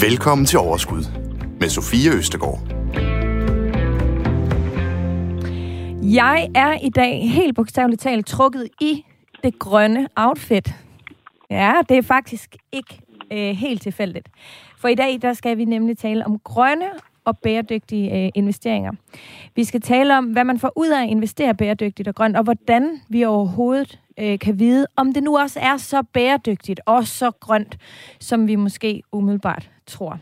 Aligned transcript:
Velkommen 0.00 0.46
til 0.46 0.58
Overskud 0.58 1.04
med 1.60 1.68
Sofie 1.68 2.10
Østegård. 2.10 2.58
Jeg 6.02 6.48
er 6.54 6.78
i 6.82 6.88
dag 6.88 7.30
helt 7.30 7.56
bogstaveligt 7.56 8.00
talt 8.00 8.26
trukket 8.26 8.68
i 8.80 9.04
det 9.42 9.58
grønne 9.58 10.08
outfit. 10.16 10.74
Ja, 11.50 11.74
det 11.88 11.96
er 11.98 12.02
faktisk 12.02 12.56
ikke 12.72 13.00
øh, 13.32 13.56
helt 13.56 13.82
tilfældigt. 13.82 14.28
For 14.78 14.88
i 14.88 14.94
dag, 14.94 15.18
der 15.22 15.32
skal 15.32 15.58
vi 15.58 15.64
nemlig 15.64 15.98
tale 15.98 16.26
om 16.26 16.38
grønne 16.38 16.88
og 17.24 17.38
bæredygtige 17.38 18.24
øh, 18.24 18.30
investeringer. 18.34 18.92
Vi 19.54 19.64
skal 19.64 19.80
tale 19.80 20.18
om, 20.18 20.24
hvad 20.24 20.44
man 20.44 20.58
får 20.58 20.72
ud 20.76 20.88
af 20.88 21.02
at 21.02 21.08
investere 21.08 21.54
bæredygtigt 21.54 22.08
og 22.08 22.14
grønt, 22.14 22.36
og 22.36 22.44
hvordan 22.44 23.00
vi 23.08 23.24
overhovedet 23.24 24.00
øh, 24.20 24.38
kan 24.38 24.58
vide, 24.58 24.86
om 24.96 25.12
det 25.12 25.22
nu 25.22 25.38
også 25.38 25.60
er 25.60 25.76
så 25.76 26.02
bæredygtigt 26.02 26.80
og 26.86 27.06
så 27.06 27.30
grønt, 27.30 27.78
som 28.20 28.48
vi 28.48 28.56
måske 28.56 29.02
umiddelbart 29.12 29.70
tror. 29.86 30.18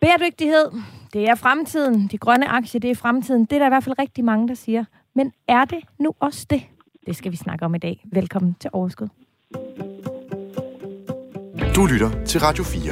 Bæredygtighed, 0.00 0.66
det 1.12 1.28
er 1.28 1.34
fremtiden. 1.34 2.06
De 2.06 2.18
grønne 2.18 2.48
aktier, 2.48 2.80
det 2.80 2.90
er 2.90 2.94
fremtiden. 2.94 3.44
Det 3.44 3.52
er 3.52 3.58
der 3.58 3.66
i 3.66 3.68
hvert 3.68 3.84
fald 3.84 3.98
rigtig 3.98 4.24
mange, 4.24 4.48
der 4.48 4.54
siger. 4.54 4.84
Men 5.14 5.32
er 5.48 5.64
det 5.64 5.78
nu 5.98 6.14
også 6.20 6.46
det? 6.50 6.62
Det 7.06 7.16
skal 7.16 7.32
vi 7.32 7.36
snakke 7.36 7.64
om 7.64 7.74
i 7.74 7.78
dag. 7.78 8.04
Velkommen 8.12 8.56
til 8.60 8.70
Overskud. 8.72 9.08
Du 11.74 11.86
lytter 11.86 12.24
til 12.26 12.40
Radio 12.40 12.64
4. 12.64 12.82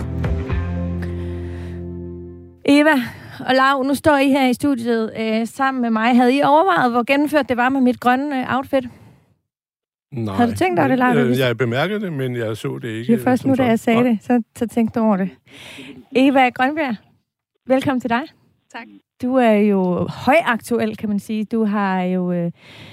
Eva 2.64 2.94
og 3.40 3.54
Lau, 3.54 3.82
nu 3.82 3.94
står 3.94 4.16
I 4.16 4.28
her 4.28 4.48
i 4.48 4.54
studiet 4.54 5.12
øh, 5.18 5.46
sammen 5.46 5.82
med 5.82 5.90
mig. 5.90 6.16
Havde 6.16 6.36
I 6.36 6.42
overvejet, 6.42 6.92
hvor 6.92 7.02
gennemført 7.02 7.48
det 7.48 7.56
var 7.56 7.68
med 7.68 7.80
mit 7.80 8.00
grønne 8.00 8.40
øh, 8.40 8.56
outfit? 8.56 8.84
Nej. 10.12 10.34
Har 10.34 10.46
du 10.46 10.54
tænkt 10.54 10.78
over 10.78 10.88
det, 10.88 10.98
Lau? 10.98 11.14
Øh, 11.14 11.38
jeg 11.38 11.56
bemærkede 11.56 12.00
det, 12.00 12.12
men 12.12 12.36
jeg 12.36 12.56
så 12.56 12.78
det 12.78 12.88
ikke. 12.88 13.12
Det 13.12 13.20
er 13.20 13.24
først 13.24 13.46
nu, 13.46 13.54
da 13.54 13.64
jeg 13.64 13.78
sagde 13.78 14.04
det, 14.04 14.18
så, 14.22 14.42
så 14.56 14.66
tænkte 14.66 15.00
du 15.00 15.04
over 15.04 15.16
det. 15.16 15.30
Eva 16.16 16.48
Grønberg, 16.48 16.96
velkommen 17.66 18.00
til 18.00 18.10
dig. 18.10 18.22
Tak. 18.72 18.86
Du 19.22 19.34
er 19.34 19.50
jo 19.52 20.08
højaktuel, 20.08 20.96
kan 20.96 21.08
man 21.08 21.18
sige. 21.18 21.44
Du 21.44 21.64
har 21.64 22.02
jo 22.02 22.32
øh, 22.32 22.52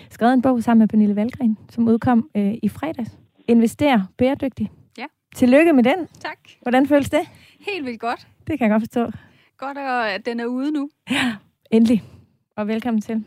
skrevet 0.09 0.33
en 0.33 0.41
bog 0.41 0.63
sammen 0.63 0.79
med 0.79 0.87
Pernille 0.87 1.15
Valgren, 1.15 1.57
som 1.69 1.87
udkom 1.87 2.29
øh, 2.35 2.53
i 2.63 2.69
fredags. 2.69 3.17
Invester 3.47 4.01
bæredygtigt. 4.17 4.69
Ja. 4.97 5.05
Tillykke 5.35 5.73
med 5.73 5.83
den. 5.83 6.07
Tak. 6.19 6.37
Hvordan 6.61 6.87
føles 6.87 7.09
det? 7.09 7.21
Helt 7.59 7.85
vildt 7.85 7.99
godt. 7.99 8.27
Det 8.47 8.59
kan 8.59 8.69
jeg 8.69 8.71
godt 8.71 8.81
forstå. 8.81 9.11
Godt, 9.57 9.77
at 9.77 10.25
den 10.25 10.39
er 10.39 10.45
ude 10.45 10.71
nu. 10.71 10.89
Endelig. 11.71 12.03
Og 12.57 12.67
velkommen 12.67 13.01
til. 13.01 13.23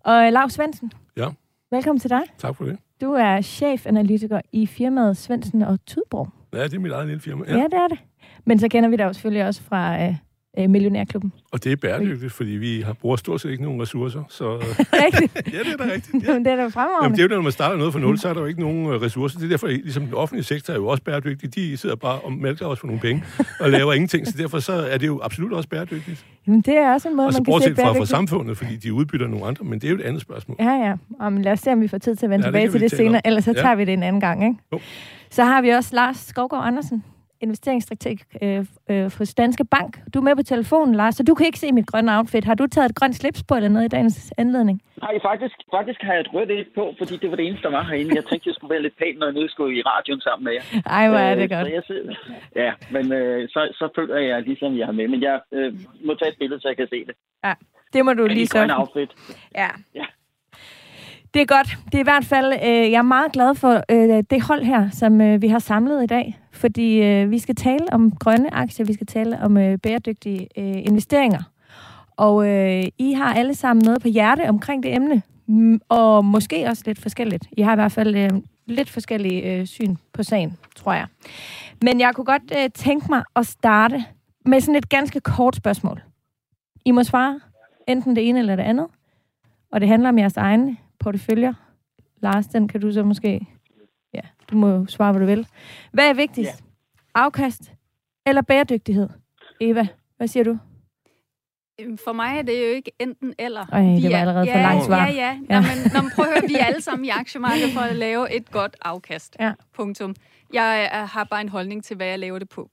Og 0.00 0.32
Lars 0.32 0.52
Svendsen. 0.52 0.92
Ja. 1.16 1.28
Velkommen 1.70 2.00
til 2.00 2.10
dig. 2.10 2.22
Tak 2.38 2.56
for 2.56 2.64
det. 2.64 2.78
Du 3.00 3.12
er 3.12 3.40
chefanalytiker 3.40 4.40
i 4.52 4.66
firmaet 4.66 5.16
Svendsen 5.16 5.62
og 5.62 5.78
Tudborg. 5.86 6.28
Ja, 6.52 6.64
det 6.64 6.74
er 6.74 6.78
mit 6.78 6.92
eget 6.92 7.06
lille 7.06 7.20
firma. 7.20 7.44
Ja. 7.48 7.56
ja, 7.56 7.64
det 7.64 7.74
er 7.74 7.88
det. 7.88 7.98
Men 8.44 8.58
så 8.58 8.68
kender 8.68 8.88
vi 8.88 8.96
dig 8.96 9.14
selvfølgelig 9.14 9.46
også 9.46 9.62
fra 9.62 10.02
øh, 10.02 10.14
øh, 10.58 10.70
Millionærklubben. 10.70 11.32
Og 11.52 11.64
det 11.64 11.72
er 11.72 11.76
bæredygtigt, 11.76 12.32
fordi 12.32 12.50
vi 12.50 12.80
har, 12.80 12.92
bruger 12.92 13.16
stort 13.16 13.40
set 13.40 13.50
ikke 13.50 13.62
nogen 13.62 13.82
ressourcer. 13.82 14.22
Så 14.28 14.44
Rigtigt. 15.04 15.34
ja, 15.54 15.58
det 15.58 15.72
er 15.72 15.76
da 15.76 15.92
rigtigt. 15.92 16.14
Ja. 16.24 16.28
Jamen, 16.32 16.44
det 16.44 16.50
er 16.52 16.56
da 16.56 16.60
Jamen, 16.62 16.72
fremragende. 16.72 17.16
det 17.16 17.22
er 17.24 17.28
jo, 17.28 17.36
når 17.36 17.42
man 17.42 17.52
starter 17.52 17.76
noget 17.76 17.92
fra 17.92 18.00
nul, 18.00 18.18
så 18.18 18.28
er 18.28 18.32
der 18.34 18.40
jo 18.40 18.46
ikke 18.46 18.60
nogen 18.60 18.86
øh, 18.86 19.02
ressourcer. 19.02 19.38
Det 19.38 19.44
er 19.46 19.50
derfor, 19.50 19.66
ligesom 19.66 20.04
den 20.04 20.14
offentlige 20.14 20.44
sektor 20.44 20.72
er 20.74 20.76
jo 20.78 20.86
også 20.86 21.02
bæredygtig. 21.02 21.54
De 21.54 21.76
sidder 21.76 21.96
bare 21.96 22.20
og 22.20 22.32
mælker 22.32 22.66
os 22.66 22.78
for 22.80 22.86
nogle 22.86 23.00
penge 23.00 23.24
og 23.60 23.70
laver 23.70 23.92
ingenting. 23.92 24.26
Så 24.26 24.34
derfor 24.38 24.58
så 24.58 24.72
er 24.72 24.98
det 24.98 25.06
jo 25.06 25.20
absolut 25.22 25.52
også 25.52 25.68
bæredygtigt. 25.68 26.24
Jamen, 26.46 26.60
det 26.60 26.76
er 26.76 26.92
også 26.92 27.08
en 27.08 27.16
måde, 27.16 27.26
Og 27.26 27.32
så 27.32 27.42
man 27.46 27.60
kan 27.60 27.76
se 27.76 27.82
fra, 27.82 27.92
fra 27.98 28.06
samfundet, 28.06 28.56
fordi 28.56 28.76
de 28.76 28.92
udbytter 28.92 29.26
nogle 29.28 29.46
andre. 29.46 29.64
Men 29.64 29.78
det 29.78 29.84
er 29.86 29.90
jo 29.90 29.96
et 29.96 30.02
andet 30.02 30.22
spørgsmål. 30.22 30.56
Ja, 30.60 30.70
ja. 31.20 31.30
Men 31.30 31.42
lad 31.42 31.52
os 31.52 31.60
se, 31.60 31.72
om 31.72 31.80
vi 31.80 31.88
får 31.88 31.98
tid 31.98 32.16
til 32.16 32.26
at 32.26 32.30
vende 32.30 32.44
Ja, 32.46 32.46
det 32.46 32.52
tilbage 32.54 32.64
kan 32.64 32.72
til 32.72 32.80
det 32.80 32.90
senere. 32.96 33.26
Ellers 33.26 33.44
så 33.44 33.52
Ja. 33.56 33.60
tager 33.62 33.74
vi 33.74 33.84
det 33.84 33.92
en 33.92 34.02
anden 34.02 34.20
gang, 34.20 34.44
ikke? 34.44 34.56
Jo. 34.72 34.80
Så 35.30 35.44
har 35.44 35.62
vi 35.62 35.68
også 35.68 35.90
Lars 35.94 36.16
Skovgaard 36.16 36.66
Andersen, 36.66 37.04
investeringsstrateg 37.48 38.18
øh, 38.42 38.60
øh, 38.90 39.06
hos 39.18 39.34
Danske 39.34 39.64
Bank. 39.74 39.92
Du 40.14 40.16
er 40.18 40.24
med 40.28 40.36
på 40.36 40.42
telefonen, 40.42 40.94
Lars, 41.00 41.14
så 41.18 41.22
du 41.22 41.34
kan 41.34 41.46
ikke 41.46 41.58
se 41.64 41.72
mit 41.78 41.86
grønne 41.86 42.10
outfit. 42.16 42.44
Har 42.44 42.54
du 42.54 42.66
taget 42.66 42.88
et 42.90 42.96
grønt 42.98 43.16
slips 43.16 43.42
på 43.48 43.54
eller 43.58 43.68
noget 43.68 43.84
i 43.84 43.92
dagens 43.96 44.32
anledning? 44.38 44.76
Nej, 45.04 45.14
faktisk, 45.28 45.56
faktisk 45.76 46.00
har 46.06 46.12
jeg 46.12 46.20
et 46.20 46.34
rødt 46.34 46.50
et 46.50 46.66
på, 46.74 46.84
fordi 46.98 47.14
det 47.16 47.30
var 47.30 47.36
det 47.36 47.46
eneste, 47.46 47.62
der 47.62 47.70
var 47.78 47.84
herinde. 47.90 48.10
Jeg 48.20 48.24
tænkte, 48.24 48.48
jeg 48.48 48.54
skulle 48.54 48.72
være 48.74 48.82
lidt 48.82 48.96
pæn, 48.98 49.14
når 49.18 49.26
jeg 49.26 49.34
nu 49.34 49.48
skulle 49.48 49.72
i 49.78 49.82
radioen 49.82 50.20
sammen 50.20 50.44
med 50.44 50.52
jer. 50.56 50.64
Ej, 50.96 51.08
hvor 51.08 51.18
er 51.18 51.34
det 51.34 51.42
Øh, 51.42 51.50
godt. 51.54 51.66
Så 51.66 51.72
jeg 51.78 51.82
sidder, 51.86 52.14
ja, 52.64 52.72
men 52.94 53.12
øh, 53.12 53.48
så, 53.48 53.60
så 53.78 53.88
føler 53.96 54.16
jeg 54.16 54.42
ligesom, 54.42 54.78
jeg 54.78 54.86
har 54.86 54.92
med. 55.00 55.08
Men 55.08 55.22
jeg 55.22 55.40
øh, 55.52 55.72
må 56.06 56.14
tage 56.14 56.30
et 56.32 56.38
billede, 56.38 56.60
så 56.60 56.68
jeg 56.68 56.76
kan 56.76 56.88
se 56.94 56.98
det. 57.08 57.14
Ja, 57.44 57.54
det 57.92 58.04
må 58.04 58.12
du 58.12 58.22
lige 58.26 58.34
Lige 58.34 58.46
sørge 58.46 58.68
grønne 58.68 58.80
outfit. 58.80 59.10
Ja. 59.54 59.70
Ja. 59.94 60.06
Det 61.34 61.42
er 61.42 61.46
godt. 61.46 61.78
Det 61.84 61.94
er 61.94 61.98
i 61.98 62.02
hvert 62.02 62.24
fald, 62.24 62.52
øh, 62.52 62.90
jeg 62.90 62.98
er 62.98 63.02
meget 63.02 63.32
glad 63.32 63.54
for 63.54 63.82
øh, 63.90 64.24
det 64.30 64.42
hold 64.42 64.62
her, 64.64 64.90
som 64.90 65.20
øh, 65.20 65.42
vi 65.42 65.48
har 65.48 65.58
samlet 65.58 66.02
i 66.02 66.06
dag. 66.06 66.38
Fordi 66.52 67.02
øh, 67.02 67.30
vi 67.30 67.38
skal 67.38 67.54
tale 67.54 67.92
om 67.92 68.10
grønne 68.10 68.54
aktier, 68.54 68.86
vi 68.86 68.92
skal 68.92 69.06
tale 69.06 69.40
om 69.40 69.56
øh, 69.56 69.78
bæredygtige 69.78 70.48
øh, 70.58 70.76
investeringer. 70.76 71.42
Og 72.16 72.48
øh, 72.48 72.84
I 72.98 73.12
har 73.12 73.34
alle 73.34 73.54
sammen 73.54 73.84
noget 73.84 74.02
på 74.02 74.08
hjerte 74.08 74.48
omkring 74.48 74.82
det 74.82 74.94
emne. 74.94 75.22
Og 75.88 76.24
måske 76.24 76.66
også 76.66 76.82
lidt 76.86 76.98
forskelligt. 76.98 77.48
I 77.52 77.62
har 77.62 77.72
i 77.72 77.74
hvert 77.74 77.92
fald 77.92 78.16
øh, 78.16 78.30
lidt 78.66 78.90
forskellige 78.90 79.42
øh, 79.42 79.66
syn 79.66 79.96
på 80.12 80.22
sagen, 80.22 80.58
tror 80.76 80.92
jeg. 80.92 81.06
Men 81.82 82.00
jeg 82.00 82.14
kunne 82.14 82.24
godt 82.24 82.52
øh, 82.58 82.70
tænke 82.74 83.06
mig 83.10 83.22
at 83.36 83.46
starte 83.46 84.04
med 84.46 84.60
sådan 84.60 84.74
et 84.74 84.88
ganske 84.88 85.20
kort 85.20 85.56
spørgsmål. 85.56 86.02
I 86.84 86.90
må 86.90 87.02
svare 87.02 87.40
enten 87.88 88.16
det 88.16 88.28
ene 88.28 88.38
eller 88.38 88.56
det 88.56 88.62
andet. 88.62 88.86
Og 89.72 89.80
det 89.80 89.88
handler 89.88 90.08
om 90.08 90.18
jeres 90.18 90.36
egne 90.36 90.76
porteføljer. 91.00 91.52
Lars, 92.20 92.46
den 92.46 92.68
kan 92.68 92.80
du 92.80 92.92
så 92.92 93.02
måske... 93.02 93.46
Ja, 94.14 94.20
du 94.50 94.56
må 94.56 94.86
svare, 94.86 95.12
hvad 95.12 95.20
du 95.20 95.26
vil. 95.26 95.46
Hvad 95.92 96.08
er 96.10 96.14
vigtigst? 96.14 96.64
Afkast 97.14 97.72
eller 98.26 98.42
bæredygtighed? 98.42 99.08
Eva, 99.60 99.86
hvad 100.16 100.28
siger 100.28 100.44
du? 100.44 100.58
Øhm, 101.80 101.98
For 101.98 102.12
mig 102.12 102.38
er 102.38 102.42
det 102.42 102.52
jo 102.60 102.66
ikke 102.74 102.92
enten 102.98 103.34
eller. 103.38 103.64
Det 103.64 104.02
Vi 104.02 104.08
var 104.08 104.16
er- 104.16 104.20
allerede 104.20 104.46
for 104.46 104.58
ja, 104.58 104.62
langt 104.62 104.84
svar. 104.84 105.06
Ja, 105.06 105.12
ja. 105.12 105.38
Ja. 105.50 105.60
Nå, 105.60 105.66
men, 105.66 105.92
nå, 105.94 106.02
men 106.02 106.10
prøv 106.14 106.24
at 106.24 106.30
høre, 106.40 106.48
vi 106.48 106.54
er 106.54 106.64
alle 106.64 106.80
sammen 106.80 107.04
i 107.04 107.08
aktiemarkedet 107.08 107.72
for 107.72 107.80
at 107.80 107.96
lave 107.96 108.32
et 108.36 108.50
godt 108.50 108.76
afkast. 108.82 109.36
Ja. 109.40 109.52
Punktum. 109.72 110.14
Jeg 110.52 110.90
øh, 110.94 111.08
har 111.08 111.24
bare 111.24 111.40
en 111.40 111.48
holdning 111.48 111.84
til, 111.84 111.96
hvad 111.96 112.06
jeg 112.06 112.18
laver 112.18 112.38
det 112.38 112.48
på. 112.48 112.70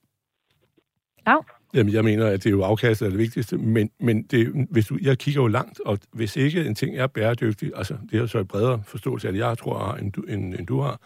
Lav? 1.26 1.44
Jamen, 1.74 1.92
jeg 1.92 2.04
mener, 2.04 2.26
at 2.26 2.44
det 2.44 2.46
er 2.46 2.50
jo 2.50 2.62
afkastet 2.62 3.06
er 3.06 3.10
det 3.10 3.18
vigtigste, 3.18 3.58
men, 3.58 3.90
men 4.00 4.22
det, 4.22 4.66
hvis 4.70 4.86
du, 4.86 4.98
jeg 5.02 5.18
kigger 5.18 5.42
jo 5.42 5.48
langt, 5.48 5.80
og 5.86 5.98
hvis 6.12 6.36
ikke 6.36 6.64
en 6.64 6.74
ting 6.74 6.96
er 6.96 7.06
bæredygtig, 7.06 7.72
altså 7.76 7.94
det 8.10 8.20
er 8.20 8.26
så 8.26 8.38
et 8.38 8.48
bredere 8.48 8.82
forståelse 8.86 9.26
af 9.26 9.32
det, 9.32 9.40
jeg 9.40 9.58
tror, 9.58 9.78
har, 9.78 9.94
end 9.94 10.12
du, 10.12 10.20
end, 10.20 10.54
end 10.54 10.66
du 10.66 10.80
har, 10.80 11.00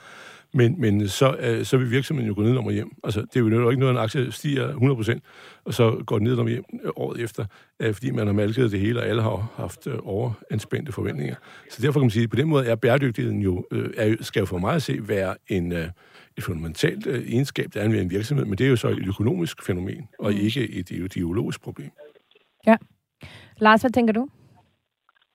men, 0.55 0.81
men 0.81 1.09
så, 1.09 1.37
øh, 1.41 1.65
så 1.65 1.77
vil 1.77 1.91
virksomheden 1.91 2.29
jo 2.29 2.35
gå 2.35 2.43
ned 2.43 2.57
og 2.57 2.73
hjem. 2.73 2.91
Altså, 3.05 3.21
det 3.21 3.37
er 3.37 3.41
jo 3.41 3.71
ikke 3.71 3.81
noget, 3.81 3.95
at 3.95 3.99
en 3.99 4.05
aktie 4.05 4.33
stiger 4.33 4.73
100%, 4.73 5.19
og 5.65 5.75
så 5.75 6.03
går 6.07 6.19
den 6.19 6.27
ned 6.27 6.37
og 6.37 6.49
hjem 6.49 6.65
øh, 6.85 6.91
året 6.97 7.21
efter, 7.21 7.45
øh, 7.81 7.95
fordi 7.95 8.11
man 8.11 8.27
har 8.27 8.35
malket 8.35 8.71
det 8.71 8.81
hele, 8.81 9.01
og 9.01 9.07
alle 9.07 9.23
har 9.23 9.53
haft 9.57 9.87
øh, 9.87 9.95
overanspændte 10.03 10.93
forventninger. 10.93 11.35
Så 11.71 11.83
derfor 11.83 12.01
kan 12.01 12.05
man 12.05 12.11
sige, 12.11 12.25
at 12.25 12.31
på 12.31 12.37
den 12.37 12.49
måde 12.49 12.67
er 12.67 12.75
bæredygtigheden 12.75 13.41
jo, 13.41 13.67
øh, 13.71 13.91
er, 13.97 14.15
skal 14.21 14.41
jo 14.41 14.47
for 14.47 14.59
mig 14.59 14.75
at 14.75 14.83
se 14.83 14.99
være 15.09 15.35
en, 15.49 15.73
øh, 15.73 15.89
et 16.39 16.45
fundamentalt 16.45 17.07
øh, 17.07 17.21
egenskab, 17.35 17.67
der 17.75 17.81
er 17.81 17.89
ved 17.89 18.01
en 18.03 18.11
virksomhed, 18.11 18.45
men 18.45 18.59
det 18.59 18.67
er 18.67 18.71
jo 18.71 18.77
så 18.77 18.89
et 18.89 19.09
økonomisk 19.09 19.67
fænomen, 19.67 20.09
og 20.19 20.33
ikke 20.33 20.63
et 20.79 20.91
ideologisk 20.91 21.63
problem. 21.63 21.91
Lars, 23.61 23.83
hvad 23.83 23.91
tænker 23.91 24.13
du? 24.13 24.29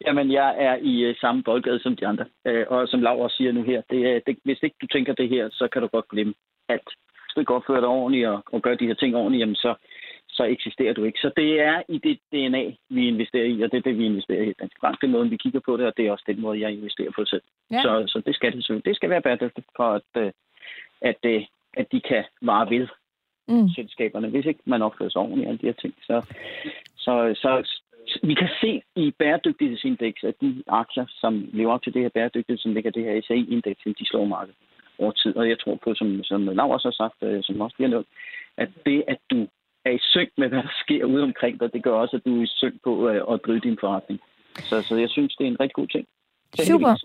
Jamen, 0.05 0.31
jeg 0.31 0.55
er 0.57 0.75
i 0.81 1.01
øh, 1.01 1.15
samme 1.15 1.43
boldgade 1.43 1.79
som 1.79 1.95
de 1.95 2.07
andre. 2.07 2.25
Øh, 2.47 2.65
og 2.69 2.87
som 2.87 3.01
Laura 3.01 3.29
siger 3.29 3.51
nu 3.51 3.63
her, 3.63 3.81
det, 3.89 4.23
det, 4.27 4.37
hvis 4.43 4.63
ikke 4.63 4.75
du 4.81 4.87
tænker 4.87 5.13
det 5.13 5.29
her, 5.29 5.49
så 5.51 5.67
kan 5.71 5.81
du 5.81 5.87
godt 5.87 6.07
glemme 6.07 6.33
alt. 6.69 6.89
Hvis 7.23 7.33
du 7.35 7.39
ikke 7.39 7.53
opfører 7.53 7.79
dig 7.79 7.89
ordentligt 7.89 8.27
og, 8.27 8.43
og 8.51 8.61
gør 8.61 8.75
de 8.75 8.87
her 8.87 8.93
ting 8.93 9.15
ordentligt, 9.15 9.39
jamen 9.39 9.55
så, 9.55 9.75
så 10.29 10.43
eksisterer 10.43 10.93
du 10.93 11.03
ikke. 11.03 11.19
Så 11.19 11.31
det 11.35 11.61
er 11.61 11.81
i 11.89 11.97
det 11.97 12.19
DNA, 12.31 12.63
vi 12.89 13.07
investerer 13.07 13.45
i, 13.45 13.61
og 13.61 13.71
det 13.71 13.77
er 13.77 13.81
det, 13.81 13.97
vi 13.97 14.05
investerer 14.05 14.43
i 14.43 14.53
Dansk 14.59 14.81
Bank. 14.81 15.01
Det 15.01 15.07
er 15.07 15.11
måden, 15.11 15.31
vi 15.31 15.37
kigger 15.37 15.59
på 15.65 15.77
det, 15.77 15.85
og 15.85 15.93
det 15.97 16.07
er 16.07 16.11
også 16.11 16.25
den 16.27 16.41
måde, 16.41 16.61
jeg 16.61 16.71
investerer 16.71 17.11
på 17.15 17.25
selv. 17.25 17.43
Ja. 17.71 17.81
Så, 17.81 18.03
så 18.07 18.21
det 18.25 18.35
skal 18.35 18.51
det 18.51 18.63
selvfølgelig. 18.63 18.85
Det 18.85 18.95
skal 18.95 19.09
være 19.09 19.21
bæredygtigt 19.21 19.67
for, 19.75 19.89
at, 19.99 20.33
at, 21.01 21.17
øh, 21.25 21.41
at 21.77 21.91
de 21.91 22.01
kan 22.01 22.23
vare 22.41 22.69
ved 22.69 22.87
Mm. 23.47 23.69
selskaberne, 23.69 24.27
hvis 24.29 24.45
ikke 24.45 24.59
man 24.65 24.81
opfører 24.81 25.09
sig 25.09 25.21
ordentligt 25.21 25.47
alle 25.47 25.59
de 25.61 25.65
her 25.65 25.73
ting. 25.73 25.93
Så, 26.01 26.25
så, 26.95 27.33
så 27.43 27.49
vi 28.23 28.33
kan 28.33 28.49
se 28.61 28.81
i 28.95 29.11
bæredygtighedsindeks, 29.11 30.23
at 30.23 30.35
de 30.41 30.63
aktier, 30.67 31.05
som 31.09 31.49
lever 31.53 31.73
op 31.73 31.83
til 31.83 31.93
det 31.93 32.01
her 32.01 32.09
bæredygtighed, 32.09 32.57
som 32.57 32.73
ligger 32.73 32.91
det 32.91 33.03
her 33.03 33.21
SAI-indeks, 33.21 33.83
de 33.99 34.05
slår 34.05 34.25
markedet 34.25 34.55
over 34.99 35.11
tid. 35.11 35.35
Og 35.35 35.49
jeg 35.49 35.59
tror 35.59 35.75
på, 35.83 35.93
som, 35.93 36.23
som 36.23 36.47
Lav 36.47 36.71
også 36.71 36.87
har 36.87 37.03
sagt, 37.03 37.23
øh, 37.23 37.43
som 37.43 37.61
også 37.61 37.75
bliver 37.75 37.89
nævnt, 37.89 38.07
at 38.57 38.69
det, 38.85 39.03
at 39.07 39.17
du 39.31 39.47
er 39.85 39.91
i 39.91 39.99
synk 40.01 40.29
med, 40.37 40.47
hvad 40.49 40.63
der 40.63 40.73
sker 40.83 41.05
ude 41.05 41.23
omkring 41.23 41.59
dig, 41.59 41.73
det 41.73 41.83
gør 41.83 41.91
også, 41.91 42.15
at 42.15 42.25
du 42.25 42.39
er 42.39 42.43
i 42.43 42.47
synk 42.47 42.75
på 42.83 43.09
øh, 43.09 43.33
at 43.33 43.39
drive 43.45 43.59
din 43.59 43.77
forretning. 43.79 44.19
Så, 44.55 44.81
så 44.81 44.95
jeg 44.95 45.09
synes, 45.09 45.35
det 45.35 45.43
er 45.43 45.51
en 45.51 45.59
rigtig 45.59 45.75
god 45.75 45.87
ting. 45.87 46.07
Super. 46.59 46.95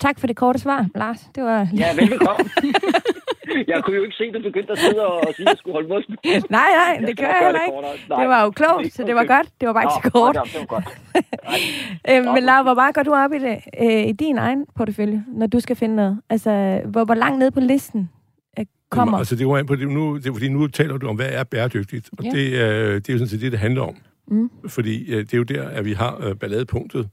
Tak 0.00 0.20
for 0.20 0.26
det 0.26 0.36
korte 0.36 0.58
svar, 0.58 0.86
Lars. 0.94 1.20
Det 1.34 1.42
var... 1.44 1.68
Ja, 1.76 1.94
velbekomme. 1.94 2.50
jeg 3.72 3.82
kunne 3.84 3.96
jo 3.96 4.02
ikke 4.02 4.16
se, 4.16 4.24
at 4.24 4.34
du 4.34 4.42
begyndte 4.42 4.72
at 4.72 4.78
sidde 4.78 5.06
og, 5.06 5.14
og 5.16 5.34
sige, 5.36 5.46
at 5.48 5.52
jeg 5.52 5.58
skulle 5.58 5.74
holde 5.74 5.88
mund. 5.88 6.04
Nej, 6.50 6.68
nej, 6.82 7.06
det 7.06 7.18
gør 7.18 7.26
jeg 7.26 7.40
heller 7.44 7.60
ikke. 7.66 7.78
Det 8.20 8.28
var 8.28 8.42
jo 8.44 8.50
klogt, 8.50 8.94
så 8.94 9.02
det 9.04 9.14
var 9.14 9.24
godt. 9.24 9.48
Det 9.60 9.66
var 9.66 9.72
bare 9.72 9.84
ikke 9.84 9.98
så 10.04 10.10
kort. 10.10 10.34
Det 10.44 10.60
var 10.60 10.66
godt. 10.66 10.84
Øh, 12.10 12.24
men 12.34 12.42
Laura, 12.42 12.62
hvor 12.62 12.74
meget 12.74 12.94
går 12.94 13.02
du 13.02 13.14
op 13.14 13.32
i 13.32 13.38
det 13.38 13.56
øh, 13.82 14.08
i 14.08 14.12
din 14.12 14.38
egen 14.38 14.66
portefølje, 14.76 15.24
når 15.28 15.46
du 15.46 15.60
skal 15.60 15.76
finde 15.76 15.96
noget? 15.96 16.20
Altså, 16.30 16.80
hvor, 16.86 17.04
hvor 17.04 17.14
langt 17.14 17.38
ned 17.38 17.50
på 17.50 17.60
listen 17.60 18.10
øh, 18.58 18.64
kommer? 18.90 19.12
Jamen, 19.12 19.18
altså, 19.20 19.36
det 19.36 19.46
var 19.46 19.62
på 19.62 19.76
det, 19.76 19.88
nu, 19.88 20.16
det 20.16 20.32
fordi 20.32 20.48
nu 20.48 20.66
taler 20.66 20.96
du 20.96 21.08
om, 21.08 21.16
hvad 21.16 21.28
er 21.32 21.44
bæredygtigt, 21.44 22.10
og 22.18 22.24
Ja. 22.24 22.30
det, 22.30 22.52
øh, 22.52 22.94
det 22.94 23.08
er 23.08 23.12
jo 23.12 23.18
sådan 23.18 23.28
set 23.28 23.40
det, 23.40 23.52
det 23.52 23.60
handler 23.60 23.82
om. 23.82 23.96
Mm. 24.28 24.50
Fordi 24.68 25.12
øh, 25.14 25.18
det 25.18 25.34
er 25.34 25.38
jo 25.38 25.42
der, 25.44 25.68
at 25.68 25.84
vi 25.84 25.92
har 25.92 26.20
øh, 26.26 26.34
balladepunktet. 26.36 27.08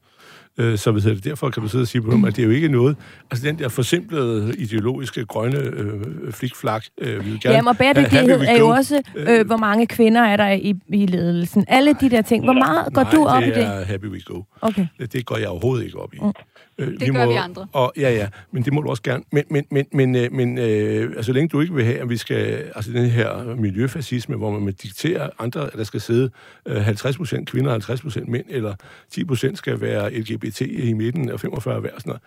Øh, 0.57 0.77
så 0.77 0.91
hvad 0.91 1.01
hedder 1.01 1.15
det, 1.15 1.25
derfor 1.25 1.49
kan 1.49 1.63
du 1.63 1.69
sidde 1.69 1.81
og 1.81 1.87
sige 1.87 2.01
på 2.01 2.11
dem, 2.11 2.25
at 2.25 2.35
det 2.35 2.41
er 2.41 2.45
jo 2.45 2.51
ikke 2.51 2.67
noget... 2.67 2.97
Altså 3.31 3.47
den 3.47 3.59
der 3.59 3.69
forsimplede 3.69 4.55
ideologiske 4.57 5.25
grønne 5.25 5.57
øh, 5.59 6.01
flikflak, 6.31 6.85
øh, 7.01 7.25
vi 7.25 7.29
vil 7.29 7.39
gerne 7.41 7.55
Jamen, 7.55 7.67
og 7.67 7.77
bæredygtighed 7.77 8.41
er 8.41 8.57
jo 8.57 8.67
også, 8.67 9.01
øh, 9.15 9.45
hvor 9.45 9.57
mange 9.57 9.87
kvinder 9.87 10.21
er 10.21 10.37
der 10.37 10.49
i, 10.49 10.73
i 10.87 11.05
ledelsen. 11.05 11.65
Alle 11.67 11.95
de 12.01 12.09
der 12.09 12.21
ting. 12.21 12.43
Hvor 12.43 12.53
meget 12.53 12.93
går 12.93 13.03
Nej, 13.03 13.11
du 13.11 13.25
op 13.25 13.41
det 13.41 13.47
i 13.47 13.51
det? 13.51 13.63
er 13.63 13.85
happy 13.85 14.05
we 14.05 14.21
go. 14.25 14.41
Okay. 14.61 14.87
Det 15.13 15.25
går 15.25 15.37
jeg 15.37 15.47
overhovedet 15.47 15.85
ikke 15.85 15.99
op 15.99 16.13
i. 16.13 16.17
Mm. 16.21 16.31
Øh, 16.77 16.99
Det 16.99 17.13
gør 17.13 17.27
vi 17.27 17.33
andre. 17.33 17.67
Og, 17.71 17.93
ja, 17.97 18.11
ja, 18.11 18.27
men 18.51 18.63
det 18.63 18.73
må 18.73 18.81
du 18.81 18.89
også 18.89 19.03
gerne. 19.03 19.23
Men, 19.31 19.43
men, 19.49 19.65
men, 19.71 19.85
men, 19.91 20.15
øh, 20.15 20.31
men 20.31 20.57
øh, 20.57 21.03
altså, 21.03 21.23
så 21.23 21.33
længe 21.33 21.49
du 21.49 21.61
ikke 21.61 21.73
vil 21.73 21.85
have, 21.85 21.97
at 21.97 22.09
vi 22.09 22.17
skal... 22.17 22.71
Altså 22.75 22.91
den 22.91 23.09
her 23.09 23.55
miljøfascisme, 23.55 24.35
hvor 24.35 24.59
man 24.59 24.73
dikterer 24.73 25.29
andre, 25.39 25.65
at 25.65 25.73
der 25.73 25.83
skal 25.83 26.01
sidde 26.01 26.29
øh, 26.65 26.81
50 26.81 27.17
procent 27.17 27.49
kvinder 27.49 27.69
og 27.69 27.73
50 27.73 28.01
procent 28.01 28.27
mænd, 28.27 28.45
eller 28.49 28.75
10 29.11 29.23
procent 29.25 29.57
skal 29.57 29.81
være 29.81 30.13
LGBT 30.13 30.61
i 30.61 30.93
midten 30.93 31.29
og 31.29 31.39
45 31.39 31.79
hver, 31.79 31.89
sådan 31.97 32.09
noget. 32.09 32.21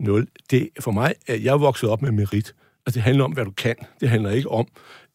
Nul. 0.00 0.26
Det, 0.50 0.68
for 0.80 0.90
mig, 0.90 1.14
jeg 1.28 1.52
er 1.52 1.58
vokset 1.58 1.90
op 1.90 2.02
med 2.02 2.12
merit. 2.12 2.54
Altså, 2.86 2.94
det 2.94 3.02
handler 3.02 3.24
om, 3.24 3.32
hvad 3.32 3.44
du 3.44 3.50
kan. 3.50 3.74
Det 4.00 4.08
handler 4.08 4.30
ikke 4.30 4.50
om, 4.50 4.66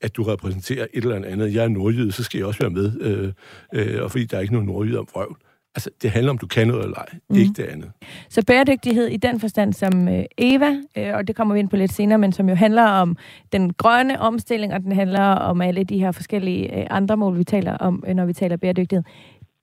at 0.01 0.15
du 0.15 0.24
repræsenterer 0.24 0.88
et 0.94 1.03
eller 1.03 1.15
andet. 1.15 1.53
Jeg 1.53 1.63
er 1.63 1.68
nordjyde, 1.68 2.12
så 2.12 2.24
skal 2.24 2.38
jeg 2.38 2.47
også 2.47 2.59
være 2.59 2.69
med. 2.69 3.01
Øh, 3.01 3.33
øh, 3.74 4.03
og 4.03 4.12
fordi 4.12 4.25
der 4.25 4.38
er 4.38 4.41
ikke 4.41 4.53
noget 4.53 4.68
nordjyde 4.68 5.00
om 5.00 5.07
vrøvl. 5.13 5.38
Altså, 5.75 5.90
det 6.02 6.12
handler 6.12 6.30
om, 6.30 6.38
du 6.38 6.48
kan 6.48 6.68
noget 6.68 6.84
eller 6.84 6.98
ej. 6.98 7.06
Mm. 7.30 7.36
Ikke 7.36 7.54
det 7.58 7.64
andet. 7.64 7.92
Så 8.30 8.44
bæredygtighed 8.48 9.08
i 9.08 9.18
den 9.18 9.40
forstand 9.40 9.74
som 9.74 10.08
øh, 10.08 10.24
Eva, 10.38 10.75
øh, 10.98 11.14
og 11.14 11.28
det 11.28 11.36
kommer 11.36 11.54
vi 11.54 11.60
ind 11.60 11.70
på 11.70 11.75
lidt 11.75 11.94
senere, 11.94 12.18
men 12.18 12.31
som 12.31 12.50
jo 12.50 12.56
handler 12.56 12.84
om 12.84 13.18
den 13.52 13.74
grønne 13.74 14.20
omstilling, 14.20 14.74
og 14.74 14.80
den 14.81 14.92
handler 14.92 15.22
om 15.22 15.62
alle 15.62 15.84
de 15.84 16.00
her 16.00 16.12
forskellige 16.12 16.80
øh, 16.80 16.88
andre 16.90 17.18
mål, 17.18 17.38
vi 17.38 17.44
taler 17.44 17.78
om, 17.78 18.04
øh, 18.08 18.16
når 18.16 18.25
vi 18.25 18.34
taler 18.34 18.58
bæredygtighed. 18.58 19.04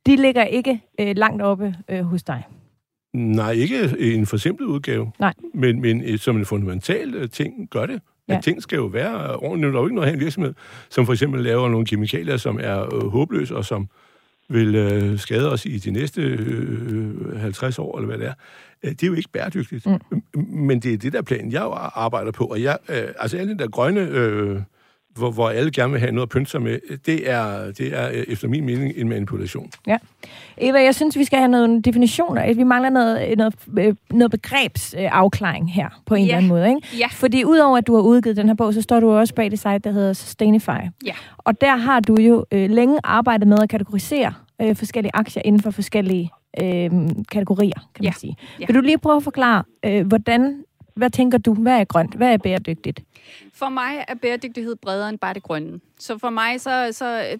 De 0.07 0.17
ligger 0.17 0.45
ikke 0.45 0.81
øh, 1.01 1.17
langt 1.17 1.43
oppe 1.43 1.75
øh, 1.89 2.05
hos 2.05 2.23
dig. 2.23 2.45
Nej, 3.15 3.51
ikke 3.51 3.97
i 3.99 4.15
en 4.15 4.27
forsimplet 4.27 4.67
udgave. 4.67 5.12
Nej. 5.19 5.35
Men, 5.55 5.81
men 5.81 6.19
som 6.19 6.37
en 6.37 6.45
fundamental 6.45 7.29
ting 7.29 7.69
gør 7.71 7.87
det. 7.87 8.01
Ja. 8.29 8.37
At 8.37 8.45
ting 8.45 8.62
skal 8.62 8.77
jo 8.77 8.85
være 8.85 9.37
ordentligt. 9.37 9.73
Der 9.73 9.79
er 9.79 9.83
jo 9.83 9.87
ikke 9.87 9.95
noget 9.95 10.09
have 10.09 10.15
en 10.15 10.21
virksomhed, 10.21 10.55
som 10.91 11.07
for 11.07 11.12
eksempel 11.12 11.43
laver 11.43 11.69
nogle 11.69 11.87
kemikalier, 11.87 12.37
som 12.37 12.59
er 12.62 12.95
øh, 12.95 13.11
håbløse, 13.11 13.57
og 13.57 13.65
som 13.65 13.89
vil 14.50 14.75
øh, 14.75 15.19
skade 15.19 15.52
os 15.52 15.67
i 15.67 15.79
de 15.79 15.91
næste 15.91 16.23
øh, 16.23 17.41
50 17.41 17.79
år, 17.79 17.99
eller 17.99 18.06
hvad 18.06 18.19
det 18.19 18.26
er. 18.26 18.35
Øh, 18.82 18.91
Det 18.91 19.02
er 19.02 19.06
jo 19.06 19.14
ikke 19.14 19.31
bæredygtigt. 19.32 19.87
Mm. 19.87 20.23
Men 20.44 20.81
det 20.81 20.93
er 20.93 20.99
det 20.99 21.12
der 21.12 21.23
plan, 21.23 21.52
jeg 21.52 21.62
arbejder 21.94 22.32
på. 22.32 22.44
Og 22.44 22.62
jeg, 22.62 22.79
øh, 22.88 23.02
altså 23.19 23.37
alle 23.37 23.50
den 23.50 23.58
der 23.58 23.69
grønne, 23.69 24.00
øh, 24.00 24.61
hvor, 25.17 25.31
hvor 25.31 25.49
alle 25.51 25.71
gerne 25.71 25.93
vil 25.93 26.01
have 26.01 26.12
noget 26.12 26.27
at 26.27 26.31
pynte 26.31 26.51
sig 26.51 26.62
med, 26.62 26.79
det 27.07 27.31
er, 27.31 27.73
det 27.73 27.99
er 27.99 28.09
øh, 28.09 28.25
efter 28.29 28.49
min 28.49 28.65
mening 28.67 28.93
en 28.97 29.09
manipulation. 29.09 29.71
Ja. 29.87 29.97
Eva, 30.59 30.83
jeg 30.83 30.95
synes, 30.95 31.19
vi 31.19 31.25
skal 31.25 31.39
have 31.39 31.51
nogle 31.51 31.83
definitioner. 31.83 32.55
Vi 32.55 32.62
mangler 32.62 32.91
noget, 32.91 33.39
noget, 33.39 33.55
øh, 33.79 33.95
noget 34.11 34.31
begrebsafklaring 34.31 35.73
her 35.73 35.89
på 36.07 36.15
en 36.15 36.21
Ja. 36.21 36.25
eller 36.27 36.37
anden 36.37 36.49
måde. 36.49 36.69
Ikke? 36.69 36.81
Ja. 36.99 37.07
Fordi 37.11 37.45
udover 37.45 37.79
at 37.79 37.87
du 37.87 37.95
har 37.95 38.03
udgivet 38.03 38.37
den 38.37 38.47
her 38.49 38.55
bog, 38.55 38.75
så 38.75 38.83
står 38.83 39.01
du 39.01 39.11
også 39.11 39.35
bag 39.35 39.51
det 39.51 39.59
site, 39.59 39.79
der 39.79 39.93
hedder 39.93 40.12
Sustainify. 40.12 40.69
Ja. 41.07 41.12
Og 41.39 41.61
der 41.61 41.77
har 41.77 42.01
du 42.01 42.17
jo 42.21 42.45
øh, 42.53 42.71
længe 42.71 42.99
arbejdet 43.05 43.49
med 43.49 43.59
at 43.62 43.69
kategorisere 43.69 44.33
øh, 44.62 44.77
forskellige 44.77 45.11
aktier 45.15 45.43
inden 45.45 45.62
for 45.62 45.71
forskellige 45.71 46.31
øh, 46.62 46.91
kategorier, 47.33 47.75
kan 47.95 48.05
man 48.05 48.05
Ja. 48.05 48.12
sige. 48.19 48.37
Ja. 48.61 48.67
Vil 48.67 48.75
du 48.77 48.81
lige 48.81 48.99
prøve 48.99 49.17
at 49.17 49.23
forklare, 49.23 49.62
øh, 49.87 50.07
hvordan, 50.07 50.62
hvad 51.00 51.11
tænker 51.11 51.38
du, 51.38 51.55
hvad 51.55 51.81
er 51.81 51.85
grønt, 51.85 52.14
hvad 52.14 52.32
er 52.32 52.38
bæredygtigt? 52.38 53.00
For 53.55 53.69
mig 53.69 54.05
er 54.08 54.14
bæredygtighed 54.14 54.76
bredere 54.76 55.08
end 55.08 55.19
bare 55.19 55.35
det 55.35 55.43
grønne. 55.43 55.81
Så 55.99 56.19
for 56.19 56.31
mig, 56.31 56.61
så, 56.61 56.88
så 56.93 57.29
øh, 57.32 57.38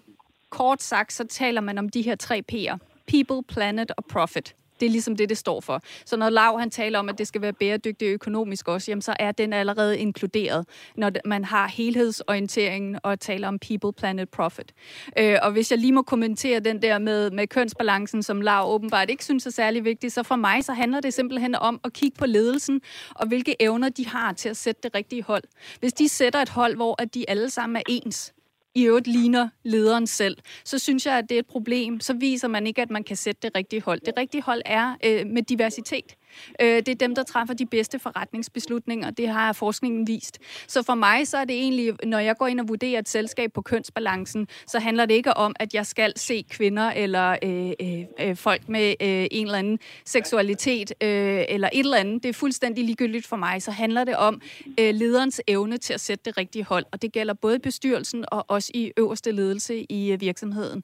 kort 0.49 0.83
sagt, 0.83 1.13
så 1.13 1.23
taler 1.27 1.61
man 1.61 1.77
om 1.77 1.89
de 1.89 2.01
her 2.01 2.15
tre 2.15 2.43
P'er. 2.51 2.77
People, 3.07 3.43
planet 3.43 3.91
og 3.97 4.05
profit. 4.05 4.55
Det 4.81 4.87
er 4.87 4.91
ligesom 4.91 5.15
det, 5.15 5.29
det 5.29 5.37
står 5.37 5.61
for. 5.61 5.81
Så 6.05 6.17
når 6.17 6.29
Lav 6.29 6.59
han 6.59 6.69
taler 6.69 6.99
om, 6.99 7.09
at 7.09 7.17
det 7.17 7.27
skal 7.27 7.41
være 7.41 7.53
bæredygtigt 7.53 8.09
økonomisk 8.09 8.67
også, 8.67 8.91
jamen 8.91 9.01
så 9.01 9.15
er 9.19 9.31
den 9.31 9.53
allerede 9.53 9.99
inkluderet, 9.99 10.67
når 10.97 11.11
man 11.25 11.45
har 11.45 11.67
helhedsorienteringen 11.67 12.99
og 13.03 13.19
taler 13.19 13.47
om 13.47 13.59
people, 13.59 13.93
planet, 13.93 14.29
profit. 14.29 14.73
Øh, 15.17 15.37
og 15.41 15.51
hvis 15.51 15.71
jeg 15.71 15.79
lige 15.79 15.93
må 15.93 16.01
kommentere 16.01 16.59
den 16.59 16.81
der 16.81 16.99
med, 16.99 17.31
med 17.31 17.47
kønsbalancen, 17.47 18.23
som 18.23 18.41
Lav 18.41 18.73
åbenbart 18.73 19.09
ikke 19.09 19.23
synes 19.23 19.45
er 19.45 19.51
særlig 19.51 19.85
vigtig, 19.85 20.11
så 20.11 20.23
for 20.23 20.35
mig 20.35 20.63
så 20.63 20.73
handler 20.73 20.99
det 20.99 21.13
simpelthen 21.13 21.55
om 21.55 21.79
at 21.83 21.93
kigge 21.93 22.17
på 22.17 22.25
ledelsen 22.25 22.81
og 23.15 23.27
hvilke 23.27 23.55
evner 23.59 23.89
de 23.89 24.07
har 24.07 24.33
til 24.33 24.49
at 24.49 24.57
sætte 24.57 24.81
det 24.83 24.95
rigtige 24.95 25.23
hold. 25.23 25.43
Hvis 25.79 25.93
de 25.93 26.09
sætter 26.09 26.41
et 26.41 26.49
hold, 26.49 26.75
hvor 26.75 27.01
at 27.01 27.13
de 27.13 27.29
alle 27.29 27.49
sammen 27.49 27.75
er 27.75 27.81
ens, 27.87 28.33
i 28.75 28.83
øvrigt 28.83 29.07
ligner 29.07 29.49
lederen 29.63 30.07
selv, 30.07 30.37
så 30.65 30.79
synes 30.79 31.05
jeg, 31.05 31.17
at 31.17 31.29
det 31.29 31.35
er 31.35 31.39
et 31.39 31.47
problem. 31.47 31.99
Så 31.99 32.13
viser 32.13 32.47
man 32.47 32.67
ikke, 32.67 32.81
at 32.81 32.89
man 32.89 33.03
kan 33.03 33.15
sætte 33.15 33.39
det 33.41 33.55
rigtige 33.55 33.81
hold. 33.81 34.01
Det 34.05 34.13
rigtige 34.17 34.41
hold 34.41 34.61
er 34.65 34.95
øh, 35.05 35.27
med 35.27 35.43
diversitet. 35.43 36.15
Øh, 36.61 36.75
det 36.75 36.87
er 36.87 36.95
dem, 36.95 37.15
der 37.15 37.23
træffer 37.23 37.53
de 37.53 37.65
bedste 37.65 37.99
forretningsbeslutninger. 37.99 39.09
Det 39.09 39.27
har 39.27 39.53
forskningen 39.53 40.07
vist. 40.07 40.39
Så 40.67 40.83
for 40.83 40.95
mig 40.95 41.27
så 41.27 41.37
er 41.37 41.45
det 41.45 41.55
egentlig, 41.55 41.93
når 42.03 42.19
jeg 42.19 42.37
går 42.37 42.47
ind 42.47 42.59
og 42.59 42.69
vurderer 42.69 42.99
et 42.99 43.09
selskab 43.09 43.53
på 43.53 43.61
kønsbalancen, 43.61 44.47
så 44.67 44.79
handler 44.79 45.05
det 45.05 45.13
ikke 45.13 45.37
om, 45.37 45.55
at 45.59 45.73
jeg 45.73 45.85
skal 45.85 46.13
se 46.15 46.45
kvinder 46.49 46.91
eller 46.91 47.35
øh, 47.43 47.71
øh, 47.81 48.03
øh, 48.19 48.35
folk 48.35 48.69
med 48.69 48.89
øh, 49.01 49.27
en 49.31 49.45
eller 49.45 49.57
anden 49.59 49.79
seksualitet 50.05 50.93
øh, 51.03 51.43
eller 51.49 51.69
et 51.73 51.79
eller 51.79 51.97
andet. 51.97 52.23
Det 52.23 52.29
er 52.29 52.33
fuldstændig 52.33 52.85
ligegyldigt 52.85 53.27
for 53.27 53.35
mig. 53.35 53.61
Så 53.61 53.71
handler 53.71 54.03
det 54.03 54.15
om 54.15 54.41
øh, 54.79 54.95
lederens 54.95 55.41
evne 55.47 55.77
til 55.77 55.93
at 55.93 55.99
sætte 55.99 56.23
det 56.25 56.37
rigtige 56.37 56.63
hold. 56.63 56.85
Og 56.91 57.01
det 57.01 57.11
gælder 57.11 57.33
både 57.33 57.59
bestyrelsen 57.59 58.25
og 58.27 58.45
også 58.47 58.71
i 58.73 58.91
øverste 58.97 59.31
ledelse 59.31 59.85
i 59.89 60.11
øh, 60.11 60.21
virksomheden. 60.21 60.83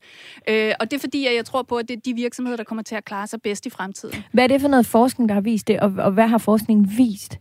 Øh, 0.50 0.74
og 0.80 0.92
det 0.92 0.98
er 0.98 1.02
fordi, 1.02 1.26
at 1.28 1.36
jeg 1.36 1.46
tror 1.46 1.64
på, 1.64 1.76
at 1.76 1.88
det 1.88 1.98
er 1.98 2.02
de 2.02 2.14
virksomheder, 2.14 2.58
der 2.58 2.64
kommer 2.64 2.84
til 2.84 2.96
at 2.96 3.06
klare 3.06 3.28
sig 3.28 3.42
bedst 3.42 3.66
i 3.66 3.70
fremtiden. 3.70 4.24
Hvad 4.32 4.44
er 4.44 4.48
det 4.48 4.62
for 4.62 4.68
noget 4.68 4.86
forskning, 4.86 5.30
der 5.30 5.36
har 5.38 5.42
vist 5.42 5.68
det, 5.68 5.80
og, 5.80 5.94
og 5.98 6.12
hvad 6.12 6.28
har 6.28 6.38
forskningen 6.38 6.92
vist? 6.98 7.40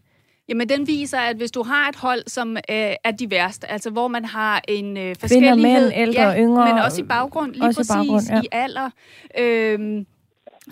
Jamen, 0.49 0.69
den 0.69 0.87
viser, 0.87 1.19
at 1.19 1.37
hvis 1.37 1.51
du 1.51 1.63
har 1.63 1.89
et 1.89 1.97
hold, 1.97 2.23
som 2.27 2.57
øh, 2.57 2.95
er 3.05 3.11
diverst, 3.11 3.65
altså 3.69 3.91
hvor 3.91 4.09
man 4.09 4.25
har 4.25 4.63
en 4.69 4.97
øh, 4.97 5.03
Kvinder, 5.03 5.15
forskellighed... 5.21 5.57
mænd, 5.57 5.93
ældre, 5.95 6.23
ja, 6.23 6.39
yngre, 6.39 6.75
men 6.75 6.83
også 6.85 7.03
i 7.03 7.05
baggrund, 7.05 7.53
lige 7.53 7.65
også 7.65 7.81
i 7.81 7.85
præcis, 7.85 7.93
baggrund, 7.95 8.23
ja. 8.31 8.41
i 8.41 8.47
alder. 8.53 8.91
Øh, 9.39 10.05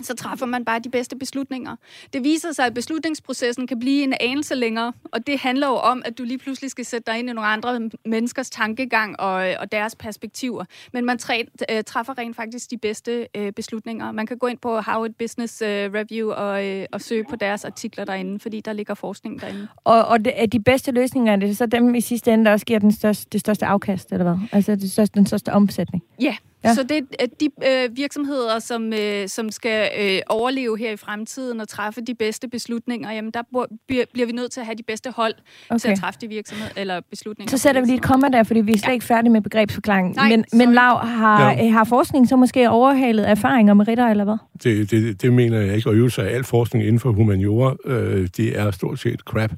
så 0.01 0.15
træffer 0.15 0.45
man 0.45 0.65
bare 0.65 0.79
de 0.79 0.89
bedste 0.89 1.15
beslutninger. 1.15 1.75
Det 2.13 2.23
viser 2.23 2.51
sig, 2.51 2.65
at 2.65 2.73
beslutningsprocessen 2.73 3.67
kan 3.67 3.79
blive 3.79 4.03
en 4.03 4.13
anelse 4.19 4.55
længere, 4.55 4.93
og 5.11 5.27
det 5.27 5.39
handler 5.39 5.67
jo 5.67 5.73
om, 5.73 6.01
at 6.05 6.17
du 6.17 6.23
lige 6.23 6.37
pludselig 6.37 6.71
skal 6.71 6.85
sætte 6.85 7.11
dig 7.11 7.19
ind 7.19 7.29
i 7.29 7.33
nogle 7.33 7.47
andre 7.47 7.89
menneskers 8.05 8.49
tankegang 8.49 9.19
og, 9.19 9.33
og 9.59 9.71
deres 9.71 9.95
perspektiver. 9.95 10.65
Men 10.93 11.05
man 11.05 11.17
træ, 11.17 11.43
øh, 11.71 11.83
træffer 11.83 12.17
rent 12.17 12.35
faktisk 12.35 12.71
de 12.71 12.77
bedste 12.77 13.27
øh, 13.35 13.51
beslutninger. 13.51 14.11
Man 14.11 14.25
kan 14.25 14.37
gå 14.37 14.47
ind 14.47 14.57
på 14.57 14.79
Harvard 14.79 15.11
Business 15.19 15.61
øh, 15.61 15.93
Review 15.93 16.31
og, 16.31 16.65
øh, 16.65 16.85
og 16.91 17.01
søge 17.01 17.23
på 17.29 17.35
deres 17.35 17.65
artikler 17.65 18.05
derinde, 18.05 18.39
fordi 18.39 18.61
der 18.61 18.73
ligger 18.73 18.93
forskning 18.93 19.41
derinde. 19.41 19.67
Og, 19.83 20.05
og 20.05 20.25
det, 20.25 20.33
er 20.35 20.45
de 20.45 20.59
bedste 20.59 20.91
løsninger, 20.91 21.31
er 21.33 21.37
det 21.37 21.57
så 21.57 21.65
dem 21.65 21.95
i 21.95 22.01
sidste 22.01 22.33
ende, 22.33 22.45
der 22.45 22.51
også 22.51 22.65
giver 22.65 22.79
den 22.79 22.91
største, 22.91 23.27
det 23.31 23.39
største 23.39 23.65
afkast, 23.65 24.11
eller 24.11 24.23
hvad? 24.23 24.47
Altså 24.51 24.75
det 24.75 24.91
største, 24.91 25.19
den 25.19 25.25
største 25.25 25.53
omsætning? 25.53 26.03
Ja, 26.21 26.25
Ja. 26.25 26.35
Ja. 26.69 26.73
så 26.73 26.83
det 26.83 27.07
er 27.19 27.25
de 27.39 27.49
øh, 27.67 27.97
virksomheder, 27.97 28.59
som, 28.59 28.93
øh, 28.93 29.27
som 29.27 29.51
skal 29.51 29.89
øh, 29.99 30.19
overleve 30.27 30.77
her 30.77 30.91
i 30.91 30.97
fremtiden 30.97 31.59
og 31.61 31.67
træffe 31.67 32.01
de 32.01 32.15
bedste 32.15 32.47
beslutninger, 32.47 33.11
jamen 33.11 33.31
der 33.31 33.41
bliver, 33.87 34.25
vi 34.25 34.31
nødt 34.31 34.51
til 34.51 34.59
at 34.59 34.65
have 34.65 34.75
de 34.75 34.83
bedste 34.83 35.11
hold 35.11 35.33
okay. 35.69 35.79
til 35.79 35.87
at 35.87 35.99
træffe 35.99 36.19
de 36.21 36.27
virksomheder 36.27 36.71
eller 36.77 37.01
beslutninger. 37.09 37.49
Så 37.49 37.57
sætter 37.57 37.81
vi 37.81 37.87
lige 37.87 37.97
et 37.97 38.03
komma 38.03 38.27
der, 38.27 38.43
fordi 38.43 38.61
vi 38.61 38.73
er 38.73 38.77
slet 38.77 38.93
ikke 38.93 39.05
færdige 39.05 39.31
med 39.31 39.41
begrebsforklaringen. 39.41 40.13
Nej, 40.15 40.29
men, 40.29 40.45
sorry. 40.47 40.57
men 40.57 40.73
Lav, 40.73 40.97
har, 40.97 41.51
Ja. 41.51 41.63
ja. 41.63 41.69
har 41.69 41.83
forskningen 41.83 42.27
så 42.27 42.35
måske 42.35 42.69
overhalet 42.69 43.29
erfaringer 43.29 43.73
med 43.73 43.87
ritter, 43.87 44.07
eller 44.07 44.23
hvad? 44.23 44.37
Det, 44.63 44.91
det, 44.91 45.21
det 45.21 45.33
mener 45.33 45.59
jeg 45.59 45.75
ikke. 45.75 45.89
Og 45.89 46.11
så 46.11 46.21
er 46.21 46.25
al 46.25 46.43
forskning 46.43 46.85
inden 46.85 46.99
for 46.99 47.11
humaniora, 47.11 47.75
øh, 47.85 48.27
det 48.37 48.59
er 48.59 48.71
stort 48.71 48.99
set 48.99 49.19
crap. 49.19 49.51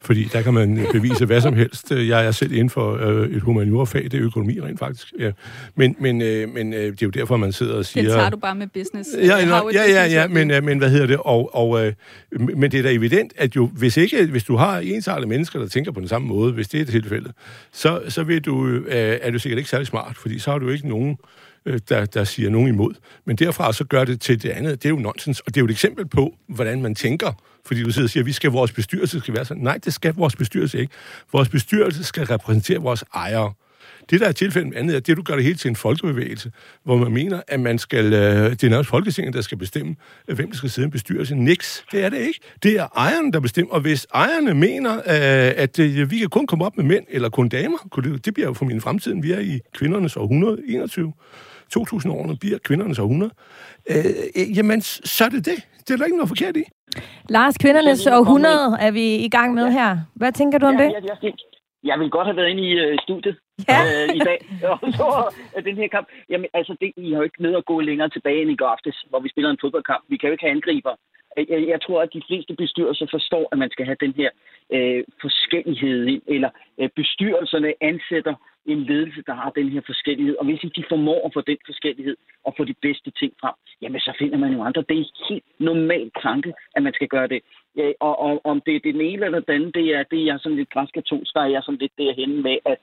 Fordi 0.00 0.24
der 0.24 0.42
kan 0.42 0.54
man 0.54 0.86
bevise 0.92 1.26
hvad 1.26 1.40
som 1.40 1.54
helst. 1.54 1.90
Jeg 1.90 2.26
er 2.26 2.30
selv 2.30 2.52
inden 2.52 2.70
for 2.70 3.06
øh, 3.06 3.30
et 3.36 3.42
humaniora-fag, 3.42 4.02
det 4.04 4.14
er 4.14 4.22
økonomi 4.22 4.60
rent 4.60 4.78
faktisk. 4.78 5.12
Ja. 5.18 5.30
Men, 5.74 5.96
men, 5.98 6.22
øh, 6.22 6.53
men 6.54 6.72
øh, 6.72 6.80
det 6.80 7.02
er 7.02 7.06
jo 7.06 7.10
derfor, 7.10 7.36
man 7.36 7.52
sidder 7.52 7.74
og 7.74 7.84
siger... 7.84 8.02
Den 8.02 8.12
tager 8.12 8.30
du 8.30 8.36
bare 8.36 8.54
med 8.54 8.66
business. 8.66 9.10
Ja, 9.18 9.42
øh, 9.42 9.74
ja, 9.74 9.90
ja, 9.90 10.04
ja, 10.04 10.28
men, 10.28 10.50
øh, 10.50 10.64
men 10.64 10.78
hvad 10.78 10.90
hedder 10.90 11.06
det? 11.06 11.16
Og, 11.16 11.54
og, 11.54 11.86
øh, 11.86 11.92
men 12.32 12.70
det 12.70 12.78
er 12.78 12.82
da 12.82 12.92
evident, 12.92 13.32
at 13.36 13.56
jo, 13.56 13.66
hvis, 13.66 13.96
ikke, 13.96 14.26
hvis 14.26 14.44
du 14.44 14.56
har 14.56 14.78
ensartede 14.78 15.28
mennesker, 15.28 15.58
der 15.58 15.66
tænker 15.66 15.92
på 15.92 16.00
den 16.00 16.08
samme 16.08 16.28
måde, 16.28 16.52
hvis 16.52 16.68
det 16.68 16.80
er 16.80 16.84
tilfældet, 16.84 17.32
så, 17.72 18.02
så 18.08 18.22
vil 18.22 18.40
du, 18.40 18.66
øh, 18.66 18.82
er 19.22 19.30
du 19.30 19.38
sikkert 19.38 19.58
ikke 19.58 19.70
særlig 19.70 19.86
smart, 19.86 20.16
fordi 20.16 20.38
så 20.38 20.50
har 20.50 20.58
du 20.58 20.68
ikke 20.68 20.88
nogen, 20.88 21.16
øh, 21.66 21.80
der, 21.88 22.04
der 22.04 22.24
siger 22.24 22.50
nogen 22.50 22.68
imod. 22.68 22.94
Men 23.24 23.36
derfra 23.36 23.72
så 23.72 23.84
gør 23.84 24.04
det 24.04 24.20
til 24.20 24.42
det 24.42 24.50
andet. 24.50 24.82
Det 24.82 24.88
er 24.88 24.90
jo 24.90 24.96
nonsens, 24.96 25.40
og 25.40 25.46
det 25.46 25.56
er 25.56 25.60
jo 25.60 25.66
et 25.66 25.70
eksempel 25.70 26.06
på, 26.06 26.34
hvordan 26.48 26.82
man 26.82 26.94
tænker. 26.94 27.32
Fordi 27.66 27.82
du 27.82 27.90
sidder 27.90 28.06
og 28.06 28.10
siger, 28.10 28.22
at 28.22 28.26
vi 28.26 28.32
skal, 28.32 28.50
vores 28.50 28.72
bestyrelse 28.72 29.20
skal 29.20 29.34
være 29.34 29.44
sådan. 29.44 29.62
Nej, 29.62 29.78
det 29.84 29.94
skal 29.94 30.14
vores 30.14 30.36
bestyrelse 30.36 30.78
ikke. 30.78 30.92
Vores 31.32 31.48
bestyrelse 31.48 32.04
skal 32.04 32.26
repræsentere 32.26 32.78
vores 32.78 33.04
ejere. 33.14 33.52
Det, 34.10 34.20
der 34.20 34.28
er 34.28 34.32
tilfældet 34.32 34.70
med 34.70 34.78
andet, 34.78 34.96
er, 34.96 35.00
det 35.00 35.16
du 35.16 35.22
gør 35.22 35.34
det 35.34 35.44
helt 35.44 35.60
til 35.60 35.68
en 35.68 35.76
folkebevægelse, 35.76 36.52
hvor 36.84 36.96
man 36.96 37.12
mener, 37.12 37.42
at 37.48 37.60
man 37.60 37.78
skal, 37.78 38.12
øh, 38.12 38.50
det 38.50 38.64
er 38.64 38.70
nærmest 38.70 38.90
Folketinget, 38.90 39.34
der 39.34 39.40
skal 39.40 39.58
bestemme, 39.58 39.96
øh, 40.28 40.36
hvem 40.36 40.50
der 40.50 40.56
skal 40.56 40.70
sidde 40.70 40.84
i 40.84 40.88
en 40.88 40.90
bestyrelse. 40.90 41.34
Niks, 41.34 41.84
det 41.92 42.04
er 42.04 42.08
det 42.08 42.18
ikke. 42.18 42.40
Det 42.62 42.78
er 42.78 42.86
ejerne, 42.96 43.32
der 43.32 43.40
bestemmer, 43.40 43.74
og 43.74 43.80
hvis 43.80 44.06
ejerne 44.14 44.54
mener, 44.54 44.94
øh, 44.96 45.62
at 45.62 45.78
øh, 45.78 46.10
vi 46.10 46.18
kan 46.18 46.28
kun 46.28 46.46
komme 46.46 46.64
op 46.64 46.76
med 46.76 46.84
mænd 46.84 47.04
eller 47.08 47.28
kun 47.28 47.48
damer, 47.48 47.78
det 48.24 48.34
bliver 48.34 48.46
jo 48.46 48.52
for 48.52 48.64
min 48.64 48.80
fremtiden, 48.80 49.22
vi 49.22 49.32
er 49.32 49.40
i 49.40 49.60
kvindernes 49.74 50.16
århundrede, 50.16 50.62
21 50.68 51.12
2000 51.72 52.12
årene 52.12 52.36
bliver 52.36 52.58
kvindernes 52.58 52.98
århundrede, 52.98 53.32
øh, 53.90 54.56
jamen, 54.56 54.80
så 54.80 55.24
er 55.24 55.28
det 55.28 55.46
det. 55.46 55.58
Det 55.86 55.90
er 55.90 55.96
der 55.96 56.04
ikke 56.04 56.16
noget 56.16 56.28
forkert 56.28 56.56
i. 56.56 56.64
Lars, 57.28 57.58
kvindernes 57.58 58.06
århundrede 58.06 58.76
er 58.80 58.90
vi 58.90 59.14
i 59.14 59.28
gang 59.28 59.54
med 59.54 59.72
her. 59.72 59.98
Hvad 60.14 60.32
tænker 60.32 60.58
du 60.58 60.66
om 60.66 60.76
det? 60.76 60.84
Ja, 60.84 61.00
ja, 61.10 61.14
ja. 61.22 61.30
Jeg 61.84 61.98
vil 62.00 62.10
godt 62.10 62.26
have 62.26 62.36
været 62.36 62.48
inde 62.48 62.62
i 62.70 62.72
uh, 62.84 62.98
studiet 63.02 63.36
ja. 63.68 63.80
øh, 63.84 64.16
i 64.18 64.18
dag. 64.18 64.38
Og 64.72 64.92
så 64.98 65.34
den 65.64 65.76
her 65.76 65.88
kamp. 65.88 66.08
Jamen, 66.30 66.48
altså, 66.54 66.76
det, 66.80 66.92
I 66.96 67.10
har 67.10 67.18
jo 67.18 67.22
ikke 67.22 67.42
med 67.42 67.54
at 67.56 67.64
gå 67.64 67.80
længere 67.80 68.08
tilbage 68.08 68.42
end 68.42 68.50
i 68.50 68.56
går 68.56 68.66
aftes, 68.66 69.04
hvor 69.10 69.20
vi 69.20 69.28
spiller 69.28 69.50
en 69.50 69.58
fodboldkamp. 69.60 70.04
Vi 70.08 70.16
kan 70.16 70.28
jo 70.28 70.32
ikke 70.32 70.44
have 70.44 70.56
angriber. 70.56 70.94
Jeg, 71.36 71.68
jeg 71.68 71.80
tror, 71.82 72.02
at 72.02 72.12
de 72.12 72.22
fleste 72.28 72.54
bestyrelser 72.54 73.06
forstår, 73.10 73.48
at 73.52 73.58
man 73.58 73.70
skal 73.70 73.86
have 73.86 73.96
den 74.00 74.14
her 74.16 74.30
øh, 74.72 75.04
forskellighed 75.20 76.06
ind, 76.06 76.22
eller 76.26 76.50
øh, 76.80 76.88
bestyrelserne 76.96 77.74
ansætter 77.80 78.34
en 78.66 78.80
ledelse, 78.82 79.22
der 79.26 79.34
har 79.34 79.50
den 79.50 79.68
her 79.68 79.80
forskellighed. 79.86 80.36
Og 80.36 80.44
hvis 80.44 80.60
de 80.76 80.84
formår 80.88 81.26
at 81.26 81.32
få 81.34 81.40
den 81.40 81.56
forskellighed 81.66 82.16
og 82.44 82.54
få 82.56 82.64
de 82.64 82.74
bedste 82.82 83.10
ting 83.10 83.32
frem, 83.40 83.54
jamen 83.82 84.00
så 84.00 84.12
finder 84.18 84.38
man 84.38 84.52
jo 84.52 84.62
andre. 84.62 84.84
Det 84.88 84.98
er 84.98 85.04
helt 85.28 85.44
normal 85.58 86.10
tanke, 86.22 86.52
at 86.76 86.82
man 86.82 86.92
skal 86.92 87.08
gøre 87.08 87.28
det. 87.28 87.40
Ja, 87.76 87.92
og, 88.00 88.18
og 88.20 88.40
om 88.44 88.60
det 88.66 88.76
er 88.76 88.80
det 88.80 88.94
ene 89.12 89.24
eller 89.24 89.40
den 89.40 89.54
anden, 89.54 89.72
det 89.72 89.86
er, 89.94 90.02
det 90.02 90.22
er 90.28 90.38
sådan 90.38 90.58
lidt 90.58 90.70
græskatolsk, 90.70 91.34
der 91.34 91.40
er 91.40 91.54
jeg 91.54 91.62
sådan 91.62 91.80
lidt 91.80 91.98
derhen 91.98 92.42
med, 92.42 92.58
at 92.64 92.78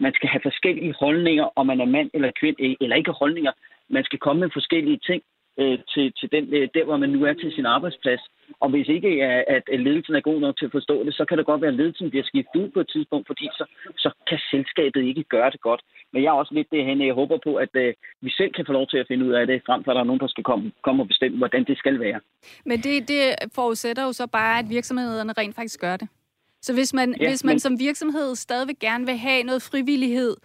man 0.00 0.12
skal 0.14 0.28
have 0.28 0.40
forskellige 0.42 0.94
holdninger, 1.00 1.46
om 1.56 1.66
man 1.66 1.80
er 1.80 1.84
mand 1.84 2.10
eller 2.14 2.30
kvinde, 2.40 2.62
eh, 2.64 2.76
eller 2.80 2.96
ikke 2.96 3.10
holdninger. 3.10 3.52
Man 3.88 4.04
skal 4.04 4.18
komme 4.18 4.40
med 4.40 4.50
forskellige 4.52 5.00
ting 5.08 5.22
øh, 5.60 5.78
til, 5.92 6.12
til 6.18 6.28
den, 6.32 6.44
øh, 6.54 6.68
der, 6.74 6.84
hvor 6.84 6.96
man 6.96 7.10
nu 7.10 7.24
er 7.24 7.32
til 7.32 7.52
sin 7.52 7.66
arbejdsplads. 7.66 8.20
Og 8.60 8.68
hvis 8.70 8.88
ikke 8.88 9.20
er, 9.20 9.44
at 9.46 9.80
ledelsen 9.80 10.14
er 10.14 10.20
god 10.20 10.40
nok 10.40 10.56
til 10.56 10.64
at 10.64 10.72
forstå 10.72 11.04
det, 11.04 11.14
så 11.14 11.24
kan 11.24 11.38
det 11.38 11.46
godt 11.46 11.60
være, 11.60 11.70
at 11.70 11.80
ledelsen 11.80 12.10
bliver 12.10 12.24
skiftet 12.24 12.60
ud 12.62 12.70
på 12.70 12.80
et 12.80 12.90
tidspunkt, 12.92 13.26
fordi 13.26 13.48
så, 13.52 13.64
så 13.98 14.10
kan 14.28 14.38
selskabet 14.50 15.02
ikke 15.02 15.24
gøre 15.24 15.50
det 15.50 15.60
godt. 15.60 15.82
Men 16.12 16.22
jeg 16.22 16.28
er 16.28 16.40
også 16.42 16.54
lidt 16.54 16.70
derhen, 16.70 17.06
jeg 17.06 17.14
håber 17.14 17.38
på, 17.44 17.54
at 17.54 17.72
øh, 17.74 17.94
vi 18.20 18.30
selv 18.30 18.52
kan 18.52 18.66
få 18.66 18.72
lov 18.72 18.86
til 18.86 18.98
at 18.98 19.06
finde 19.08 19.26
ud 19.26 19.32
af 19.32 19.46
det, 19.46 19.62
frem 19.66 19.84
for 19.84 19.90
at 19.90 19.94
der 19.94 20.00
er 20.00 20.10
nogen, 20.10 20.20
der 20.20 20.28
skal 20.28 20.44
komme, 20.44 20.72
komme 20.82 21.02
og 21.02 21.08
bestemme, 21.08 21.38
hvordan 21.38 21.64
det 21.64 21.78
skal 21.78 22.00
være. 22.00 22.20
Men 22.64 22.78
det, 22.80 23.08
det 23.08 23.22
forudsætter 23.54 24.02
jo 24.04 24.12
så 24.12 24.26
bare, 24.26 24.58
at 24.58 24.66
virksomhederne 24.70 25.32
rent 25.32 25.54
faktisk 25.54 25.80
gør 25.80 25.96
det. 25.96 26.08
Så 26.66 26.72
hvis 26.74 26.94
man, 26.94 27.14
ja, 27.20 27.28
hvis 27.28 27.44
man 27.44 27.54
men... 27.54 27.60
som 27.60 27.78
virksomhed 27.78 28.34
stadigvæk 28.34 28.78
gerne 28.78 29.06
vil 29.06 29.16
have 29.16 29.42
noget 29.42 29.62
frivillighed, 29.70 30.36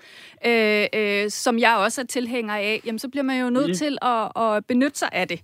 øh, 0.47 0.85
øh, 0.99 1.29
som 1.29 1.59
jeg 1.59 1.73
også 1.85 2.01
er 2.01 2.05
tilhænger 2.05 2.55
af, 2.55 2.81
jamen, 2.85 2.99
så 2.99 3.09
bliver 3.09 3.23
man 3.23 3.41
jo 3.41 3.49
nødt 3.49 3.67
mm. 3.67 3.73
til 3.73 3.97
at, 4.01 4.23
at 4.43 4.65
benytte 4.65 4.97
sig 4.99 5.09
af 5.11 5.27
det. 5.27 5.39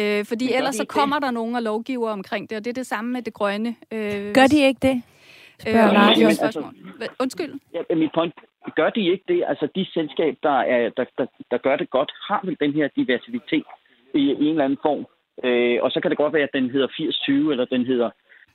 Øh, 0.00 0.24
fordi 0.24 0.46
det 0.46 0.56
ellers 0.56 0.74
så 0.74 0.84
kommer 0.84 1.16
det. 1.16 1.22
der 1.22 1.30
nogen 1.30 1.54
og 1.54 1.62
lovgiver 1.62 2.10
omkring 2.10 2.50
det, 2.50 2.58
og 2.58 2.64
det 2.64 2.70
er 2.70 2.74
det 2.74 2.86
samme 2.86 3.12
med 3.12 3.22
det 3.22 3.34
grønne. 3.34 3.76
Øh, 3.92 4.34
Gør 4.34 4.46
de 4.46 4.66
ikke 4.66 4.80
det? 4.82 5.02
Spørger 5.58 5.88
øh, 5.88 5.94
Lars. 5.94 6.18
Jamen, 6.18 6.36
altså, 6.42 6.62
Undskyld. 7.20 7.52
Ja, 7.74 7.94
mit 7.94 8.10
point, 8.14 8.34
gør 8.76 8.90
de 8.90 9.02
ikke 9.12 9.24
det? 9.28 9.44
Altså 9.46 9.68
de 9.74 9.86
selskab, 9.94 10.34
der, 10.42 10.58
er, 10.74 10.90
der, 10.96 11.04
der, 11.18 11.26
der 11.50 11.58
gør 11.58 11.76
det 11.76 11.90
godt, 11.90 12.12
har 12.28 12.40
vel 12.44 12.56
den 12.60 12.72
her 12.72 12.88
diversitet 12.96 13.66
i, 14.14 14.18
i 14.18 14.44
en 14.46 14.54
eller 14.54 14.64
anden 14.64 14.78
form. 14.82 15.06
Øh, 15.44 15.78
og 15.82 15.90
så 15.90 16.00
kan 16.00 16.10
det 16.10 16.18
godt 16.18 16.32
være, 16.32 16.42
at 16.42 16.56
den 16.58 16.70
hedder 16.70 16.88
80-20, 16.88 17.50
eller 17.52 17.64
den 17.64 17.86
hedder 17.86 18.10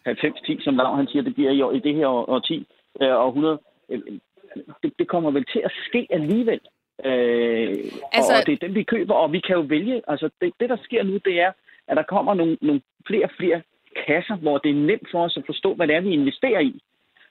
90-10, 0.07 0.63
som 0.63 0.75
Lav 0.75 0.95
han 0.95 1.07
siger, 1.07 1.23
det 1.23 1.35
bliver 1.35 1.51
i, 1.51 1.77
i 1.77 1.79
det 1.79 1.95
her 1.95 2.07
år, 2.07 2.39
10 2.39 2.67
øh, 3.01 3.15
og 3.15 3.27
100. 3.27 3.59
Øh, 3.89 4.01
det, 4.83 4.93
det 4.99 5.07
kommer 5.07 5.31
vel 5.31 5.45
til 5.45 5.61
at 5.65 5.71
ske 5.87 6.07
alligevel. 6.09 6.59
Øh, 7.05 7.77
altså... 8.11 8.33
Og 8.39 8.47
det 8.47 8.53
er 8.53 8.67
dem, 8.67 8.75
vi 8.75 8.83
køber, 8.83 9.13
og 9.13 9.31
vi 9.31 9.39
kan 9.39 9.55
jo 9.55 9.61
vælge. 9.61 10.01
Altså, 10.07 10.29
det, 10.41 10.53
det 10.59 10.69
der 10.69 10.77
sker 10.83 11.03
nu, 11.03 11.17
det 11.17 11.41
er, 11.41 11.51
at 11.87 11.97
der 11.97 12.03
kommer 12.03 12.33
nogle, 12.33 12.57
nogle 12.61 12.81
flere 13.07 13.23
og 13.25 13.31
flere 13.37 13.61
kasser, 14.07 14.35
hvor 14.35 14.57
det 14.57 14.69
er 14.71 14.85
nemt 14.89 15.07
for 15.11 15.23
os 15.23 15.37
at 15.37 15.43
forstå, 15.45 15.73
hvad 15.73 15.87
det 15.87 15.95
er, 15.95 16.01
vi 16.01 16.13
investerer 16.13 16.59
i. 16.59 16.81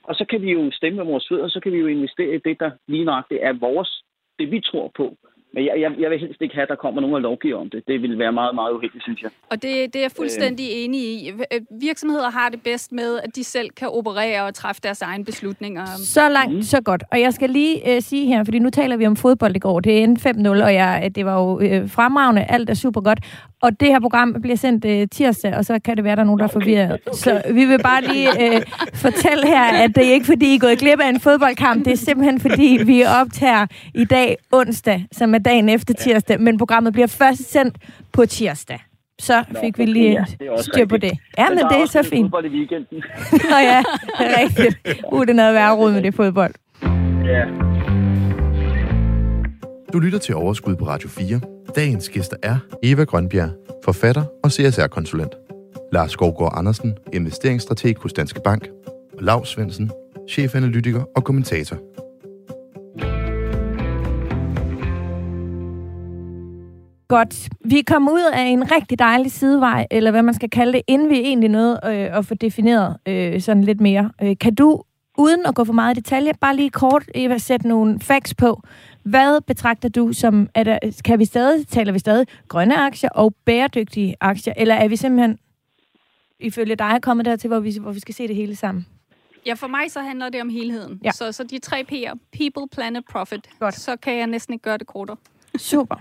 Og 0.04 0.14
så 0.14 0.24
kan 0.24 0.42
vi 0.42 0.52
jo 0.52 0.70
stemme 0.72 0.96
med 0.96 1.04
vores 1.04 1.28
fødder, 1.28 1.44
og 1.44 1.50
så 1.50 1.60
kan 1.60 1.72
vi 1.72 1.78
jo 1.78 1.86
investere 1.86 2.34
i 2.34 2.38
det, 2.38 2.60
der 2.60 2.70
lige 2.86 3.04
nok 3.04 3.24
det 3.30 3.44
er 3.44 3.52
vores, 3.52 4.04
det 4.38 4.50
vi 4.50 4.60
tror 4.60 4.90
på. 4.96 5.16
Men 5.54 5.64
jeg, 5.66 5.80
jeg, 5.80 5.90
jeg 5.98 6.10
vil 6.10 6.18
helst 6.18 6.40
ikke 6.40 6.54
have, 6.54 6.62
at 6.62 6.68
der 6.68 6.74
kommer 6.74 7.00
nogen 7.00 7.14
og 7.14 7.20
lovgiver 7.20 7.58
om 7.60 7.70
det. 7.70 7.82
Det 7.88 8.02
vil 8.02 8.18
være 8.18 8.32
meget, 8.32 8.54
meget 8.54 8.72
uheldigt, 8.72 9.04
synes 9.04 9.22
jeg. 9.22 9.30
Og 9.50 9.62
det, 9.62 9.72
det 9.92 9.96
er 9.96 10.00
jeg 10.00 10.10
fuldstændig 10.16 10.64
øh. 10.64 10.84
enig 10.84 11.00
i. 11.00 11.32
Virksomheder 11.80 12.30
har 12.30 12.48
det 12.48 12.62
bedst 12.62 12.92
med, 12.92 13.18
at 13.24 13.36
de 13.36 13.44
selv 13.44 13.70
kan 13.70 13.88
operere 13.88 14.44
og 14.44 14.54
træffe 14.54 14.80
deres 14.84 15.02
egne 15.02 15.24
beslutninger. 15.24 15.86
Så 15.86 16.28
langt, 16.28 16.54
mm. 16.54 16.62
så 16.62 16.82
godt. 16.82 17.02
Og 17.12 17.20
jeg 17.20 17.32
skal 17.32 17.50
lige 17.50 17.94
øh, 17.94 18.02
sige 18.02 18.26
her, 18.26 18.44
fordi 18.44 18.58
nu 18.58 18.70
taler 18.70 18.96
vi 18.96 19.06
om 19.06 19.16
fodbold 19.16 19.56
i 19.56 19.58
går. 19.58 19.80
Det 19.80 19.98
er 19.98 20.04
en 20.04 20.16
5-0, 20.16 20.48
og 20.48 20.74
jeg, 20.74 21.10
det 21.14 21.26
var 21.26 21.40
jo 21.40 21.60
øh, 21.60 21.90
fremragende. 21.90 22.44
Alt 22.44 22.70
er 22.70 22.74
super 22.74 23.00
godt. 23.00 23.18
Og 23.62 23.80
det 23.80 23.88
her 23.88 24.00
program 24.00 24.36
bliver 24.42 24.56
sendt 24.56 24.84
øh, 24.84 25.08
tirsdag, 25.08 25.56
og 25.56 25.64
så 25.64 25.78
kan 25.84 25.96
det 25.96 26.04
være, 26.04 26.16
der 26.16 26.22
er 26.22 26.26
nogen, 26.26 26.38
der 26.38 26.44
er 26.44 26.48
forvirret. 26.48 26.92
Okay. 26.92 27.16
Så 27.16 27.42
vi 27.54 27.64
vil 27.64 27.82
bare 27.82 28.02
lige 28.02 28.56
øh, 28.56 28.62
fortælle 28.94 29.46
her, 29.46 29.64
at 29.84 29.94
det 29.94 30.08
er 30.08 30.12
ikke 30.12 30.26
fordi, 30.26 30.52
I 30.52 30.54
er 30.54 30.58
gået 30.58 30.78
glip 30.78 31.00
af 31.00 31.08
en 31.08 31.20
fodboldkamp. 31.20 31.84
Det 31.84 31.92
er 31.92 31.96
simpelthen 31.96 32.40
fordi, 32.40 32.78
vi 32.86 33.04
optager 33.04 33.66
i 33.94 34.04
dag 34.04 34.36
onsdag, 34.52 35.06
som 35.12 35.34
er 35.34 35.38
dagen 35.38 35.68
efter 35.68 35.94
tirsdag. 35.94 36.40
Men 36.40 36.58
programmet 36.58 36.92
bliver 36.92 37.06
først 37.06 37.52
sendt 37.52 37.76
på 38.12 38.26
tirsdag. 38.26 38.78
Så 39.18 39.44
fik 39.60 39.78
vi 39.78 39.84
lige 39.86 40.10
ja, 40.40 40.62
styr 40.62 40.86
på 40.86 40.96
det. 40.96 41.12
Ja, 41.38 41.48
men, 41.48 41.58
men 41.58 41.64
det 41.64 41.82
er 41.82 41.86
så 41.86 42.02
fint. 42.02 42.24
fodbold 42.24 42.44
i 42.44 42.48
weekenden. 42.48 43.02
Nå 43.32 43.56
ja, 43.56 43.82
det 44.18 44.26
er 44.26 44.42
rigtigt. 44.42 44.98
Uh, 45.12 45.20
det 45.20 45.30
er 45.30 45.34
noget 45.34 45.54
værre 45.54 45.92
med 45.92 46.02
det 46.02 46.14
fodbold. 46.14 46.54
Ja. 47.24 47.44
Du 49.92 49.98
lytter 49.98 50.18
til 50.18 50.34
Overskud 50.34 50.76
på 50.76 50.84
Radio 50.86 51.08
4. 51.08 51.40
Dagens 51.76 52.08
gæster 52.08 52.36
er 52.42 52.56
Eva 52.82 53.04
Grønbjerg, 53.04 53.50
forfatter 53.84 54.24
og 54.42 54.50
CSR-konsulent. 54.50 55.34
Lars 55.92 56.10
Skovgaard 56.10 56.52
Andersen, 56.56 56.94
investeringsstrateg 57.12 57.94
hos 57.98 58.12
Danske 58.12 58.40
Bank. 58.44 58.68
Og 59.18 59.22
Lav 59.22 59.44
Svendsen, 59.44 59.90
chefanalytiker 60.28 61.04
og 61.16 61.24
kommentator. 61.24 61.76
Godt. 67.08 67.48
Vi 67.64 67.82
kom 67.86 68.08
ud 68.08 68.30
af 68.34 68.42
en 68.42 68.72
rigtig 68.72 68.98
dejlig 68.98 69.32
sidevej, 69.32 69.86
eller 69.90 70.10
hvad 70.10 70.22
man 70.22 70.34
skal 70.34 70.50
kalde 70.50 70.72
det, 70.72 70.82
inden 70.86 71.10
vi 71.10 71.18
egentlig 71.20 71.48
nåede 71.50 71.80
øh, 71.84 72.18
at 72.18 72.26
få 72.26 72.34
defineret 72.34 72.96
øh, 73.08 73.40
sådan 73.40 73.64
lidt 73.64 73.80
mere. 73.80 74.10
Øh, 74.22 74.36
kan 74.40 74.54
du, 74.54 74.82
uden 75.18 75.46
at 75.46 75.54
gå 75.54 75.64
for 75.64 75.72
meget 75.72 75.96
i 75.96 76.00
detalje, 76.00 76.32
bare 76.40 76.56
lige 76.56 76.70
kort 76.70 77.04
Eva, 77.14 77.38
sætte 77.38 77.68
nogle 77.68 78.00
facts 78.00 78.34
på, 78.34 78.62
hvad 79.02 79.40
betragter 79.40 79.88
du 79.88 80.12
som, 80.12 80.48
er 80.54 80.64
der, 80.64 80.78
kan 81.04 81.18
vi 81.18 81.24
stadig, 81.24 81.66
taler 81.68 81.92
vi 81.92 81.98
stadig 81.98 82.26
grønne 82.48 82.76
aktier 82.76 83.10
og 83.10 83.34
bæredygtige 83.44 84.16
aktier, 84.20 84.54
eller 84.56 84.74
er 84.74 84.88
vi 84.88 84.96
simpelthen 84.96 85.38
ifølge 86.40 86.76
dig 86.76 86.98
kommet 87.02 87.26
dertil, 87.26 87.48
hvor 87.48 87.60
vi, 87.60 87.78
hvor 87.80 87.92
vi 87.92 88.00
skal 88.00 88.14
se 88.14 88.28
det 88.28 88.36
hele 88.36 88.56
sammen? 88.56 88.86
Ja, 89.46 89.54
for 89.54 89.66
mig 89.66 89.90
så 89.90 90.00
handler 90.00 90.28
det 90.28 90.40
om 90.40 90.48
helheden. 90.48 91.00
Ja. 91.04 91.10
Så, 91.10 91.32
så 91.32 91.44
de 91.44 91.58
tre 91.58 91.84
P'er, 91.92 92.18
people, 92.38 92.68
planet, 92.72 93.04
profit, 93.10 93.48
Godt. 93.58 93.74
så 93.74 93.96
kan 93.96 94.18
jeg 94.18 94.26
næsten 94.26 94.52
ikke 94.52 94.62
gøre 94.62 94.78
det 94.78 94.86
kortere. 94.86 95.16
Super. 95.56 95.96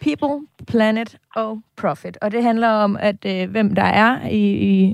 People, 0.00 0.46
planet 0.66 1.18
og 1.34 1.60
profit. 1.76 2.18
Og 2.20 2.32
det 2.32 2.42
handler 2.42 2.68
om, 2.68 2.96
at 2.96 3.24
øh, 3.26 3.50
hvem 3.50 3.74
der 3.74 3.82
er 3.82 4.28
i, 4.28 4.46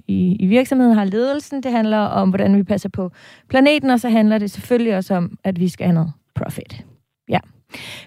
i, 0.06 0.36
i 0.40 0.46
virksomheden 0.46 0.94
har 0.94 1.04
ledelsen. 1.04 1.62
Det 1.62 1.72
handler 1.72 1.98
om, 1.98 2.28
hvordan 2.28 2.56
vi 2.56 2.62
passer 2.62 2.88
på 2.88 3.10
planeten, 3.48 3.90
og 3.90 4.00
så 4.00 4.08
handler 4.08 4.38
det 4.38 4.50
selvfølgelig 4.50 4.96
også 4.96 5.14
om, 5.14 5.38
at 5.44 5.60
vi 5.60 5.68
skal 5.68 5.86
have 5.86 5.94
noget 5.94 6.12
profit. 6.34 6.84
Ja. 7.28 7.38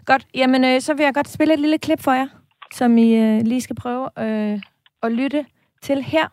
Godt. 0.05 0.27
Jamen, 0.33 0.63
øh, 0.63 0.81
så 0.81 0.93
vil 0.93 1.03
jeg 1.03 1.13
godt 1.13 1.29
spille 1.29 1.53
et 1.53 1.59
lille 1.59 1.77
klip 1.77 2.01
for 2.01 2.11
jer, 2.11 2.27
som 2.73 2.97
I 2.97 3.15
øh, 3.15 3.41
lige 3.41 3.61
skal 3.61 3.75
prøve 3.75 4.09
øh, 4.19 4.59
at 5.03 5.11
lytte 5.11 5.45
til 5.81 6.03
her. 6.03 6.27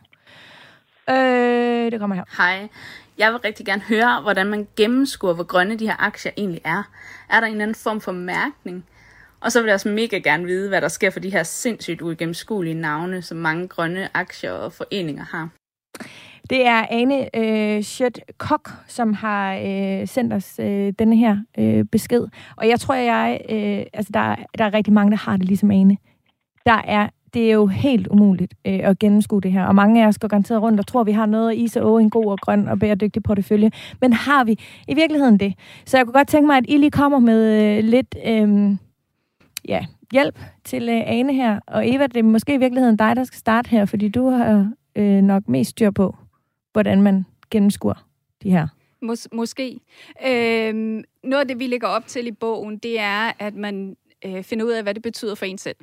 Øh, 1.11 1.93
det 1.93 2.01
kommer 2.01 2.17
her. 2.17 2.25
Hej. 2.37 2.69
Jeg 3.19 3.33
vil 3.33 3.41
rigtig 3.41 3.67
gerne 3.67 3.83
høre, 3.83 4.21
hvordan 4.23 4.47
man 4.47 4.69
gennemskuer, 4.77 5.35
hvor 5.35 5.45
grønne 5.45 5.79
de 5.79 5.87
her 5.87 5.97
aktier 5.99 6.33
egentlig 6.37 6.61
er. 6.65 6.83
Er 7.31 7.41
der 7.41 7.47
en 7.47 7.61
anden 7.61 7.75
form 7.75 8.01
for 8.01 8.13
mærkning? 8.13 8.85
Og 9.41 9.53
så 9.53 9.61
vil 9.61 9.67
jeg 9.67 9.75
også 9.75 9.89
mega 9.89 10.19
gerne 10.19 10.45
vide, 10.45 10.69
hvad 10.69 10.81
der 10.81 10.89
sker 10.89 11.11
for 11.11 11.21
de 11.21 11.31
her 11.31 11.43
sindssygt 11.43 12.03
uigennemskuelige 12.03 12.75
navne, 12.75 13.23
som 13.23 13.39
mange 13.39 13.69
grønne 13.69 14.09
aktier 14.17 14.53
og 14.53 14.73
foreninger 14.73 15.25
har. 15.25 15.49
Det 16.51 16.67
er 16.67 16.85
Ane 16.91 17.37
øh, 17.37 17.83
Schødt 17.83 18.21
Kok, 18.39 18.71
som 18.87 19.13
har 19.15 19.55
øh, 19.55 20.07
sendt 20.07 20.33
os 20.33 20.59
øh, 20.59 20.93
denne 20.99 21.17
her 21.17 21.37
øh, 21.59 21.85
besked. 21.85 22.27
Og 22.57 22.69
jeg 22.69 22.81
tror, 22.81 22.95
jeg, 22.95 23.41
øh, 23.51 23.83
altså 23.93 24.11
der, 24.15 24.37
der 24.59 24.65
er 24.65 24.75
rigtig 24.75 24.93
mange, 24.93 25.11
der 25.11 25.17
har 25.17 25.37
det 25.37 25.47
ligesom 25.47 25.71
Ane. 25.71 25.97
Der 26.67 26.83
er, 26.85 27.09
det 27.35 27.49
er 27.49 27.53
jo 27.53 27.67
helt 27.67 28.07
umuligt 28.07 28.55
øh, 28.67 28.81
at 28.83 28.99
gennemskue 28.99 29.41
det 29.41 29.53
her. 29.53 29.65
Og 29.65 29.75
mange 29.75 30.05
af 30.05 30.09
os 30.09 30.19
går 30.19 30.29
garanteret 30.29 30.63
rundt 30.63 30.81
og 30.81 30.87
tror, 30.87 31.05
vi 31.05 31.13
har 31.13 31.27
noget 31.27 31.57
i 31.57 31.69
så 31.69 31.97
en 31.97 32.11
god 32.11 32.27
og 32.27 32.39
grøn 32.39 32.69
og 32.69 32.79
bæredygtig 32.79 33.23
portefølje. 33.23 33.71
Men 34.01 34.13
har 34.13 34.45
vi 34.45 34.59
i 34.89 34.95
virkeligheden 34.95 35.41
det? 35.41 35.55
Så 35.87 35.97
jeg 35.97 36.07
kunne 36.07 36.13
godt 36.13 36.29
tænke 36.29 36.47
mig, 36.47 36.57
at 36.57 36.65
I 36.69 36.77
lige 36.77 36.91
kommer 36.91 37.19
med 37.19 37.63
øh, 37.79 37.85
lidt... 37.85 38.17
Øh, 38.27 38.77
ja, 39.69 39.85
hjælp 40.13 40.39
til 40.65 40.89
øh, 40.89 41.03
Ane 41.07 41.35
her. 41.35 41.61
Og 41.67 41.89
Eva, 41.89 42.07
det 42.07 42.17
er 42.17 42.23
måske 42.23 42.55
i 42.55 42.59
virkeligheden 42.59 42.97
dig, 42.97 43.17
der 43.17 43.25
skal 43.25 43.39
starte 43.39 43.71
her, 43.71 43.85
fordi 43.85 44.09
du 44.09 44.31
har 44.31 44.73
øh, 44.97 45.23
nok 45.23 45.49
mest 45.49 45.71
styr 45.71 45.91
på, 45.91 46.17
hvordan 46.73 47.03
man 47.03 47.25
gennemskuer 47.51 48.07
de 48.43 48.51
her. 48.51 48.69
Mås- 49.05 49.27
måske. 49.33 49.81
Øhm, 50.27 51.05
noget 51.25 51.41
af 51.41 51.49
det, 51.49 51.59
vi 51.59 51.67
lægger 51.67 51.89
op 51.89 52.07
til 52.07 52.27
i 52.27 52.33
bogen, 52.33 52.79
det 52.79 52.99
er, 52.99 53.33
at 53.39 53.55
man 53.55 53.97
øh, 54.25 54.43
finder 54.43 54.65
ud 54.67 54.71
af, 54.71 54.83
hvad 54.83 54.95
det 54.95 55.03
betyder 55.03 55.35
for 55.35 55.47
en 55.47 55.59
selv. 55.59 55.77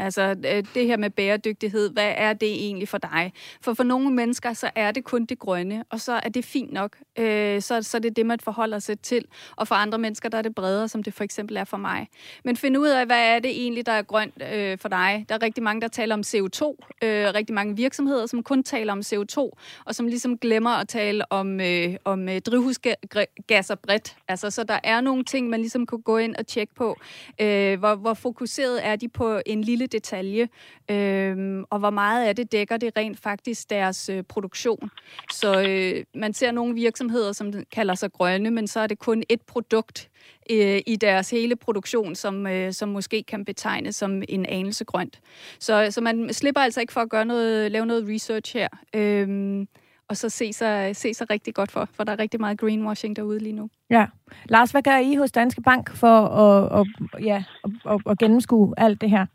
Altså 0.00 0.22
øh, 0.22 0.64
det 0.74 0.86
her 0.86 0.96
med 0.96 1.10
bæredygtighed, 1.10 1.90
hvad 1.90 2.12
er 2.16 2.32
det 2.32 2.52
egentlig 2.52 2.88
for 2.88 2.98
dig? 2.98 3.32
For 3.60 3.74
for 3.74 3.84
nogle 3.84 4.10
mennesker, 4.10 4.52
så 4.52 4.70
er 4.74 4.90
det 4.90 5.04
kun 5.04 5.24
det 5.24 5.38
grønne, 5.38 5.84
og 5.90 6.00
så 6.00 6.12
er 6.12 6.28
det 6.28 6.44
fint 6.44 6.72
nok. 6.72 6.96
Øh, 7.18 7.62
så, 7.62 7.82
så 7.82 7.96
er 7.96 8.00
det 8.00 8.16
det, 8.16 8.26
man 8.26 8.40
forholder 8.40 8.78
sig 8.78 9.00
til. 9.00 9.24
Og 9.56 9.68
for 9.68 9.74
andre 9.74 9.98
mennesker, 9.98 10.28
der 10.28 10.38
er 10.38 10.42
det 10.42 10.54
bredere, 10.54 10.88
som 10.88 11.02
det 11.02 11.14
for 11.14 11.24
eksempel 11.24 11.56
er 11.56 11.64
for 11.64 11.76
mig. 11.76 12.08
Men 12.44 12.56
find 12.56 12.78
ud 12.78 12.88
af, 12.88 13.06
hvad 13.06 13.34
er 13.34 13.38
det 13.38 13.50
egentlig, 13.50 13.86
der 13.86 13.92
er 13.92 14.02
grønt 14.02 14.42
øh, 14.52 14.78
for 14.78 14.88
dig? 14.88 15.24
Der 15.28 15.34
er 15.34 15.42
rigtig 15.42 15.64
mange, 15.64 15.80
der 15.80 15.88
taler 15.88 16.14
om 16.14 16.20
CO2. 16.26 16.76
Øh, 17.02 17.34
rigtig 17.34 17.54
mange 17.54 17.76
virksomheder, 17.76 18.26
som 18.26 18.42
kun 18.42 18.62
taler 18.62 18.92
om 18.92 19.00
CO2, 19.00 19.38
og 19.84 19.94
som 19.94 20.06
ligesom 20.06 20.38
glemmer 20.38 20.70
at 20.70 20.88
tale 20.88 21.32
om, 21.32 21.60
øh, 21.60 21.94
om 22.04 22.28
øh, 22.28 22.40
drivhusgasser 22.40 23.74
bredt. 23.74 24.16
Altså, 24.28 24.50
så 24.50 24.64
der 24.64 24.78
er 24.84 25.00
nogle 25.00 25.24
ting, 25.24 25.48
man 25.48 25.60
ligesom 25.60 25.86
kunne 25.86 26.02
gå 26.02 26.16
ind 26.16 26.36
og 26.36 26.46
tjekke 26.46 26.74
på. 26.74 26.96
Øh, 27.40 27.78
hvor, 27.78 27.94
hvor 27.94 28.14
fokuseret 28.14 28.86
er 28.86 28.96
de 28.96 29.08
på 29.08 29.40
en 29.46 29.64
lille 29.64 29.86
detalje, 29.92 30.48
øh, 30.90 31.64
og 31.70 31.78
hvor 31.78 31.90
meget 31.90 32.26
af 32.26 32.36
det 32.36 32.52
dækker 32.52 32.76
det 32.76 32.96
rent 32.96 33.20
faktisk 33.20 33.70
deres 33.70 34.08
øh, 34.08 34.22
produktion. 34.22 34.90
Så 35.32 35.62
øh, 35.68 36.04
man 36.14 36.32
ser 36.32 36.52
nogle 36.52 36.74
virksomheder, 36.74 37.32
som 37.32 37.52
kalder 37.72 37.94
sig 37.94 38.12
grønne, 38.12 38.50
men 38.50 38.66
så 38.66 38.80
er 38.80 38.86
det 38.86 38.98
kun 38.98 39.22
et 39.28 39.40
produkt 39.40 40.10
øh, 40.50 40.80
i 40.86 40.96
deres 40.96 41.30
hele 41.30 41.56
produktion, 41.56 42.14
som, 42.14 42.46
øh, 42.46 42.72
som 42.72 42.88
måske 42.88 43.22
kan 43.22 43.44
betegnes 43.44 43.96
som 43.96 44.22
en 44.28 44.46
anelse 44.46 44.84
grønt. 44.84 45.20
Så, 45.58 45.86
så 45.90 46.00
man 46.00 46.32
slipper 46.32 46.60
altså 46.60 46.80
ikke 46.80 46.92
for 46.92 47.00
at 47.00 47.10
gøre 47.10 47.24
noget, 47.24 47.72
lave 47.72 47.86
noget 47.86 48.08
research 48.08 48.56
her. 48.56 48.68
Øh, 48.94 49.66
og 50.10 50.16
så 50.16 50.28
se 50.28 50.52
sig, 50.52 50.96
se 50.96 51.14
sig 51.14 51.30
rigtig 51.30 51.54
godt 51.54 51.70
for, 51.70 51.88
for 51.92 52.04
der 52.04 52.12
er 52.12 52.18
rigtig 52.18 52.40
meget 52.40 52.58
greenwashing 52.58 53.16
derude 53.16 53.38
lige 53.38 53.52
nu. 53.52 53.70
Ja. 53.90 54.06
Lars, 54.44 54.70
hvad 54.70 54.82
gør 54.82 54.96
I 54.96 55.14
hos 55.14 55.32
Danske 55.32 55.62
Bank 55.62 55.90
for 55.96 56.26
at, 56.26 56.80
at, 56.80 56.86
ja, 57.24 57.44
at, 57.64 57.70
at, 57.90 58.00
at 58.06 58.18
gennemskue 58.18 58.74
alt 58.76 59.00
det 59.00 59.10
her? 59.10 59.26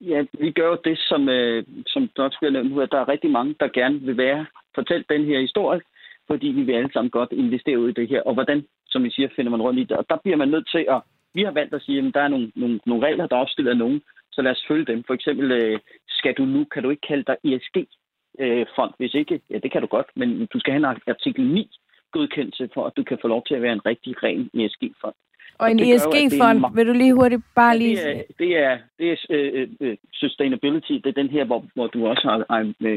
Ja, 0.00 0.24
vi 0.38 0.50
gør 0.50 0.68
jo 0.68 0.78
det, 0.84 0.98
som, 0.98 1.28
øh, 1.28 1.64
som 1.86 2.08
du 2.16 2.28
skulle 2.32 2.50
bliver 2.50 2.62
nu, 2.62 2.80
at 2.80 2.92
der 2.92 3.00
er 3.00 3.08
rigtig 3.08 3.30
mange, 3.30 3.54
der 3.60 3.68
gerne 3.68 4.00
vil 4.00 4.16
være 4.16 4.46
fortælle 4.74 5.04
den 5.08 5.24
her 5.24 5.40
historie, 5.40 5.80
fordi 6.26 6.46
vi 6.46 6.62
vil 6.62 6.74
alle 6.74 6.92
sammen 6.92 7.10
godt 7.10 7.32
investere 7.32 7.78
ud 7.78 7.88
i 7.88 7.98
det 8.00 8.08
her. 8.08 8.22
Og 8.22 8.34
hvordan, 8.34 8.66
som 8.86 9.04
vi 9.04 9.10
siger, 9.10 9.28
finder 9.36 9.50
man 9.50 9.62
rundt 9.62 9.80
i 9.80 9.84
det. 9.84 9.96
Og 9.96 10.04
der 10.10 10.16
bliver 10.16 10.36
man 10.36 10.48
nødt 10.48 10.68
til 10.70 10.84
at... 10.94 11.00
Vi 11.34 11.42
har 11.42 11.50
valgt 11.50 11.74
at 11.74 11.82
sige, 11.82 11.98
at 11.98 12.14
der 12.14 12.20
er 12.20 12.28
nogle, 12.28 12.52
nogle, 12.54 12.80
nogle 12.86 13.06
regler, 13.06 13.26
der 13.26 13.36
er 13.36 13.40
opstillet 13.40 13.70
af 13.70 13.76
nogen, 13.76 14.02
så 14.32 14.42
lad 14.42 14.52
os 14.52 14.64
følge 14.68 14.84
dem. 14.84 15.04
For 15.04 15.14
eksempel, 15.14 15.52
øh, 15.52 15.78
skal 16.08 16.34
du 16.34 16.44
nu, 16.44 16.64
kan 16.64 16.82
du 16.82 16.90
ikke 16.90 17.06
kalde 17.08 17.24
dig 17.30 17.36
ESG-fond, 17.44 18.92
øh, 18.92 18.98
hvis 18.98 19.14
ikke, 19.14 19.40
ja, 19.50 19.58
det 19.58 19.72
kan 19.72 19.80
du 19.80 19.86
godt, 19.86 20.06
men 20.16 20.46
du 20.52 20.60
skal 20.60 20.72
have 20.72 20.78
en 20.78 21.00
artikel 21.06 21.44
9 21.46 21.70
godkendelse 22.12 22.68
for, 22.74 22.86
at 22.86 22.96
du 22.96 23.02
kan 23.02 23.18
få 23.22 23.28
lov 23.28 23.44
til 23.46 23.54
at 23.54 23.62
være 23.62 23.72
en 23.72 23.86
rigtig 23.86 24.22
ren 24.22 24.50
ESG-fond. 24.54 25.14
Og 25.58 25.70
en 25.70 25.80
ESG-fond, 25.80 26.74
vil 26.76 26.86
du 26.86 26.92
lige 26.92 27.14
hurtigt 27.14 27.42
bare 27.54 27.78
lige... 27.78 27.96
Det 27.96 28.08
er, 28.08 28.22
det 28.38 28.58
er, 28.58 28.76
det 28.98 29.60
er 29.60 29.66
uh, 29.80 29.94
sustainability, 30.14 30.92
det 30.92 31.06
er 31.06 31.22
den 31.22 31.30
her, 31.30 31.44
hvor, 31.44 31.64
hvor 31.74 31.86
du 31.86 32.06
også 32.06 32.22
har... 32.28 32.60
Uh, 32.60 32.90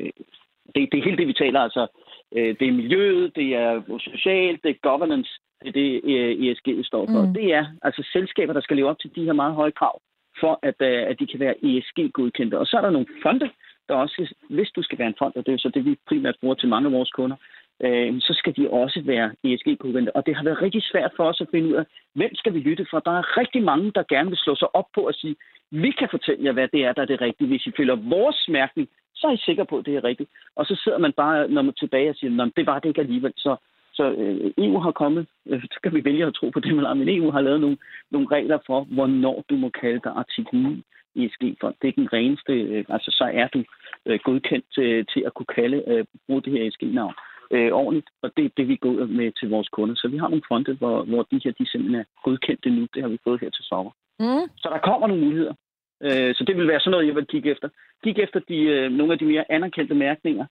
det, 0.75 0.89
det 0.91 0.97
er 0.99 1.03
helt 1.03 1.19
det, 1.19 1.27
vi 1.27 1.33
taler, 1.33 1.59
altså. 1.59 1.87
Uh, 2.31 2.51
det 2.59 2.67
er 2.67 2.71
miljøet, 2.71 3.35
det 3.35 3.55
er 3.55 3.99
socialt, 3.99 4.63
det 4.63 4.69
er 4.69 4.89
governance, 4.89 5.31
det 5.61 5.67
er 5.67 5.71
det, 5.71 6.01
uh, 6.03 6.45
ESG 6.45 6.85
står 6.85 7.05
for. 7.05 7.25
Mm. 7.25 7.33
Det 7.33 7.53
er 7.53 7.65
altså 7.81 8.09
selskaber, 8.13 8.53
der 8.53 8.61
skal 8.61 8.77
leve 8.77 8.89
op 8.89 8.99
til 8.99 9.15
de 9.15 9.23
her 9.23 9.33
meget 9.33 9.55
høje 9.55 9.71
krav, 9.71 10.01
for 10.39 10.59
at, 10.63 10.75
uh, 10.79 11.09
at 11.11 11.19
de 11.19 11.27
kan 11.27 11.39
være 11.39 11.55
ESG-godkendte. 11.65 12.59
Og 12.59 12.67
så 12.67 12.77
er 12.77 12.81
der 12.81 12.89
nogle 12.89 13.07
fonde, 13.23 13.49
der 13.89 13.95
også, 13.95 14.33
hvis 14.49 14.69
du 14.75 14.81
skal 14.83 14.97
være 14.99 15.07
en 15.07 15.19
fond, 15.19 15.33
og 15.35 15.45
det 15.45 15.53
er 15.53 15.57
så 15.57 15.69
det, 15.73 15.85
vi 15.85 15.95
primært 16.07 16.35
bruger 16.41 16.55
til 16.55 16.69
mange 16.69 16.87
af 16.87 16.93
vores 16.93 17.11
kunder, 17.11 17.35
øh, 17.85 18.21
så 18.21 18.33
skal 18.33 18.55
de 18.57 18.69
også 18.69 19.01
være 19.05 19.31
ESG-godkendte. 19.43 20.15
Og 20.15 20.25
det 20.25 20.35
har 20.35 20.43
været 20.43 20.61
rigtig 20.61 20.83
svært 20.83 21.11
for 21.15 21.23
os 21.23 21.41
at 21.41 21.47
finde 21.51 21.67
ud 21.69 21.73
af, 21.73 21.85
hvem 22.15 22.35
skal 22.35 22.53
vi 22.53 22.59
lytte 22.59 22.85
for? 22.89 23.00
Der 23.00 23.11
er 23.11 23.38
rigtig 23.38 23.63
mange, 23.63 23.91
der 23.95 24.03
gerne 24.13 24.29
vil 24.29 24.38
slå 24.38 24.55
sig 24.55 24.75
op 24.75 24.89
på 24.95 25.05
at 25.05 25.15
sige, 25.15 25.35
vi 25.71 25.91
kan 25.91 26.07
fortælle 26.11 26.45
jer, 26.45 26.51
hvad 26.51 26.67
det 26.67 26.85
er, 26.85 26.93
der 26.93 27.01
er 27.01 27.05
det 27.05 27.21
rigtige. 27.21 27.47
Hvis 27.47 27.65
I 27.65 27.71
følger 27.77 27.95
vores 27.95 28.45
mærkning, 28.50 28.89
så 29.15 29.27
er 29.27 29.31
I 29.31 29.38
sikre 29.38 29.65
på, 29.65 29.77
at 29.77 29.85
det 29.85 29.95
er 29.95 30.03
rigtigt. 30.03 30.29
Og 30.55 30.65
så 30.65 30.81
sidder 30.83 30.97
man 30.97 31.13
bare 31.13 31.47
når 31.47 31.61
man 31.61 31.73
tilbage 31.73 32.09
og 32.09 32.15
siger, 32.15 32.51
det 32.55 32.65
var 32.65 32.79
det 32.79 32.89
ikke 32.89 33.01
alligevel. 33.01 33.33
Så, 33.38 33.55
så 33.93 34.11
øh, 34.11 34.51
EU 34.57 34.79
har 34.79 34.91
kommet, 34.91 35.27
øh, 35.50 35.63
så 35.63 35.79
kan 35.83 35.95
vi 35.95 36.05
vælge 36.05 36.25
at 36.25 36.33
tro 36.33 36.50
på 36.50 36.59
det, 36.59 36.75
man 36.75 36.85
har, 36.85 36.93
men 36.93 37.09
EU 37.09 37.31
har 37.31 37.41
lavet 37.41 37.61
nogle, 37.61 37.77
nogle 38.11 38.27
regler 38.31 38.57
for, 38.65 38.83
hvornår 38.83 39.43
du 39.50 39.55
må 39.55 39.69
kalde 39.69 40.00
dig 40.03 40.11
artikel 40.11 40.59
9 40.59 40.83
ESG-fond. 41.15 41.75
Det 41.81 41.87
er 41.87 41.91
den 41.91 42.13
reneste, 42.13 42.53
øh, 42.53 42.85
altså 42.89 43.11
så 43.11 43.31
er 43.33 43.48
du 43.48 43.63
øh, 44.05 44.20
godkendt 44.24 44.65
til, 44.75 45.05
til 45.05 45.24
at 45.25 45.33
kunne 45.33 45.53
kalde, 45.55 45.83
øh, 45.87 46.05
bruge 46.27 46.41
det 46.41 46.53
her 46.53 46.67
ESG-navn 46.67 47.13
øh, 47.13 47.30
ordentligt, 47.72 48.09
og 48.22 48.31
det 48.37 48.46
er 48.46 48.50
det, 48.57 48.68
vi 48.68 48.75
går 48.75 49.05
med 49.05 49.31
til 49.40 49.50
vores 49.50 49.70
kunder. 49.70 49.96
Så 49.96 50.07
vi 50.07 50.18
har 50.18 50.27
nogle 50.27 50.48
fonde, 50.48 50.74
hvor, 50.74 51.03
hvor 51.03 51.24
de 51.31 51.42
her 51.44 51.51
de 51.51 51.72
simpelthen 51.72 52.01
er 52.01 52.05
godkendte 52.24 52.70
nu. 52.70 52.87
Det 52.94 53.01
har 53.01 53.09
vi 53.09 53.18
fået 53.24 53.42
her 53.42 53.50
til 53.50 53.66
sommer. 53.66 53.92
Mm. 54.20 54.46
Så 54.57 54.70
der 54.74 54.79
kommer 54.87 55.07
nogle 55.07 55.25
muligheder. 55.25 55.53
Øh, 56.03 56.35
så 56.35 56.44
det 56.48 56.57
vil 56.57 56.68
være 56.68 56.79
sådan 56.79 56.92
noget, 56.92 57.07
jeg 57.07 57.16
vil 57.16 57.27
kigge 57.27 57.51
efter. 57.51 57.70
Kig 58.03 58.20
efter 58.20 58.40
de, 58.50 58.57
øh, 58.57 58.92
nogle 58.92 59.14
af 59.14 59.20
de 59.20 59.25
mere 59.25 59.51
anerkendte 59.51 59.96
mærkninger, 59.96 60.46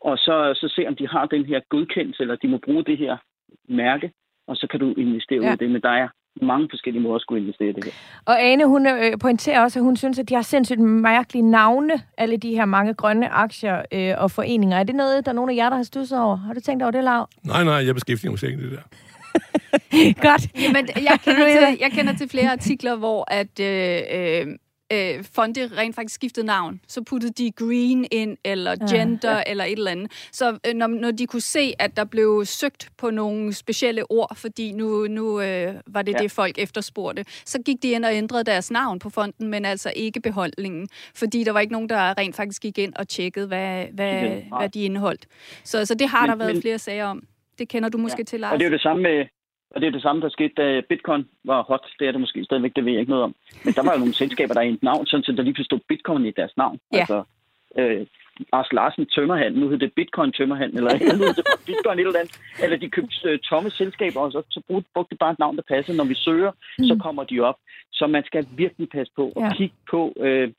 og 0.00 0.18
så, 0.18 0.36
så 0.54 0.72
se, 0.76 0.88
om 0.88 0.96
de 0.96 1.08
har 1.08 1.26
den 1.26 1.44
her 1.44 1.60
godkendelse, 1.68 2.22
eller 2.22 2.36
de 2.36 2.48
må 2.48 2.58
bruge 2.58 2.84
det 2.84 2.98
her 2.98 3.16
mærke, 3.68 4.12
og 4.46 4.56
så 4.56 4.66
kan 4.66 4.80
du 4.80 4.94
investere 4.96 5.42
ja. 5.42 5.48
ud 5.50 5.54
i 5.54 5.56
det. 5.56 5.70
Men 5.70 5.82
der 5.82 5.94
er 6.02 6.08
mange 6.42 6.68
forskellige 6.70 7.02
måder 7.02 7.14
at 7.14 7.20
skulle 7.20 7.42
investere 7.42 7.68
i 7.68 7.72
det 7.72 7.84
her. 7.84 7.92
Og 8.24 8.42
Ane, 8.42 8.66
hun 8.66 8.86
øh, 8.86 9.18
pointerer 9.18 9.60
også, 9.60 9.78
at 9.78 9.84
hun 9.84 9.96
synes, 9.96 10.18
at 10.18 10.28
de 10.28 10.34
har 10.34 10.42
sindssygt 10.42 10.80
mærkelige 10.80 11.50
navne, 11.50 11.94
alle 12.18 12.36
de 12.36 12.50
her 12.50 12.64
mange 12.64 12.94
grønne 12.94 13.28
aktier 13.28 13.82
øh, 13.92 14.14
og 14.18 14.30
foreninger. 14.30 14.78
Er 14.78 14.82
det 14.82 14.94
noget, 14.94 15.26
der 15.26 15.32
er 15.32 15.34
nogen 15.34 15.50
af 15.50 15.56
jer, 15.56 15.68
der 15.68 15.76
har 15.76 15.82
stusset 15.82 16.18
over? 16.20 16.36
Har 16.36 16.54
du 16.54 16.60
tænkt 16.60 16.82
over 16.82 16.90
det, 16.90 17.04
Lav? 17.04 17.28
Nej, 17.44 17.64
nej, 17.64 17.74
jeg 17.74 17.94
beskæftiger 17.94 18.30
mig 18.30 18.44
ikke 18.50 18.62
det 18.62 18.72
der. 18.72 18.82
Godt. 20.28 20.62
Jamen, 20.62 20.88
jeg 20.96 21.18
kender, 21.24 21.46
til, 21.56 21.78
jeg 21.80 21.90
kender 21.92 22.16
til 22.16 22.28
flere 22.28 22.50
artikler, 22.50 22.96
hvor 22.96 23.24
at 23.28 23.60
øh, 23.60 24.00
øh, 24.14 24.46
øh, 24.92 25.24
fonde 25.34 25.70
rent 25.76 25.94
faktisk 25.94 26.14
skiftede 26.14 26.46
navn. 26.46 26.80
Så 26.88 27.02
puttede 27.02 27.32
de 27.32 27.50
green 27.50 28.06
ind, 28.10 28.36
eller 28.44 28.76
gender, 28.90 29.30
ja, 29.30 29.36
ja. 29.36 29.42
eller 29.46 29.64
et 29.64 29.72
eller 29.72 29.90
andet. 29.90 30.28
Så 30.32 30.58
øh, 30.66 30.74
når, 30.74 30.86
når 30.86 31.10
de 31.10 31.26
kunne 31.26 31.40
se, 31.40 31.72
at 31.78 31.96
der 31.96 32.04
blev 32.04 32.42
søgt 32.44 32.88
på 32.98 33.10
nogle 33.10 33.52
specielle 33.52 34.10
ord, 34.10 34.36
fordi 34.36 34.72
nu, 34.72 35.06
nu 35.06 35.40
øh, 35.40 35.74
var 35.86 36.02
det 36.02 36.12
ja. 36.12 36.18
det, 36.18 36.30
folk 36.30 36.58
efterspurgte, 36.58 37.24
så 37.44 37.58
gik 37.62 37.82
de 37.82 37.90
ind 37.90 38.04
og 38.04 38.14
ændrede 38.14 38.44
deres 38.44 38.70
navn 38.70 38.98
på 38.98 39.10
fonden, 39.10 39.48
men 39.48 39.64
altså 39.64 39.92
ikke 39.96 40.20
beholdningen. 40.20 40.88
Fordi 41.14 41.44
der 41.44 41.52
var 41.52 41.60
ikke 41.60 41.72
nogen, 41.72 41.88
der 41.88 42.18
rent 42.18 42.36
faktisk 42.36 42.62
gik 42.62 42.78
ind 42.78 42.92
og 42.96 43.08
tjekkede, 43.08 43.46
hvad, 43.46 43.86
hvad, 43.92 44.12
ja, 44.12 44.40
hvad 44.58 44.68
de 44.68 44.84
indeholdt. 44.84 45.26
Så, 45.64 45.86
så 45.86 45.94
det 45.94 46.08
har 46.08 46.20
men, 46.20 46.30
der 46.30 46.36
været 46.36 46.54
men, 46.54 46.62
flere 46.62 46.78
sager 46.78 47.04
om. 47.04 47.22
Det 47.58 47.68
kender 47.68 47.88
du 47.88 47.98
måske 47.98 48.20
ja. 48.20 48.24
til, 48.24 48.40
Lars. 48.40 48.52
Og 48.52 48.58
det 48.58 48.64
er 48.64 48.68
jo 48.68 48.72
det 48.72 48.82
samme 48.82 49.02
med, 49.02 49.24
og 49.74 49.80
det 49.80 49.86
er 49.86 49.90
det 49.90 50.02
samme, 50.02 50.22
der 50.22 50.28
skete, 50.28 50.54
da 50.56 50.80
bitcoin 50.88 51.28
var 51.44 51.62
hot. 51.62 51.86
Det 51.98 52.08
er 52.08 52.12
det 52.12 52.20
måske 52.20 52.44
stadigvæk, 52.44 52.72
det 52.76 52.84
ved 52.84 52.92
jeg 52.92 53.00
ikke 53.00 53.10
noget 53.10 53.24
om. 53.24 53.34
Men 53.64 53.74
der 53.74 53.82
var 53.82 53.92
jo 53.92 53.98
nogle 53.98 54.14
selskaber, 54.14 54.54
der 54.54 54.60
er 54.60 54.64
i 54.64 54.72
et 54.72 54.82
navn, 54.82 55.06
sådan, 55.06 55.24
så 55.24 55.32
der 55.32 55.42
lige 55.42 55.64
stod 55.64 55.80
bitcoin 55.88 56.26
i 56.26 56.30
deres 56.30 56.56
navn. 56.56 56.78
Ja. 56.92 56.98
Altså, 56.98 57.22
øh, 57.78 58.06
Ars 58.52 58.72
Larsen 58.72 59.06
tømmerhandel, 59.06 59.60
nu 59.60 59.68
hedder 59.68 59.86
det 59.86 59.94
Bitcoin 59.94 60.32
tømmerhandel, 60.32 60.76
eller 60.76 60.92
nu 61.18 61.24
hedder 61.24 61.42
det 61.42 61.44
Bitcoin 61.66 61.98
et 61.98 62.06
eller 62.06 62.20
andet. 62.20 62.40
Eller 62.62 62.76
de 62.76 62.88
købte 62.88 63.16
øh, 63.24 63.38
tomme 63.38 63.70
selskaber, 63.70 64.20
og 64.20 64.32
så, 64.32 64.42
så 64.50 64.60
brugte, 64.66 64.90
brugte 64.94 65.16
bare 65.16 65.32
et 65.32 65.38
navn, 65.38 65.56
der 65.56 65.62
passer. 65.68 65.94
Når 65.94 66.04
vi 66.04 66.14
søger, 66.14 66.52
mm. 66.78 66.84
så 66.84 66.96
kommer 67.02 67.24
de 67.24 67.40
op. 67.40 67.58
Så 67.92 68.06
man 68.06 68.24
skal 68.24 68.46
virkelig 68.56 68.88
passe 68.88 69.12
på 69.16 69.32
og 69.36 69.42
ja. 69.42 69.54
kigge 69.54 69.74
på, 69.90 70.12
øh, 70.20 70.52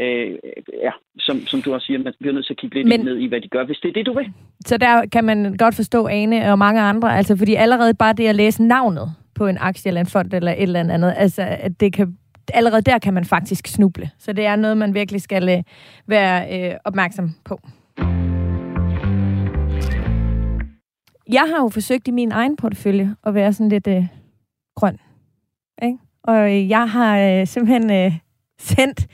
øh, 0.00 0.38
ja, 0.82 0.90
som, 1.18 1.40
som 1.46 1.62
du 1.62 1.74
også 1.74 1.86
siger, 1.86 1.98
man 1.98 2.12
bliver 2.20 2.34
nødt 2.34 2.46
til 2.46 2.52
at 2.52 2.58
kigge 2.58 2.76
lidt 2.76 2.88
Men, 2.88 3.00
ned 3.00 3.16
i, 3.16 3.26
hvad 3.26 3.40
de 3.40 3.48
gør, 3.48 3.64
hvis 3.64 3.78
det 3.82 3.88
er 3.88 3.92
det, 3.92 4.06
du 4.06 4.14
vil. 4.14 4.32
Så 4.66 4.76
der 4.76 5.06
kan 5.12 5.24
man 5.24 5.56
godt 5.56 5.74
forstå 5.74 6.06
Ane 6.06 6.52
og 6.52 6.58
mange 6.58 6.80
andre, 6.80 7.16
altså 7.16 7.36
fordi 7.36 7.54
allerede 7.54 7.94
bare 7.94 8.12
det 8.12 8.26
at 8.26 8.36
læse 8.36 8.62
navnet 8.62 9.14
på 9.34 9.46
en 9.46 9.58
aktie 9.60 9.88
eller 9.88 10.00
en 10.00 10.06
fond 10.06 10.32
eller 10.32 10.52
et 10.52 10.62
eller 10.62 10.80
andet, 10.80 11.14
altså 11.16 11.42
at 11.42 11.80
det 11.80 11.92
kan 11.92 12.16
allerede 12.54 12.82
der 12.82 12.98
kan 12.98 13.14
man 13.14 13.24
faktisk 13.24 13.66
snuble. 13.66 14.10
Så 14.18 14.32
det 14.32 14.46
er 14.46 14.56
noget, 14.56 14.78
man 14.78 14.94
virkelig 14.94 15.22
skal 15.22 15.48
øh, 15.48 15.62
være 16.06 16.68
øh, 16.70 16.74
opmærksom 16.84 17.30
på. 17.44 17.60
Jeg 21.28 21.46
har 21.50 21.62
jo 21.62 21.68
forsøgt 21.68 22.08
i 22.08 22.10
min 22.10 22.32
egen 22.32 22.56
portefølje 22.56 23.14
at 23.26 23.34
være 23.34 23.52
sådan 23.52 23.68
lidt 23.68 23.86
øh, 23.86 24.04
grøn. 24.74 24.98
Ikke? 25.82 25.98
Og 26.22 26.68
jeg 26.68 26.90
har 26.90 27.18
øh, 27.18 27.46
simpelthen 27.46 27.90
øh, 27.90 28.12
sendt 28.58 29.06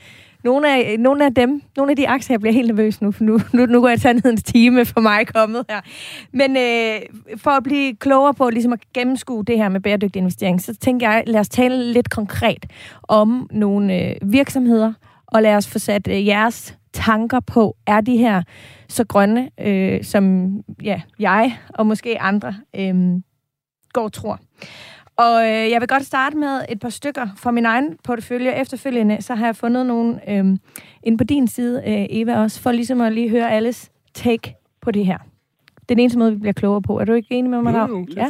nogle 0.43 0.75
af, 0.75 0.99
nogle 0.99 1.25
af 1.25 1.33
dem, 1.33 1.61
nogle 1.77 1.91
af 1.91 1.95
de 1.95 2.07
aktier, 2.07 2.33
jeg 2.33 2.39
bliver 2.39 2.53
helt 2.53 2.67
nervøs 2.67 3.01
nu, 3.01 3.11
for 3.11 3.23
nu, 3.23 3.39
nu, 3.53 3.65
nu 3.65 3.81
går 3.81 3.89
jeg 3.89 3.99
sandhedens 3.99 4.43
time 4.43 4.85
for 4.85 5.01
mig 5.01 5.27
kommet 5.27 5.65
her. 5.69 5.81
Men 6.31 6.57
øh, 6.57 7.01
for 7.37 7.51
at 7.51 7.63
blive 7.63 7.95
klogere 7.95 8.33
på 8.33 8.49
ligesom 8.49 8.73
at 8.73 8.79
gennemskue 8.93 9.43
det 9.43 9.57
her 9.57 9.69
med 9.69 9.81
bæredygtig 9.81 10.19
investering, 10.19 10.61
så 10.61 10.75
tænker 10.75 11.11
jeg, 11.11 11.23
lad 11.27 11.39
os 11.39 11.49
tale 11.49 11.93
lidt 11.93 12.09
konkret 12.09 12.65
om 13.03 13.47
nogle 13.51 13.99
øh, 13.99 14.15
virksomheder, 14.21 14.93
og 15.27 15.41
lad 15.41 15.55
os 15.55 15.67
få 15.67 15.79
sat 15.79 16.07
øh, 16.07 16.27
jeres 16.27 16.77
tanker 16.93 17.39
på, 17.39 17.77
er 17.87 18.01
de 18.01 18.17
her 18.17 18.43
så 18.89 19.03
grønne, 19.05 19.49
øh, 19.59 20.03
som 20.03 20.51
ja, 20.83 21.01
jeg 21.19 21.57
og 21.69 21.87
måske 21.87 22.21
andre 22.21 22.55
øh, 22.75 22.95
går 23.93 24.09
tror. 24.09 24.39
Og 25.17 25.43
øh, 25.43 25.71
jeg 25.71 25.81
vil 25.81 25.87
godt 25.87 26.05
starte 26.05 26.37
med 26.37 26.61
et 26.69 26.79
par 26.79 26.89
stykker 26.89 27.27
fra 27.37 27.51
min 27.51 27.65
egen 27.65 27.97
portefølje. 28.03 28.61
Efterfølgende 28.61 29.21
så 29.21 29.35
har 29.35 29.45
jeg 29.45 29.55
fundet 29.55 29.85
nogle 29.85 30.29
øh, 30.29 30.45
inde 31.03 31.17
på 31.17 31.23
din 31.23 31.47
side, 31.47 31.83
øh, 31.87 32.05
Eva, 32.09 32.39
også, 32.39 32.61
for 32.61 32.71
ligesom 32.71 33.01
at 33.01 33.13
lige 33.13 33.29
høre 33.29 33.51
alles 33.51 33.91
take 34.13 34.55
på 34.81 34.91
det 34.91 35.05
her. 35.05 35.17
Den 35.89 35.99
eneste 35.99 36.19
måde, 36.19 36.31
vi 36.31 36.37
bliver 36.37 36.53
klogere 36.53 36.81
på. 36.81 36.99
Er 36.99 37.05
du 37.05 37.13
ikke 37.13 37.35
enig 37.35 37.49
med 37.51 37.61
mig, 37.61 37.73
Jo, 37.73 37.97
jo, 37.97 38.07
ja? 38.15 38.29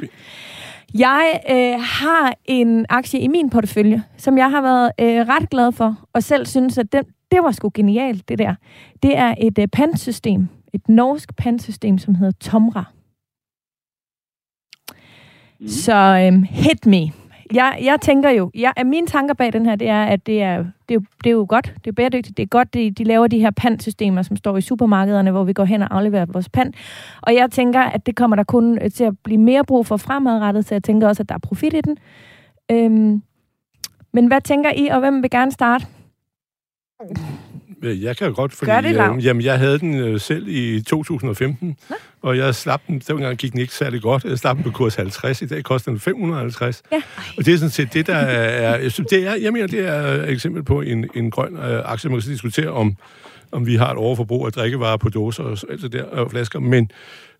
Jeg 0.94 1.42
øh, 1.50 1.82
har 1.82 2.34
en 2.46 2.86
aktie 2.90 3.20
i 3.20 3.28
min 3.28 3.50
portefølje, 3.50 4.04
som 4.18 4.38
jeg 4.38 4.52
har 4.52 4.62
været 4.62 4.92
øh, 5.00 5.28
ret 5.28 5.50
glad 5.50 5.72
for, 5.72 5.96
og 6.14 6.24
selv 6.24 6.46
synes, 6.46 6.78
at 6.78 6.92
det, 6.92 7.02
det 7.32 7.44
var 7.44 7.52
sgu 7.52 7.72
genialt, 7.74 8.30
det 8.30 8.40
der. 8.40 8.56
Det 9.04 9.18
er 9.18 9.36
et 9.42 9.60
øh, 9.60 9.68
pantsystem, 9.68 10.48
et 10.74 10.90
norsk 10.90 11.36
pantsystem, 11.36 11.98
som 11.98 12.16
hedder 12.16 12.34
Tomra. 12.40 12.86
Mm. 15.64 15.68
Så 15.68 16.30
øh, 16.32 16.44
hit 16.44 16.86
me 16.86 17.12
jeg, 17.54 17.80
jeg 17.84 18.02
tænker 18.02 18.30
jo, 18.30 18.52
jeg, 18.56 18.74
mine 18.86 19.08
tanker 19.08 19.34
bag 19.34 19.54
den 19.54 19.66
her, 19.66 19.76
det 19.76 19.90
er, 19.90 20.04
at 20.04 20.26
det 20.26 20.42
er, 20.42 20.58
det 20.58 20.66
er, 20.90 20.94
jo, 20.94 21.02
det 21.24 21.30
er 21.30 21.34
jo 21.34 21.46
godt, 21.50 21.74
det 21.84 21.88
er 21.88 21.92
bæredygtigt, 21.92 22.38
det 22.38 22.44
er 22.44 22.48
godt, 22.48 22.74
de, 22.74 22.92
de 22.92 23.04
laver 23.04 23.28
de 23.28 23.40
her 23.40 23.52
pantsystemer, 23.52 24.22
som 24.22 24.38
står 24.38 24.58
i 24.58 24.62
supermarkederne, 24.62 25.32
hvor 25.32 25.44
vi 25.44 25.54
går 25.54 25.64
hen 25.64 25.82
og 25.82 25.96
afleverer 25.98 26.26
vores 26.26 26.50
pant. 26.50 26.76
Og 27.22 27.36
jeg 27.36 27.52
tænker, 27.52 27.82
at 27.82 28.06
det 28.06 28.16
kommer 28.16 28.36
der 28.36 28.44
kun 28.44 28.80
øh, 28.82 28.92
til 28.92 29.04
at 29.04 29.14
blive 29.24 29.38
mere 29.38 29.64
brug 29.64 29.86
for 29.86 29.98
fremadrettet, 29.98 30.66
så 30.66 30.76
jeg 30.76 30.84
tænker 30.84 31.08
også, 31.08 31.24
at 31.24 31.30
der 31.30 31.36
er 31.36 31.40
profit 31.40 31.74
i 31.74 31.82
den. 31.82 31.98
Øhm, 32.72 33.22
men 34.14 34.28
hvad 34.28 34.42
tænker 34.42 34.72
I, 34.76 34.88
og 34.88 35.00
hvem 35.00 35.24
vil 35.24 35.30
gerne 35.30 35.52
starte? 35.52 35.86
Jeg 37.84 38.18
kan 38.18 38.34
godt, 38.34 38.54
fordi 38.54 38.72
Gør 38.72 38.82
det, 38.82 39.16
øh, 39.16 39.26
jamen, 39.26 39.42
jeg 39.42 39.60
havde 39.60 39.80
den 39.80 40.00
øh, 40.00 40.20
selv 40.20 40.48
i 40.48 40.82
2015, 40.82 41.78
Nå? 41.90 41.96
og 42.22 42.38
jeg 42.38 42.56
slap 42.56 42.82
den, 42.88 43.00
dengang 43.08 43.38
gik 43.38 43.52
den 43.52 43.62
ikke 43.62 43.74
særlig 43.74 44.02
godt, 44.02 44.24
jeg 44.24 44.40
slap 44.40 44.56
den 44.56 44.64
på 44.64 44.72
kurs 44.72 44.96
50, 44.96 45.42
i 45.42 45.46
dag 45.46 45.64
koster 45.64 45.92
den 45.92 46.00
550. 46.00 46.84
Ja. 46.92 47.02
Og 47.38 47.46
det 47.46 47.54
er 47.54 47.58
sådan 47.58 47.70
set 47.70 47.94
det, 47.94 48.08
der 48.08 48.16
er, 48.16 48.78
det 49.10 49.28
er, 49.28 49.36
jeg 49.36 49.54
mener, 49.54 49.68
det 49.68 49.88
er 49.88 50.02
et 50.02 50.30
eksempel 50.30 50.64
på 50.64 50.82
en, 50.82 51.10
en 51.16 51.32
grøn 51.32 51.58
øh, 51.58 51.92
aktie, 51.92 52.10
man 52.10 52.22
kan 52.22 52.30
diskutere 52.30 52.70
om, 52.70 52.96
om 53.52 53.66
vi 53.66 53.76
har 53.76 53.92
et 53.92 53.98
overforbrug 53.98 54.46
af 54.46 54.52
drikkevarer 54.52 54.98
på 54.98 55.10
dåser 55.10 55.44
og 55.44 55.58
alt 55.70 55.82
det 55.82 55.94
der, 55.94 56.04
og 56.04 56.32
flasker, 56.32 56.60
men 56.60 56.92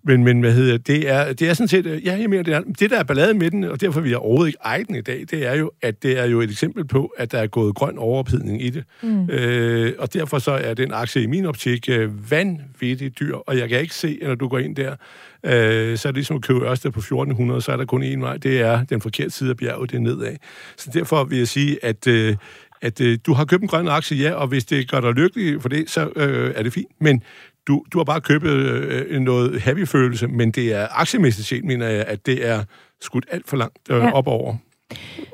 men, 0.06 0.24
men 0.24 0.40
hvad 0.40 0.54
hedder 0.54 0.78
det? 0.78 1.10
Er, 1.10 1.34
det 1.34 1.50
er 1.50 1.54
sådan 1.54 1.68
set, 1.68 2.02
ja, 2.06 2.18
jeg 2.20 2.30
mener, 2.30 2.44
det, 2.44 2.54
er, 2.54 2.62
det 2.80 2.90
der 2.90 3.00
er 3.00 3.04
balladen 3.04 3.40
med 3.40 3.52
den, 3.52 3.64
og 3.64 3.82
derfor 3.82 4.02
vil 4.02 4.10
jeg 4.10 4.20
overhovedet 4.20 4.48
ikke 4.48 4.60
eje 4.66 4.84
den 4.84 4.96
i 4.96 5.02
dag, 5.02 5.26
det 5.32 5.48
er 5.48 5.54
jo, 5.54 5.72
at 5.82 6.04
det 6.04 6.20
er 6.20 6.26
jo 6.26 6.42
et 6.42 6.50
eksempel 6.50 6.86
på, 6.86 7.14
at 7.18 7.32
der 7.32 7.38
er 7.38 7.48
gået 7.48 7.76
grøn 7.76 7.98
overophedning 7.98 8.62
i 8.62 8.70
det. 8.70 8.84
Mm. 9.04 9.30
Øh, 9.30 9.94
og 10.00 10.14
derfor 10.14 10.40
så 10.40 10.52
er 10.52 10.74
den 10.74 10.94
aktie 10.94 11.22
i 11.24 11.28
min 11.28 11.46
optik 11.46 11.90
øh, 11.90 12.32
vanvittigt 12.32 13.20
dyr, 13.20 13.36
og 13.36 13.58
jeg 13.58 13.70
kan 13.70 13.80
ikke 13.80 13.96
se, 13.96 14.18
at 14.22 14.28
når 14.28 14.36
du 14.36 14.48
går 14.48 14.60
ind 14.60 14.76
der, 14.76 14.96
øh, 15.44 15.98
så 15.98 16.08
er 16.08 16.12
det 16.12 16.16
ligesom 16.16 16.36
at 16.36 16.42
købe 16.42 16.66
Ørsted 16.70 16.92
på 16.92 17.00
1400, 17.00 17.62
så 17.62 17.72
er 17.72 17.78
der 17.78 17.86
kun 17.86 18.04
én 18.04 18.20
vej, 18.20 18.38
det 18.38 18.62
er 18.62 18.84
den 18.84 19.02
forkerte 19.02 19.30
side 19.30 19.50
af 19.50 19.58
bjerget, 19.58 19.92
det 19.92 19.98
er 19.98 20.02
nedad. 20.02 20.36
Så 20.78 20.90
derfor 20.94 21.24
vil 21.24 21.38
jeg 21.38 21.48
sige, 21.48 21.86
at 21.86 22.08
øh, 22.08 22.36
at 22.84 23.02
øh, 23.02 23.18
du 23.26 23.34
har 23.34 23.46
købt 23.46 23.62
en 23.62 23.68
grøn 23.68 23.88
aktie, 23.88 24.18
ja, 24.18 24.34
og 24.34 24.48
hvis 24.48 24.66
det 24.66 24.92
gør 24.92 25.00
dig 25.00 25.12
lykkelig 25.12 25.62
for 25.62 25.70
det, 25.70 25.90
så 25.90 26.10
øh, 26.16 26.54
er 26.56 26.64
det 26.64 26.74
fint. 26.74 26.92
Men 27.00 27.24
du, 27.68 27.84
du 27.94 27.98
har 27.98 28.04
bare 28.04 28.22
købt 28.22 28.44
øh, 28.44 29.20
noget 29.20 29.62
happy-følelse, 29.62 30.28
men 30.28 30.52
det 30.52 30.74
er 30.74 30.88
aktiemæssigt 30.92 31.48
set, 31.48 31.64
mener 31.64 31.88
jeg, 31.88 32.06
at 32.06 32.26
det 32.26 32.48
er 32.48 32.64
skudt 33.02 33.26
alt 33.32 33.50
for 33.50 33.58
langt 33.58 33.78
øh, 33.90 33.98
ja. 33.98 34.12
op 34.12 34.28
over. 34.28 34.58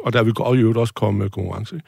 Og 0.03 0.13
der 0.13 0.23
vil 0.23 0.33
godt 0.33 0.59
i 0.59 0.61
øvrigt 0.61 0.77
også 0.77 0.93
komme 0.93 1.29
konkurrence. 1.29 1.81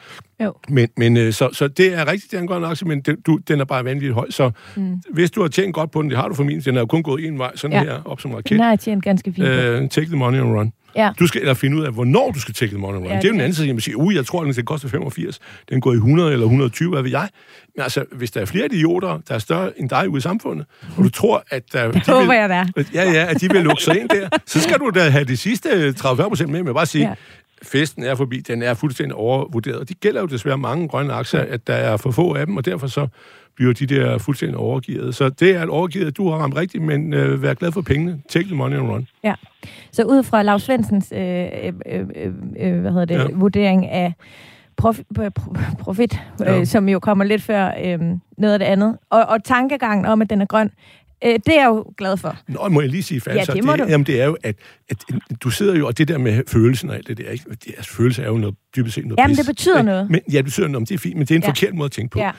Jo. 0.43 0.53
Men, 0.69 0.87
men 0.97 1.17
øh, 1.17 1.33
så, 1.33 1.49
så 1.53 1.67
det 1.67 1.93
er 1.93 2.07
rigtigt, 2.07 2.31
det 2.31 2.37
er 2.37 2.41
en 2.41 2.47
grøn 2.47 2.63
aktie, 2.63 2.87
men 2.87 3.01
den, 3.01 3.21
du, 3.21 3.39
den 3.47 3.59
er 3.59 3.65
bare 3.65 3.85
vanvittigt 3.85 4.13
høj. 4.13 4.29
Så 4.29 4.51
mm. 4.75 5.01
hvis 5.13 5.31
du 5.31 5.41
har 5.41 5.47
tjent 5.47 5.73
godt 5.73 5.91
på 5.91 6.01
den, 6.01 6.09
det 6.09 6.17
har 6.17 6.27
du 6.27 6.35
for 6.35 6.43
min, 6.43 6.59
den 6.59 6.75
er 6.75 6.79
jo 6.79 6.85
kun 6.85 7.03
gået 7.03 7.27
en 7.27 7.39
vej, 7.39 7.55
sådan 7.55 7.77
ja. 7.77 7.83
her, 7.83 8.01
op 8.05 8.21
som 8.21 8.31
raket. 8.31 8.49
Den 8.49 8.59
har 8.59 8.75
tjent 8.75 9.03
ganske 9.03 9.33
fint. 9.33 9.47
Øh, 9.47 9.89
take 9.89 10.07
the 10.07 10.15
money 10.15 10.39
and 10.39 10.57
run. 10.57 10.73
Ja. 10.95 11.11
Du 11.19 11.27
skal 11.27 11.41
eller 11.41 11.53
finde 11.53 11.77
ud 11.77 11.83
af, 11.83 11.91
hvornår 11.91 12.31
du 12.31 12.39
skal 12.39 12.53
take 12.53 12.69
the 12.69 12.77
money 12.77 12.97
run. 12.97 13.07
Ja, 13.07 13.15
det 13.15 13.23
er 13.23 13.27
jo 13.27 13.33
en 13.33 13.39
anden 13.39 13.53
side, 13.53 13.69
at 13.69 13.75
man 13.75 13.81
siger, 13.81 13.97
ui, 13.97 14.15
jeg 14.15 14.25
tror, 14.25 14.43
den 14.43 14.53
skal 14.53 14.65
koste 14.65 14.89
85. 14.89 15.39
Den 15.69 15.81
går 15.81 15.91
i 15.91 15.95
100 15.95 16.31
eller 16.31 16.45
120, 16.45 16.89
hvad 16.89 17.01
ved 17.01 17.11
jeg. 17.11 17.29
Men 17.75 17.83
altså, 17.83 18.05
hvis 18.11 18.31
der 18.31 18.41
er 18.41 18.45
flere 18.45 18.65
idioter, 18.65 19.19
der 19.27 19.35
er 19.35 19.39
større 19.39 19.79
end 19.79 19.89
dig 19.89 20.09
ude 20.09 20.17
i 20.17 20.21
samfundet, 20.21 20.65
og 20.97 21.03
du 21.03 21.09
tror, 21.09 21.43
at 21.49 21.63
der, 21.73 21.91
det 21.91 22.05
de 22.05 22.11
håber 22.11 22.27
vil, 22.27 22.35
jeg, 22.35 22.49
der. 22.49 22.65
Ja, 22.93 23.11
ja, 23.11 23.25
at 23.29 23.41
de 23.41 23.49
vil 23.49 23.61
lukke 23.61 23.83
sig 23.83 23.99
ind 23.99 24.09
der, 24.09 24.29
så 24.45 24.61
skal 24.61 24.79
du 24.79 24.91
da 24.95 25.09
have 25.09 25.23
de 25.23 25.37
sidste 25.37 25.89
30-40 25.89 26.27
procent 26.27 26.51
med, 26.51 26.63
men 26.63 26.73
bare 26.73 26.85
sige, 26.85 27.07
ja 27.07 27.13
festen 27.63 28.03
er 28.03 28.15
forbi, 28.15 28.39
den 28.39 28.63
er 28.63 28.73
fuldstændig 28.73 29.15
overvurderet. 29.15 29.77
Og 29.77 29.89
det 29.89 29.99
gælder 29.99 30.21
jo 30.21 30.27
desværre 30.27 30.57
mange 30.57 30.87
grønne 30.87 31.13
aktier, 31.13 31.39
at 31.39 31.67
der 31.67 31.73
er 31.73 31.97
for 31.97 32.11
få 32.11 32.33
af 32.33 32.45
dem, 32.45 32.57
og 32.57 32.65
derfor 32.65 32.87
så 32.87 33.07
bliver 33.55 33.73
de 33.73 33.85
der 33.85 34.17
fuldstændig 34.17 34.57
overgivet. 34.57 35.15
Så 35.15 35.29
det 35.29 35.55
er 35.55 35.63
et 35.63 35.69
overgivet, 35.69 36.17
du 36.17 36.29
har 36.29 36.37
ramt 36.37 36.55
rigtigt, 36.55 36.83
men 36.83 37.13
øh, 37.13 37.41
vær 37.41 37.53
glad 37.53 37.71
for 37.71 37.81
pengene. 37.81 38.21
Take 38.29 38.45
the 38.45 38.55
money 38.55 38.77
and 38.77 38.89
run. 38.89 39.07
Ja. 39.23 39.33
Så 39.91 40.03
ud 40.03 40.23
fra 40.23 40.43
Lars 40.43 40.63
Svendsens 40.63 41.13
øh, 41.15 41.21
øh, 41.21 41.73
øh, 41.85 42.33
øh, 42.59 42.79
hvad 42.79 42.91
hedder 42.91 43.05
det, 43.05 43.15
ja. 43.15 43.25
vurdering 43.33 43.87
af 43.87 44.13
profit, 44.77 45.05
profit 45.79 46.19
ja. 46.39 46.59
øh, 46.59 46.65
som 46.65 46.89
jo 46.89 46.99
kommer 46.99 47.25
lidt 47.25 47.41
før 47.41 47.73
øh, 47.83 47.99
noget 48.37 48.53
af 48.53 48.59
det 48.59 48.65
andet, 48.65 48.97
og, 49.09 49.25
og 49.25 49.43
tankegangen 49.43 50.05
om, 50.05 50.21
at 50.21 50.29
den 50.29 50.41
er 50.41 50.45
grøn, 50.45 50.71
Øh, 51.25 51.33
det 51.33 51.47
er 51.47 51.61
jeg 51.61 51.67
jo 51.67 51.93
glad 51.97 52.17
for. 52.17 52.37
Nå, 52.47 52.69
må 52.69 52.81
jeg 52.81 52.89
lige 52.89 53.03
sige 53.03 53.21
fast? 53.21 53.49
Ja, 53.49 53.53
det 53.53 53.63
må 53.63 53.71
det, 53.71 53.79
du. 53.79 53.85
Jamen, 53.85 54.05
det 54.05 54.21
er 54.21 54.25
jo, 54.25 54.37
at, 54.43 54.55
at 54.89 54.97
du 55.43 55.49
sidder 55.49 55.75
jo, 55.75 55.87
og 55.87 55.97
det 55.97 56.07
der 56.07 56.17
med 56.17 56.43
følelsen 56.47 56.89
og 56.89 56.95
alt 56.95 57.07
det 57.07 57.17
der, 57.17 57.29
ikke? 57.29 57.45
Det, 57.49 57.73
altså, 57.77 57.91
følelse 57.91 58.23
er 58.23 58.27
jo 58.27 58.37
noget, 58.37 58.55
dybest 58.75 58.95
set 58.95 59.05
noget 59.05 59.17
Jamen, 59.17 59.37
det 59.37 59.45
betyder 59.45 59.81
noget. 59.81 60.09
Men, 60.09 60.21
ja, 60.31 60.37
det 60.37 60.45
betyder 60.45 60.67
noget, 60.67 60.89
det 60.89 60.95
er 60.95 60.99
fint, 60.99 61.17
men 61.17 61.27
det 61.27 61.31
er 61.31 61.35
en 61.35 61.43
ja. 61.43 61.49
forkert 61.49 61.73
måde 61.73 61.85
at 61.85 61.91
tænke 61.91 62.11
på. 62.11 62.19
Ja. 62.19 62.31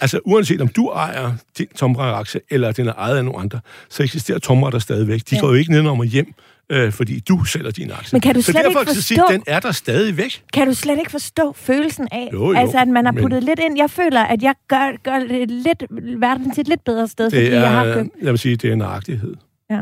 Altså, 0.00 0.20
uanset 0.24 0.60
om 0.60 0.68
du 0.68 0.88
ejer 0.88 1.32
din 1.58 1.66
tomra-aktie, 1.76 2.40
eller 2.50 2.72
den 2.72 2.88
er 2.88 2.92
ejet 2.92 3.16
af 3.16 3.24
nogle 3.24 3.40
andre, 3.40 3.60
så 3.88 4.02
eksisterer 4.02 4.38
tomra 4.38 4.70
der 4.70 4.78
stadigvæk. 4.78 5.20
De 5.30 5.34
ja. 5.34 5.40
går 5.40 5.48
jo 5.48 5.54
ikke 5.54 5.70
nedenom 5.70 6.00
og 6.00 6.06
hjem 6.06 6.34
øh, 6.70 6.92
fordi 6.92 7.20
du 7.20 7.44
sælger 7.44 7.70
din 7.70 7.90
aktie. 7.90 8.14
Men 8.16 8.20
kan 8.20 8.34
du 8.34 8.42
slet 8.42 8.56
så 8.56 8.62
derfor 8.62 8.80
ikke 8.80 8.92
forstå... 8.94 9.14
Sige, 9.14 9.22
den 9.30 9.42
er 9.46 9.60
der 9.60 9.72
stadig 9.72 10.16
væk. 10.16 10.42
Kan 10.52 10.66
du 10.66 10.74
slet 10.74 10.98
ikke 10.98 11.10
forstå 11.10 11.52
følelsen 11.52 12.08
af, 12.12 12.28
jo, 12.32 12.52
jo, 12.52 12.58
altså 12.58 12.78
at 12.78 12.88
man 12.88 13.04
har 13.04 13.12
puttet 13.12 13.42
men... 13.42 13.42
lidt 13.42 13.60
ind. 13.60 13.78
Jeg 13.78 13.90
føler, 13.90 14.20
at 14.20 14.42
jeg 14.42 14.54
gør, 14.68 14.96
gør 15.02 15.18
lidt, 15.46 15.82
verden 16.20 16.50
til 16.50 16.60
et 16.60 16.68
lidt 16.68 16.84
bedre 16.84 17.08
sted, 17.08 17.24
det 17.24 17.32
fordi 17.32 17.46
er, 17.46 17.60
jeg 17.60 17.70
har 17.70 17.94
købt... 17.94 18.08
Jeg 18.22 18.30
vil 18.30 18.38
sige, 18.38 18.56
det 18.56 18.68
er 18.68 18.72
en 18.72 18.82
agtighed. 18.82 19.34
Ja. 19.70 19.80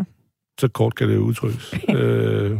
Så 0.61 0.68
kort 0.68 0.94
kan 0.94 1.09
det 1.09 1.16
udtrykkes. 1.16 1.75
øh... 1.96 2.51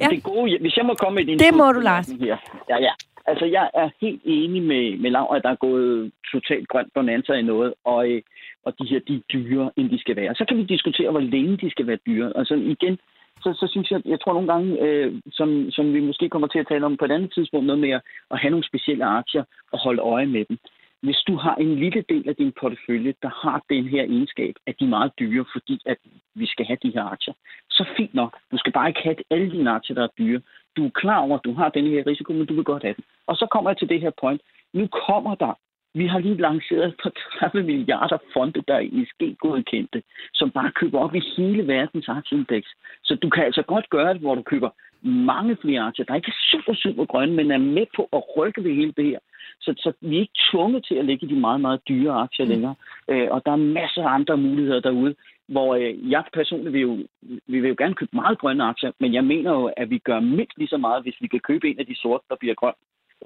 Ja. 0.00 0.08
Det 0.08 0.22
gode, 0.22 0.58
hvis 0.60 0.76
jeg 0.76 0.86
må 0.86 0.94
komme 0.94 1.14
med 1.14 1.24
din... 1.24 1.38
Det 1.38 1.54
må 1.54 1.72
du, 1.72 1.80
Lars. 1.80 2.06
Her. 2.06 2.36
Ja, 2.68 2.78
ja. 2.80 2.92
Altså, 3.26 3.44
jeg 3.44 3.70
er 3.74 3.88
helt 4.00 4.22
enig 4.24 4.62
med, 4.62 4.98
med 4.98 5.10
Laura, 5.10 5.36
at 5.36 5.42
der 5.42 5.50
er 5.50 5.64
gået 5.68 6.12
totalt 6.32 6.68
grønt 6.68 6.92
bonanza 6.94 7.32
i 7.32 7.42
noget, 7.42 7.74
og, 7.84 8.10
øh, 8.10 8.22
og 8.66 8.72
de 8.78 8.86
her, 8.90 9.00
de 9.08 9.14
er 9.16 9.26
dyre, 9.32 9.70
end 9.76 9.90
de 9.90 9.98
skal 9.98 10.16
være. 10.16 10.34
Så 10.34 10.44
kan 10.48 10.56
vi 10.56 10.62
diskutere, 10.74 11.10
hvor 11.10 11.20
længe 11.20 11.56
de 11.56 11.70
skal 11.70 11.86
være 11.86 12.04
dyre. 12.06 12.32
Altså 12.36 12.54
igen, 12.54 12.98
så, 13.42 13.48
så 13.60 13.66
synes 13.70 13.90
jeg, 13.90 14.00
jeg 14.04 14.20
tror 14.20 14.32
nogle 14.32 14.52
gange, 14.52 14.80
øh, 14.84 15.12
som, 15.32 15.70
som 15.70 15.94
vi 15.94 16.00
måske 16.00 16.28
kommer 16.28 16.48
til 16.48 16.58
at 16.58 16.68
tale 16.68 16.86
om 16.86 16.96
på 16.96 17.04
et 17.04 17.12
andet 17.12 17.32
tidspunkt, 17.34 17.66
noget 17.66 17.80
med 17.80 17.90
at, 17.90 18.02
at 18.30 18.38
have 18.40 18.50
nogle 18.50 18.68
specielle 18.70 19.04
aktier 19.04 19.44
og 19.72 19.78
holde 19.78 20.02
øje 20.02 20.26
med 20.26 20.44
dem. 20.44 20.58
Hvis 21.02 21.20
du 21.28 21.34
har 21.36 21.54
en 21.54 21.74
lille 21.74 22.04
del 22.08 22.28
af 22.28 22.36
din 22.36 22.52
portefølje, 22.60 23.14
der 23.22 23.30
har 23.42 23.62
den 23.70 23.84
her 23.84 24.02
egenskab, 24.02 24.54
at 24.66 24.74
de 24.80 24.84
er 24.84 24.88
meget 24.88 25.12
dyre, 25.18 25.44
fordi 25.52 25.80
at 25.86 25.98
vi 26.34 26.46
skal 26.46 26.66
have 26.66 26.78
de 26.82 26.90
her 26.94 27.04
aktier, 27.04 27.34
så 27.70 27.84
fint 27.96 28.14
nok. 28.14 28.36
Du 28.52 28.58
skal 28.58 28.72
bare 28.72 28.88
ikke 28.88 29.00
have 29.02 29.16
alle 29.30 29.50
dine 29.50 29.70
aktier, 29.70 29.94
der 29.94 30.02
er 30.02 30.16
dyre. 30.18 30.40
Du 30.76 30.86
er 30.86 30.90
klar 30.90 31.18
over, 31.18 31.38
at 31.38 31.44
du 31.44 31.52
har 31.52 31.68
den 31.68 31.86
her 31.86 32.06
risiko, 32.06 32.32
men 32.32 32.46
du 32.46 32.54
vil 32.54 32.64
godt 32.64 32.82
have 32.82 32.94
den. 32.94 33.04
Og 33.26 33.36
så 33.36 33.46
kommer 33.46 33.70
jeg 33.70 33.78
til 33.78 33.88
det 33.88 34.00
her 34.00 34.10
point. 34.20 34.40
Nu 34.72 34.86
kommer 35.06 35.34
der 35.34 35.52
vi 35.98 36.06
har 36.06 36.18
lige 36.18 36.42
lanceret 36.46 36.94
for 37.02 37.10
30 37.38 37.62
milliarder 37.62 38.18
fonde, 38.32 38.62
der 38.68 38.74
er 38.74 38.88
ESG-godkendte, 38.98 40.02
som 40.34 40.50
bare 40.50 40.70
køber 40.80 40.98
op 40.98 41.14
i 41.14 41.22
hele 41.36 41.66
verdens 41.66 42.08
aktieindeks. 42.08 42.68
Så 43.04 43.14
du 43.22 43.28
kan 43.28 43.44
altså 43.44 43.62
godt 43.62 43.90
gøre 43.90 44.14
det, 44.14 44.20
hvor 44.20 44.34
du 44.34 44.42
køber 44.42 44.70
mange 45.02 45.56
flere 45.62 45.80
aktier, 45.80 46.04
der 46.04 46.14
ikke 46.14 46.32
er 46.34 46.42
super, 46.50 46.74
super 46.74 47.04
grønne, 47.04 47.34
men 47.34 47.50
er 47.50 47.58
med 47.58 47.86
på 47.96 48.08
at 48.12 48.22
rykke 48.36 48.64
ved 48.64 48.74
hele 48.74 48.92
det 48.96 49.04
her. 49.04 49.18
Så, 49.60 49.74
så 49.76 49.92
vi 50.00 50.16
er 50.16 50.20
ikke 50.20 50.40
tvunget 50.50 50.84
til 50.88 50.94
at 50.94 51.04
lægge 51.04 51.28
de 51.28 51.34
meget, 51.34 51.60
meget 51.60 51.80
dyre 51.88 52.12
aktier 52.12 52.46
mm. 52.46 52.50
længere. 52.50 52.74
Øh, 53.10 53.28
og 53.30 53.42
der 53.46 53.52
er 53.52 53.66
masser 53.80 54.02
af 54.02 54.14
andre 54.14 54.36
muligheder 54.36 54.80
derude, 54.80 55.14
hvor 55.48 55.74
øh, 55.74 56.10
jeg 56.10 56.24
personligt 56.32 56.72
vil 56.72 56.80
jo, 56.80 56.98
vi 57.22 57.60
vil 57.60 57.68
jo 57.68 57.74
gerne 57.78 57.94
købe 57.94 58.16
meget 58.16 58.38
grønne 58.38 58.64
aktier, 58.64 58.92
men 59.00 59.14
jeg 59.14 59.24
mener 59.24 59.50
jo, 59.50 59.72
at 59.76 59.90
vi 59.90 59.98
gør 59.98 60.20
mindst 60.20 60.58
lige 60.58 60.68
så 60.68 60.76
meget, 60.76 61.02
hvis 61.02 61.16
vi 61.20 61.26
kan 61.26 61.40
købe 61.40 61.68
en 61.68 61.78
af 61.78 61.86
de 61.86 61.96
sorte, 61.96 62.24
der 62.30 62.36
bliver 62.40 62.54
grøn 62.54 62.74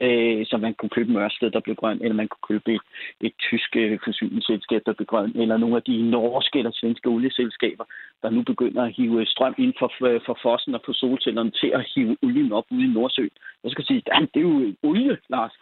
øh, 0.01 0.47
så 0.47 0.57
man 0.57 0.75
kunne 0.75 0.89
købe 0.89 1.13
Mørsted, 1.13 1.51
der 1.51 1.61
blev 1.61 1.77
grøn, 1.77 1.99
eller 2.03 2.15
man 2.15 2.29
kunne 2.29 2.47
købe 2.49 2.75
et, 2.75 2.81
et 3.21 3.35
tysk 3.39 3.77
øh, 3.77 3.99
forsyningsselskab, 4.05 4.83
der 4.87 4.93
blev 4.93 5.07
grøn, 5.07 5.33
eller 5.35 5.57
nogle 5.57 5.77
af 5.77 5.83
de 5.83 6.11
norske 6.11 6.59
eller 6.59 6.73
svenske 6.75 7.09
olieselskaber, 7.09 7.85
der 8.23 8.31
nu 8.31 8.43
begynder 8.43 8.83
at 8.83 8.93
hive 8.97 9.27
strøm 9.27 9.55
ind 9.59 9.75
for, 9.79 9.93
for 10.27 10.39
fossen 10.43 10.75
og 10.75 10.83
på 10.87 10.93
solcellerne 10.93 11.51
til 11.51 11.71
at 11.75 11.87
hive 11.95 12.17
olien 12.23 12.53
op 12.53 12.65
ude 12.71 12.85
i 12.85 12.95
Nordsøen. 12.97 13.31
Jeg 13.65 13.71
skal 13.71 13.85
sige, 13.85 14.03
det 14.35 14.41
er 14.41 14.41
jo 14.41 14.75
olie, 14.83 15.19
Lars. 15.29 15.53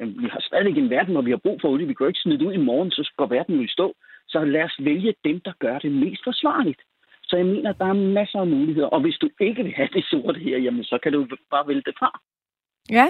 Jamen, 0.00 0.22
vi 0.22 0.28
har 0.32 0.40
stadig 0.40 0.78
en 0.78 0.90
verden, 0.90 1.12
hvor 1.12 1.22
vi 1.22 1.30
har 1.30 1.36
brug 1.46 1.60
for 1.60 1.68
olie. 1.68 1.86
Vi 1.86 1.94
kan 1.94 2.04
jo 2.04 2.08
ikke 2.08 2.20
smide 2.20 2.46
ud 2.46 2.52
i 2.52 2.66
morgen, 2.70 2.90
så 2.90 3.12
går 3.16 3.26
verden 3.26 3.54
jo 3.54 3.62
i 3.62 3.68
stå. 3.68 3.94
Så 4.28 4.44
lad 4.44 4.62
os 4.62 4.76
vælge 4.78 5.14
dem, 5.24 5.40
der 5.40 5.52
gør 5.58 5.78
det 5.78 5.92
mest 5.92 6.24
forsvarligt. 6.24 6.80
Så 7.22 7.36
jeg 7.36 7.46
mener, 7.46 7.70
at 7.70 7.78
der 7.78 7.86
er 7.86 7.92
masser 7.92 8.40
af 8.40 8.46
muligheder. 8.46 8.88
Og 8.88 9.00
hvis 9.00 9.16
du 9.16 9.28
ikke 9.40 9.62
vil 9.62 9.72
have 9.72 9.88
det 9.92 10.04
sorte 10.04 10.40
her, 10.40 10.58
jamen, 10.58 10.84
så 10.84 10.98
kan 11.02 11.12
du 11.12 11.26
bare 11.50 11.68
vælge 11.68 11.82
det 11.86 11.94
fra. 11.98 12.20
Ja, 12.90 13.06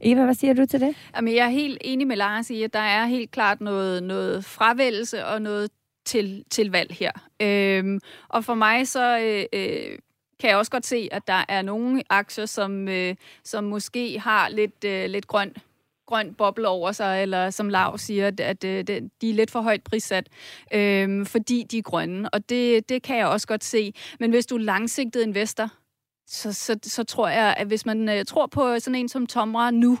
Eva, 0.00 0.24
hvad 0.24 0.34
siger 0.34 0.54
du 0.54 0.66
til 0.66 0.80
det? 0.80 0.96
Jamen, 1.16 1.34
jeg 1.34 1.44
er 1.44 1.50
helt 1.50 1.78
enig 1.80 2.06
med 2.06 2.16
Lars 2.16 2.50
i, 2.50 2.62
at 2.62 2.72
der 2.72 2.78
er 2.78 3.06
helt 3.06 3.30
klart 3.30 3.60
noget, 3.60 4.02
noget 4.02 4.44
fravælgelse 4.44 5.26
og 5.26 5.42
noget 5.42 5.70
til, 6.06 6.44
til 6.50 6.70
valg 6.70 6.92
her. 6.92 7.12
Øhm, 7.42 8.00
og 8.28 8.44
for 8.44 8.54
mig 8.54 8.88
så 8.88 9.18
øh, 9.18 9.44
øh, 9.52 9.98
kan 10.40 10.50
jeg 10.50 10.56
også 10.56 10.70
godt 10.70 10.86
se, 10.86 11.08
at 11.12 11.26
der 11.26 11.44
er 11.48 11.62
nogle 11.62 12.02
aktier, 12.10 12.46
som, 12.46 12.88
øh, 12.88 13.14
som 13.44 13.64
måske 13.64 14.18
har 14.20 14.48
lidt, 14.48 14.84
øh, 14.84 15.10
lidt 15.10 15.26
grøn 15.26 15.54
grøn 16.08 16.34
boble 16.34 16.68
over 16.68 16.92
sig, 16.92 17.22
eller 17.22 17.50
som 17.50 17.68
Lav 17.68 17.98
siger, 17.98 18.26
at, 18.26 18.40
at, 18.40 18.64
øh, 18.64 18.78
at 18.78 18.88
de 19.20 19.30
er 19.30 19.34
lidt 19.34 19.50
for 19.50 19.60
højt 19.60 19.82
prissat, 19.82 20.28
øhm, 20.74 21.26
fordi 21.26 21.66
de 21.70 21.78
er 21.78 21.82
grønne. 21.82 22.30
Og 22.30 22.48
det, 22.48 22.88
det 22.88 23.02
kan 23.02 23.16
jeg 23.16 23.26
også 23.26 23.46
godt 23.46 23.64
se. 23.64 23.92
Men 24.20 24.30
hvis 24.30 24.46
du 24.46 24.54
er 24.54 24.60
langsigtet 24.60 25.22
investor, 25.22 25.70
så, 26.28 26.52
så, 26.52 26.78
så 26.82 27.04
tror 27.04 27.28
jeg, 27.28 27.54
at 27.58 27.66
hvis 27.66 27.86
man 27.86 28.08
øh, 28.08 28.24
tror 28.24 28.46
på 28.46 28.78
sådan 28.78 28.94
en 28.94 29.08
som 29.08 29.26
Tomra 29.26 29.70
nu, 29.70 29.98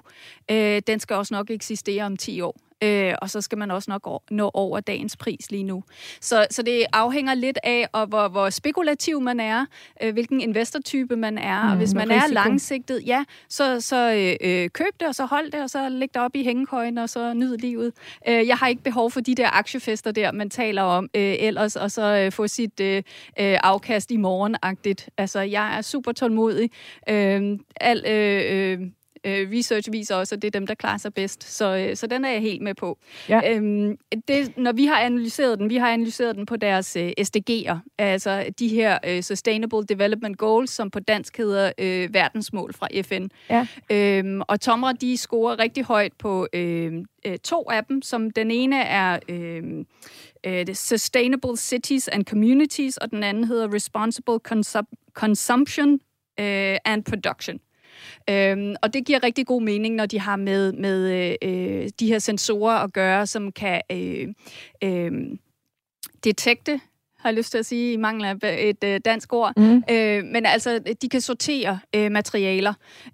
øh, 0.50 0.82
den 0.86 1.00
skal 1.00 1.16
også 1.16 1.34
nok 1.34 1.50
eksistere 1.50 2.04
om 2.04 2.16
10 2.16 2.40
år 2.40 2.56
øh, 2.82 3.14
og 3.22 3.30
så 3.30 3.40
skal 3.40 3.58
man 3.58 3.70
også 3.70 3.90
nok 3.90 4.22
nå 4.30 4.50
over 4.54 4.80
dagens 4.80 5.16
pris 5.16 5.50
lige 5.50 5.62
nu. 5.62 5.84
Så, 6.20 6.46
så 6.50 6.62
det 6.62 6.86
afhænger 6.92 7.34
lidt 7.34 7.58
af, 7.62 7.88
og 7.92 8.06
hvor, 8.06 8.28
hvor 8.28 8.50
spekulativ 8.50 9.20
man 9.20 9.40
er, 9.40 9.66
øh, 10.02 10.12
hvilken 10.12 10.40
investortype 10.40 11.16
man 11.16 11.38
er, 11.38 11.62
mm, 11.62 11.70
og 11.70 11.76
hvis 11.76 11.94
man 11.94 12.10
risiko. 12.10 12.24
er 12.24 12.32
langsigtet, 12.32 13.02
ja, 13.06 13.24
så, 13.48 13.80
så 13.80 14.12
øh, 14.12 14.62
øh, 14.64 14.70
køb 14.70 15.00
det, 15.00 15.08
og 15.08 15.14
så 15.14 15.24
hold 15.24 15.50
det, 15.50 15.62
og 15.62 15.70
så 15.70 15.88
læg 15.88 16.14
det 16.14 16.22
op 16.22 16.36
i 16.36 16.44
hængekøjen, 16.44 16.98
og 16.98 17.08
så 17.08 17.34
nyd 17.34 17.56
livet. 17.56 17.92
Øh, 18.28 18.46
jeg 18.46 18.56
har 18.56 18.68
ikke 18.68 18.82
behov 18.82 19.10
for 19.10 19.20
de 19.20 19.34
der 19.34 19.56
aktiefester 19.58 20.10
der, 20.10 20.32
man 20.32 20.50
taler 20.50 20.82
om 20.82 21.08
øh, 21.14 21.36
ellers, 21.38 21.76
og 21.76 21.90
så 21.90 22.16
øh, 22.16 22.32
få 22.32 22.46
sit 22.46 22.80
øh, 22.80 22.96
øh 22.96 23.02
afkast 23.62 24.10
i 24.10 24.16
morgen-agtigt. 24.16 25.08
Altså, 25.18 25.40
jeg 25.40 25.76
er 25.78 25.82
super 25.82 26.12
tålmodig. 26.12 26.70
Øh, 27.08 27.58
al, 27.80 28.04
øh, 28.06 28.42
øh, 28.50 28.88
øh, 29.24 29.50
research 29.58 29.92
viser 29.92 30.14
også, 30.14 30.34
at 30.34 30.42
det 30.42 30.48
er 30.48 30.58
dem, 30.58 30.66
der 30.66 30.74
klarer 30.74 30.98
sig 30.98 31.14
bedst. 31.14 31.44
Så, 31.44 31.76
øh, 31.76 31.96
så 31.96 32.06
den 32.06 32.24
er 32.24 32.30
jeg 32.30 32.40
helt 32.40 32.62
med 32.62 32.74
på. 32.74 32.98
Ja. 33.28 33.54
Øhm, 33.54 33.96
det, 34.28 34.56
når 34.56 34.72
vi 34.72 34.86
har 34.86 35.00
analyseret 35.00 35.58
den, 35.58 35.70
vi 35.70 35.76
har 35.76 35.88
analyseret 35.92 36.36
den 36.36 36.46
på 36.46 36.56
deres 36.56 36.96
øh, 36.96 37.12
SDG'er, 37.20 37.76
altså 37.98 38.44
de 38.58 38.68
her 38.68 38.98
øh, 39.06 39.22
Sustainable 39.22 39.82
Development 39.82 40.38
Goals, 40.38 40.70
som 40.70 40.90
på 40.90 41.00
dansk 41.00 41.36
hedder 41.36 41.72
øh, 41.78 42.14
verdensmål 42.14 42.74
fra 42.74 42.88
FN. 43.02 43.26
Ja. 43.50 43.66
Øhm, 43.90 44.40
og 44.48 44.60
Tomra, 44.60 44.92
de 44.92 45.16
scorer 45.16 45.58
rigtig 45.58 45.84
højt 45.84 46.12
på 46.18 46.48
øh, 46.52 46.92
øh, 47.26 47.38
to 47.38 47.70
af 47.70 47.84
dem, 47.84 48.02
som 48.02 48.30
den 48.30 48.50
ene 48.50 48.82
er... 48.82 49.18
Øh, 49.28 49.62
uh, 50.46 50.74
Sustainable 50.74 51.56
Cities 51.56 52.08
and 52.08 52.24
Communities, 52.24 52.96
og 52.96 53.10
den 53.10 53.22
anden 53.22 53.44
hedder 53.44 53.74
Responsible 53.74 54.38
Consum- 54.48 55.12
Consumption 55.12 55.92
uh, 55.92 56.76
and 56.84 57.04
Production. 57.04 57.60
Øhm, 58.30 58.74
og 58.82 58.94
det 58.94 59.06
giver 59.06 59.22
rigtig 59.22 59.46
god 59.46 59.62
mening, 59.62 59.94
når 59.94 60.06
de 60.06 60.20
har 60.20 60.36
med, 60.36 60.72
med 60.72 61.12
øh, 61.12 61.36
øh 61.42 61.88
de 62.00 62.06
her 62.06 62.18
sensorer 62.18 62.76
at 62.76 62.92
gøre, 62.92 63.26
som 63.26 63.52
kan 63.52 63.82
øh, 63.92 64.28
øh, 64.84 65.12
detekte 66.24 66.80
har 67.18 67.30
lyst 67.30 67.50
til 67.50 67.58
at 67.58 67.66
sige, 67.66 67.92
i 67.92 67.96
mangel 67.96 68.24
af 68.24 68.34
et 68.58 68.84
øh, 68.84 69.00
dansk 69.04 69.32
ord. 69.32 69.52
Mm. 69.56 69.82
Øh, 69.90 70.24
men 70.24 70.46
altså, 70.46 70.94
de 71.02 71.08
kan 71.08 71.20
sortere 71.20 71.78
øh, 71.96 72.10
materialer, 72.12 72.72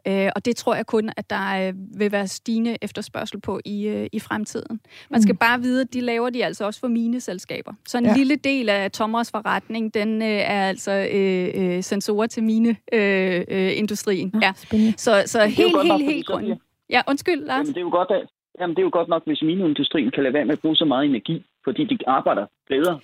øh, 0.09 0.29
og 0.37 0.45
det 0.45 0.57
tror 0.57 0.75
jeg 0.75 0.87
kun, 0.87 1.11
at 1.17 1.31
der 1.31 1.69
øh, 1.69 1.75
vil 1.99 2.13
være 2.13 2.29
stigende 2.29 2.77
efterspørgsel 2.83 3.41
på 3.41 3.61
i, 3.65 3.89
øh, 3.89 4.07
i 4.13 4.21
fremtiden. 4.21 4.81
Man 5.11 5.23
skal 5.23 5.33
mm. 5.33 5.39
bare 5.39 5.61
vide, 5.61 5.81
at 5.81 5.95
de 5.95 6.01
laver 6.01 6.31
de 6.31 6.45
altså 6.45 6.65
også 6.65 6.81
for 6.81 6.89
mine 6.89 7.21
selskaber. 7.21 7.73
Så 7.87 7.99
en 7.99 8.05
ja. 8.05 8.15
lille 8.17 8.37
del 8.37 8.69
af 8.69 8.91
Thomas 8.91 9.31
forretning, 9.31 9.95
den 9.95 10.23
øh, 10.23 10.29
er 10.29 10.69
altså 10.69 11.09
øh, 11.13 11.49
øh, 11.55 11.83
sensorer 11.83 12.27
til 12.27 12.43
mine 12.43 12.77
øh, 12.93 13.45
øh, 13.49 13.79
industrien. 13.79 14.33
Ja, 14.43 14.53
ja. 14.73 14.93
Så, 14.97 15.23
så 15.27 15.45
helt, 15.45 15.57
helt, 15.57 15.93
helt, 15.93 16.05
helt 16.05 16.27
grund. 16.27 16.47
Ja, 16.91 17.01
undskyld, 17.09 17.41
Lars. 17.45 17.59
Jamen, 17.59 17.75
det 17.75 17.77
er 17.77 17.81
jo 17.81 17.91
godt, 17.91 18.11
at 18.11 18.29
Jamen, 18.61 18.77
det 18.77 18.83
er 18.83 18.87
jo 18.87 18.91
godt 18.93 19.09
nok, 19.09 19.23
hvis 19.27 19.43
mineindustrien 19.43 20.11
kan 20.11 20.23
lade 20.23 20.35
være 20.35 20.45
med 20.45 20.53
at 20.53 20.61
bruge 20.61 20.77
så 20.77 20.85
meget 20.85 21.05
energi, 21.05 21.45
fordi 21.65 21.85
de 21.85 21.99
arbejder 22.07 22.47
bedre 22.69 23.01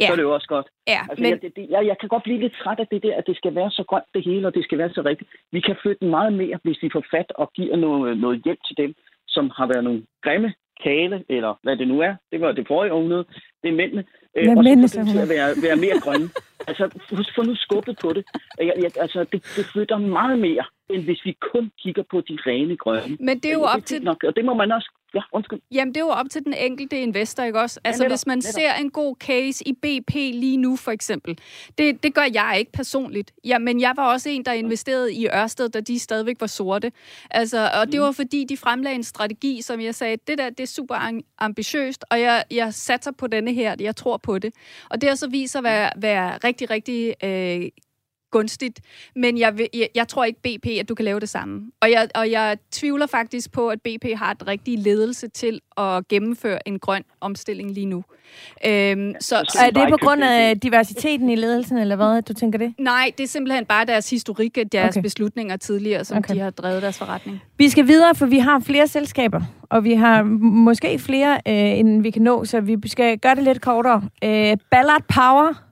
ja. 0.00 0.06
så 0.06 0.12
er 0.12 0.16
det 0.16 0.22
jo 0.22 0.34
også 0.34 0.48
godt. 0.48 0.66
Ja, 0.88 1.00
altså, 1.10 1.22
men... 1.22 1.30
jeg, 1.30 1.40
det, 1.56 1.66
jeg, 1.70 1.86
jeg 1.86 1.96
kan 2.00 2.08
godt 2.08 2.22
blive 2.22 2.40
lidt 2.40 2.54
træt 2.62 2.80
af 2.80 2.86
det 2.92 3.02
der, 3.02 3.14
at 3.16 3.24
det 3.26 3.36
skal 3.36 3.54
være 3.54 3.70
så 3.70 3.84
grønt 3.90 4.10
det 4.14 4.24
hele, 4.24 4.46
og 4.46 4.54
det 4.54 4.64
skal 4.64 4.78
være 4.78 4.90
så 4.90 5.02
rigtigt. 5.02 5.30
Vi 5.52 5.60
kan 5.60 5.76
flytte 5.82 6.04
meget 6.04 6.32
mere, 6.32 6.58
hvis 6.64 6.82
vi 6.82 6.90
får 6.92 7.04
fat 7.10 7.32
og 7.34 7.52
giver 7.52 7.76
noget, 7.76 8.18
noget 8.18 8.42
hjælp 8.44 8.60
til 8.68 8.76
dem, 8.76 8.94
som 9.28 9.50
har 9.56 9.66
været 9.66 9.84
nogle 9.84 10.02
grimme 10.24 10.54
kale, 10.84 11.24
eller 11.28 11.52
hvad 11.62 11.76
det 11.76 11.88
nu 11.88 12.00
er. 12.00 12.14
Det 12.32 12.40
var 12.40 12.52
det 12.52 12.66
forrige 12.66 12.92
århundrede. 12.92 13.24
Det 13.62 13.68
er 13.68 13.76
mændene. 13.80 14.04
Øh, 14.36 14.56
og 14.56 14.88
så 14.88 15.04
til 15.12 15.18
at 15.18 15.28
være, 15.28 15.48
være 15.62 15.76
mere 15.76 15.98
grønne. 16.04 16.28
altså, 16.68 16.84
få 17.34 17.42
nu 17.42 17.54
skubbet 17.54 17.98
på 18.02 18.12
det. 18.12 18.24
Jeg, 18.58 18.74
jeg, 18.82 18.90
altså, 19.04 19.20
det, 19.32 19.40
det 19.56 19.64
flytter 19.72 19.98
meget 19.98 20.38
mere, 20.38 20.64
end 20.90 21.02
hvis 21.04 21.24
vi 21.24 21.36
kun 21.52 21.70
kigger 21.82 22.02
på 22.10 22.20
de 22.20 22.38
rene 22.46 22.76
grønne. 22.76 23.16
Men 23.20 23.38
det 23.40 23.48
er 23.50 23.54
jo 23.54 23.62
op 23.62 23.84
til... 23.84 24.02
Nok, 24.02 24.24
og 24.24 24.36
det 24.36 24.44
må 24.44 24.54
man 24.54 24.72
også 24.72 24.90
Ja, 25.14 25.20
undskyld. 25.32 25.60
Jamen, 25.72 25.94
det 25.94 26.00
er 26.00 26.04
jo 26.04 26.10
op 26.10 26.26
til 26.30 26.44
den 26.44 26.54
enkelte 26.54 27.00
investor, 27.00 27.42
ikke 27.42 27.60
også? 27.60 27.80
Altså, 27.84 28.02
ja, 28.02 28.08
netop, 28.08 28.16
hvis 28.16 28.26
man 28.26 28.38
netop. 28.38 28.52
ser 28.52 28.72
en 28.72 28.90
god 28.90 29.16
case 29.16 29.68
i 29.68 29.72
BP 29.72 30.14
lige 30.14 30.56
nu, 30.56 30.76
for 30.76 30.90
eksempel. 30.90 31.38
Det, 31.78 32.02
det 32.02 32.14
gør 32.14 32.26
jeg 32.34 32.56
ikke 32.58 32.72
personligt. 32.72 33.32
Ja, 33.44 33.58
men 33.58 33.80
jeg 33.80 33.92
var 33.96 34.12
også 34.12 34.28
en, 34.30 34.44
der 34.44 34.52
investerede 34.52 35.14
i 35.14 35.28
Ørsted, 35.28 35.68
da 35.68 35.80
de 35.80 35.98
stadigvæk 35.98 36.36
var 36.40 36.46
sorte. 36.46 36.92
Altså, 37.30 37.70
og 37.80 37.86
det 37.86 38.00
mm. 38.00 38.04
var 38.04 38.12
fordi, 38.12 38.44
de 38.44 38.56
fremlagde 38.56 38.94
en 38.94 39.04
strategi, 39.04 39.62
som 39.62 39.80
jeg 39.80 39.94
sagde, 39.94 40.16
det 40.26 40.38
der, 40.38 40.50
det 40.50 40.60
er 40.60 40.66
super 40.66 41.20
ambitiøst, 41.38 42.04
og 42.10 42.20
jeg, 42.20 42.44
jeg 42.50 42.74
satser 42.74 43.12
på 43.12 43.26
denne 43.26 43.52
her, 43.52 43.76
jeg 43.80 43.96
tror 43.96 44.16
på 44.16 44.38
det. 44.38 44.54
Og 44.90 45.00
det 45.00 45.08
har 45.08 45.16
så 45.16 45.28
vist 45.28 45.52
sig 45.52 45.58
at 45.58 45.64
være, 45.64 45.90
være 45.96 46.38
rigtig, 46.44 46.70
rigtig 46.70 47.14
øh, 47.24 47.68
gunstigt, 48.30 48.80
men 49.16 49.38
jeg, 49.38 49.58
vil, 49.58 49.68
jeg, 49.74 49.88
jeg 49.94 50.08
tror 50.08 50.24
ikke 50.24 50.40
BP, 50.40 50.66
at 50.80 50.88
du 50.88 50.94
kan 50.94 51.04
lave 51.04 51.20
det 51.20 51.28
samme. 51.28 51.70
Og 51.80 51.90
jeg, 51.90 52.08
og 52.14 52.30
jeg 52.30 52.58
tvivler 52.70 53.06
faktisk 53.06 53.52
på, 53.52 53.68
at 53.68 53.82
BP 53.82 54.04
har 54.14 54.30
et 54.30 54.46
rigtig 54.46 54.78
ledelse 54.78 55.28
til 55.28 55.60
at 55.76 56.08
gennemføre 56.08 56.68
en 56.68 56.78
grøn 56.78 57.02
omstilling 57.20 57.70
lige 57.70 57.86
nu. 57.86 58.04
Øhm, 58.66 59.14
så, 59.20 59.44
så 59.48 59.58
er 59.60 59.70
det 59.70 59.88
på 59.90 59.96
grund 59.96 60.24
af 60.24 60.60
diversiteten 60.60 61.30
i 61.30 61.36
ledelsen, 61.36 61.78
eller 61.78 61.96
hvad, 61.96 62.22
du 62.22 62.34
tænker 62.34 62.58
det? 62.58 62.74
Nej, 62.78 63.12
det 63.18 63.24
er 63.24 63.28
simpelthen 63.28 63.64
bare 63.64 63.84
deres 63.84 64.10
historik, 64.10 64.58
deres 64.72 64.96
okay. 64.96 65.02
beslutninger 65.02 65.56
tidligere, 65.56 66.04
som 66.04 66.18
okay. 66.18 66.34
de 66.34 66.40
har 66.40 66.50
drevet 66.50 66.82
deres 66.82 66.98
forretning. 66.98 67.42
Vi 67.58 67.68
skal 67.68 67.86
videre, 67.86 68.14
for 68.14 68.26
vi 68.26 68.38
har 68.38 68.60
flere 68.60 68.88
selskaber, 68.88 69.42
og 69.70 69.84
vi 69.84 69.94
har 69.94 70.22
måske 70.22 70.98
flere, 70.98 71.40
øh, 71.48 71.78
end 71.78 72.02
vi 72.02 72.10
kan 72.10 72.22
nå, 72.22 72.44
så 72.44 72.60
vi 72.60 72.76
skal 72.86 73.18
gøre 73.18 73.34
det 73.34 73.44
lidt 73.44 73.60
kortere. 73.60 74.02
Øh, 74.24 74.56
Ballard 74.70 75.02
Power 75.14 75.69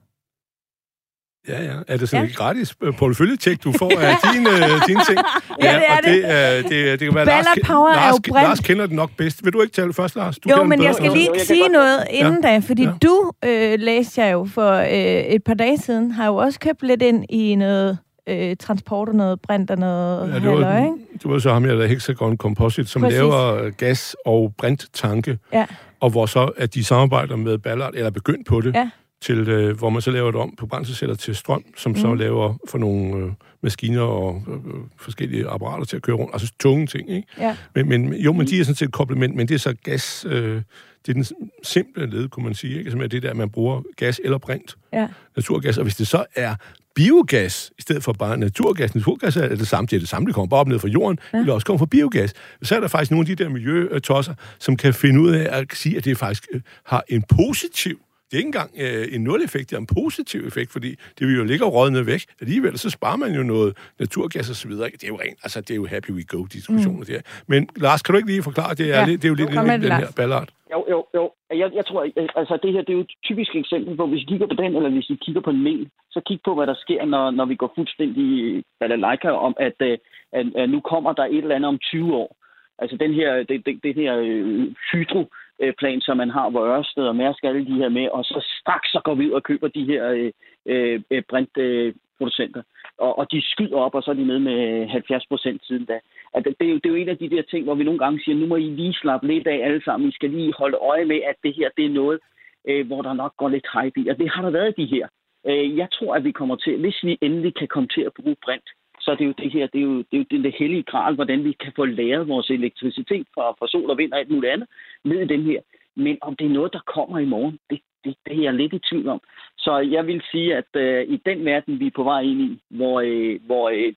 Ja, 1.47 1.63
ja. 1.63 1.73
Er 1.87 1.97
det 1.97 2.09
sådan 2.09 2.25
ja. 2.25 2.29
et 2.29 2.37
gratis 2.37 2.75
øh, 2.81 2.93
portefølje-tjek, 2.93 3.63
du 3.63 3.71
får 3.71 3.91
af 3.99 4.15
dine, 4.33 4.49
uh, 4.49 4.87
dine 4.87 5.01
ting? 5.05 5.19
Ja, 5.63 5.73
ja 5.73 5.97
det 6.03 6.25
er 6.25 6.57
og 6.57 6.63
det. 6.63 6.63
Det, 6.63 6.71
det, 6.71 6.99
det 6.99 7.07
kan 7.07 7.15
være, 7.15 7.25
Ballard 7.25 7.45
Lars, 7.45 7.67
Power 7.67 7.93
Lars, 7.93 8.05
er 8.05 8.09
jo 8.09 8.33
brint. 8.33 8.47
Lars 8.47 8.59
kender 8.59 8.85
det 8.85 8.95
nok 8.95 9.09
bedst. 9.17 9.45
Vil 9.45 9.53
du 9.53 9.61
ikke 9.61 9.73
tale 9.73 9.93
først, 9.93 10.15
Lars? 10.15 10.39
Du 10.39 10.49
jo, 10.49 10.63
men 10.63 10.83
jeg 10.83 10.95
skal 10.95 11.11
lige 11.11 11.29
sige 11.37 11.69
noget 11.69 12.03
inden 12.09 12.39
ja. 12.43 12.49
da, 12.49 12.59
fordi 12.59 12.83
ja. 12.83 12.91
du 13.03 13.31
øh, 13.45 13.79
læste 13.79 14.21
jeg 14.21 14.33
jo 14.33 14.47
for 14.53 14.71
øh, 14.73 14.87
et 14.87 15.43
par 15.43 15.53
dage 15.53 15.77
siden, 15.77 16.11
har 16.11 16.25
jo 16.25 16.35
også 16.35 16.59
købt 16.59 16.83
lidt 16.83 17.01
ind 17.01 17.25
i 17.29 17.55
noget 17.55 17.97
øh, 18.29 18.55
transport 18.59 19.09
og 19.09 19.15
noget 19.15 19.41
brint 19.41 19.71
og 19.71 19.77
noget 19.77 20.29
ja, 20.33 20.35
det 20.35 20.45
var, 20.45 20.51
halløj, 20.51 20.77
ikke? 20.77 20.95
Det 21.13 21.31
var 21.31 21.39
så 21.39 21.53
ham, 21.53 21.65
jeg 21.65 21.77
der 21.77 21.87
Hexagon 21.87 22.37
Composite, 22.37 22.89
som 22.89 23.01
Præcis. 23.01 23.17
laver 23.17 23.69
gas- 23.69 24.15
og 24.25 24.53
brinttanke, 24.57 25.37
ja. 25.53 25.65
og 25.99 26.09
hvor 26.09 26.25
så 26.25 26.51
at 26.57 26.73
de 26.73 26.83
samarbejder 26.83 27.35
med 27.35 27.57
Ballard, 27.57 27.91
eller 27.95 28.09
begyndt 28.09 28.47
på 28.47 28.61
det, 28.61 28.75
ja 28.75 28.89
til, 29.21 29.49
øh, 29.49 29.77
hvor 29.77 29.89
man 29.89 30.01
så 30.01 30.11
laver 30.11 30.31
det 30.31 30.41
om 30.41 30.55
på 30.57 30.65
brændselsceller 30.65 31.15
til 31.15 31.35
strøm, 31.35 31.63
som 31.77 31.91
mm. 31.91 31.97
så 31.97 32.13
laver 32.13 32.57
for 32.69 32.77
nogle 32.77 33.17
øh, 33.17 33.31
maskiner 33.61 34.01
og 34.01 34.43
øh, 34.47 34.73
forskellige 34.97 35.47
apparater 35.47 35.85
til 35.85 35.95
at 35.95 36.01
køre 36.01 36.15
rundt. 36.15 36.33
Altså 36.33 36.53
tunge 36.59 36.87
ting, 36.87 37.09
ikke? 37.09 37.27
Ja. 37.37 37.57
Men, 37.75 37.89
men, 37.89 38.13
jo, 38.13 38.33
men 38.33 38.47
de 38.47 38.59
er 38.59 38.63
sådan 38.63 38.75
set 38.75 38.91
komplement, 38.91 39.35
men 39.35 39.47
det 39.47 39.55
er 39.55 39.59
så 39.59 39.75
gas... 39.83 40.25
Øh, 40.29 40.61
det 41.05 41.09
er 41.09 41.13
den 41.13 41.25
simple 41.63 42.05
led, 42.09 42.27
kunne 42.29 42.43
man 42.43 42.53
sige, 42.53 42.77
ikke? 42.77 42.91
Som 42.91 43.01
er 43.01 43.07
det 43.07 43.23
der, 43.23 43.33
man 43.33 43.49
bruger 43.49 43.81
gas 43.97 44.21
eller 44.23 44.37
brint. 44.37 44.77
Ja. 44.93 45.07
Naturgas. 45.35 45.77
Og 45.77 45.83
hvis 45.83 45.95
det 45.95 46.07
så 46.07 46.25
er 46.35 46.55
biogas, 46.95 47.71
i 47.77 47.81
stedet 47.81 48.03
for 48.03 48.13
bare 48.13 48.37
naturgas. 48.37 48.95
Naturgas 48.95 49.37
er 49.37 49.47
det 49.47 49.67
samme, 49.67 49.87
det 49.87 49.95
er 49.95 49.99
det 49.99 50.09
samme, 50.09 50.25
det 50.25 50.35
kommer 50.35 50.49
bare 50.49 50.59
op 50.59 50.67
ned 50.67 50.79
fra 50.79 50.87
jorden, 50.87 51.19
ja. 51.33 51.37
eller 51.37 51.53
også 51.53 51.65
kommer 51.65 51.77
fra 51.77 51.85
biogas. 51.85 52.33
Så 52.61 52.75
er 52.75 52.79
der 52.79 52.87
faktisk 52.87 53.11
nogle 53.11 53.29
af 53.29 53.37
de 53.37 53.43
der 53.43 53.49
miljøtosser, 53.49 54.33
som 54.59 54.77
kan 54.77 54.93
finde 54.93 55.21
ud 55.21 55.29
af 55.29 55.59
at 55.59 55.65
sige, 55.73 55.97
at 55.97 56.05
det 56.05 56.17
faktisk 56.17 56.47
øh, 56.53 56.61
har 56.85 57.03
en 57.07 57.23
positiv 57.35 57.99
det 58.29 58.33
er 58.33 58.41
ikke 58.43 58.47
engang 58.47 58.71
øh, 58.83 59.15
en 59.15 59.21
nul-effekt, 59.23 59.69
det 59.69 59.75
er 59.75 59.79
en 59.87 59.93
positiv 60.01 60.39
effekt, 60.49 60.71
fordi 60.71 60.91
det 61.19 61.27
vil 61.27 61.35
jo 61.35 61.43
ligge 61.43 61.65
og 61.65 61.73
rådne 61.73 62.05
væk. 62.05 62.21
Alligevel 62.41 62.77
så 62.77 62.89
sparer 62.89 63.17
man 63.17 63.31
jo 63.39 63.43
noget 63.43 63.77
naturgas 63.99 64.49
og 64.49 64.55
så 64.55 64.67
videre. 64.67 64.89
Det 64.89 65.03
er 65.03 65.07
jo 65.07 65.19
rent, 65.23 65.39
altså 65.43 65.61
det 65.61 65.71
er 65.71 65.75
jo 65.75 65.87
happy 65.87 66.11
we 66.17 66.23
go 66.23 66.45
diskussioner 66.45 66.99
mm. 66.99 67.11
der. 67.11 67.21
Men 67.47 67.69
Lars, 67.75 68.01
kan 68.01 68.13
du 68.13 68.17
ikke 68.17 68.31
lige 68.33 68.43
forklare, 68.43 68.73
det 68.75 68.87
er, 68.95 68.99
ja. 68.99 69.05
det 69.05 69.25
er 69.25 69.29
jo 69.29 69.39
lidt 69.41 69.49
jo, 69.55 69.61
den 69.61 69.91
her 70.01 70.11
ballard. 70.15 70.49
Jo, 70.73 70.85
jo, 70.93 70.99
jo. 71.17 71.31
Jeg, 71.61 71.69
jeg 71.73 71.85
tror, 71.85 72.01
altså 72.35 72.59
det 72.63 72.73
her, 72.73 72.81
det 72.81 72.89
er 72.89 72.99
jo 72.99 73.05
et 73.07 73.15
typisk 73.23 73.55
eksempel 73.55 73.97
på, 73.97 74.07
hvis 74.07 74.21
vi 74.21 74.31
kigger 74.31 74.47
på 74.47 74.57
den, 74.61 74.75
eller 74.75 74.89
hvis 74.89 75.09
vi 75.09 75.17
kigger 75.25 75.41
på 75.41 75.49
en 75.49 75.63
mail, 75.63 75.89
så 76.11 76.21
kig 76.27 76.39
på, 76.45 76.55
hvad 76.55 76.67
der 76.67 76.75
sker, 76.83 77.05
når, 77.05 77.31
når 77.31 77.45
vi 77.45 77.55
går 77.55 77.71
fuldstændig 77.75 78.63
balalaika 78.79 79.29
om, 79.29 79.53
at, 79.59 79.77
øh, 79.81 79.97
at, 80.33 80.45
at, 80.55 80.69
nu 80.69 80.79
kommer 80.79 81.13
der 81.13 81.25
et 81.25 81.37
eller 81.37 81.55
andet 81.55 81.67
om 81.67 81.79
20 81.79 82.15
år. 82.15 82.35
Altså 82.79 82.97
den 82.97 83.13
her, 83.13 83.43
det, 83.49 83.65
det, 83.65 83.79
det 83.83 83.95
her 83.95 84.13
øh, 84.17 84.67
hydro 84.91 85.21
Øh, 85.61 85.73
plan, 85.73 86.01
som 86.01 86.17
man 86.17 86.29
har, 86.29 86.49
hvor 86.49 86.65
Ørsted 86.65 87.03
og 87.03 87.15
Mærsk 87.15 87.43
alle 87.43 87.65
de 87.65 87.73
her 87.81 87.89
med, 87.89 88.07
og 88.09 88.25
så 88.25 88.45
straks 88.61 88.91
så 88.91 89.01
går 89.03 89.15
vi 89.15 89.27
ud 89.27 89.31
og 89.31 89.43
køber 89.43 89.67
de 89.67 89.85
her 89.85 90.09
øh, 90.09 90.31
øh, 90.65 91.01
øh 91.11 91.23
brintproducenter. 91.29 92.59
Øh, 92.59 92.79
og, 92.97 93.19
og 93.19 93.31
de 93.31 93.41
skyder 93.51 93.77
op, 93.77 93.95
og 93.95 94.03
så 94.03 94.11
er 94.11 94.15
de 94.15 94.25
nede 94.25 94.39
med 94.39 94.87
70 94.87 95.25
procent 95.27 95.65
siden 95.65 95.85
da. 95.85 95.99
At 96.33 96.45
det, 96.45 96.55
det, 96.59 96.67
er 96.67 96.71
jo, 96.71 96.75
det 96.75 96.85
er 96.85 96.89
jo 96.89 96.95
en 96.95 97.09
af 97.09 97.17
de 97.17 97.29
der 97.29 97.41
ting, 97.41 97.63
hvor 97.63 97.75
vi 97.75 97.83
nogle 97.83 97.99
gange 97.99 98.21
siger, 98.23 98.35
nu 98.35 98.45
må 98.45 98.55
I 98.55 98.69
lige 98.81 98.93
slappe 98.93 99.27
lidt 99.27 99.47
af 99.47 99.65
alle 99.65 99.83
sammen. 99.83 100.09
I 100.09 100.11
skal 100.11 100.29
lige 100.29 100.53
holde 100.57 100.77
øje 100.77 101.05
med, 101.05 101.21
at 101.29 101.35
det 101.43 101.55
her 101.55 101.69
det 101.77 101.85
er 101.85 101.89
noget, 101.89 102.19
øh, 102.67 102.87
hvor 102.87 103.01
der 103.01 103.13
nok 103.13 103.33
går 103.37 103.49
lidt 103.49 103.67
hype 103.73 103.99
i. 103.99 104.07
Og 104.07 104.17
det 104.17 104.29
har 104.29 104.41
der 104.41 104.49
været 104.49 104.77
de 104.77 104.85
her. 104.85 105.07
Øh, 105.47 105.77
jeg 105.77 105.87
tror, 105.91 106.15
at 106.15 106.23
vi 106.23 106.31
kommer 106.31 106.55
til, 106.55 106.79
hvis 106.79 107.03
vi 107.03 107.17
endelig 107.21 107.55
kan 107.55 107.67
komme 107.67 107.89
til 107.95 108.01
at 108.01 108.13
bruge 108.13 108.35
brint, 108.43 108.69
så 109.09 109.13
er 109.13 109.17
det 109.17 109.25
jo 109.25 109.33
det 109.43 109.51
her, 109.51 109.67
det 109.67 109.79
er 109.79 109.85
jo 109.91 109.97
det, 109.97 110.13
er 110.13 110.37
jo 110.37 110.43
det, 110.43 110.55
hellige 110.59 110.83
gral, 110.83 111.15
hvordan 111.15 111.43
vi 111.43 111.51
kan 111.51 111.73
få 111.75 111.85
læret 111.85 112.27
vores 112.27 112.49
elektricitet 112.49 113.27
fra, 113.33 113.51
fra 113.59 113.67
sol 113.67 113.89
og 113.89 113.97
vind 113.97 114.13
og 114.13 114.19
alt 114.19 114.29
muligt 114.29 114.53
andet 114.53 114.67
ned 115.03 115.19
i 115.21 115.27
den 115.33 115.43
her. 115.43 115.59
Men 115.95 116.17
om 116.21 116.35
det 116.35 116.45
er 116.45 116.57
noget, 116.57 116.73
der 116.73 116.79
kommer 116.95 117.19
i 117.19 117.25
morgen, 117.25 117.59
det, 117.69 117.79
det, 118.03 118.15
det 118.25 118.37
er 118.37 118.41
jeg 118.41 118.53
lidt 118.53 118.73
i 118.73 118.79
tvivl 118.89 119.07
om. 119.07 119.21
Så 119.57 119.77
jeg 119.77 120.07
vil 120.07 120.21
sige, 120.31 120.55
at 120.55 120.71
øh, 120.75 121.03
i 121.15 121.17
den 121.25 121.45
verden, 121.45 121.79
vi 121.79 121.87
er 121.87 121.91
på 121.95 122.03
vej 122.03 122.21
ind 122.21 122.41
i, 122.41 122.59
hvor, 122.69 123.01
øh, 123.01 123.39
hvor 123.45 123.69
øh, 123.69 123.93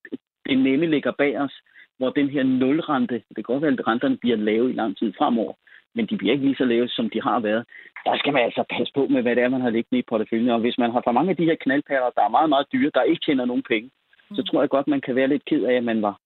det 0.46 0.58
nemme 0.58 0.86
ligger 0.86 1.12
bag 1.18 1.40
os, 1.40 1.54
hvor 1.98 2.10
den 2.10 2.28
her 2.28 2.42
nulrente, 2.42 3.14
det 3.14 3.34
kan 3.36 3.50
godt 3.50 3.62
være, 3.62 3.72
at 3.72 3.86
renterne 3.86 4.16
bliver 4.16 4.36
lave 4.36 4.70
i 4.70 4.78
lang 4.80 4.96
tid 4.96 5.12
fremover, 5.18 5.54
men 5.94 6.06
de 6.06 6.16
bliver 6.16 6.32
ikke 6.32 6.44
lige 6.44 6.60
så 6.62 6.64
lave, 6.64 6.88
som 6.88 7.10
de 7.10 7.22
har 7.22 7.40
været. 7.40 7.64
Der 8.04 8.18
skal 8.18 8.32
man 8.32 8.42
altså 8.42 8.64
passe 8.70 8.92
på 8.94 9.06
med, 9.06 9.22
hvad 9.22 9.36
det 9.36 9.44
er, 9.44 9.48
man 9.48 9.60
har 9.60 9.70
liggende 9.70 9.98
i 9.98 10.08
porteføljen. 10.08 10.48
Og 10.48 10.60
hvis 10.60 10.78
man 10.78 10.90
har 10.90 11.00
for 11.04 11.12
mange 11.12 11.30
af 11.30 11.36
de 11.36 11.44
her 11.44 11.54
knaldperler, 11.54 12.10
der 12.16 12.22
er 12.24 12.36
meget, 12.36 12.48
meget 12.48 12.66
dyre, 12.72 12.90
der 12.94 13.02
ikke 13.02 13.24
tjener 13.24 13.44
nogen 13.44 13.62
penge 13.62 13.90
så 14.36 14.42
tror 14.42 14.60
jeg 14.62 14.70
godt, 14.70 14.88
man 14.88 15.00
kan 15.00 15.14
være 15.14 15.28
lidt 15.28 15.44
ked 15.44 15.62
af, 15.64 15.74
at 15.74 15.84
man 15.84 16.02
var 16.02 16.16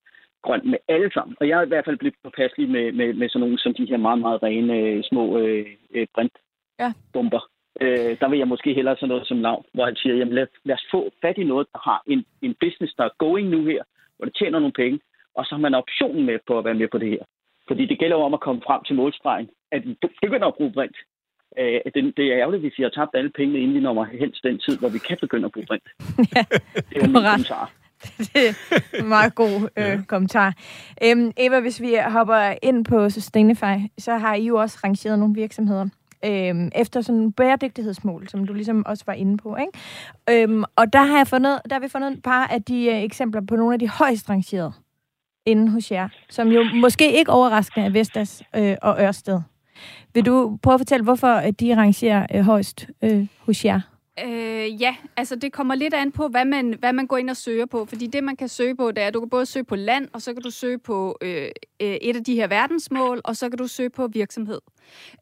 grøn 0.42 0.70
med 0.70 0.78
alle 0.88 1.10
sammen. 1.12 1.36
Og 1.40 1.48
jeg 1.48 1.58
er 1.58 1.64
i 1.64 1.72
hvert 1.72 1.84
fald 1.84 1.98
blevet 1.98 2.22
påpasselig 2.24 2.68
med, 2.68 2.92
med, 2.92 3.08
med 3.20 3.28
sådan 3.28 3.40
nogle 3.40 3.58
som 3.58 3.74
de 3.74 3.88
her 3.90 3.96
meget, 3.96 4.20
meget 4.20 4.42
rene 4.42 4.76
øh, 4.78 5.04
små 5.10 5.38
øh, 5.38 5.66
øh, 5.94 6.06
brintbomber. 6.14 7.42
Ja. 7.80 7.84
Øh, 7.84 8.12
der 8.20 8.28
vil 8.28 8.38
jeg 8.38 8.48
måske 8.48 8.74
hellere 8.74 8.96
sådan 8.96 9.08
noget 9.08 9.28
som 9.28 9.40
lav, 9.40 9.64
hvor 9.74 9.84
han 9.84 9.96
siger, 9.96 10.14
jamen 10.14 10.34
lad, 10.34 10.46
lad 10.64 10.74
os 10.74 10.86
få 10.90 11.10
fat 11.22 11.38
i 11.38 11.44
noget, 11.44 11.66
der 11.72 11.80
har 11.88 12.02
en, 12.06 12.24
en 12.42 12.54
business, 12.60 12.94
der 12.94 13.04
er 13.04 13.18
going 13.18 13.48
nu 13.48 13.64
her, 13.64 13.82
hvor 14.16 14.24
det 14.24 14.36
tjener 14.38 14.58
nogle 14.58 14.80
penge, 14.82 15.00
og 15.34 15.44
så 15.44 15.54
har 15.54 15.62
man 15.66 15.74
optionen 15.74 16.26
med 16.26 16.38
på 16.46 16.58
at 16.58 16.64
være 16.64 16.74
med 16.74 16.88
på 16.88 16.98
det 16.98 17.10
her. 17.10 17.24
Fordi 17.68 17.86
det 17.86 17.98
gælder 17.98 18.16
om 18.16 18.34
at 18.34 18.40
komme 18.40 18.62
frem 18.66 18.80
til 18.84 18.96
målstregen, 18.96 19.48
at 19.72 19.86
vi 19.86 19.96
begynder 20.22 20.46
at 20.46 20.54
bruge 20.54 20.72
brint. 20.72 20.96
Øh, 21.58 21.80
det, 21.94 22.16
det 22.16 22.24
er 22.26 22.38
ærgerligt, 22.38 22.62
hvis 22.62 22.78
vi 22.78 22.82
har 22.82 22.90
tabt 22.90 23.14
alle 23.14 23.30
pengene, 23.30 23.58
inden 23.58 23.76
vi 23.76 23.80
når 23.80 24.04
hen 24.04 24.32
til 24.32 24.42
den 24.42 24.58
tid, 24.58 24.78
hvor 24.78 24.88
vi 24.88 24.98
kan 24.98 25.18
begynde 25.20 25.44
at 25.44 25.52
bruge 25.52 25.66
brint. 25.66 25.88
ja, 26.34 26.42
det 26.88 26.96
er 26.96 27.06
jo 27.06 27.12
min 27.12 27.24
kommentar. 27.30 27.72
det 28.34 28.48
er 28.48 28.52
en 28.98 29.08
meget 29.08 29.34
god 29.34 29.68
øh, 29.76 29.84
ja. 29.84 29.98
kommentar. 30.06 30.54
Øhm, 31.04 31.32
Eva, 31.36 31.60
hvis 31.60 31.80
vi 31.80 31.96
hopper 32.08 32.54
ind 32.62 32.84
på 32.84 33.10
Sustainify, 33.10 33.76
så 33.98 34.16
har 34.16 34.34
I 34.34 34.44
jo 34.46 34.56
også 34.56 34.78
rangeret 34.84 35.18
nogle 35.18 35.34
virksomheder 35.34 35.86
øhm, 36.24 36.70
efter 36.74 37.00
sådan 37.00 37.20
en 37.20 37.32
bæredygtighedsmål, 37.32 38.28
som 38.28 38.46
du 38.46 38.52
ligesom 38.52 38.86
også 38.86 39.04
var 39.06 39.12
inde 39.12 39.36
på. 39.36 39.56
Ikke? 39.56 40.42
Øhm, 40.42 40.64
og 40.76 40.92
der 40.92 41.02
har, 41.02 41.16
jeg 41.16 41.26
fundet, 41.26 41.60
der 41.70 41.74
har 41.74 41.80
vi 41.80 41.88
fundet 41.88 42.12
et 42.12 42.22
par 42.22 42.46
af 42.46 42.62
de 42.62 42.86
øh, 42.86 43.02
eksempler 43.02 43.40
på 43.48 43.56
nogle 43.56 43.72
af 43.72 43.78
de 43.78 43.88
højst 43.88 44.30
rangerede 44.30 44.72
inde 45.46 45.70
hos 45.70 45.92
jer, 45.92 46.08
som 46.30 46.48
jo 46.48 46.64
måske 46.74 47.18
ikke 47.18 47.30
overraskende 47.30 47.86
er 47.86 47.90
Vestas 47.90 48.42
øh, 48.56 48.76
og 48.82 48.96
Ørsted. 49.00 49.40
Vil 50.14 50.26
du 50.26 50.58
prøve 50.62 50.74
at 50.74 50.80
fortælle, 50.80 51.04
hvorfor 51.04 51.40
de 51.60 51.76
rangerer 51.76 52.26
øh, 52.34 52.40
højst 52.40 52.86
øh, 53.02 53.26
hos 53.40 53.64
jer? 53.64 53.80
Øh, 54.24 54.82
ja, 54.82 54.96
altså 55.16 55.36
det 55.36 55.52
kommer 55.52 55.74
lidt 55.74 55.94
an 55.94 56.12
på, 56.12 56.28
hvad 56.28 56.44
man, 56.44 56.74
hvad 56.78 56.92
man 56.92 57.06
går 57.06 57.16
ind 57.16 57.30
og 57.30 57.36
søger 57.36 57.66
på. 57.66 57.84
Fordi 57.84 58.06
det, 58.06 58.24
man 58.24 58.36
kan 58.36 58.48
søge 58.48 58.76
på, 58.76 58.90
det 58.90 59.02
er, 59.02 59.06
at 59.06 59.14
du 59.14 59.20
kan 59.20 59.30
både 59.30 59.46
søge 59.46 59.64
på 59.64 59.76
land, 59.76 60.08
og 60.12 60.22
så 60.22 60.32
kan 60.32 60.42
du 60.42 60.50
søge 60.50 60.78
på 60.78 61.18
øh, 61.20 61.48
øh 61.80 61.96
et 62.00 62.16
af 62.16 62.24
de 62.24 62.34
her 62.34 62.46
verdensmål, 62.46 63.20
og 63.24 63.36
så 63.36 63.48
kan 63.50 63.58
du 63.58 63.66
søge 63.66 63.90
på 63.90 64.06
virksomhed. 64.06 64.60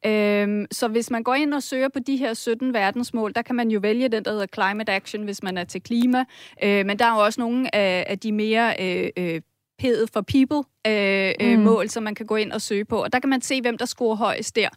Øh, 0.07 0.67
så 0.71 0.89
hvis 0.89 1.11
man 1.11 1.23
går 1.23 1.35
ind 1.35 1.55
og 1.55 1.63
søger 1.63 1.89
på 1.89 1.99
de 1.99 2.17
her 2.17 2.35
17 2.35 2.75
verdensmål, 2.75 3.33
der 3.35 3.43
kan 3.43 3.57
man 3.57 3.71
jo 3.71 3.81
vælge 3.83 4.09
den, 4.09 4.25
der 4.25 4.31
hedder 4.31 4.47
Climate 4.55 4.93
Action, 4.93 5.25
hvis 5.25 5.43
man 5.43 5.59
er 5.59 5.65
til 5.65 5.83
klima. 5.83 6.25
Øh, 6.63 6.87
men 6.87 6.99
der 6.99 7.05
er 7.05 7.15
jo 7.15 7.25
også 7.25 7.41
nogle 7.41 7.75
af, 7.75 8.07
af 8.09 8.19
de 8.19 8.33
mere... 8.33 8.75
Øh, 8.81 9.11
øh, 9.17 9.41
P'et 9.83 10.07
for 10.13 10.21
people 10.21 10.63
øh, 10.87 11.33
øh, 11.41 11.59
mm. 11.59 11.65
mål, 11.65 11.89
som 11.89 12.03
man 12.03 12.15
kan 12.15 12.27
gå 12.27 12.37
ind 12.37 12.53
og 12.53 12.63
søge 12.63 12.85
på. 12.85 13.03
Og 13.03 13.13
der 13.13 13.19
kan 13.19 13.31
man 13.31 13.41
se, 13.43 13.61
hvem 13.61 13.79
der 13.79 13.85
scorer 13.85 14.17
højst 14.17 14.57
der. 14.57 14.69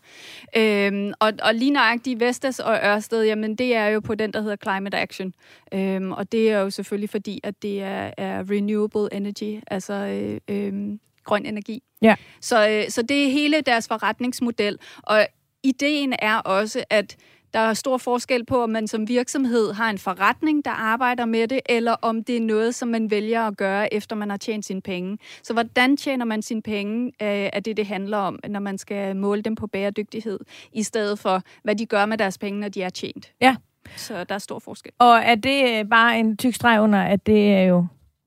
Øhm, 0.57 1.13
og, 1.19 1.33
og 1.43 1.55
lige 1.55 1.71
nøjagtigt 1.71 2.19
Vestas 2.19 2.59
og 2.59 2.79
Ørsted, 2.83 3.23
jamen 3.23 3.55
det 3.55 3.75
er 3.75 3.87
jo 3.87 3.99
på 3.99 4.15
den, 4.15 4.33
der 4.33 4.41
hedder 4.41 4.55
Climate 4.55 4.97
Action. 4.97 5.33
Øhm, 5.73 6.11
og 6.11 6.31
det 6.31 6.51
er 6.51 6.59
jo 6.59 6.69
selvfølgelig 6.69 7.09
fordi, 7.09 7.39
at 7.43 7.61
det 7.61 7.81
er, 7.81 8.11
er 8.17 8.51
renewable 8.51 9.13
energy, 9.13 9.63
altså 9.67 9.93
øh, 9.93 10.39
øh, 10.47 10.97
grøn 11.23 11.45
energi. 11.45 11.83
Ja. 12.01 12.15
Så, 12.41 12.69
øh, 12.69 12.89
så 12.89 13.01
det 13.01 13.25
er 13.25 13.31
hele 13.31 13.61
deres 13.61 13.87
forretningsmodel. 13.87 14.77
Og 15.03 15.27
ideen 15.63 16.13
er 16.19 16.37
også, 16.37 16.83
at 16.89 17.15
der 17.57 17.63
er 17.63 17.73
stor 17.73 17.97
forskel 17.97 18.45
på, 18.45 18.63
om 18.63 18.69
man 18.69 18.87
som 18.87 19.07
virksomhed 19.07 19.73
har 19.73 19.89
en 19.89 19.97
forretning, 19.97 20.65
der 20.65 20.71
arbejder 20.71 21.25
med 21.25 21.47
det, 21.47 21.59
eller 21.69 21.91
om 22.01 22.23
det 22.23 22.37
er 22.37 22.41
noget, 22.41 22.75
som 22.75 22.87
man 22.87 23.11
vælger 23.11 23.41
at 23.41 23.57
gøre, 23.57 23.93
efter 23.93 24.15
man 24.15 24.29
har 24.29 24.37
tjent 24.37 24.65
sine 24.65 24.81
penge. 24.81 25.17
Så 25.43 25.53
hvordan 25.53 25.97
tjener 25.97 26.25
man 26.25 26.41
sine 26.41 26.61
penge, 26.61 27.05
øh, 27.05 27.49
er 27.53 27.59
det, 27.59 27.77
det 27.77 27.85
handler 27.85 28.17
om, 28.17 28.39
når 28.49 28.59
man 28.59 28.77
skal 28.77 29.15
måle 29.15 29.41
dem 29.41 29.55
på 29.55 29.67
bæredygtighed, 29.67 30.39
i 30.73 30.83
stedet 30.83 31.19
for, 31.19 31.41
hvad 31.63 31.75
de 31.75 31.85
gør 31.85 32.05
med 32.05 32.17
deres 32.17 32.37
penge, 32.37 32.59
når 32.59 32.69
de 32.69 32.81
er 32.81 32.89
tjent. 32.89 33.31
Ja. 33.41 33.55
Så 33.95 34.23
der 34.23 34.35
er 34.35 34.39
stor 34.39 34.59
forskel. 34.59 34.91
Og 34.99 35.17
er 35.17 35.35
det 35.35 35.79
øh, 35.79 35.89
bare 35.89 36.19
en 36.19 36.37
tyk 36.37 36.53
streg 36.53 36.81
under, 36.81 37.01
at 37.01 37.27
det 37.27 37.53
er 37.53 37.61
jo 37.61 37.85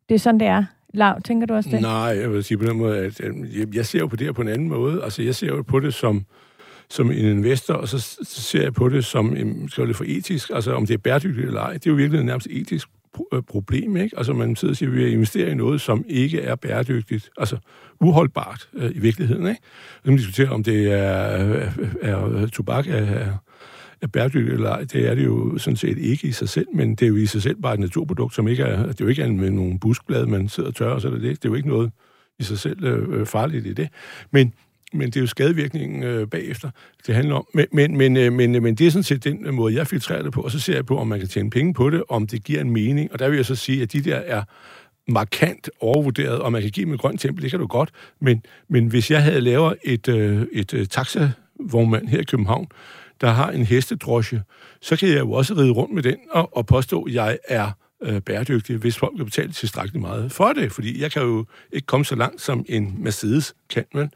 det 0.09 0.15
er 0.15 0.19
sådan, 0.19 0.41
det 0.41 0.49
er? 0.49 0.65
Lav, 0.95 1.23
tænker 1.23 1.47
du 1.47 1.55
også 1.55 1.71
det? 1.71 1.81
Nej, 1.81 1.93
jeg 1.93 2.33
vil 2.33 2.45
sige 2.45 2.59
på 2.59 2.65
den 2.65 2.77
måde, 2.77 2.99
at 2.99 3.21
jeg 3.75 3.87
ser 3.87 3.99
jo 3.99 4.07
på 4.07 4.17
det 4.17 4.27
her 4.27 4.33
på 4.33 4.43
en 4.43 4.49
anden 4.49 4.69
måde. 4.69 5.05
Altså, 5.05 5.23
jeg 5.23 5.35
ser 5.35 5.47
jo 5.47 5.63
på 5.63 5.81
det 5.81 5.95
som, 5.95 6.25
som 6.91 7.11
en 7.11 7.25
investor, 7.25 7.75
og 7.75 7.89
så, 7.89 7.99
så 8.23 8.43
ser 8.43 8.63
jeg 8.63 8.75
på 8.75 8.89
det 8.89 9.05
som, 9.05 9.37
skal 9.69 9.89
det 9.89 9.97
for 9.97 10.05
etisk, 10.09 10.51
altså 10.55 10.73
om 10.73 10.87
det 10.87 10.95
er 10.95 10.99
bæredygtigt 10.99 11.47
eller 11.47 11.61
ej. 11.61 11.73
Det 11.73 11.87
er 11.87 11.91
jo 11.91 11.97
virkelig 11.97 12.25
nærmest 12.25 12.47
etisk 12.51 12.89
øh, 13.33 13.43
problem, 13.43 13.97
ikke? 13.97 14.19
Altså 14.19 14.33
man 14.33 14.57
sidder 14.57 14.73
og 14.73 14.77
siger, 14.77 14.91
at 14.91 14.97
vi 14.97 15.13
investerer 15.13 15.51
i 15.51 15.55
noget, 15.55 15.81
som 15.81 16.05
ikke 16.09 16.41
er 16.41 16.55
bæredygtigt, 16.55 17.31
altså 17.39 17.57
uholdbart 18.01 18.69
øh, 18.75 18.91
i 18.95 18.99
virkeligheden, 18.99 19.47
ikke? 19.47 19.61
Så 19.93 20.11
man 20.11 20.17
diskuterer, 20.17 20.51
om 20.51 20.63
det 20.63 20.73
øh, 20.73 20.91
er, 20.91 21.71
er, 22.03 22.43
er 22.43 22.47
tobak 22.47 22.87
er, 22.87 22.97
er, 22.97 23.33
er 24.03 24.07
bæredygtigt 24.07 24.55
eller 24.55 24.71
ej. 24.71 24.85
Det 24.85 25.09
er 25.09 25.15
det 25.15 25.25
jo 25.25 25.59
sådan 25.59 25.77
set 25.77 25.99
ikke 25.99 26.29
i 26.29 26.33
sig 26.33 26.49
selv, 26.49 26.67
men 26.75 26.91
det 26.91 27.03
er 27.03 27.09
jo 27.09 27.17
i 27.17 27.27
sig 27.27 27.43
selv 27.43 27.57
bare 27.63 27.75
et 27.75 27.81
naturprodukt, 27.81 28.35
som 28.35 28.49
ikke 28.49 28.63
er, 28.63 28.87
det 28.87 29.01
er 29.01 29.05
jo 29.05 29.09
ikke 29.09 29.29
med 29.29 29.51
nogle 29.51 29.79
buskblade, 29.79 30.27
man 30.27 30.49
sidder 30.49 30.69
og 30.69 30.75
tørrer, 30.75 30.99
så 30.99 31.11
det, 31.11 31.23
det 31.23 31.45
er 31.45 31.49
jo 31.49 31.55
ikke 31.55 31.69
noget 31.69 31.93
i 32.39 32.43
sig 32.43 32.59
selv 32.59 32.85
øh, 32.85 33.21
øh 33.21 33.27
farligt 33.27 33.67
i 33.67 33.73
det. 33.73 33.89
Men 34.31 34.53
men 34.93 35.07
det 35.07 35.17
er 35.17 35.21
jo 35.21 35.27
skadevirkningen 35.27 36.03
øh, 36.03 36.29
bagefter, 36.29 36.71
det 37.07 37.15
handler 37.15 37.35
om. 37.35 37.47
Men, 37.55 37.67
men, 37.73 37.97
men, 37.97 38.17
øh, 38.17 38.33
men, 38.33 38.55
øh, 38.55 38.63
men 38.63 38.75
det 38.75 38.87
er 38.87 38.91
sådan 38.91 39.03
set 39.03 39.25
den 39.25 39.47
øh, 39.47 39.55
måde, 39.55 39.75
jeg 39.75 39.87
filtrerer 39.87 40.23
det 40.23 40.33
på, 40.33 40.41
og 40.41 40.51
så 40.51 40.61
ser 40.61 40.75
jeg 40.75 40.87
på, 40.87 40.99
om 40.99 41.07
man 41.07 41.19
kan 41.19 41.29
tjene 41.29 41.51
penge 41.51 41.75
på 41.75 41.91
det, 41.91 42.03
om 42.09 42.27
det 42.27 42.45
giver 42.45 42.61
en 42.61 42.71
mening. 42.71 43.13
Og 43.13 43.19
der 43.19 43.29
vil 43.29 43.37
jeg 43.37 43.47
så 43.47 43.55
sige, 43.55 43.83
at 43.83 43.93
de 43.93 44.01
der 44.01 44.17
er 44.17 44.43
markant 45.09 45.71
overvurderet, 45.81 46.39
og 46.39 46.53
man 46.53 46.63
kan 46.63 46.71
give 46.71 46.87
dem 46.87 46.95
et 46.95 47.01
grønt 47.01 47.21
tempel, 47.21 47.43
det 47.43 47.51
kan 47.51 47.61
du 47.61 47.67
godt, 47.67 47.91
men, 48.21 48.43
men 48.69 48.87
hvis 48.87 49.11
jeg 49.11 49.23
havde 49.23 49.41
lavet 49.41 49.77
et, 49.85 50.09
øh, 50.09 50.47
et, 50.53 50.75
øh, 50.75 50.87
taxavognmand 50.87 52.09
her 52.09 52.21
i 52.21 52.25
København, 52.25 52.67
der 53.21 53.31
har 53.31 53.51
en 53.51 53.65
hestedrosje, 53.65 54.43
så 54.81 54.97
kan 54.97 55.09
jeg 55.09 55.19
jo 55.19 55.33
også 55.33 55.55
ride 55.55 55.71
rundt 55.71 55.95
med 55.95 56.03
den 56.03 56.17
og, 56.31 56.57
og 56.57 56.67
påstå, 56.67 57.03
at 57.03 57.15
jeg 57.15 57.39
er 57.49 57.71
øh, 58.03 58.21
bæredygtige, 58.21 58.79
hvis 58.79 58.99
folk 58.99 59.13
vil 59.17 59.25
betale 59.25 59.53
tilstrækkeligt 59.53 60.03
meget 60.03 60.33
for 60.33 60.53
det, 60.53 60.73
fordi 60.73 61.03
jeg 61.03 61.13
kan 61.13 61.23
jo 61.23 61.45
ikke 61.73 61.87
komme 61.87 62.05
så 62.05 62.15
langt, 62.15 62.41
som 62.41 62.65
en 62.69 62.95
Mercedes 62.99 63.55
kan, 63.71 63.85
men 63.95 64.11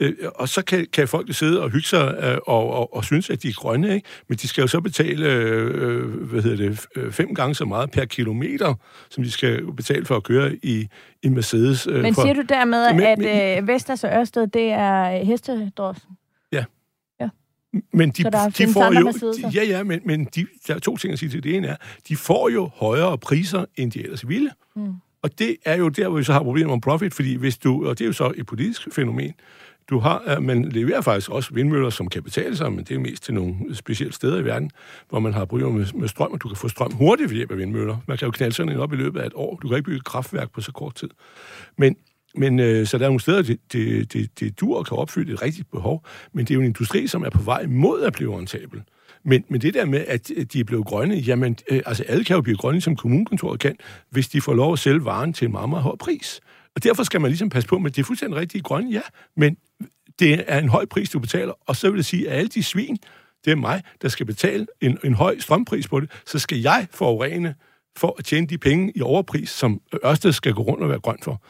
øh, 0.00 0.12
og 0.34 0.48
så 0.48 0.62
kan, 0.62 0.86
kan 0.92 1.08
folk 1.08 1.34
sidde 1.34 1.62
og 1.62 1.70
hygge 1.70 1.86
sig 1.86 2.16
øh, 2.22 2.38
og, 2.46 2.70
og, 2.70 2.96
og 2.96 3.04
synes, 3.04 3.30
at 3.30 3.42
de 3.42 3.48
er 3.48 3.52
grønne, 3.52 3.94
ikke? 3.94 4.08
men 4.28 4.38
de 4.38 4.48
skal 4.48 4.62
jo 4.62 4.66
så 4.66 4.80
betale 4.80 5.26
øh, 5.26 6.24
hvad 6.24 6.42
hedder 6.42 6.68
det, 6.68 6.86
øh, 6.96 7.12
fem 7.12 7.34
gange 7.34 7.54
så 7.54 7.64
meget 7.64 7.90
per 7.90 8.04
kilometer, 8.04 8.74
som 9.10 9.24
de 9.24 9.30
skal 9.30 9.72
betale 9.72 10.04
for 10.04 10.16
at 10.16 10.22
køre 10.22 10.54
i, 10.62 10.88
i 11.22 11.28
Mercedes. 11.28 11.86
Øh, 11.86 12.02
men 12.02 12.14
siger 12.14 12.34
for, 12.34 12.42
du 12.42 12.46
dermed, 12.48 12.92
men, 12.92 13.26
at 13.26 13.58
øh, 13.58 13.68
Vestas 13.68 14.04
og 14.04 14.10
Ørsted, 14.10 14.46
det 14.46 14.72
er 14.72 15.24
hestedrossen? 15.24 16.10
Men 17.92 18.10
de, 18.10 18.24
de 18.58 18.72
får 18.72 19.00
jo... 19.00 19.32
De, 19.32 19.48
ja, 19.54 19.64
ja, 19.64 19.82
men, 19.82 20.00
men 20.04 20.28
de, 20.34 20.46
der 20.66 20.74
er 20.74 20.78
to 20.78 20.96
ting 20.96 21.12
at 21.12 21.18
sige 21.18 21.28
til 21.28 21.42
det. 21.42 21.56
ene 21.56 21.68
er, 21.68 21.76
de 22.08 22.16
får 22.16 22.48
jo 22.48 22.70
højere 22.74 23.18
priser, 23.18 23.64
end 23.76 23.92
de 23.92 24.02
ellers 24.02 24.28
ville. 24.28 24.50
Mm. 24.76 24.92
Og 25.22 25.38
det 25.38 25.56
er 25.64 25.76
jo 25.76 25.88
der, 25.88 26.08
hvor 26.08 26.18
vi 26.18 26.24
så 26.24 26.32
har 26.32 26.42
problemer 26.42 26.72
om 26.72 26.80
profit, 26.80 27.14
fordi 27.14 27.34
hvis 27.34 27.58
du... 27.58 27.88
Og 27.88 27.98
det 27.98 28.04
er 28.04 28.06
jo 28.06 28.12
så 28.12 28.32
et 28.36 28.46
politisk 28.46 28.88
fænomen. 28.92 29.32
Du 29.90 29.98
har, 29.98 30.40
man 30.40 30.64
leverer 30.64 31.00
faktisk 31.00 31.30
også 31.30 31.54
vindmøller, 31.54 31.90
som 31.90 32.08
kan 32.08 32.22
betale 32.22 32.56
sig, 32.56 32.72
men 32.72 32.84
det 32.84 32.94
er 32.94 32.98
mest 32.98 33.22
til 33.22 33.34
nogle 33.34 33.74
specielle 33.74 34.12
steder 34.12 34.38
i 34.38 34.44
verden, 34.44 34.70
hvor 35.08 35.18
man 35.18 35.32
har 35.32 35.44
problemer 35.44 35.72
med, 35.72 35.86
med 35.94 36.08
strøm, 36.08 36.32
og 36.32 36.42
du 36.42 36.48
kan 36.48 36.56
få 36.56 36.68
strøm 36.68 36.92
hurtigt 36.92 37.30
ved 37.30 37.36
hjælp 37.36 37.50
af 37.50 37.58
vindmøller. 37.58 37.96
Man 38.08 38.18
kan 38.18 38.26
jo 38.26 38.32
knalde 38.32 38.54
sådan 38.54 38.72
en 38.72 38.78
op 38.78 38.92
i 38.92 38.96
løbet 38.96 39.20
af 39.20 39.26
et 39.26 39.32
år. 39.34 39.58
Du 39.62 39.68
kan 39.68 39.76
ikke 39.76 39.86
bygge 39.86 39.96
et 39.96 40.04
kraftværk 40.04 40.50
på 40.50 40.60
så 40.60 40.72
kort 40.72 40.94
tid. 40.94 41.08
Men 41.78 41.96
men 42.36 42.60
øh, 42.60 42.86
så 42.86 42.98
der 42.98 43.04
er 43.04 43.08
nogle 43.08 43.20
steder, 43.20 43.42
det, 43.42 43.60
det, 43.72 44.12
det, 44.12 44.40
det 44.40 44.60
dur 44.60 44.78
og 44.78 44.86
kan 44.86 44.96
opfylde 44.96 45.32
et 45.32 45.42
rigtigt 45.42 45.70
behov, 45.70 46.06
men 46.32 46.44
det 46.44 46.50
er 46.50 46.54
jo 46.54 46.60
en 46.60 46.66
industri, 46.66 47.06
som 47.06 47.22
er 47.22 47.30
på 47.30 47.42
vej 47.42 47.66
mod 47.66 48.02
at 48.02 48.12
blive 48.12 48.38
rentabel. 48.38 48.82
Men, 49.24 49.44
men 49.48 49.60
det 49.60 49.74
der 49.74 49.84
med, 49.84 50.04
at 50.08 50.30
øh, 50.36 50.46
de 50.52 50.60
er 50.60 50.64
blevet 50.64 50.86
grønne, 50.86 51.14
jamen, 51.14 51.56
øh, 51.70 51.82
altså 51.86 52.02
alle 52.02 52.24
kan 52.24 52.36
jo 52.36 52.42
blive 52.42 52.56
grønne, 52.56 52.80
som 52.80 52.96
kommunekontoret 52.96 53.60
kan, 53.60 53.76
hvis 54.10 54.28
de 54.28 54.40
får 54.40 54.54
lov 54.54 54.72
at 54.72 54.78
sælge 54.78 55.04
varen 55.04 55.32
til 55.32 55.46
en 55.46 55.52
meget, 55.52 55.68
meget 55.68 55.82
høj 55.82 55.96
pris. 55.96 56.40
Og 56.74 56.82
derfor 56.82 57.02
skal 57.02 57.20
man 57.20 57.30
ligesom 57.30 57.48
passe 57.48 57.68
på, 57.68 57.78
men 57.78 57.92
det 57.92 57.98
er 57.98 58.04
fuldstændig 58.04 58.40
rigtigt 58.40 58.64
grønne, 58.64 58.90
ja, 58.90 59.00
men 59.36 59.56
det 60.18 60.44
er 60.46 60.58
en 60.58 60.68
høj 60.68 60.86
pris, 60.86 61.10
du 61.10 61.18
betaler, 61.18 61.52
og 61.66 61.76
så 61.76 61.90
vil 61.90 61.96
det 61.96 62.06
sige, 62.06 62.30
at 62.30 62.38
alle 62.38 62.48
de 62.48 62.62
svin, 62.62 62.96
det 63.44 63.50
er 63.50 63.56
mig, 63.56 63.82
der 64.02 64.08
skal 64.08 64.26
betale 64.26 64.66
en, 64.80 64.98
en 65.04 65.14
høj 65.14 65.38
strømpris 65.38 65.88
på 65.88 66.00
det, 66.00 66.10
så 66.26 66.38
skal 66.38 66.58
jeg 66.58 66.86
forurene 66.90 67.54
for 67.96 68.14
at 68.18 68.24
tjene 68.24 68.46
de 68.46 68.58
penge 68.58 68.92
i 68.94 69.00
overpris, 69.00 69.50
som 69.50 69.80
Ørsted 70.04 70.32
skal 70.32 70.52
gå 70.52 70.62
rundt 70.62 70.82
og 70.82 70.88
være 70.88 71.00
grøn 71.00 71.18
for. 71.22 71.42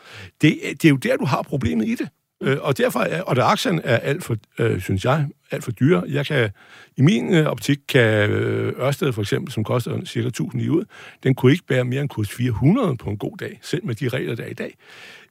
Det, 0.43 0.59
det 0.63 0.85
er 0.85 0.89
jo 0.89 0.97
der, 0.97 1.17
du 1.17 1.25
har 1.25 1.43
problemet 1.43 1.89
i 1.89 1.95
det. 1.95 2.09
Øh, 2.43 2.57
og 2.61 2.79
derfor 2.79 3.01
er, 3.01 3.23
og 3.23 3.37
der 3.37 3.45
aktien 3.45 3.81
er 3.85 3.97
alt 3.97 4.25
for, 4.25 4.37
øh, 4.59 4.81
synes 4.81 5.05
jeg, 5.05 5.27
alt 5.51 5.65
for 5.65 5.71
dyre. 5.71 6.03
Jeg 6.09 6.27
kan, 6.27 6.51
i 6.97 7.03
min 7.03 7.35
øh, 7.35 7.47
optik 7.47 7.79
kan 7.89 8.31
øh, 8.31 8.73
Ørsted 8.81 9.13
for 9.13 9.23
eksempel, 9.23 9.53
som 9.53 9.65
koster 9.65 10.05
cirka 10.05 10.29
1000 10.29 10.63
i 10.63 10.69
ud, 10.69 10.85
den 11.23 11.35
kunne 11.35 11.53
ikke 11.53 11.65
bære 11.67 11.85
mere 11.85 12.01
end 12.01 12.09
kurs 12.09 12.31
400 12.31 12.97
på 12.97 13.11
en 13.11 13.19
god 13.19 13.37
dag, 13.37 13.59
selv 13.63 13.87
med 13.87 13.95
de 13.95 14.09
regler, 14.09 14.35
der 14.35 14.45
er 14.45 14.49
i 14.49 14.55
dag. 14.55 14.77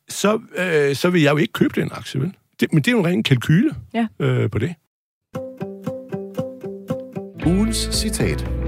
Så, 0.09 0.39
øh, 0.55 0.95
så 0.95 1.09
vil 1.09 1.21
jeg 1.21 1.31
jo 1.31 1.37
ikke 1.37 1.53
købe 1.53 1.81
den 1.81 1.89
aktie, 1.91 2.21
vel? 2.21 2.33
Det, 2.59 2.73
men 2.73 2.83
det 2.83 2.87
er 2.87 2.91
jo 2.91 2.99
en 2.99 3.05
ren 3.05 3.23
kalkyle 3.23 3.75
ja. 3.93 4.07
øh, 4.19 4.49
på 4.49 4.59
det. 4.59 4.75
Ugens 7.45 7.89
citat. 7.91 8.62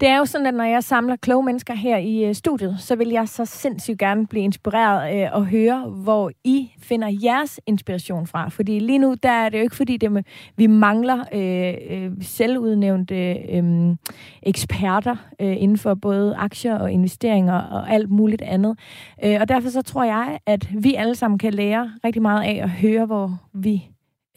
Det 0.00 0.08
er 0.08 0.18
jo 0.18 0.24
sådan, 0.24 0.46
at 0.46 0.54
når 0.54 0.64
jeg 0.64 0.84
samler 0.84 1.16
kloge 1.16 1.44
mennesker 1.44 1.74
her 1.74 1.96
i 1.96 2.24
øh, 2.24 2.34
studiet, 2.34 2.76
så 2.78 2.96
vil 2.96 3.08
jeg 3.08 3.28
så 3.28 3.44
sindssygt 3.44 3.98
gerne 3.98 4.26
blive 4.26 4.44
inspireret 4.44 5.22
øh, 5.22 5.28
og 5.32 5.46
høre, 5.46 5.88
hvor 5.88 6.30
I 6.44 6.70
finder 6.78 7.08
jeres 7.22 7.60
inspiration 7.66 8.26
fra. 8.26 8.48
Fordi 8.48 8.78
lige 8.78 8.98
nu, 8.98 9.14
der 9.22 9.30
er 9.30 9.48
det 9.48 9.58
jo 9.58 9.62
ikke 9.62 9.76
fordi, 9.76 9.96
det 9.96 10.12
med, 10.12 10.22
vi 10.56 10.66
mangler 10.66 11.24
øh, 11.32 11.74
øh, 11.90 12.12
selvudnævnte 12.20 13.32
øh, 13.32 13.96
eksperter 14.42 15.16
øh, 15.40 15.62
inden 15.62 15.78
for 15.78 15.94
både 15.94 16.34
aktier 16.36 16.74
og 16.74 16.92
investeringer 16.92 17.58
og 17.60 17.90
alt 17.90 18.10
muligt 18.10 18.42
andet. 18.42 18.78
Øh, 19.24 19.36
og 19.40 19.48
derfor 19.48 19.68
så 19.68 19.82
tror 19.82 20.04
jeg, 20.04 20.38
at 20.46 20.68
vi 20.82 20.94
alle 20.94 21.14
sammen 21.14 21.38
kan 21.38 21.54
lære 21.54 21.90
rigtig 22.04 22.22
meget 22.22 22.42
af 22.44 22.60
at 22.62 22.70
høre, 22.70 23.06
hvor 23.06 23.38
vi 23.52 23.88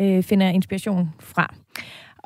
øh, 0.01 0.23
finder 0.23 0.47
inspiration 0.49 1.09
fra. 1.19 1.53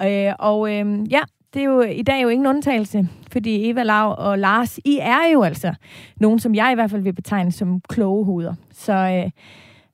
Øh, 0.03 0.33
og 0.39 0.73
øh, 0.73 1.11
ja, 1.11 1.21
det 1.53 1.61
er 1.61 1.65
jo 1.65 1.81
i 1.81 2.01
dag 2.01 2.17
er 2.17 2.21
jo 2.21 2.29
ingen 2.29 2.47
undtagelse, 2.47 3.09
fordi 3.31 3.69
Eva 3.69 3.83
Lav 3.83 4.15
og 4.17 4.39
Lars, 4.39 4.77
I 4.77 4.97
er 5.01 5.31
jo 5.33 5.43
altså 5.43 5.73
nogen, 6.17 6.39
som 6.39 6.55
jeg 6.55 6.71
i 6.71 6.75
hvert 6.75 6.91
fald 6.91 7.01
vil 7.01 7.13
betegne 7.13 7.51
som 7.51 7.81
kloge 7.81 8.25
hoveder. 8.25 8.53
Så 8.71 8.93
øh, 8.93 9.31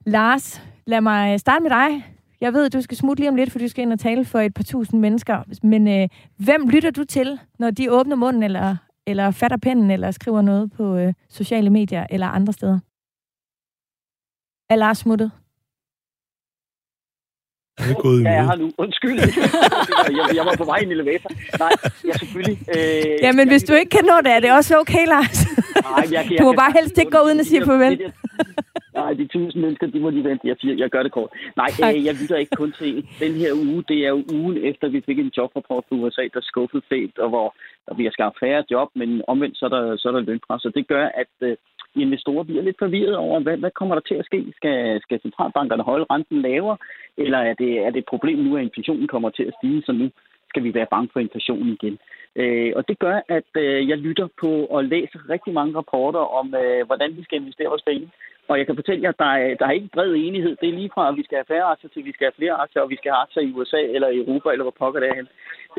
Lars, 0.06 0.62
lad 0.86 1.00
mig 1.00 1.40
starte 1.40 1.62
med 1.62 1.70
dig. 1.70 2.04
Jeg 2.40 2.52
ved, 2.52 2.66
at 2.66 2.72
du 2.72 2.80
skal 2.80 2.96
smutte 2.96 3.20
lige 3.20 3.30
om 3.30 3.36
lidt, 3.36 3.52
for 3.52 3.58
du 3.58 3.68
skal 3.68 3.82
ind 3.82 3.92
og 3.92 3.98
tale 3.98 4.24
for 4.24 4.40
et 4.40 4.54
par 4.54 4.62
tusind 4.62 5.00
mennesker. 5.00 5.42
Men 5.62 5.88
øh, 5.88 6.08
hvem 6.36 6.68
lytter 6.68 6.90
du 6.90 7.04
til, 7.04 7.38
når 7.58 7.70
de 7.70 7.92
åbner 7.92 8.16
munden, 8.16 8.42
eller, 8.42 8.76
eller 9.06 9.30
fatter 9.30 9.56
pennen, 9.56 9.90
eller 9.90 10.10
skriver 10.10 10.42
noget 10.42 10.72
på 10.72 10.96
øh, 10.96 11.14
sociale 11.28 11.70
medier 11.70 12.06
eller 12.10 12.26
andre 12.26 12.52
steder? 12.52 12.78
Er 14.70 14.76
Lars 14.76 14.98
smuttet? 14.98 15.30
Han 17.78 17.90
er 17.96 18.00
gået 18.06 18.20
i 18.20 18.22
Ja, 18.22 18.30
jeg 18.30 18.44
har 18.50 18.56
nu. 18.56 18.70
Undskyld. 18.84 19.16
jeg, 20.18 20.24
jeg 20.38 20.44
var 20.48 20.54
på 20.58 20.64
vej 20.64 20.78
i 20.82 20.84
en 20.84 20.92
elevator. 20.96 21.30
Nej, 21.64 21.72
ja, 22.08 22.12
selvfølgelig. 22.22 22.58
Øh, 22.76 23.24
Ja, 23.24 23.32
men 23.38 23.48
hvis 23.48 23.64
du 23.68 23.72
ikke 23.80 23.90
kan 23.96 24.04
nå 24.04 24.16
det, 24.24 24.32
er 24.36 24.40
det 24.40 24.50
også 24.58 24.72
okay, 24.82 25.04
Lars. 25.14 25.38
Nej, 25.82 26.04
jeg, 26.14 26.22
jeg, 26.30 26.38
Du 26.38 26.44
må 26.44 26.52
jeg- 26.52 26.60
bare 26.62 26.72
helst 26.78 26.98
ikke 26.98 27.10
gå 27.16 27.20
uden 27.26 27.40
at 27.40 27.46
sige 27.46 27.64
farvel. 27.64 27.94
Nej, 29.00 29.12
de 29.20 29.26
tusind 29.26 29.60
mennesker, 29.64 29.86
de 29.86 30.00
må 30.00 30.10
lige 30.10 30.24
vente. 30.30 30.48
Jeg, 30.48 30.56
siger, 30.60 30.74
jeg 30.82 30.90
gør 30.90 31.02
det 31.02 31.12
kort. 31.12 31.30
Nej, 31.56 31.70
øh, 31.94 32.04
jeg 32.06 32.14
lytter 32.20 32.36
ikke 32.36 32.56
kun 32.56 32.72
til 32.78 32.88
en. 32.96 33.08
Den 33.24 33.32
her 33.42 33.52
uge, 33.52 33.84
det 33.88 33.98
er 34.06 34.08
jo 34.08 34.20
ugen 34.38 34.56
efter, 34.70 34.88
vi 34.88 35.00
fik 35.06 35.18
en 35.18 35.32
jobrapport 35.36 35.84
fra 35.88 35.96
USA, 35.96 36.22
der 36.34 36.40
skuffede 36.42 36.82
fælt, 36.88 37.18
og 37.18 37.28
hvor 37.28 37.48
der 37.86 37.94
bliver 37.94 38.10
skabt 38.10 38.36
færre 38.42 38.64
job, 38.70 38.88
men 39.00 39.22
omvendt 39.28 39.58
så 39.58 39.64
er 39.64 39.68
der, 39.76 39.96
så 39.96 40.08
er 40.08 40.12
der 40.12 40.20
lønpres. 40.30 40.64
Og 40.64 40.72
det 40.74 40.88
gør, 40.88 41.04
at 41.22 41.32
øh, 41.48 41.56
investorer 41.96 42.44
bliver 42.44 42.62
lidt 42.62 42.78
forvirret 42.78 43.16
over, 43.16 43.40
hvad, 43.40 43.56
hvad 43.56 43.70
kommer 43.70 43.94
der 43.94 44.02
til 44.08 44.14
at 44.14 44.24
ske? 44.24 44.52
Skal, 44.56 45.00
skal 45.02 45.20
centralbankerne 45.20 45.82
holde 45.82 46.06
renten 46.10 46.42
lavere, 46.42 46.76
eller 47.16 47.38
er 47.38 47.54
det, 47.54 47.78
er 47.86 47.90
det 47.90 47.98
et 47.98 48.12
problem 48.12 48.38
nu, 48.38 48.56
at 48.56 48.62
inflationen 48.62 49.06
kommer 49.08 49.30
til 49.30 49.42
at 49.42 49.54
stige, 49.58 49.82
så 49.82 49.92
nu 49.92 50.10
skal 50.48 50.64
vi 50.64 50.74
være 50.74 50.86
bange 50.90 51.08
for 51.12 51.20
inflationen 51.20 51.68
igen. 51.72 51.98
Øh, 52.36 52.72
og 52.76 52.88
det 52.88 52.98
gør, 52.98 53.20
at 53.28 53.50
øh, 53.56 53.88
jeg 53.88 53.98
lytter 53.98 54.28
på 54.40 54.50
og 54.64 54.84
læser 54.84 55.28
rigtig 55.28 55.52
mange 55.54 55.76
rapporter 55.76 56.24
om, 56.40 56.54
øh, 56.54 56.86
hvordan 56.86 57.16
vi 57.16 57.22
skal 57.24 57.40
investere 57.40 57.68
vores 57.68 57.88
penge. 57.90 58.10
Og 58.48 58.58
jeg 58.58 58.66
kan 58.66 58.78
fortælle 58.80 59.02
jer, 59.02 59.08
at 59.08 59.18
der 59.18 59.32
er, 59.42 59.54
der 59.60 59.66
er 59.66 59.78
ikke 59.78 59.94
bred 59.96 60.12
enighed. 60.14 60.56
Det 60.60 60.68
er 60.68 60.78
lige 60.80 60.90
fra, 60.94 61.08
at 61.08 61.16
vi 61.16 61.24
skal 61.24 61.36
have 61.38 61.50
færre 61.54 61.70
aktier, 61.72 61.90
til 61.90 62.04
vi 62.04 62.12
skal 62.12 62.24
have 62.24 62.38
flere 62.40 62.56
aktier, 62.64 62.82
og 62.82 62.90
vi 62.90 62.96
skal 62.96 63.10
have 63.12 63.22
aktier 63.26 63.42
i 63.42 63.52
USA 63.56 63.80
eller 63.96 64.08
i 64.08 64.18
Europa, 64.22 64.48
eller 64.50 64.64
hvor 64.64 64.76
pokker 64.80 65.00
det 65.00 65.08
er 65.08 65.18
hen. 65.20 65.28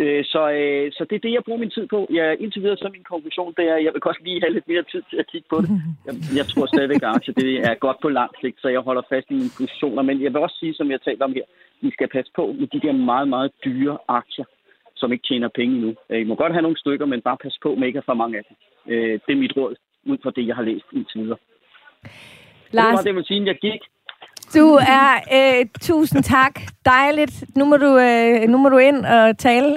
Øh, 0.02 0.24
så, 0.34 0.42
øh, 0.60 0.92
så 0.98 1.02
det 1.10 1.16
er 1.16 1.26
det, 1.26 1.34
jeg 1.34 1.44
bruger 1.46 1.60
min 1.64 1.76
tid 1.78 1.88
på. 1.88 2.00
Jeg, 2.18 2.26
indtil 2.44 2.62
videre, 2.62 2.78
så 2.78 2.86
er 2.86 2.98
min 2.98 3.12
konklusion, 3.14 3.54
det 3.58 3.66
er, 3.72 3.76
at 3.76 3.84
jeg 3.86 3.94
vil 3.94 4.02
godt 4.08 4.24
lige 4.24 4.42
have 4.44 4.54
lidt 4.54 4.68
mere 4.68 4.84
tid 4.92 5.02
til 5.10 5.18
at 5.24 5.28
kigge 5.32 5.48
på 5.50 5.58
det. 5.62 5.70
Jeg, 6.08 6.14
jeg 6.40 6.46
tror 6.52 6.66
stadigvæk, 6.66 7.04
at 7.04 7.14
aktier 7.16 7.34
det 7.34 7.52
er 7.70 7.74
godt 7.86 8.00
på 8.02 8.10
lang 8.10 8.32
sigt, 8.42 8.58
så 8.62 8.68
jeg 8.76 8.82
holder 8.88 9.04
fast 9.10 9.28
i 9.30 9.34
mine 9.34 9.56
positioner. 9.60 10.02
Men 10.10 10.16
jeg 10.24 10.32
vil 10.34 10.42
også 10.46 10.58
sige, 10.60 10.74
som 10.74 10.92
jeg 10.92 11.02
talte 11.02 11.24
om 11.24 11.34
her, 11.34 11.48
vi 11.82 11.90
skal 11.92 12.08
passe 12.16 12.32
på 12.36 12.46
med 12.60 12.68
de 12.68 12.80
der 12.86 12.94
meget, 12.94 13.28
meget 13.28 13.52
dyre 13.66 13.98
aktier, 14.08 14.46
som 14.96 15.12
ikke 15.12 15.28
tjener 15.30 15.50
penge 15.60 15.76
nu. 15.82 15.90
Øh, 16.10 16.22
I 16.22 16.24
må 16.24 16.36
godt 16.36 16.54
have 16.54 16.68
nogle 16.68 16.84
stykker, 16.84 17.06
men 17.06 17.22
bare 17.22 17.38
pas 17.44 17.58
på 17.64 17.76
med 17.76 17.88
ikke 17.88 18.00
at 18.00 18.06
for 18.06 18.14
mange 18.14 18.38
af 18.38 18.44
dem. 18.48 18.56
Øh, 18.94 19.20
det 19.26 19.32
er 19.34 19.44
mit 19.44 19.58
råd, 19.58 19.76
ud 20.06 20.18
fra 20.24 20.32
det, 20.36 20.48
jeg 20.48 20.56
har 20.56 20.64
læst 20.64 20.86
indtil 20.94 21.22
videre. 21.22 21.38
Det 22.72 22.78
var 22.78 22.92
Lars, 22.92 23.00
det, 23.00 23.06
jeg 23.06 23.16
vil 23.16 23.26
sige, 23.26 23.46
jeg 23.46 23.56
gik. 23.56 23.82
du 24.56 24.68
er... 24.74 25.10
Øh, 25.34 25.66
tusind 25.82 26.24
tak. 26.24 26.60
Dejligt. 26.86 27.44
Nu 27.56 27.66
må, 27.66 27.78
du, 27.78 27.98
øh, 27.98 28.50
nu 28.50 28.58
må 28.58 28.70
du 28.70 28.78
ind 28.78 29.06
og 29.06 29.38
tale. 29.38 29.76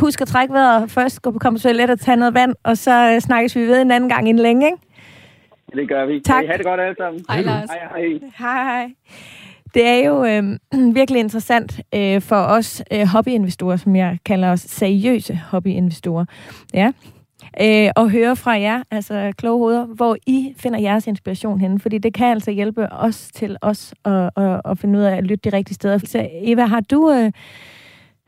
Husk 0.00 0.20
at 0.20 0.28
trække 0.28 0.54
vejret 0.54 0.90
først. 0.90 1.22
Gå 1.22 1.30
på 1.30 1.38
komme 1.38 1.58
toilet 1.58 1.90
og 1.90 2.00
tage 2.00 2.16
noget 2.16 2.34
vand, 2.34 2.54
og 2.64 2.76
så 2.78 3.12
øh, 3.14 3.20
snakkes 3.20 3.56
vi 3.56 3.60
ved 3.60 3.82
en 3.82 3.90
anden 3.90 4.08
gang 4.10 4.28
inden 4.28 4.42
længe, 4.42 4.66
ikke? 4.66 4.78
Det 5.74 5.88
gør 5.88 6.06
vi. 6.06 6.20
Tak. 6.20 6.34
Kan 6.34 6.44
I 6.44 6.46
have 6.46 6.58
det 6.58 6.66
godt 6.66 6.80
alle 6.80 6.96
sammen. 6.98 7.24
Hej, 7.28 7.42
Lars. 7.42 7.70
Hej, 7.70 7.78
hej. 7.88 8.20
Hej, 8.38 8.64
hej. 8.64 8.90
Det 9.74 9.86
er 9.88 10.06
jo 10.06 10.24
øh, 10.24 10.42
virkelig 10.98 11.20
interessant 11.20 11.80
øh, 11.94 12.20
for 12.20 12.36
os 12.36 12.82
øh, 12.92 13.06
hobbyinvestorer, 13.06 13.76
som 13.76 13.96
jeg 13.96 14.18
kalder 14.24 14.52
os 14.52 14.60
seriøse 14.60 15.40
hobbyinvestorer. 15.50 16.24
Ja. 16.74 16.92
Øh, 17.60 17.90
og 17.96 18.10
høre 18.10 18.36
fra 18.36 18.50
jer, 18.50 18.82
altså 18.90 19.32
kloge 19.36 19.58
hoveder, 19.58 19.86
hvor 19.86 20.16
I 20.26 20.54
finder 20.56 20.80
jeres 20.80 21.06
inspiration 21.06 21.60
henne. 21.60 21.80
Fordi 21.80 21.98
det 21.98 22.14
kan 22.14 22.26
altså 22.26 22.50
hjælpe 22.50 22.92
os 22.92 23.28
til 23.34 23.56
os 23.60 23.94
at, 24.04 24.30
at, 24.36 24.60
at 24.64 24.78
finde 24.78 24.98
ud 24.98 25.04
af 25.04 25.16
at 25.16 25.24
lytte 25.24 25.50
de 25.50 25.56
rigtige 25.56 25.74
steder. 25.74 25.98
Så 25.98 26.28
Eva, 26.32 26.64
har 26.64 26.80
du, 26.80 27.10
øh, 27.10 27.32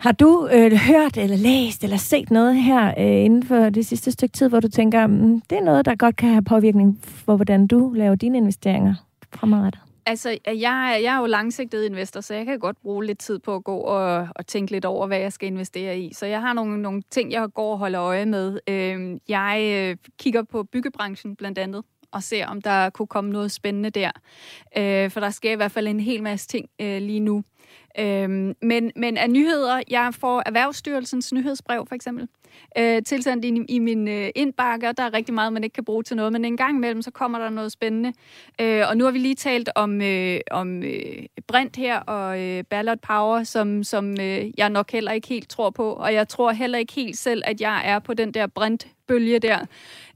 har 0.00 0.12
du 0.12 0.48
øh, 0.52 0.72
hørt 0.72 1.16
eller 1.16 1.36
læst 1.36 1.84
eller 1.84 1.96
set 1.96 2.30
noget 2.30 2.56
her 2.56 2.88
øh, 2.98 3.24
inden 3.24 3.42
for 3.42 3.68
det 3.70 3.86
sidste 3.86 4.10
stykke 4.10 4.32
tid, 4.32 4.48
hvor 4.48 4.60
du 4.60 4.68
tænker, 4.68 5.06
mm, 5.06 5.40
det 5.50 5.58
er 5.58 5.64
noget, 5.64 5.84
der 5.84 5.94
godt 5.94 6.16
kan 6.16 6.28
have 6.28 6.42
påvirkning 6.42 6.98
for, 7.02 7.36
hvordan 7.36 7.66
du 7.66 7.92
laver 7.92 8.14
dine 8.14 8.38
investeringer 8.38 8.94
fremadrettet? 9.34 9.80
Altså, 10.06 10.30
øh, 10.30 10.60
jeg, 10.60 11.00
jeg 11.02 11.14
er 11.14 11.20
jo 11.20 11.26
langsigtet 11.26 11.84
investor, 11.84 12.20
så 12.20 12.34
jeg 12.34 12.46
kan 12.46 12.58
godt 12.58 12.76
bruge 12.82 13.04
lidt 13.04 13.18
tid 13.18 13.38
på 13.38 13.54
at 13.54 13.64
gå 13.64 13.76
og, 13.76 14.28
og 14.36 14.46
tænke 14.46 14.72
lidt 14.72 14.84
over, 14.84 15.06
hvad 15.06 15.18
jeg 15.18 15.32
skal 15.32 15.46
investere 15.46 15.98
i. 15.98 16.12
Så 16.12 16.26
jeg 16.26 16.40
har 16.40 16.52
nogle, 16.52 16.82
nogle 16.82 17.02
ting, 17.10 17.32
jeg 17.32 17.48
går 17.54 17.72
og 17.72 17.78
holder 17.78 18.02
øje 18.02 18.26
med. 18.26 18.58
Øh, 18.68 19.20
jeg 19.28 19.60
øh, 19.72 19.96
kigger 20.18 20.42
på 20.42 20.62
byggebranchen 20.62 21.36
blandt 21.36 21.58
andet, 21.58 21.84
og 22.12 22.22
ser, 22.22 22.46
om 22.46 22.62
der 22.62 22.90
kunne 22.90 23.06
komme 23.06 23.30
noget 23.30 23.52
spændende 23.52 23.90
der. 23.90 24.10
Øh, 24.76 25.10
for 25.10 25.20
der 25.20 25.30
sker 25.30 25.52
i 25.52 25.56
hvert 25.56 25.72
fald 25.72 25.88
en 25.88 26.00
hel 26.00 26.22
masse 26.22 26.48
ting 26.48 26.68
øh, 26.80 27.02
lige 27.02 27.20
nu. 27.20 27.42
Øhm, 27.98 28.54
men, 28.62 28.92
men 28.96 29.16
af 29.16 29.30
nyheder, 29.30 29.82
jeg 29.90 30.14
får 30.14 30.42
Erhvervsstyrelsens 30.46 31.32
nyhedsbrev 31.32 31.86
for 31.88 31.94
eksempel, 31.94 32.28
øh, 32.78 33.02
tilsendt 33.02 33.44
i, 33.44 33.60
i 33.68 33.78
min 33.78 34.08
øh, 34.08 34.30
indbakke, 34.34 34.88
og 34.88 34.96
der 34.96 35.02
er 35.02 35.14
rigtig 35.14 35.34
meget, 35.34 35.52
man 35.52 35.64
ikke 35.64 35.74
kan 35.74 35.84
bruge 35.84 36.02
til 36.02 36.16
noget, 36.16 36.32
men 36.32 36.44
en 36.44 36.56
gang 36.56 36.76
imellem, 36.76 37.02
så 37.02 37.10
kommer 37.10 37.38
der 37.38 37.50
noget 37.50 37.72
spændende. 37.72 38.12
Øh, 38.60 38.82
og 38.88 38.96
nu 38.96 39.04
har 39.04 39.10
vi 39.10 39.18
lige 39.18 39.34
talt 39.34 39.70
om, 39.74 40.02
øh, 40.02 40.40
om 40.50 40.82
øh, 40.82 41.26
Brint 41.46 41.76
her 41.76 42.00
og 42.00 42.40
øh, 42.40 42.64
Ballard 42.64 42.98
Power, 42.98 43.42
som, 43.42 43.84
som 43.84 44.10
øh, 44.20 44.58
jeg 44.58 44.70
nok 44.70 44.90
heller 44.90 45.12
ikke 45.12 45.28
helt 45.28 45.48
tror 45.48 45.70
på, 45.70 45.92
og 45.92 46.14
jeg 46.14 46.28
tror 46.28 46.52
heller 46.52 46.78
ikke 46.78 46.92
helt 46.92 47.18
selv, 47.18 47.42
at 47.44 47.60
jeg 47.60 47.82
er 47.84 47.98
på 47.98 48.14
den 48.14 48.34
der 48.34 48.46
Brint-bølge 48.46 49.38
der. 49.38 49.58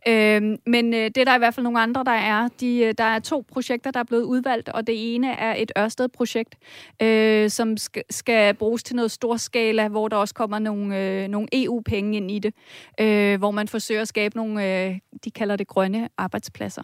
Øh, 0.09 0.43
men 0.67 0.95
øh, 0.95 1.01
det 1.05 1.17
er 1.17 1.25
der 1.25 1.35
i 1.35 1.39
hvert 1.39 1.55
fald 1.55 1.65
nogle 1.65 1.81
andre, 1.81 2.05
der 2.05 2.11
er. 2.13 2.49
De, 2.61 2.79
øh, 2.79 2.95
der 2.99 3.05
er 3.05 3.19
to 3.19 3.45
projekter, 3.53 3.91
der 3.91 4.01
er 4.01 4.05
blevet 4.05 4.23
udvalgt, 4.23 4.69
og 4.69 4.87
det 4.87 5.15
ene 5.15 5.33
er 5.33 5.55
et 5.59 5.73
Ørsted-projekt, 5.79 6.55
øh, 7.03 7.51
som 7.51 7.77
skal, 7.77 8.03
skal 8.11 8.55
bruges 8.55 8.83
til 8.83 8.97
noget 8.97 9.11
storskala, 9.11 9.89
hvor 9.89 10.09
der 10.09 10.17
også 10.17 10.35
kommer 10.35 10.59
nogle, 10.59 10.99
øh, 10.99 11.29
nogle 11.29 11.49
EU-penge 11.53 12.17
ind 12.17 12.31
i 12.31 12.39
det, 12.39 12.55
øh, 13.01 13.39
hvor 13.39 13.51
man 13.51 13.69
forsøger 13.69 14.01
at 14.03 14.09
skabe 14.09 14.37
nogle, 14.37 14.85
øh, 14.87 14.99
de 15.25 15.31
kalder 15.31 15.57
det 15.57 15.67
grønne 15.67 16.09
arbejdspladser. 16.19 16.83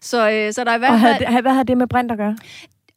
Så, 0.00 0.30
øh, 0.30 0.52
så 0.52 0.64
der 0.64 0.70
er 0.70 0.74
i 0.76 0.78
hvert 0.78 0.90
Og 0.92 1.00
fald... 1.00 1.24
havde, 1.24 1.34
det- 1.36 1.42
hvad 1.44 1.52
har 1.52 1.62
det 1.62 1.76
med 1.78 1.86
brint 1.86 2.10
at 2.12 2.18
gøre? 2.18 2.36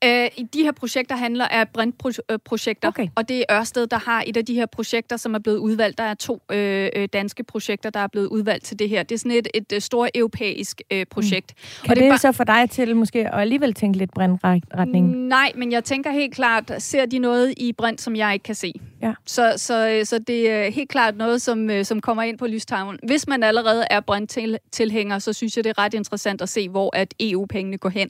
Øh, 0.05 0.27
i 0.37 0.43
de 0.53 0.63
her 0.63 0.71
projekter 0.71 1.15
handler 1.15 1.45
af 1.47 1.69
brintprojekter, 1.69 2.87
Okay. 2.87 3.07
og 3.15 3.29
det 3.29 3.37
er 3.49 3.57
Ørsted, 3.59 3.87
der 3.87 3.97
har 3.97 4.23
et 4.27 4.37
af 4.37 4.45
de 4.45 4.53
her 4.53 4.65
projekter, 4.65 5.17
som 5.17 5.33
er 5.35 5.39
blevet 5.39 5.57
udvalgt. 5.57 5.97
Der 5.97 6.03
er 6.03 6.13
to 6.13 6.41
øh, 6.51 6.89
øh, 6.95 7.07
danske 7.13 7.43
projekter, 7.43 7.89
der 7.89 7.99
er 7.99 8.07
blevet 8.07 8.27
udvalgt 8.27 8.65
til 8.65 8.79
det 8.79 8.89
her. 8.89 9.03
Det 9.03 9.15
er 9.15 9.19
sådan 9.19 9.31
et, 9.31 9.47
et 9.53 9.71
øh, 9.73 9.81
stort 9.81 10.09
europæisk 10.15 10.81
øh, 10.91 11.05
projekt. 11.05 11.53
Kan 11.83 11.89
og 11.91 11.95
det, 11.95 12.03
det 12.03 12.09
bare- 12.11 12.17
så 12.17 12.31
få 12.31 12.43
dig 12.43 12.69
til 12.69 12.95
måske 12.95 13.27
at 13.33 13.41
alligevel 13.41 13.73
tænke 13.73 13.97
lidt 13.97 14.11
brintretning? 14.13 15.15
Nej, 15.17 15.51
men 15.55 15.71
jeg 15.71 15.83
tænker 15.83 16.11
helt 16.11 16.33
klart, 16.35 16.71
ser 16.77 17.05
de 17.05 17.19
noget 17.19 17.53
i 17.57 17.73
brint, 17.73 18.01
som 18.01 18.15
jeg 18.15 18.33
ikke 18.33 18.43
kan 18.43 18.55
se? 18.55 18.73
Ja. 19.01 19.13
Så, 19.25 19.53
så, 19.57 20.01
så 20.03 20.19
det 20.27 20.49
er 20.49 20.69
helt 20.69 20.89
klart 20.89 21.17
noget, 21.17 21.41
som, 21.41 21.69
øh, 21.69 21.85
som 21.85 22.01
kommer 22.01 22.23
ind 22.23 22.37
på 22.37 22.47
lystavlen. 22.47 22.99
Hvis 23.05 23.27
man 23.27 23.43
allerede 23.43 23.83
er 23.89 23.99
brint-tilhænger, 23.99 25.19
så 25.19 25.33
synes 25.33 25.55
jeg, 25.57 25.63
det 25.63 25.69
er 25.69 25.77
ret 25.83 25.93
interessant 25.93 26.41
at 26.41 26.49
se, 26.49 26.69
hvor 26.69 26.95
at 26.95 27.13
EU-pengene 27.19 27.77
går 27.77 27.89
hen 27.89 28.09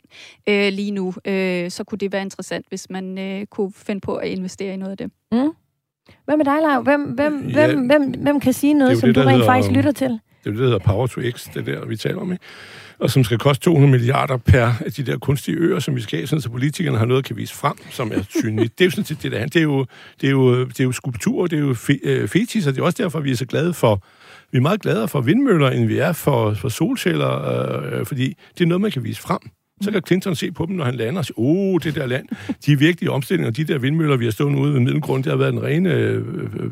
øh, 0.50 0.74
lige 0.74 0.92
nu. 0.92 1.14
Øh, 1.26 1.72
så 1.72 1.84
kunne 1.84 1.98
det 2.00 2.12
være 2.12 2.22
interessant, 2.22 2.66
hvis 2.70 2.90
man 2.90 3.18
øh, 3.18 3.46
kunne 3.46 3.72
finde 3.76 4.02
på 4.02 4.16
at 4.16 4.28
investere 4.30 4.74
i 4.74 4.78
noget 4.78 4.92
af 4.92 4.98
det. 4.98 5.12
Mm. 5.32 5.50
Hvad 6.26 6.38
med 6.38 6.46
dig, 6.46 6.58
Lav? 6.62 6.82
Hvem, 6.82 7.02
hvem, 7.04 7.48
Ja, 7.48 7.68
hvem, 7.68 7.86
hvem, 7.88 8.12
hvem 8.12 8.40
kan 8.40 8.54
sige 8.54 8.74
noget, 8.74 8.98
som 8.98 9.08
det, 9.10 9.16
du 9.16 9.20
rent 9.22 9.32
hedder- 9.32 9.46
faktisk 9.46 9.72
lytter 9.72 9.92
til? 9.92 10.10
Det 10.10 10.20
er 10.46 10.50
det, 10.50 10.58
der 10.60 10.64
hedder 10.66 10.80
Power 10.80 11.08
to 11.08 11.22
X, 11.32 11.48
det 11.54 11.66
der, 11.66 11.86
vi 11.86 11.98
taler 11.98 12.20
om, 12.22 12.32
ikke? 12.32 12.44
Og 13.00 13.10
som 13.10 13.24
skal 13.24 13.38
koste 13.38 13.64
200 13.64 13.92
milliarder 13.92 14.38
per 14.38 14.74
af 14.86 14.92
de 14.92 15.04
der 15.04 15.18
kunstige 15.18 15.58
øer, 15.58 15.80
som 15.80 15.96
vi 15.96 16.02
skal 16.02 16.20
have, 16.20 16.28
sådan, 16.28 16.42
så 16.42 16.50
politikerne 16.50 16.98
har 16.98 17.06
noget 17.06 17.22
at 17.22 17.26
kan 17.26 17.38
vise 17.38 17.54
frem, 17.56 17.76
som 17.90 18.12
er 18.12 18.24
synligt. 18.30 18.80
det 18.80 18.84
er 18.84 18.86
jo 18.86 18.92
sådan 18.92 19.06
set 19.06 19.24
det, 19.24 19.32
der. 19.32 19.46
Det 19.46 19.56
er 19.56 19.62
jo, 19.62 19.86
det 20.22 20.28
er 20.28 20.32
jo, 20.32 20.66
det 20.66 20.80
er 20.80 20.84
jo 20.84 20.92
skulpturer, 20.92 21.48
det 21.48 21.60
er 21.60 21.62
jo 21.62 21.74
fe, 21.74 22.00
øh, 22.04 22.28
fetis, 22.28 22.68
og 22.68 22.76
det 22.76 22.82
er 22.82 22.86
også 22.86 23.04
derfor, 23.04 23.20
vi 23.20 23.32
er 23.32 23.36
så 23.36 23.46
glade 23.46 23.74
for, 23.74 24.04
vi 24.52 24.58
er 24.58 24.62
meget 24.62 24.82
gladere 24.82 25.08
for 25.08 25.22
vindmøller, 25.22 25.70
end 25.70 25.86
vi 25.86 25.98
er 25.98 26.14
for, 26.14 26.54
for 26.54 26.70
solceller, 26.70 27.46
øh, 27.46 28.00
øh 28.00 28.06
fordi 28.06 28.38
det 28.58 28.64
er 28.64 28.68
noget, 28.68 28.82
man 28.82 28.92
kan 28.92 29.04
vise 29.04 29.22
frem. 29.22 29.40
Så 29.82 29.92
kan 29.92 30.02
Clinton 30.08 30.36
se 30.36 30.52
på 30.52 30.66
dem, 30.66 30.76
når 30.76 30.86
han 30.86 30.96
lander 30.96 31.20
og 31.20 31.26
sige, 31.26 31.36
oh, 31.38 31.80
det 31.84 31.96
der 31.96 32.06
land, 32.06 32.28
de 32.66 32.72
er 32.72 32.76
virkelig 32.78 33.10
omstillinger, 33.10 33.52
de 33.52 33.64
der 33.64 33.78
vindmøller, 33.78 34.18
vi 34.18 34.26
har 34.26 34.32
stået 34.32 34.56
ude 34.56 34.74
ved 34.74 34.80
Middelgrund, 34.80 35.24
det 35.24 35.32
har 35.32 35.38
været 35.38 35.54
en 35.54 35.64
ren 35.64 35.86
øh, 35.86 36.26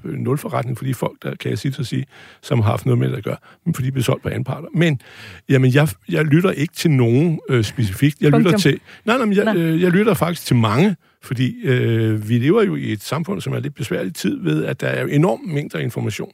øh, 0.06 0.14
nulforretning 0.14 0.78
for 0.78 0.86
de 0.86 0.94
folk, 0.94 1.24
der 1.24 1.36
kan 1.36 1.50
jeg 1.50 1.58
sige, 1.58 1.86
sige, 1.86 2.06
som 2.42 2.62
har 2.62 2.70
haft 2.70 2.86
noget 2.86 3.00
med 3.00 3.10
det 3.10 3.18
at 3.18 3.24
gøre, 3.24 3.38
men 3.66 3.74
for 3.74 3.82
de 3.82 3.92
bliver 3.92 4.04
solgt 4.04 4.24
på 4.24 4.30
anden 4.30 4.44
parter. 4.44 4.68
Men 4.74 5.02
jamen, 5.50 5.74
jeg, 5.74 5.88
jeg 6.10 6.26
lytter 6.26 6.52
ikke 6.52 6.74
til 6.74 6.92
nogen 6.92 7.40
øh, 7.50 7.64
specifikt. 7.64 8.22
Jeg 8.22 8.32
lytter 8.32 8.58
til... 8.58 8.80
Nej, 9.06 9.18
nej, 9.18 9.26
men 9.26 9.36
jeg, 9.36 9.56
øh, 9.56 9.82
jeg 9.82 9.92
lytter 9.92 10.14
faktisk 10.14 10.48
til 10.48 10.56
mange, 10.56 10.96
fordi 11.22 11.56
øh, 11.64 12.30
vi 12.30 12.38
lever 12.38 12.64
jo 12.64 12.76
i 12.76 12.92
et 12.92 13.04
samfund, 13.04 13.42
som 13.42 13.54
er 13.54 13.60
lidt 13.60 13.76
besværligt 13.76 14.16
tid 14.16 14.44
ved, 14.44 14.66
at 14.66 14.82
der 14.82 14.88
er 14.88 15.06
enormt 15.06 15.54
mængder 15.54 15.80
information. 15.80 16.32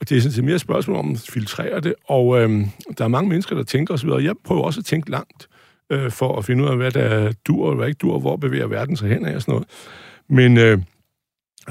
Og 0.00 0.08
det 0.08 0.16
er 0.16 0.20
sådan 0.20 0.32
set 0.32 0.44
mere 0.44 0.54
et 0.54 0.60
spørgsmål 0.60 0.96
om 0.96 1.12
at 1.12 1.26
filtrere 1.32 1.80
det, 1.80 1.94
og 2.08 2.40
øh, 2.40 2.66
der 2.98 3.04
er 3.04 3.08
mange 3.08 3.28
mennesker, 3.28 3.56
der 3.56 3.62
tænker 3.62 3.94
osv., 3.94 4.08
jeg 4.08 4.34
prøver 4.44 4.62
også 4.62 4.80
at 4.80 4.84
tænke 4.84 5.10
langt 5.10 5.48
øh, 5.90 6.10
for 6.10 6.38
at 6.38 6.44
finde 6.44 6.64
ud 6.64 6.68
af, 6.68 6.76
hvad 6.76 6.90
der 6.90 7.32
dur 7.46 7.68
og 7.68 7.76
hvad 7.76 7.88
ikke 7.88 7.98
dur, 7.98 8.18
hvor 8.18 8.36
bevæger 8.36 8.66
verden 8.66 8.96
sig 8.96 9.08
hen 9.08 9.26
af 9.26 9.34
og 9.34 9.42
sådan 9.42 9.52
noget. 9.52 9.68
Men 10.28 10.58
øh, 10.58 10.78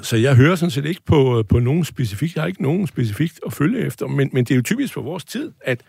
så 0.02 0.18
jeg 0.18 0.36
hører 0.36 0.56
sådan 0.56 0.72
set 0.72 0.86
ikke 0.86 1.02
på, 1.06 1.40
øh, 1.40 1.46
på 1.46 1.60
nogen 1.60 1.86
specifikt, 1.86 2.36
jeg 2.36 2.42
har 2.42 2.48
ikke 2.48 2.62
nogen 2.62 2.88
specifikt 2.88 3.40
at 3.46 3.54
følge 3.54 3.80
efter, 3.80 4.08
men, 4.08 4.30
men 4.34 4.46
det 4.46 4.52
er 4.52 4.56
jo 4.56 4.62
typisk 4.62 4.94
for 4.94 5.02
vores 5.02 5.26
tid, 5.26 5.52
at 5.62 5.82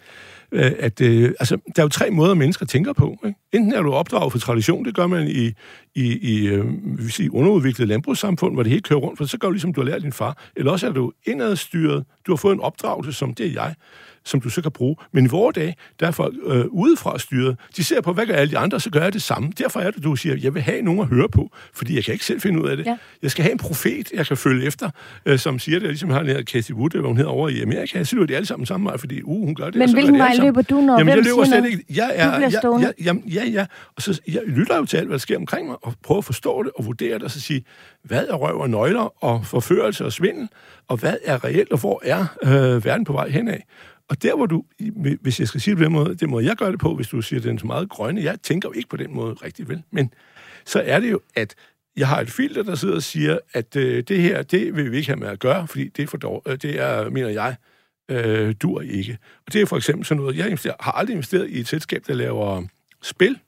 øh, 0.52 0.72
at 0.78 1.00
øh, 1.00 1.32
altså, 1.40 1.56
der 1.76 1.82
er 1.82 1.84
jo 1.84 1.88
tre 1.88 2.10
måder, 2.10 2.34
mennesker 2.34 2.66
tænker 2.66 2.92
på. 2.92 3.18
Ikke? 3.26 3.38
Enten 3.52 3.72
er 3.72 3.82
du 3.82 3.92
opdraget 3.92 4.32
for 4.32 4.38
tradition, 4.38 4.84
det 4.84 4.94
gør 4.94 5.06
man 5.06 5.28
i, 5.28 5.52
i, 5.94 6.18
i 6.18 6.46
øh, 6.48 6.64
vil 6.98 7.12
sige, 7.12 7.34
underudviklet 7.34 7.88
landbrugssamfund, 7.88 8.54
hvor 8.54 8.62
det 8.62 8.70
hele 8.70 8.82
kører 8.82 9.00
rundt, 9.00 9.18
for 9.18 9.24
så 9.24 9.38
gør 9.38 9.48
du 9.48 9.52
ligesom, 9.52 9.74
du 9.74 9.80
har 9.80 9.88
lært 9.88 10.02
din 10.02 10.12
far. 10.12 10.42
Eller 10.56 10.72
også 10.72 10.86
er 10.86 10.92
du 10.92 11.12
indadstyret, 11.26 12.04
du 12.26 12.32
har 12.32 12.36
fået 12.36 12.54
en 12.54 12.60
opdragelse, 12.60 13.12
som 13.12 13.34
det 13.34 13.46
er 13.46 13.50
jeg, 13.50 13.74
som 14.24 14.40
du 14.40 14.48
så 14.48 14.62
kan 14.62 14.70
bruge. 14.70 14.96
Men 15.12 15.24
i 15.24 15.28
vores 15.28 15.54
dag, 15.54 15.76
der 16.00 16.06
er 16.06 16.10
folk 16.10 16.34
øh, 16.46 16.64
udefra 16.66 17.18
styret. 17.18 17.56
De 17.76 17.84
ser 17.84 18.00
på, 18.00 18.12
hvad 18.12 18.26
gør 18.26 18.34
alle 18.34 18.50
de 18.50 18.58
andre, 18.58 18.80
så 18.80 18.90
gør 18.90 19.02
jeg 19.02 19.12
det 19.12 19.22
samme. 19.22 19.52
Derfor 19.58 19.80
er 19.80 19.90
det, 19.90 20.04
du 20.04 20.16
siger, 20.16 20.36
jeg 20.42 20.54
vil 20.54 20.62
have 20.62 20.82
nogen 20.82 21.00
at 21.00 21.06
høre 21.06 21.28
på, 21.28 21.50
fordi 21.74 21.96
jeg 21.96 22.04
kan 22.04 22.12
ikke 22.12 22.24
selv 22.24 22.40
finde 22.40 22.62
ud 22.62 22.68
af 22.68 22.76
det. 22.76 22.86
Ja. 22.86 22.96
Jeg 23.22 23.30
skal 23.30 23.42
have 23.42 23.52
en 23.52 23.58
profet, 23.58 24.12
jeg 24.14 24.26
kan 24.26 24.36
følge 24.36 24.66
efter, 24.66 24.90
øh, 25.26 25.38
som 25.38 25.58
siger 25.58 25.78
det, 25.78 25.88
ligesom 25.88 26.10
har 26.10 26.18
den 26.18 26.28
her 26.28 26.42
Casey 26.42 26.74
Wood, 26.74 26.90
hvor 26.90 27.08
hun 27.08 27.16
hedder 27.16 27.30
over 27.30 27.48
i 27.48 27.62
Amerika. 27.62 27.98
Jeg 27.98 28.06
synes, 28.06 28.26
det 28.26 28.30
er 28.30 28.36
alle 28.36 28.46
sammen 28.46 28.66
samme 28.66 28.86
vej, 28.86 28.96
fordi 28.96 29.22
uh, 29.22 29.46
hun 29.46 29.54
gør 29.54 29.64
det. 29.64 29.74
Men 29.74 29.92
hvilken 29.92 30.18
vej 30.18 30.34
løber 30.40 30.62
du, 30.62 30.80
når 30.80 30.98
Jamen, 30.98 31.14
jeg 31.14 31.24
løber 31.24 31.44
slet 31.44 31.66
ikke. 31.66 31.84
Jeg 31.90 32.12
er, 32.14 32.32
Du 32.32 32.38
bliver 32.38 32.78
jeg, 32.78 32.92
jeg, 32.98 33.06
jamen, 33.06 33.22
ja, 33.22 33.44
ja. 33.44 33.66
Og 33.96 34.02
så 34.02 34.20
jeg 34.28 34.42
lytter 34.46 34.76
jo 34.76 34.84
til 34.84 34.96
alt, 34.96 35.06
hvad 35.06 35.14
der 35.14 35.20
sker 35.20 35.36
omkring 35.36 35.66
mig, 35.66 35.76
og 35.82 35.94
prøver 36.02 36.18
at 36.18 36.24
forstå 36.24 36.62
det 36.62 36.72
og 36.76 36.84
vurdere 36.84 37.14
det, 37.14 37.22
og 37.22 37.30
så 37.30 37.40
sige, 37.40 37.64
hvad 38.02 38.26
er 38.26 38.34
røv 38.34 38.60
og 38.60 38.70
nøgler 38.70 39.24
og 39.24 39.46
forførelse 39.46 40.04
og 40.04 40.12
svindel, 40.12 40.48
og 40.88 40.96
hvad 40.96 41.16
er 41.24 41.44
reelt, 41.44 41.72
og 41.72 41.78
hvor 41.78 42.02
er 42.04 42.26
øh, 42.42 42.84
verden 42.84 43.04
på 43.04 43.12
vej 43.12 43.28
henad? 43.28 43.58
Og 44.12 44.22
der, 44.22 44.36
hvor 44.36 44.46
du, 44.46 44.64
hvis 45.20 45.40
jeg 45.40 45.48
skal 45.48 45.60
sige 45.60 45.72
det 45.72 45.78
på 45.78 45.84
den 45.84 45.92
måde, 45.92 46.14
den 46.14 46.30
måde, 46.30 46.44
jeg 46.44 46.56
gør 46.56 46.70
det 46.70 46.80
på, 46.80 46.94
hvis 46.94 47.08
du 47.08 47.22
siger, 47.22 47.40
at 47.40 47.44
den 47.44 47.56
er 47.56 47.60
så 47.60 47.66
meget 47.66 47.88
grønne, 47.88 48.22
jeg 48.22 48.40
tænker 48.42 48.68
jo 48.68 48.72
ikke 48.72 48.88
på 48.88 48.96
den 48.96 49.14
måde 49.14 49.34
rigtig 49.34 49.68
vel, 49.68 49.82
men 49.90 50.14
så 50.64 50.80
er 50.80 51.00
det 51.00 51.10
jo, 51.10 51.20
at 51.34 51.54
jeg 51.96 52.08
har 52.08 52.20
et 52.20 52.30
filter, 52.30 52.62
der 52.62 52.74
sidder 52.74 52.94
og 52.94 53.02
siger, 53.02 53.38
at 53.52 53.76
øh, 53.76 54.02
det 54.02 54.22
her, 54.22 54.42
det 54.42 54.76
vil 54.76 54.92
vi 54.92 54.96
ikke 54.96 55.08
have 55.08 55.20
med 55.20 55.28
at 55.28 55.38
gøre, 55.38 55.68
fordi 55.68 55.88
det 55.88 56.02
er 56.02 56.06
for 56.06 56.16
dårligt. 56.16 56.64
Øh, 56.64 56.70
det 56.70 56.80
er, 56.80 57.10
mener 57.10 57.28
jeg, 57.28 57.56
øh, 58.08 58.54
dur 58.62 58.80
ikke. 58.80 59.18
Og 59.46 59.52
det 59.52 59.60
er 59.60 59.66
for 59.66 59.76
eksempel 59.76 60.06
sådan 60.06 60.22
noget, 60.22 60.36
jeg 60.36 60.74
har 60.80 60.92
aldrig 60.92 61.14
investeret 61.14 61.50
i 61.50 61.60
et 61.60 61.68
selskab, 61.68 62.02
der 62.06 62.14
laver 62.14 62.62
spil. 63.02 63.38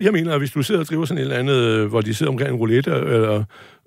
Jeg 0.00 0.12
mener, 0.12 0.32
at 0.32 0.40
hvis 0.40 0.50
du 0.50 0.62
sidder 0.62 0.80
og 0.80 0.86
driver 0.86 1.04
sådan 1.04 1.18
et 1.18 1.22
eller 1.22 1.36
andet, 1.36 1.54
øh, 1.56 1.86
hvor 1.86 2.00
de 2.00 2.14
sidder 2.14 2.32
omkring 2.32 2.50
en 2.50 2.56
roulette 2.56 2.90
eller 2.90 3.44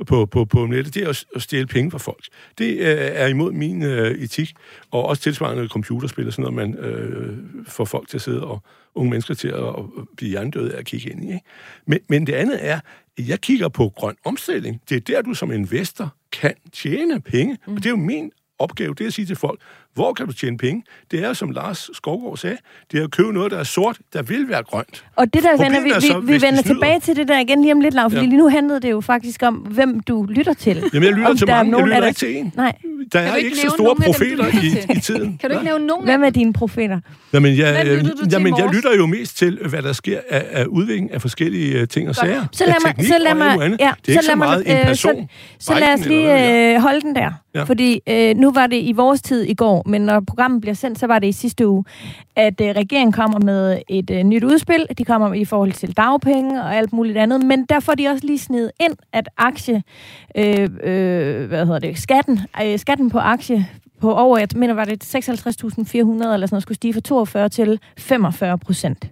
på, 0.08 0.26
på, 0.26 0.46
på 0.46 0.66
nettet, 0.66 0.94
det 0.96 1.04
er 1.04 1.10
at- 1.10 1.26
at 1.36 1.42
stjæle 1.42 1.68
penge 1.68 1.92
fra 1.92 1.98
folk. 1.98 2.24
Det 2.58 2.72
øh, 2.74 2.78
er 2.98 3.28
imod 3.28 3.52
min 3.52 3.84
øh, 3.84 4.12
etik, 4.12 4.54
og 4.92 5.06
også 5.06 5.22
tilsvarende 5.24 5.68
computerspil 5.68 6.28
og 6.28 6.34
sådan 6.34 6.54
noget, 6.54 6.70
man 6.70 6.86
øh, 6.86 7.38
får 7.68 7.86
folk 7.86 8.08
til 8.10 8.18
at 8.18 8.22
sidde 8.22 8.44
og 8.44 8.64
unge 8.96 9.10
mennesker 9.10 9.34
til 9.34 9.48
at, 9.48 9.64
at 9.68 9.84
blive 10.18 10.30
hjernedøde 10.30 10.74
af 10.74 10.80
at 10.80 10.86
kigge 10.86 11.10
ind 11.10 11.24
i. 11.24 11.28
Ikke? 11.28 11.40
Men, 11.88 12.00
men 12.10 12.28
det 12.28 12.34
andet 12.34 12.58
er, 12.62 12.80
jeg 13.20 13.42
kigger 13.42 13.68
på 13.68 13.90
grøn 13.96 14.16
omstilling. 14.26 14.82
Det 14.90 14.96
er 14.96 15.00
der, 15.00 15.22
du 15.22 15.34
som 15.34 15.52
investor 15.52 16.16
kan 16.32 16.54
tjene 16.74 17.22
penge, 17.22 17.58
mm. 17.68 17.74
og 17.74 17.78
det 17.80 17.86
er 17.86 17.90
jo 17.90 17.96
min 17.96 18.32
opgave, 18.60 18.94
det 18.94 19.02
er 19.04 19.08
at 19.08 19.14
sige 19.14 19.26
til 19.26 19.36
folk, 19.36 19.60
hvor 19.94 20.14
kan 20.14 20.26
du 20.28 20.34
tjene 20.34 20.58
penge? 20.58 20.84
Det 21.12 21.24
er, 21.26 21.34
som 21.34 21.50
Lars 21.52 21.90
Skovgaard 21.94 22.38
sagde, 22.38 22.58
det 22.92 23.00
er 23.00 23.04
at 23.04 23.12
købe 23.12 23.34
noget, 23.34 23.52
der 23.52 23.60
er 23.60 23.64
sort, 23.64 23.98
der 24.14 24.22
vil 24.22 24.50
være 24.50 24.64
grønt. 24.64 25.06
Og 25.16 25.34
det 25.34 25.44
der 25.44 25.52
vender 25.52 25.66
Problemet 25.66 25.84
vi, 25.86 25.90
er 25.90 26.00
så, 26.00 26.20
vi, 26.20 26.34
vi 26.34 26.42
vender 26.42 26.62
tilbage 26.62 27.00
til 27.00 27.16
det 27.16 27.28
der 27.28 27.40
igen 27.40 27.62
lige 27.62 27.74
om 27.74 27.80
lidt, 27.80 27.94
Lav, 27.94 28.10
fordi 28.10 28.22
Ja. 28.24 28.30
lige 28.30 28.38
nu 28.38 28.50
handlede 28.50 28.80
det 28.80 28.92
jo 28.92 29.02
faktisk 29.02 29.44
om, 29.44 29.56
hvem 29.56 30.00
du 30.00 30.24
lytter 30.30 30.54
til. 30.54 30.84
Jamen, 30.94 31.08
jeg 31.08 31.14
lytter 31.14 31.30
Om 31.30 31.38
til 31.38 31.48
der 31.48 31.54
er 31.54 31.58
mange, 31.58 31.70
jeg 31.70 31.72
nogen 31.72 31.86
lytter 31.90 32.04
af 32.04 32.08
ikke 32.08 32.18
til 32.20 32.38
en. 32.38 32.54
Nej. 32.56 32.74
Der 33.14 33.20
er 33.20 33.36
ikke 33.36 33.50
ikke 33.50 33.60
så 33.60 33.70
store 33.70 33.96
dem, 33.96 34.04
profeter 34.04 34.46
lytter 34.46 34.90
i, 34.92 34.98
i 34.98 35.00
tiden. 35.00 35.38
Kan 35.42 35.50
du 35.50 35.56
ikke 35.56 35.66
nævne 35.66 35.86
nogen 35.88 36.10
af 36.10 36.18
Hvem 36.18 36.24
er 36.24 36.30
dine 36.30 36.54
profeter? 36.54 37.00
Jamen, 37.34 37.58
jeg, 37.58 37.86
lytter 37.86 38.16
til 38.16 38.28
jamen, 38.32 38.58
jeg 38.58 38.70
lytter 38.74 38.96
jo 38.98 39.06
mest 39.06 39.38
til, 39.38 39.60
hvad 39.70 39.82
der 39.82 39.94
sker 39.94 40.20
af, 40.30 40.46
af 40.52 40.66
udvikling 40.66 41.12
af 41.14 41.22
forskellige 41.22 41.80
øh, 41.80 41.88
ting 41.88 42.10
og 42.10 42.16
sager. 42.16 42.46
Så 42.52 42.66
lad 42.66 42.74
mig, 42.86 42.96
teknik 42.96 43.08
så 43.08 43.18
lad 43.20 43.32
og 43.32 43.38
mig, 43.38 43.58
ja, 43.60 43.66
det 43.66 43.80
er 43.80 43.92
ikke 44.08 44.24
så, 44.24 44.28
lad 44.28 44.36
mig, 44.36 44.48
meget 44.48 44.72
en 44.72 44.78
øh, 44.78 44.86
person. 44.86 45.30
Så, 45.60 45.66
så 45.66 45.80
lad 45.80 45.94
os 45.94 46.06
lige 46.06 46.74
øh, 46.76 46.82
holde 46.82 47.02
den 47.02 47.16
der. 47.16 47.32
Ja. 47.56 47.64
Fordi 47.64 48.00
øh, 48.10 48.36
nu 48.38 48.52
var 48.52 48.68
det 48.68 48.78
i 48.82 48.92
vores 48.92 49.22
tid 49.22 49.44
i 49.44 49.54
går, 49.54 49.83
men 49.86 50.02
når 50.02 50.20
programmet 50.20 50.62
bliver 50.62 50.74
sendt, 50.74 51.00
så 51.00 51.08
var 51.08 51.20
det 51.20 51.28
i 51.28 51.32
sidste 51.32 51.68
uge, 51.68 51.84
at 52.36 52.62
øh, 52.62 52.68
regeringen 52.68 53.12
kommer 53.12 53.40
med 53.40 53.82
et 53.90 54.10
øh, 54.10 54.24
nyt 54.24 54.44
udspil. 54.44 54.88
De 54.98 55.06
kommer 55.06 55.34
i 55.34 55.46
forhold 55.46 55.72
til 55.72 55.98
dagpenge 55.98 56.64
og 56.64 56.76
alt 56.76 56.94
muligt 56.94 57.18
andet, 57.18 57.46
men 57.46 57.66
der 57.66 57.80
får 57.80 57.94
de 57.94 58.08
også 58.08 58.26
lige 58.26 58.40
snedet 58.40 58.72
ind, 58.80 58.94
at 59.14 59.30
aktie, 59.38 59.84
øh, 60.38 60.70
øh, 60.84 61.48
hvad 61.48 61.66
hedder 61.66 61.80
det, 61.80 61.98
skatten, 61.98 62.40
øh, 62.64 62.80
skatten 62.80 63.10
på 63.10 63.20
aktie 63.20 63.68
på 64.02 64.14
over, 64.14 64.38
jeg 64.38 64.48
mener, 64.56 64.74
var 64.74 64.86
det 64.86 65.16
56.400 65.16 65.20
eller 65.20 66.18
sådan 66.20 66.48
noget, 66.52 66.62
skulle 66.62 66.76
stige 66.76 66.94
fra 66.94 67.02
42 67.02 67.50
til 67.50 67.80
45 67.98 68.58
procent. 68.58 69.08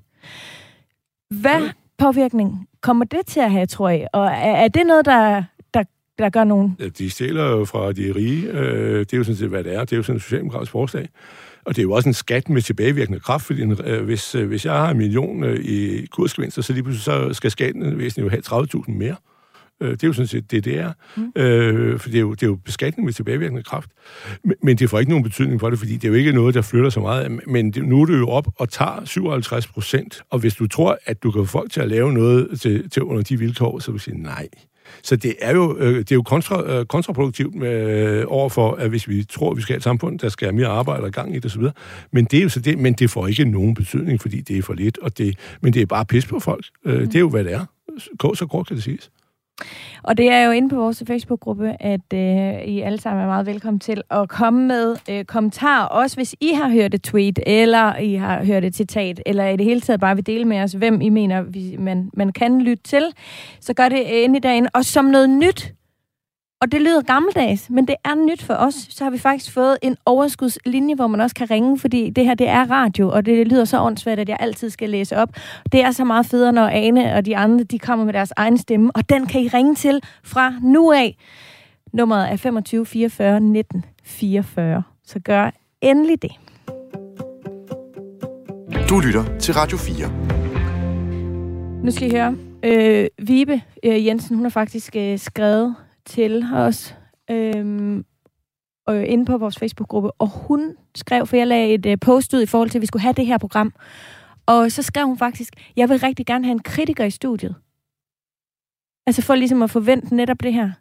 Hvad 1.29 1.69
påvirkning 1.97 2.67
kommer 2.81 3.05
det 3.05 3.25
til 3.27 3.39
at 3.39 3.51
have, 3.51 3.65
tror 3.65 3.89
jeg? 3.89 4.07
Og 4.13 4.25
er, 4.25 4.55
er 4.55 4.67
det 4.67 4.87
noget, 4.87 5.05
der, 5.05 5.43
der, 6.21 6.29
gør 6.29 6.43
nogen? 6.43 6.77
De 6.97 7.09
stjæler 7.09 7.49
jo 7.49 7.65
fra 7.65 7.91
de 7.91 8.13
rige. 8.15 8.47
Øh, 8.51 8.99
det 8.99 9.13
er 9.13 9.17
jo 9.17 9.23
sådan 9.23 9.37
set, 9.37 9.49
hvad 9.49 9.63
det 9.63 9.75
er. 9.75 9.79
Det 9.79 9.93
er 9.93 9.97
jo 9.97 10.03
sådan 10.03 10.17
et 10.17 10.21
socialdemokratisk 10.21 10.71
forslag. 10.71 11.09
Og 11.65 11.75
det 11.75 11.81
er 11.81 11.83
jo 11.83 11.91
også 11.91 12.09
en 12.09 12.13
skat 12.13 12.49
med 12.49 12.61
tilbagevirkende 12.61 13.19
kraft, 13.19 13.45
fordi 13.45 13.61
øh, 13.61 14.03
hvis, 14.03 14.35
øh, 14.35 14.47
hvis 14.47 14.65
jeg 14.65 14.73
har 14.73 14.89
en 14.91 14.97
million 14.97 15.57
i 15.61 16.05
kursgevinster, 16.05 16.61
så 16.61 16.73
lige 16.73 16.83
pludselig 16.83 17.03
så 17.03 17.33
skal 17.33 17.51
skatten 17.51 17.97
væsentligt 17.97 18.17
jo 18.25 18.29
have 18.29 18.67
30.000 18.85 18.91
mere. 18.91 19.15
Det 19.81 20.03
er 20.03 20.07
jo 20.07 20.13
sådan 20.13 20.27
set 20.27 20.51
det, 20.51 20.65
det 20.65 20.79
er. 20.79 20.93
Mm. 21.17 21.31
Øh, 21.35 21.99
for 21.99 22.09
det 22.09 22.17
er, 22.17 22.21
jo, 22.21 22.31
det 22.31 22.43
er 22.43 22.47
jo 22.47 22.55
beskatning 22.55 23.05
med 23.05 23.13
tilbagevirkende 23.13 23.63
kraft. 23.63 23.89
Men, 24.43 24.55
men 24.63 24.77
det 24.77 24.89
får 24.89 24.99
ikke 24.99 25.11
nogen 25.11 25.23
betydning 25.23 25.59
for 25.59 25.69
det, 25.69 25.79
fordi 25.79 25.93
det 25.93 26.03
er 26.03 26.07
jo 26.07 26.13
ikke 26.13 26.31
noget, 26.31 26.55
der 26.55 26.61
flytter 26.61 26.89
så 26.89 26.99
meget. 26.99 27.39
Men 27.47 27.71
det, 27.71 27.85
nu 27.85 28.01
er 28.01 28.05
du 28.05 28.13
jo 28.13 28.29
op 28.29 28.47
og 28.55 28.69
tager 28.69 29.05
57 29.05 29.67
procent, 29.67 30.21
og 30.29 30.39
hvis 30.39 30.55
du 30.55 30.67
tror, 30.67 30.97
at 31.05 31.23
du 31.23 31.31
kan 31.31 31.45
få 31.45 31.45
folk 31.45 31.71
til 31.71 31.81
at 31.81 31.89
lave 31.89 32.13
noget 32.13 32.59
til, 32.61 32.89
til 32.89 33.03
under 33.03 33.23
de 33.23 33.39
vilkår, 33.39 33.79
så 33.79 33.91
vil 33.91 33.99
du 33.99 34.03
sige 34.03 34.23
nej. 34.23 34.47
Så 35.03 35.15
det 35.15 35.35
er 35.41 35.51
jo, 35.55 35.77
øh, 35.77 35.99
det 35.99 36.11
er 36.11 36.15
jo 36.15 36.21
kontra, 36.21 36.79
øh, 36.79 36.85
kontraproduktivt 36.85 37.55
med, 37.55 37.69
øh, 37.71 38.25
overfor, 38.27 38.75
at 38.75 38.89
hvis 38.89 39.09
vi 39.09 39.23
tror, 39.23 39.51
at 39.51 39.57
vi 39.57 39.61
skal 39.61 39.73
have 39.73 39.77
et 39.77 39.83
samfund, 39.83 40.19
der 40.19 40.29
skal 40.29 40.45
have 40.45 40.55
mere 40.55 40.67
arbejde 40.67 41.03
og 41.03 41.11
gang 41.11 41.35
i 41.35 41.39
det 41.39 41.45
osv. 41.45 41.63
Men 42.11 42.25
det 42.25 42.39
er 42.39 42.43
jo 42.43 42.49
så 42.49 42.59
det, 42.59 42.77
men 42.79 42.93
det 42.93 43.09
får 43.09 43.27
ikke 43.27 43.45
nogen 43.45 43.73
betydning, 43.73 44.21
fordi 44.21 44.41
det 44.41 44.57
er 44.57 44.61
for 44.61 44.73
lidt, 44.73 44.97
og 44.97 45.17
det, 45.17 45.37
men 45.61 45.73
det 45.73 45.81
er 45.81 45.85
bare 45.85 46.05
pis 46.05 46.25
på 46.25 46.39
folk. 46.39 46.65
Øh, 46.85 47.01
Det 47.01 47.15
er 47.15 47.19
jo, 47.19 47.29
hvad 47.29 47.43
det 47.43 47.53
er. 47.53 47.65
Så 48.35 48.47
kort 48.51 48.67
kan 48.67 48.75
det 48.75 48.83
siges. 48.83 49.11
Og 50.03 50.17
det 50.17 50.29
er 50.29 50.45
jo 50.45 50.51
inde 50.51 50.69
på 50.69 50.75
vores 50.75 51.03
Facebook-gruppe, 51.07 51.75
at 51.79 52.13
øh, 52.13 52.63
I 52.65 52.81
alle 52.81 53.01
sammen 53.01 53.23
er 53.23 53.27
meget 53.27 53.45
velkommen 53.45 53.79
til 53.79 54.01
at 54.09 54.29
komme 54.29 54.67
med 54.67 54.95
øh, 55.09 55.25
kommentarer, 55.25 55.85
også 55.85 56.15
hvis 56.15 56.35
I 56.41 56.53
har 56.53 56.69
hørt 56.69 56.93
et 56.93 57.03
tweet, 57.03 57.39
eller 57.47 57.97
I 57.97 58.15
har 58.15 58.45
hørt 58.45 58.65
et 58.65 58.75
citat, 58.75 59.21
eller 59.25 59.47
i 59.47 59.57
det 59.57 59.65
hele 59.65 59.81
taget 59.81 59.99
bare 59.99 60.15
vil 60.15 60.25
dele 60.25 60.45
med 60.45 60.61
os, 60.61 60.71
hvem 60.71 61.01
I 61.01 61.09
mener, 61.09 61.41
vi, 61.41 61.75
man, 61.79 62.09
man 62.13 62.31
kan 62.31 62.61
lytte 62.61 62.83
til. 62.83 63.03
Så 63.59 63.73
gør 63.73 63.89
det 63.89 63.99
ind 63.99 64.35
i 64.35 64.39
dagen. 64.39 64.67
Og 64.73 64.85
som 64.85 65.05
noget 65.05 65.29
nyt, 65.29 65.73
og 66.61 66.71
det 66.71 66.81
lyder 66.81 67.01
gammeldags, 67.01 67.69
men 67.69 67.87
det 67.87 67.95
er 68.05 68.15
nyt 68.15 68.43
for 68.43 68.53
os, 68.53 68.73
så 68.89 69.03
har 69.03 69.11
vi 69.11 69.17
faktisk 69.17 69.51
fået 69.51 69.77
en 69.81 69.97
overskudslinje, 70.05 70.95
hvor 70.95 71.07
man 71.07 71.21
også 71.21 71.35
kan 71.35 71.51
ringe, 71.51 71.79
fordi 71.79 72.09
det 72.09 72.25
her, 72.25 72.33
det 72.33 72.47
er 72.47 72.71
radio, 72.71 73.09
og 73.09 73.25
det 73.25 73.47
lyder 73.47 73.65
så 73.65 73.81
åndssvagt, 73.81 74.19
at 74.19 74.29
jeg 74.29 74.37
altid 74.39 74.69
skal 74.69 74.89
læse 74.89 75.17
op. 75.17 75.29
Det 75.71 75.83
er 75.83 75.91
så 75.91 76.03
meget 76.03 76.25
federe, 76.25 76.51
når 76.51 76.67
Ane 76.67 77.15
og 77.15 77.25
de 77.25 77.37
andre, 77.37 77.63
de 77.63 77.79
kommer 77.79 78.05
med 78.05 78.13
deres 78.13 78.33
egen 78.37 78.57
stemme, 78.57 78.91
og 78.95 79.09
den 79.09 79.25
kan 79.25 79.41
I 79.41 79.47
ringe 79.47 79.75
til 79.75 80.01
fra 80.23 80.53
nu 80.61 80.91
af. 80.91 81.17
Nummeret 81.93 82.31
er 82.31 82.35
25 82.35 82.85
44 82.85 83.39
19 83.39 83.85
44. 84.03 84.83
Så 85.05 85.19
gør 85.19 85.51
endelig 85.81 86.21
det. 86.21 86.31
Du 88.89 88.99
lytter 88.99 89.37
til 89.39 89.53
Radio 89.53 89.77
4. 89.77 90.11
Nu 91.83 91.91
skal 91.91 92.07
I 92.07 92.11
høre. 92.11 92.35
Øh, 92.63 93.07
Vibe 93.27 93.61
øh, 93.83 94.05
Jensen, 94.05 94.35
hun 94.35 94.45
har 94.45 94.49
faktisk 94.49 94.95
øh, 94.95 95.19
skrevet 95.19 95.75
til 96.05 96.45
os 96.53 96.95
øh, 97.31 98.03
og 98.87 99.05
inde 99.05 99.25
på 99.25 99.37
vores 99.37 99.59
Facebook-gruppe, 99.59 100.11
og 100.11 100.27
hun 100.27 100.75
skrev, 100.95 101.25
for 101.27 101.35
jeg 101.35 101.47
lagde 101.47 101.73
et 101.73 101.85
øh, 101.85 101.97
post 101.99 102.33
ud 102.33 102.41
i 102.41 102.45
forhold 102.45 102.69
til, 102.69 102.77
at 102.77 102.81
vi 102.81 102.85
skulle 102.85 103.01
have 103.01 103.13
det 103.13 103.25
her 103.25 103.37
program, 103.37 103.73
og 104.45 104.71
så 104.71 104.81
skrev 104.81 105.05
hun 105.05 105.17
faktisk, 105.17 105.53
jeg 105.75 105.89
vil 105.89 105.99
rigtig 105.99 106.25
gerne 106.25 106.45
have 106.45 106.51
en 106.51 106.59
kritiker 106.63 107.05
i 107.05 107.09
studiet. 107.11 107.55
Altså 109.07 109.21
for 109.21 109.35
ligesom 109.35 109.61
at 109.61 109.69
forvente 109.71 110.15
netop 110.15 110.43
det 110.43 110.53
her. 110.53 110.71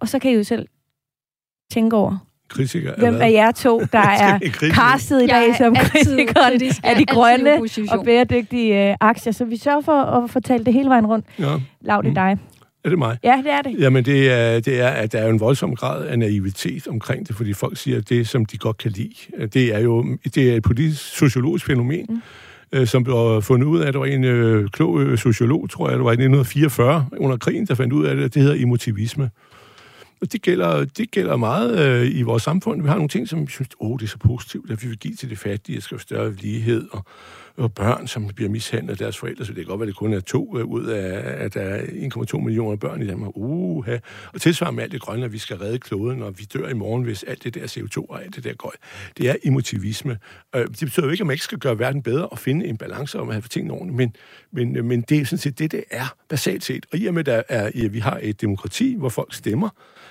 Og 0.00 0.08
så 0.08 0.18
kan 0.18 0.30
I 0.30 0.34
jo 0.34 0.44
selv 0.44 0.68
tænke 1.72 1.96
over, 1.96 2.18
Kritiker 2.48 2.94
Hvem 2.98 3.14
af 3.20 3.30
jer 3.32 3.52
to, 3.52 3.80
der 3.92 3.98
er 3.98 4.38
castet 4.72 5.22
i 5.22 5.26
dag 5.26 5.48
er 5.48 5.54
som 5.54 5.74
kritikeren 5.74 6.62
af 6.62 6.80
er 6.90 6.94
de 6.94 7.06
grønne 7.06 7.60
og 7.90 8.04
bæredygtige 8.04 8.90
øh, 8.90 8.96
aktier. 9.00 9.32
Så 9.32 9.44
vi 9.44 9.56
sørger 9.56 9.80
for 9.80 9.92
at 10.36 10.44
talt 10.44 10.66
det 10.66 10.74
hele 10.74 10.88
vejen 10.88 11.06
rundt. 11.06 11.26
Ja. 11.38 11.56
Lav 11.80 12.02
det 12.02 12.08
Mm. 12.08 12.14
dig. 12.14 12.38
Er 12.86 12.90
det 12.90 12.98
mig? 12.98 13.18
Ja, 13.24 13.42
det 13.44 13.52
er 13.52 13.62
det. 13.62 13.80
Jamen, 13.80 14.04
det 14.04 14.30
er, 14.32 14.60
det 14.60 14.80
er, 14.80 14.88
at 14.88 15.12
der 15.12 15.18
er 15.18 15.28
en 15.28 15.40
voldsom 15.40 15.76
grad 15.76 16.06
af 16.06 16.18
naivitet 16.18 16.88
omkring 16.88 17.28
det, 17.28 17.36
fordi 17.36 17.52
folk 17.52 17.76
siger, 17.76 17.98
at 17.98 18.08
det, 18.08 18.28
som 18.28 18.44
de 18.44 18.58
godt 18.58 18.78
kan 18.78 18.90
lide, 18.90 19.46
det 19.46 19.74
er 19.74 19.78
jo 19.78 20.16
det 20.34 20.50
er 20.50 20.56
et 20.56 20.62
politisk 20.62 21.02
sociologisk 21.02 21.66
fænomen, 21.66 22.06
mm. 22.08 22.20
øh, 22.72 22.86
som 22.86 23.04
blev 23.04 23.42
fundet 23.42 23.66
ud 23.66 23.80
af, 23.80 23.86
at 23.86 23.94
der 23.94 23.98
var 23.98 24.06
en 24.06 24.24
øh, 24.24 24.68
klog 24.68 25.00
øh, 25.00 25.18
sociolog, 25.18 25.70
tror 25.70 25.88
jeg, 25.88 25.98
det 25.98 26.04
var 26.04 26.10
i 26.10 26.20
1944 26.20 27.06
under 27.16 27.36
krigen, 27.36 27.66
der 27.66 27.74
fandt 27.74 27.92
ud 27.92 28.04
af 28.06 28.16
det, 28.16 28.34
det 28.34 28.42
hedder 28.42 28.62
emotivisme. 28.62 29.30
Og 30.20 30.32
det 30.32 30.42
gælder, 30.42 30.84
det 30.84 31.10
gælder 31.10 31.36
meget 31.36 31.78
øh, 31.78 32.18
i 32.18 32.22
vores 32.22 32.42
samfund. 32.42 32.82
Vi 32.82 32.88
har 32.88 32.94
nogle 32.94 33.08
ting, 33.08 33.28
som 33.28 33.40
vi 33.40 33.50
synes, 33.50 33.68
åh, 33.80 33.98
det 33.98 34.04
er 34.04 34.08
så 34.08 34.18
positivt, 34.18 34.70
at 34.70 34.82
vi 34.82 34.88
vil 34.88 34.98
give 34.98 35.14
til 35.14 35.30
de 35.30 35.36
fattige, 35.36 35.76
at 35.76 35.82
skal 35.82 36.00
større 36.00 36.32
lighed, 36.32 36.88
og, 36.92 37.04
og 37.56 37.74
børn, 37.74 38.06
som 38.06 38.28
bliver 38.28 38.50
mishandlet 38.50 38.90
af 38.90 38.98
deres 38.98 39.18
forældre, 39.18 39.44
så 39.44 39.52
det 39.52 39.56
kan 39.56 39.66
godt 39.66 39.80
være, 39.80 39.86
at 39.86 39.88
det 39.88 39.96
kun 39.96 40.12
er 40.12 40.20
to 40.20 40.58
øh, 40.58 40.64
ud 40.64 40.84
af, 40.84 41.44
at 41.44 41.54
der 41.54 41.60
er 41.60 41.82
1,2 42.32 42.38
millioner 42.38 42.76
børn 42.76 43.02
i 43.02 43.06
Danmark. 43.06 43.30
Uha. 43.34 43.96
og 44.34 44.40
tilsvarende 44.40 44.76
med 44.76 44.84
alt 44.84 44.92
det 44.92 45.00
grønne, 45.00 45.24
at 45.24 45.32
vi 45.32 45.38
skal 45.38 45.56
redde 45.56 45.78
kloden, 45.78 46.22
og 46.22 46.38
vi 46.38 46.44
dør 46.44 46.68
i 46.68 46.74
morgen, 46.74 47.02
hvis 47.02 47.22
alt 47.22 47.44
det 47.44 47.54
der 47.54 47.66
CO2 47.66 48.06
og 48.08 48.24
alt 48.24 48.36
det 48.36 48.44
der 48.44 48.54
går. 48.54 48.74
Det 49.18 49.28
er 49.28 49.36
emotivisme. 49.44 50.18
Øh, 50.54 50.66
det 50.66 50.80
betyder 50.80 51.06
jo 51.06 51.12
ikke, 51.12 51.22
at 51.22 51.26
man 51.26 51.34
ikke 51.34 51.44
skal 51.44 51.58
gøre 51.58 51.78
verden 51.78 52.02
bedre 52.02 52.26
og 52.26 52.38
finde 52.38 52.66
en 52.66 52.76
balance 52.76 53.18
om 53.18 53.28
at 53.28 53.34
have 53.34 53.42
tingene 53.42 53.74
ordentligt, 53.74 53.96
men, 53.96 54.16
men, 54.52 54.76
øh, 54.76 54.84
men 54.84 55.00
det 55.00 55.18
er 55.18 55.24
sådan 55.24 55.38
set 55.38 55.58
det, 55.58 55.72
det 55.72 55.84
er 55.90 56.14
basalt 56.28 56.64
set. 56.64 56.86
Og 56.92 56.98
i 56.98 57.06
og 57.06 57.14
med, 57.14 57.20
at, 57.20 57.26
der 57.26 57.42
er, 57.48 57.66
at 57.66 57.92
vi 57.92 57.98
har 57.98 58.20
et 58.22 58.40
demokrati, 58.40 58.94
hvor 58.98 59.08
folk 59.08 59.34
stemmer, 59.34 59.68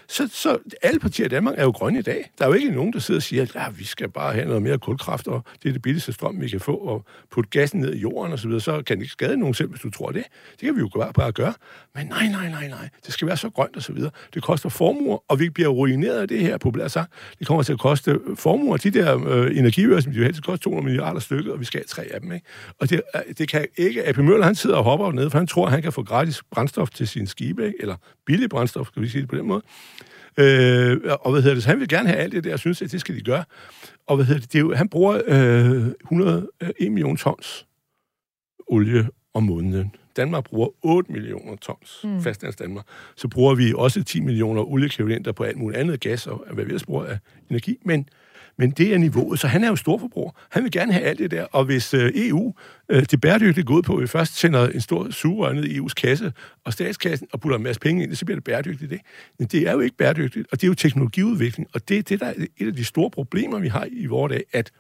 så, 0.08 0.28
så 0.32 0.58
alle 0.82 1.00
partier 1.00 1.26
i 1.26 1.30
Danmark 1.30 1.56
er 1.58 1.64
jo 1.64 1.72
grønne 1.72 2.00
i 2.00 2.02
dag. 2.02 2.32
Der 2.38 2.46
er 2.46 2.50
jo 2.50 2.54
ikke 2.54 2.72
nogen, 2.72 2.94
der 2.94 3.00
sidder 3.00 3.20
og 3.20 3.24
siger, 3.24 3.42
at 3.42 3.56
ja, 3.56 3.70
vi 3.70 3.84
skal 3.84 4.10
bare 4.10 4.34
have 4.34 4.46
noget 4.46 4.62
mere 4.62 4.78
kulkraft, 4.78 5.28
og 5.28 5.44
det 5.64 5.70
er 5.70 5.74
det 5.74 5.82
billigste 5.82 6.14
strøm, 6.14 6.42
vi 6.42 6.50
kan 6.50 6.60
få, 6.60 6.76
og 6.76 7.06
putte 7.32 7.50
gassen 7.50 7.80
ned 7.80 7.94
i 7.94 8.00
jorden 8.00 8.34
osv., 8.34 8.38
så, 8.38 8.48
videre. 8.48 8.62
så 8.62 8.82
kan 8.84 8.98
det 8.98 9.04
ikke 9.04 9.12
skade 9.12 9.38
nogen 9.38 9.54
selv, 9.54 9.70
hvis 9.70 9.82
du 9.82 9.90
tror 9.90 10.12
det. 10.12 10.24
Det 10.52 10.60
kan 10.62 10.76
vi 10.76 10.80
jo 10.80 10.90
bare, 10.96 11.14
bare 11.14 11.32
gøre. 11.32 11.54
Men 11.96 12.08
nej, 12.08 12.28
nej, 12.28 12.50
nej, 12.50 12.68
nej. 12.68 12.90
Det 13.06 13.14
skal 13.14 13.28
være 13.28 13.38
så 13.38 13.50
grønt 13.50 13.76
og 13.76 13.82
så 13.82 13.94
videre. 13.94 14.12
Det 14.34 14.44
koster 14.44 14.70
formuer, 14.70 15.18
og 15.28 15.40
vi 15.40 15.50
bliver 15.50 15.70
ruineret 15.70 16.22
af 16.22 16.28
det 16.28 16.40
her, 16.40 16.58
populært 16.58 16.92
sagt. 16.92 17.14
Det 17.40 17.48
kommer 17.48 17.64
til 17.64 17.74
at 17.74 17.80
koste 17.80 18.20
formuer. 18.36 18.78
De 18.78 18.90
der 18.90 19.28
øh, 19.28 19.58
energiører, 19.58 20.02
som 20.02 20.12
de 20.12 20.18
jo 20.18 20.24
helst 20.24 20.44
koster 20.44 20.64
200 20.64 20.86
milliarder 20.86 21.20
stykket, 21.20 21.52
og 21.52 21.60
vi 21.60 21.66
skal 21.66 21.80
have 21.80 21.86
tre 21.86 22.04
af 22.14 22.22
dem. 22.22 22.32
Ikke? 22.32 22.46
Og 22.80 22.90
det, 22.90 23.02
øh, 23.16 23.36
det 23.38 23.50
kan 23.50 23.66
ikke... 23.78 24.08
AP 24.08 24.18
Møller, 24.18 24.46
han 24.46 24.56
sidder 24.56 24.76
og 24.76 24.84
hopper 24.84 25.12
ned, 25.12 25.30
for 25.30 25.38
han 25.38 25.48
tror, 25.48 25.70
han 25.70 25.82
kan 25.82 25.92
få 25.92 26.04
gratis 26.04 26.44
brændstof 26.52 26.90
til 26.90 27.08
sine 27.08 27.28
skibe, 27.28 27.66
ikke? 27.66 27.78
eller 27.80 27.96
billig 28.26 28.50
brændstof, 28.50 28.88
skal 28.88 29.02
vi 29.02 29.08
sige 29.08 29.22
det 29.22 29.30
på 29.30 29.36
den 29.36 29.48
måde. 29.48 29.62
Øh, 30.38 30.98
og 31.22 31.32
hvad 31.32 31.42
hedder 31.42 31.54
det? 31.54 31.64
Så 31.64 31.70
han 31.70 31.80
vil 31.80 31.88
gerne 31.88 32.10
have 32.10 32.20
alt 32.20 32.34
det 32.34 32.44
der, 32.44 32.54
og 32.54 32.60
synes, 32.60 32.82
at 32.82 32.92
det 32.92 33.00
skal 33.00 33.16
de 33.16 33.22
gøre. 33.22 33.44
Og 34.08 34.16
hvad 34.16 34.26
hedder 34.26 34.42
det? 34.42 34.54
det 34.54 34.60
er 34.60 34.64
jo, 34.64 34.74
han 34.74 34.90
bruger 34.90 35.22
øh, 35.28 35.88
101 36.02 36.92
millioner 36.92 37.18
tons 37.18 37.66
olie 38.68 39.10
om 39.34 39.44
måneden. 39.44 39.92
Danmark 40.18 40.44
bruger 40.44 40.70
8 40.82 41.12
millioner 41.12 41.56
tons, 41.56 42.02
mm. 42.04 42.22
fastlands 42.22 42.56
Danmark. 42.56 42.86
Så 43.16 43.28
bruger 43.28 43.56
vi 43.56 43.74
også 43.76 44.04
10 44.04 44.20
millioner 44.20 44.62
oliekvivalenter 44.62 45.32
på 45.32 45.44
alt 45.44 45.58
muligt 45.58 45.80
andet 45.80 46.00
gas, 46.00 46.28
og 46.28 46.46
hvad 46.52 46.66
vi 46.66 46.70
ellers 46.70 46.86
bruger 46.86 47.06
af 47.06 47.20
energi. 47.50 47.78
Men, 47.86 48.10
men 48.58 48.72
det 48.72 48.94
er 48.94 48.98
niveauet, 48.98 49.40
så 49.40 49.48
han 49.48 49.64
er 49.64 49.68
jo 49.68 49.76
storforbruger. 49.76 50.32
Han 50.50 50.64
vil 50.64 50.72
gerne 50.72 50.94
have 50.94 51.06
alt 51.06 51.20
det 51.20 51.32
der, 51.32 51.44
og 51.44 51.66
hvis 51.66 51.94
øh, 51.94 52.12
EU, 52.16 52.54
øh, 52.90 53.04
det 53.12 53.22
bæredygtige 53.22 53.64
går 53.64 53.76
ud 53.76 53.82
på, 53.82 53.96
at 53.96 54.02
vi 54.02 54.08
først 54.08 54.38
sender 54.38 54.68
en 54.68 54.82
stor 54.82 55.10
sugerør 55.10 55.54
ned 55.54 55.64
i 55.64 55.80
EU's 55.80 55.94
kasse 55.94 56.34
og 56.64 56.74
statskassen 56.74 57.28
og 57.32 57.40
putter 57.40 57.58
en 57.58 57.64
masse 57.64 57.80
penge 57.80 58.04
ind, 58.04 58.16
så 58.16 58.26
bliver 58.26 58.36
det 58.36 58.44
bæredygtigt. 58.44 58.92
Det. 58.92 59.00
Men 59.40 59.48
det 59.48 59.68
er 59.68 59.72
jo 59.72 59.80
ikke 59.80 59.98
bæredygtigt, 59.98 60.48
og 60.52 60.62
det 60.62 60.68
er 60.68 60.70
jo 60.70 60.76
teknologiudvikling, 60.76 61.70
og 61.74 61.90
det 61.90 61.98
er 61.98 62.02
det, 62.02 62.20
der 62.20 62.26
er 62.26 62.34
et 62.58 62.68
af 62.68 62.74
de 62.74 62.84
store 62.84 63.12
problemer, 63.12 63.60
vi 63.60 63.68
har 63.68 63.88
i 63.92 64.06
vores 64.06 64.32
dag, 64.32 64.44
at 64.54 64.72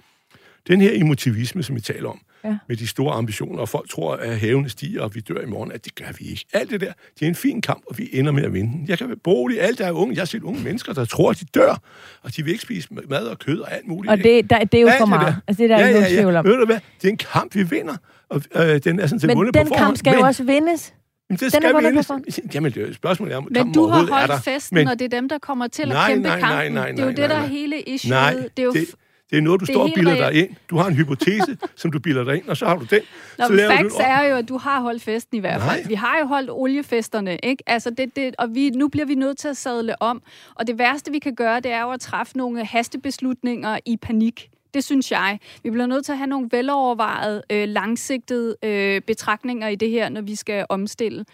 den 0.68 0.82
her 0.82 0.91
emotivisme, 0.93 1.63
som 1.63 1.76
vi 1.76 1.82
taler 1.82 2.09
om, 2.09 2.20
Ja. 2.43 2.57
med 2.68 2.78
de 2.78 2.88
store 2.88 3.13
ambitioner, 3.13 3.59
og 3.59 3.70
folk 3.70 3.89
tror, 3.89 4.16
at 4.16 4.39
havene 4.39 4.70
stiger, 4.70 5.01
og 5.01 5.16
vi 5.16 5.20
dør 5.20 5.41
i 5.41 5.45
morgen, 5.45 5.72
at 5.72 5.86
det 5.86 5.95
gør 5.95 6.05
vi 6.20 6.26
ikke. 6.26 6.45
Alt 6.53 6.70
det 6.70 6.82
der, 6.82 6.91
det 7.20 7.26
er 7.26 7.30
en 7.30 7.36
fin 7.36 7.61
kamp, 7.61 7.84
og 7.89 7.97
vi 7.97 8.09
ender 8.13 8.32
med 8.32 8.43
at 8.43 8.53
vinde. 8.53 8.86
Jeg 8.88 8.97
kan 8.97 9.07
være 9.07 9.18
bolig, 9.24 9.61
alt 9.61 9.80
der 9.80 9.86
er 9.88 9.91
unge. 9.91 10.16
Jeg 10.16 10.22
har 10.22 10.26
set 10.26 10.43
unge 10.43 10.63
mennesker, 10.63 10.93
der 10.93 11.05
tror, 11.05 11.30
at 11.32 11.39
de 11.39 11.45
dør, 11.45 11.82
og 12.24 12.36
de 12.36 12.43
vil 12.43 12.51
ikke 12.51 12.61
spise 12.63 12.88
mad 13.09 13.28
og 13.28 13.39
kød 13.39 13.59
og 13.59 13.74
alt 13.74 13.88
muligt. 13.88 14.11
Og 14.11 14.18
det, 14.18 14.49
der, 14.49 14.59
det 14.63 14.78
er 14.78 14.82
jo 14.82 14.88
Alt 14.88 14.97
for 14.97 15.05
det 15.05 15.09
meget. 15.09 15.28
der. 15.28 15.41
Altså, 15.47 15.63
det 15.63 15.72
er 15.72 15.76
der 15.78 15.84
ja, 15.84 15.88
ikke 15.88 15.99
ja, 16.01 16.16
tvivl 16.16 16.36
om. 16.36 16.45
Ved 16.45 16.57
du 16.57 16.66
hvad? 16.66 16.80
Det 17.01 17.07
er 17.07 17.11
en 17.11 17.18
kamp, 17.18 17.55
vi 17.55 17.63
vinder. 17.63 17.95
Og 18.30 18.41
øh, 18.55 18.80
den 18.84 18.99
er 18.99 19.07
sådan 19.07 19.20
set 19.20 19.28
Men 19.38 19.53
den 19.53 19.68
på 19.68 19.74
kamp 19.78 19.97
skal 19.97 20.11
jo 20.11 20.18
men, 20.18 20.26
også 20.26 20.43
vindes. 20.43 20.93
Men 21.30 21.38
det 21.38 21.39
Den 21.53 21.63
er 21.63 21.70
skal 21.70 21.84
vindes. 21.84 22.07
forhånd. 22.07 22.26
Jamen, 22.53 22.72
det 22.72 22.78
er 22.78 22.82
jo 22.82 22.88
et 22.89 22.95
spørgsmål 22.95 23.32
er, 23.32 23.38
om 23.38 23.47
Men 23.51 23.74
du 23.74 23.88
har 23.88 24.28
holdt 24.28 24.43
festen, 24.43 24.76
Men- 24.76 24.88
og 24.88 24.99
det 24.99 25.05
er 25.13 25.20
dem, 25.20 25.30
der 25.30 25.38
kommer 25.38 25.68
til 25.68 25.82
at 25.82 25.88
Nej, 25.88 26.09
kæmpe 26.09 26.28
nej, 26.28 26.39
nej, 26.39 26.49
kampen. 26.49 26.74
nej, 26.74 26.91
det 26.91 26.99
er 26.99 27.03
jo 27.03 27.09
nej, 27.11 27.16
det, 27.16 27.30
der 27.30 27.36
nej. 27.38 27.45
er 27.45 27.49
hele 27.49 27.82
issue. 27.82 28.09
Nej, 28.09 28.34
det 28.34 28.59
er 28.59 28.63
jo 28.63 28.72
det, 28.74 28.88
det 29.30 29.38
er 29.38 29.41
noget, 29.41 29.59
du 29.59 29.65
det 29.65 29.73
står 29.73 29.84
og 29.84 29.89
bilder 29.95 30.15
dig 30.30 30.34
ind. 30.41 30.49
Du 30.69 30.78
har 30.78 30.88
en 30.88 30.93
hypotese, 30.93 31.57
som 31.82 31.91
du 31.91 31.99
bilder 31.99 32.23
dig 32.23 32.36
ind, 32.36 32.47
og 32.47 32.57
så 32.57 32.65
har 32.65 32.76
du 32.78 32.86
den. 32.86 32.99
Nå, 33.38 33.45
så 33.45 33.49
men 33.51 33.57
laver 33.57 33.71
du 33.71 33.78
facts 33.89 33.95
et- 33.95 34.05
er 34.05 34.23
jo, 34.23 34.36
at 34.36 34.49
du 34.49 34.57
har 34.57 34.82
holdt 34.82 35.03
festen 35.03 35.38
i 35.38 35.39
hvert 35.39 35.61
fald. 35.61 35.80
Nej. 35.82 35.88
Vi 35.88 35.93
har 35.93 36.19
jo 36.19 36.26
holdt 36.26 36.49
oliefesterne, 36.51 37.38
ikke? 37.43 37.63
Altså 37.67 37.89
det, 37.89 38.15
det, 38.15 38.36
og 38.39 38.47
vi, 38.55 38.69
nu 38.69 38.88
bliver 38.88 39.05
vi 39.05 39.15
nødt 39.15 39.38
til 39.38 39.47
at 39.47 39.57
sadle 39.57 40.01
om. 40.01 40.21
Og 40.55 40.67
det 40.67 40.78
værste, 40.80 41.11
vi 41.11 41.19
kan 41.19 41.36
gøre, 41.36 41.59
det 41.59 41.71
er 41.71 41.82
jo 41.82 41.91
at 41.91 41.99
træffe 41.99 42.38
nogle 42.38 42.65
hastebeslutninger 42.65 43.80
i 43.86 43.97
panik. 43.97 44.49
Det 44.76 44.84
synes 44.84 45.11
jeg. 45.11 45.39
Vi 45.63 45.69
bliver 45.69 45.86
nødt 45.86 46.05
til 46.05 46.11
at 46.11 46.17
have 46.17 46.28
nogle 46.28 46.47
velovervejede, 46.51 47.43
øh, 47.49 47.67
langsigtede 47.67 48.55
øh, 48.63 49.01
betragtninger 49.01 49.67
i 49.67 49.76
det 49.76 49.89
her, 49.89 50.09
når 50.09 50.21
vi 50.21 50.36
skal 50.36 50.65
omstille. 50.69 51.26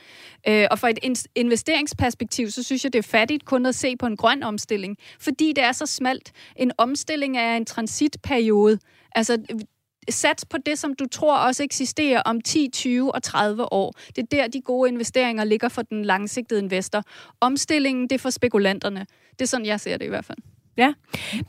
Øh, 0.48 0.68
og 0.72 0.80
fra 0.80 0.90
et 0.90 1.00
in- 1.04 1.32
investeringsperspektiv, 1.36 2.52
så 2.52 2.64
synes 2.64 2.84
jeg, 2.84 2.94
det 2.94 3.00
er 3.00 3.04
fattigt 3.10 3.46
kun 3.46 3.66
at 3.66 3.76
se 3.76 3.98
på 3.98 4.06
en 4.06 4.18
grøn 4.18 4.44
omstilling, 4.44 4.98
fordi 5.20 5.54
det 5.56 5.64
er 5.64 5.72
så 5.72 5.86
smalt. 5.86 6.32
En 6.56 6.72
omstilling 6.78 7.38
er 7.38 7.58
en 7.58 7.66
transitperiode. 7.66 8.80
Altså, 9.16 9.38
sats 10.10 10.46
på 10.46 10.58
det, 10.66 10.80
som 10.80 10.94
du 10.94 11.06
tror 11.08 11.38
også 11.38 11.64
eksisterer 11.64 12.22
om 12.22 12.42
10, 12.42 12.70
20 12.74 13.16
og 13.16 13.24
30 13.24 13.74
år. 13.74 13.94
Det 14.16 14.18
er 14.18 14.28
der, 14.32 14.48
de 14.48 14.62
gode 14.62 14.90
investeringer 14.90 15.44
ligger 15.44 15.70
for 15.70 15.82
den 15.82 16.06
langsigtede 16.06 16.60
investor. 16.60 17.04
Omstillingen, 17.40 18.04
det 18.04 18.12
er 18.12 18.20
for 18.20 18.30
spekulanterne. 18.30 19.06
Det 19.32 19.42
er 19.42 19.46
sådan, 19.46 19.66
jeg 19.66 19.80
ser 19.80 19.98
det 19.98 20.06
i 20.06 20.10
hvert 20.10 20.26
fald. 20.26 20.38
Ja, 20.82 20.94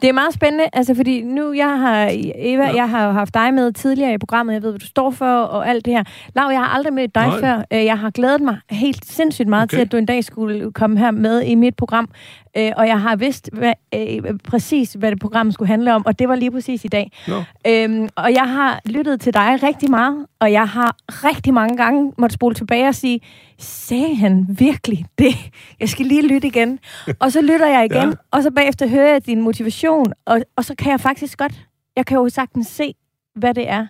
det 0.02 0.08
er 0.08 0.12
meget 0.12 0.34
spændende, 0.34 0.64
altså 0.72 0.94
fordi 0.94 1.22
nu, 1.22 1.52
jeg 1.52 1.78
har, 1.78 2.10
Eva, 2.36 2.64
ja. 2.66 2.74
jeg 2.74 2.88
har 2.90 3.04
jo 3.06 3.12
haft 3.12 3.34
dig 3.34 3.54
med 3.54 3.72
tidligere 3.72 4.14
i 4.14 4.18
programmet, 4.18 4.54
jeg 4.54 4.62
ved, 4.62 4.70
hvad 4.70 4.78
du 4.80 4.86
står 4.86 5.10
for 5.10 5.26
og 5.26 5.68
alt 5.68 5.84
det 5.84 5.92
her. 5.92 6.04
Lav, 6.36 6.48
jeg 6.50 6.58
har 6.60 6.68
aldrig 6.68 6.92
mødt 6.92 7.14
dig 7.14 7.26
Nej. 7.26 7.40
før. 7.40 7.62
Øh, 7.72 7.84
Jeg 7.84 7.98
har 7.98 8.10
glædet 8.10 8.40
mig 8.40 8.56
helt 8.70 9.04
sindssygt 9.06 9.48
meget 9.48 9.62
Okay. 9.62 9.76
til, 9.76 9.80
at 9.84 9.92
du 9.92 9.96
en 9.96 10.06
dag 10.06 10.24
skulle 10.24 10.72
komme 10.72 10.98
her 10.98 11.10
med 11.10 11.42
i 11.42 11.54
mit 11.54 11.76
program. 11.76 12.08
Øh, 12.56 12.70
Og 12.76 12.86
jeg 12.86 13.00
har 13.00 13.16
vidst 13.16 13.50
hvad, 13.52 13.72
øh, 13.94 14.22
præcis, 14.48 14.92
hvad 14.92 15.10
det 15.10 15.20
program 15.20 15.50
skulle 15.52 15.68
handle 15.68 15.94
om, 15.94 16.06
og 16.06 16.18
det 16.18 16.28
var 16.28 16.34
lige 16.34 16.50
præcis 16.50 16.84
i 16.84 16.88
dag. 16.88 17.10
Nå. 17.28 17.42
Øhm, 17.66 18.08
og 18.16 18.32
jeg 18.34 18.42
har 18.48 18.80
lyttet 18.84 19.20
til 19.20 19.34
dig 19.34 19.58
rigtig 19.62 19.90
meget, 19.90 20.26
og 20.40 20.52
jeg 20.52 20.68
har 20.68 20.96
rigtig 21.08 21.54
mange 21.54 21.76
gange 21.76 22.12
måtte 22.18 22.34
spole 22.34 22.54
tilbage 22.54 22.88
og 22.88 22.94
sige, 22.94 23.20
sagde 23.58 24.14
han 24.16 24.46
virkelig 24.58 25.04
det? 25.18 25.34
Jeg 25.80 25.88
skal 25.88 26.06
lige 26.06 26.28
lytte 26.28 26.48
igen. 26.48 26.78
Og 27.20 27.32
så 27.32 27.40
lytter 27.42 27.66
jeg 27.68 27.84
igen, 27.84 28.08
ja. 28.08 28.14
og 28.30 28.42
så 28.42 28.50
bagefter 28.50 28.88
hører 28.88 29.12
jeg 29.12 29.21
din 29.26 29.40
motivation, 29.42 30.12
og, 30.24 30.42
og 30.56 30.64
så 30.64 30.74
kan 30.74 30.90
jeg 30.90 31.00
faktisk 31.00 31.38
godt, 31.38 31.66
jeg 31.96 32.06
kan 32.06 32.16
jo 32.16 32.28
sagtens 32.28 32.66
se, 32.66 32.94
hvad 33.34 33.54
det 33.54 33.68
er, 33.68 33.86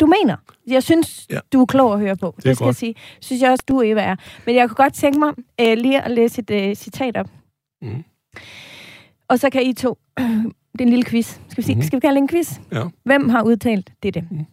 du 0.00 0.06
mener. 0.06 0.36
Jeg 0.66 0.82
synes, 0.82 1.26
Ja. 1.30 1.38
du 1.52 1.60
er 1.62 1.66
klog 1.66 1.92
at 1.94 2.00
høre 2.00 2.16
på. 2.16 2.34
Det, 2.36 2.44
det 2.44 2.56
skal 2.56 2.64
godt. 2.64 2.66
jeg 2.66 2.74
sige. 2.76 2.94
Synes 3.20 3.42
jeg 3.42 3.50
også, 3.50 3.64
du 3.68 3.82
Eva 3.82 4.00
er. 4.02 4.16
Men 4.46 4.54
jeg 4.54 4.68
kunne 4.68 4.76
godt 4.84 4.94
tænke 4.94 5.18
mig 5.18 5.34
øh, 5.60 5.76
lige 5.78 6.02
at 6.02 6.10
læse 6.10 6.40
et 6.42 6.50
øh, 6.50 6.74
citat 6.76 7.16
op. 7.16 7.30
Mhm. 7.82 8.04
Og 9.28 9.38
så 9.38 9.50
kan 9.50 9.62
I 9.62 9.72
to... 9.72 9.98
det 10.72 10.80
er 10.80 10.82
en 10.82 10.88
lille 10.88 11.04
quiz. 11.04 11.26
Skal 11.48 11.56
vi, 11.56 11.62
sige, 11.62 11.76
Mhm. 11.76 11.82
skal 11.82 11.96
vi 11.96 12.00
kalde 12.00 12.14
det 12.14 12.22
en 12.22 12.28
quiz? 12.28 12.58
Ja. 12.72 12.82
Hvem 13.04 13.28
har 13.28 13.42
udtalt 13.42 13.92
dette? 14.02 14.20
Mhm. 14.30 14.44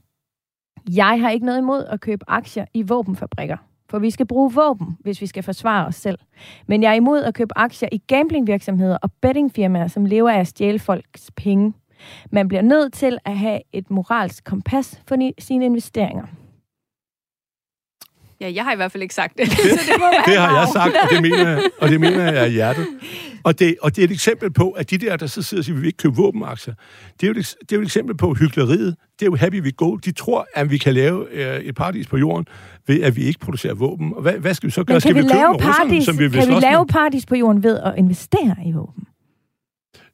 Jeg 0.89 1.20
har 1.22 1.30
ikke 1.30 1.45
noget 1.45 1.59
imod 1.59 1.86
at 1.86 2.01
købe 2.01 2.26
aktier 2.28 2.66
i 2.74 2.82
våbenfabrikker. 2.82 3.57
For 3.93 3.99
vi 3.99 4.09
skal 4.09 4.25
bruge 4.25 4.53
våben, 4.53 4.97
hvis 4.99 5.21
vi 5.21 5.25
skal 5.27 5.43
forsvare 5.43 5.87
os 5.87 5.95
selv. 5.95 6.19
Men 6.67 6.83
jeg 6.83 6.89
er 6.89 6.93
imod 6.93 7.23
at 7.23 7.33
købe 7.33 7.57
aktier 7.57 7.89
i 7.91 7.97
gamblingvirksomheder 7.97 8.97
og 9.01 9.11
bettingfirmaer, 9.21 9.87
som 9.87 10.05
lever 10.05 10.29
af 10.29 10.39
at 10.39 10.47
stjæle 10.47 10.79
folks 10.79 11.31
penge. 11.35 11.73
Man 12.31 12.47
bliver 12.47 12.61
nødt 12.61 12.93
til 12.93 13.17
at 13.25 13.37
have 13.37 13.59
et 13.73 13.91
moralsk 13.91 14.43
kompas 14.43 15.01
for 15.07 15.31
sine 15.39 15.65
investeringer. 15.65 16.25
Ja, 18.41 18.51
jeg 18.55 18.63
har 18.63 18.73
i 18.73 18.75
hvert 18.75 18.91
fald 18.91 19.03
ikke 19.03 19.15
sagt 19.15 19.38
det. 19.38 19.49
Det 20.29 20.38
har 20.38 20.59
jeg 20.59 20.67
sagt, 20.73 20.93
og 21.03 21.09
det 21.11 21.21
mener 21.21 21.49
jeg, 21.49 21.61
og 21.81 21.89
det 21.89 21.99
mener 21.99 22.23
jeg 22.23 22.36
af 22.36 22.51
hjertet. 22.51 22.88
Og 23.45 23.59
det, 23.59 23.75
og 23.81 23.95
det 23.95 24.01
er 24.01 24.05
et 24.05 24.11
eksempel 24.11 24.53
på, 24.53 24.69
at 24.69 24.89
de 24.89 24.97
der, 24.97 25.17
der 25.17 25.27
så 25.27 25.41
sidder 25.41 25.61
og 25.61 25.65
siger, 25.65 25.73
at 25.73 25.77
vi 25.77 25.81
vil 25.81 25.88
ikke 25.88 25.97
købe 25.97 26.15
våbenaktier, 26.15 26.73
det 27.21 27.27
er, 27.27 27.34
jo 27.34 27.39
et, 27.39 27.55
det 27.59 27.71
er 27.71 27.75
jo 27.75 27.81
et 27.81 27.86
eksempel 27.86 28.17
på 28.17 28.34
hyggeleriet. 28.34 28.95
Det 29.19 29.25
er 29.25 29.29
jo 29.31 29.36
happy 29.36 29.63
we 29.63 29.71
go. 29.71 29.95
De 29.95 30.11
tror, 30.11 30.47
at 30.55 30.71
vi 30.71 30.77
kan 30.77 30.93
lave 30.93 31.27
øh, 31.31 31.59
et 31.59 31.75
paradis 31.75 32.07
på 32.07 32.17
jorden, 32.17 32.45
ved 32.88 33.01
at 33.01 33.15
vi 33.15 33.21
ikke 33.23 33.39
producerer 33.39 33.73
våben. 33.73 34.13
Og 34.15 34.21
hvad, 34.21 34.34
hvad 34.34 34.53
skal 34.53 34.67
vi 34.67 34.71
så 34.71 34.84
gøre? 34.84 34.93
Men 34.93 35.01
skal 35.01 35.13
kan 35.13 35.23
vi, 35.23 35.27
købe 35.27 35.34
lave 35.34 35.51
med 35.51 35.55
russerne, 35.55 35.89
paradis, 35.89 36.05
som 36.05 36.19
vi 36.19 36.29
kan 36.29 36.31
vi 36.31 36.61
lave 36.61 36.79
med? 36.79 36.88
paradis 36.88 37.25
på 37.25 37.36
jorden 37.36 37.63
ved 37.63 37.79
at 37.79 37.93
investere 37.97 38.55
i 38.65 38.71
våben? 38.71 39.03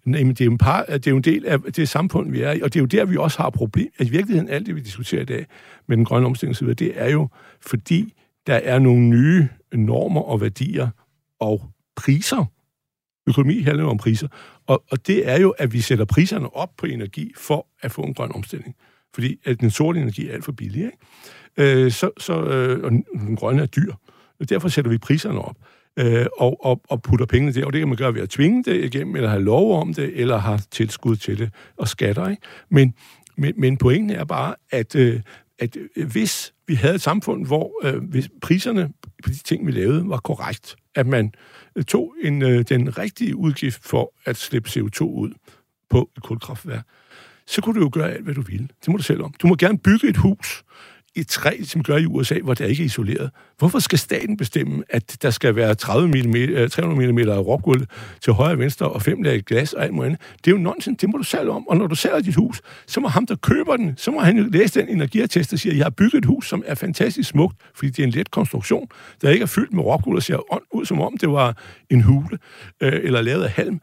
Jamen, 0.05 0.29
det 0.29 0.41
er, 0.41 0.45
jo 0.45 0.51
en 0.51 0.57
par, 0.57 0.83
det 0.85 1.07
er 1.07 1.11
jo 1.11 1.17
en 1.17 1.23
del 1.23 1.45
af 1.45 1.59
det 1.61 1.89
samfund, 1.89 2.31
vi 2.31 2.41
er 2.41 2.51
i, 2.51 2.61
og 2.61 2.73
det 2.73 2.79
er 2.79 2.83
jo 2.83 2.87
der, 2.87 3.05
vi 3.05 3.17
også 3.17 3.41
har 3.41 3.49
problem. 3.49 3.87
Altså, 3.99 4.13
I 4.13 4.17
virkeligheden, 4.17 4.49
alt 4.49 4.65
det, 4.65 4.75
vi 4.75 4.81
diskuterer 4.81 5.21
i 5.21 5.25
dag 5.25 5.45
med 5.87 5.97
den 5.97 6.05
grønne 6.05 6.25
omstilling 6.27 6.55
osv., 6.55 6.73
det 6.73 6.91
er 6.95 7.09
jo, 7.09 7.27
fordi 7.61 8.13
der 8.47 8.55
er 8.55 8.79
nogle 8.79 9.01
nye 9.01 9.47
normer 9.73 10.21
og 10.21 10.41
værdier 10.41 10.89
og 11.39 11.69
priser, 11.95 12.45
Økonomi 13.29 13.61
handler 13.61 13.83
jo 13.83 13.89
om 13.89 13.97
priser. 13.97 14.27
Og, 14.67 14.83
og 14.91 15.07
det 15.07 15.29
er 15.29 15.39
jo, 15.39 15.49
at 15.49 15.73
vi 15.73 15.81
sætter 15.81 16.05
priserne 16.05 16.55
op 16.55 16.69
på 16.77 16.85
energi 16.85 17.33
for 17.37 17.67
at 17.81 17.91
få 17.91 18.01
en 18.01 18.13
grøn 18.13 18.31
omstilling. 18.35 18.75
Fordi 19.13 19.39
at 19.45 19.61
den 19.61 19.71
sorte 19.71 20.01
energi 20.01 20.29
er 20.29 20.33
alt 20.33 20.45
for 20.45 20.51
billig. 20.51 20.83
Ikke? 21.57 21.83
Øh, 21.85 21.91
så, 21.91 22.11
så, 22.17 22.43
øh, 22.43 22.83
og 22.83 22.91
den 22.91 23.35
grønne 23.35 23.61
er 23.61 23.65
dyr. 23.65 23.93
Og 24.39 24.49
derfor 24.49 24.67
sætter 24.67 24.91
vi 24.91 24.97
priserne 24.97 25.41
op 25.41 25.55
øh, 25.99 26.25
og, 26.37 26.65
og, 26.65 26.81
og 26.89 27.01
putter 27.01 27.25
pengene 27.25 27.53
der. 27.53 27.65
Og 27.65 27.73
det 27.73 27.81
kan 27.81 27.87
man 27.87 27.97
gøre 27.97 28.13
ved 28.13 28.21
at 28.21 28.29
tvinge 28.29 28.63
det 28.63 28.83
igennem, 28.83 29.15
eller 29.15 29.29
have 29.29 29.43
lov 29.43 29.81
om 29.81 29.93
det, 29.93 30.21
eller 30.21 30.37
have 30.37 30.59
tilskud 30.71 31.15
til 31.15 31.39
det 31.39 31.49
og 31.77 31.87
skatter. 31.87 32.29
Ikke? 32.29 32.41
Men, 32.69 32.93
men, 33.37 33.53
men 33.57 33.77
pointen 33.77 34.09
er 34.09 34.23
bare, 34.23 34.55
at, 34.71 34.95
øh, 34.95 35.21
at 35.59 35.77
hvis 36.07 36.53
vi 36.67 36.73
havde 36.73 36.95
et 36.95 37.01
samfund, 37.01 37.45
hvor 37.45 37.71
øh, 37.83 38.03
hvis 38.03 38.29
priserne 38.41 38.89
på 39.23 39.29
de 39.29 39.37
ting, 39.37 39.67
vi 39.67 39.71
lavede, 39.71 40.09
var 40.09 40.17
korrekt, 40.17 40.75
at 40.95 41.07
man 41.07 41.33
øh, 41.75 41.83
tog 41.83 42.15
en, 42.21 42.41
øh, 42.41 42.65
den 42.69 42.97
rigtige 42.97 43.35
udgift 43.35 43.83
for 43.83 44.13
at 44.25 44.37
slippe 44.37 44.69
CO2 44.69 45.03
ud 45.03 45.31
på 45.89 46.09
et 46.17 46.23
kulkraftværk, 46.23 46.85
så 47.47 47.61
kunne 47.61 47.79
du 47.79 47.83
jo 47.83 47.89
gøre 47.93 48.11
alt, 48.11 48.23
hvad 48.23 48.33
du 48.33 48.41
ville. 48.41 48.67
Det 48.81 48.87
må 48.87 48.97
du 48.97 49.03
selv 49.03 49.23
om. 49.23 49.33
Du 49.41 49.47
må 49.47 49.55
gerne 49.55 49.77
bygge 49.77 50.09
et 50.09 50.17
hus, 50.17 50.63
i 51.15 51.23
træ, 51.23 51.57
som 51.63 51.83
gør 51.83 51.97
i 51.97 52.05
USA, 52.05 52.39
hvor 52.39 52.53
det 52.53 52.69
ikke 52.69 52.83
er 52.83 52.85
isoleret. 52.85 53.29
Hvorfor 53.57 53.79
skal 53.79 53.99
staten 53.99 54.37
bestemme, 54.37 54.83
at 54.89 55.17
der 55.21 55.29
skal 55.29 55.55
være 55.55 55.75
30 55.75 56.07
mm, 56.07 56.69
300 56.69 57.13
mm 57.13 57.19
rågulv 57.29 57.85
til 58.21 58.33
højre 58.33 58.51
og 58.51 58.59
venstre 58.59 58.89
og 58.89 59.01
fem 59.01 59.21
lag 59.21 59.43
glas 59.43 59.73
og 59.73 59.83
alt 59.83 59.93
muligt 59.93 60.05
andet? 60.05 60.21
Det 60.45 60.51
er 60.51 60.55
jo 60.55 60.61
nonsens, 60.61 60.97
det 61.01 61.09
må 61.09 61.17
du 61.17 61.23
selv 61.23 61.49
om. 61.49 61.67
Og 61.67 61.77
når 61.77 61.87
du 61.87 61.95
sælger 61.95 62.19
dit 62.19 62.35
hus, 62.35 62.61
så 62.87 62.99
må 62.99 63.07
ham, 63.07 63.25
der 63.25 63.35
køber 63.35 63.77
den, 63.77 63.93
så 63.97 64.11
må 64.11 64.19
han 64.19 64.37
jo 64.37 64.43
læse 64.43 64.79
den 64.79 64.89
energiattest, 64.89 65.51
der 65.51 65.57
siger, 65.57 65.75
jeg 65.75 65.85
har 65.85 65.89
bygget 65.89 66.17
et 66.17 66.25
hus, 66.25 66.49
som 66.49 66.63
er 66.65 66.75
fantastisk 66.75 67.29
smukt, 67.29 67.57
fordi 67.75 67.89
det 67.89 67.99
er 67.99 68.07
en 68.07 68.13
let 68.13 68.31
konstruktion, 68.31 68.87
der 69.21 69.29
ikke 69.29 69.43
er 69.43 69.47
fyldt 69.47 69.73
med 69.73 69.83
rågulv 69.83 70.15
og 70.15 70.23
ser 70.23 70.73
ud, 70.75 70.85
som 70.85 71.01
om 71.01 71.17
det 71.17 71.29
var 71.29 71.57
en 71.89 72.01
hule 72.01 72.37
øh, 72.81 72.99
eller 73.03 73.21
lavet 73.21 73.43
af 73.43 73.49
halm. 73.49 73.81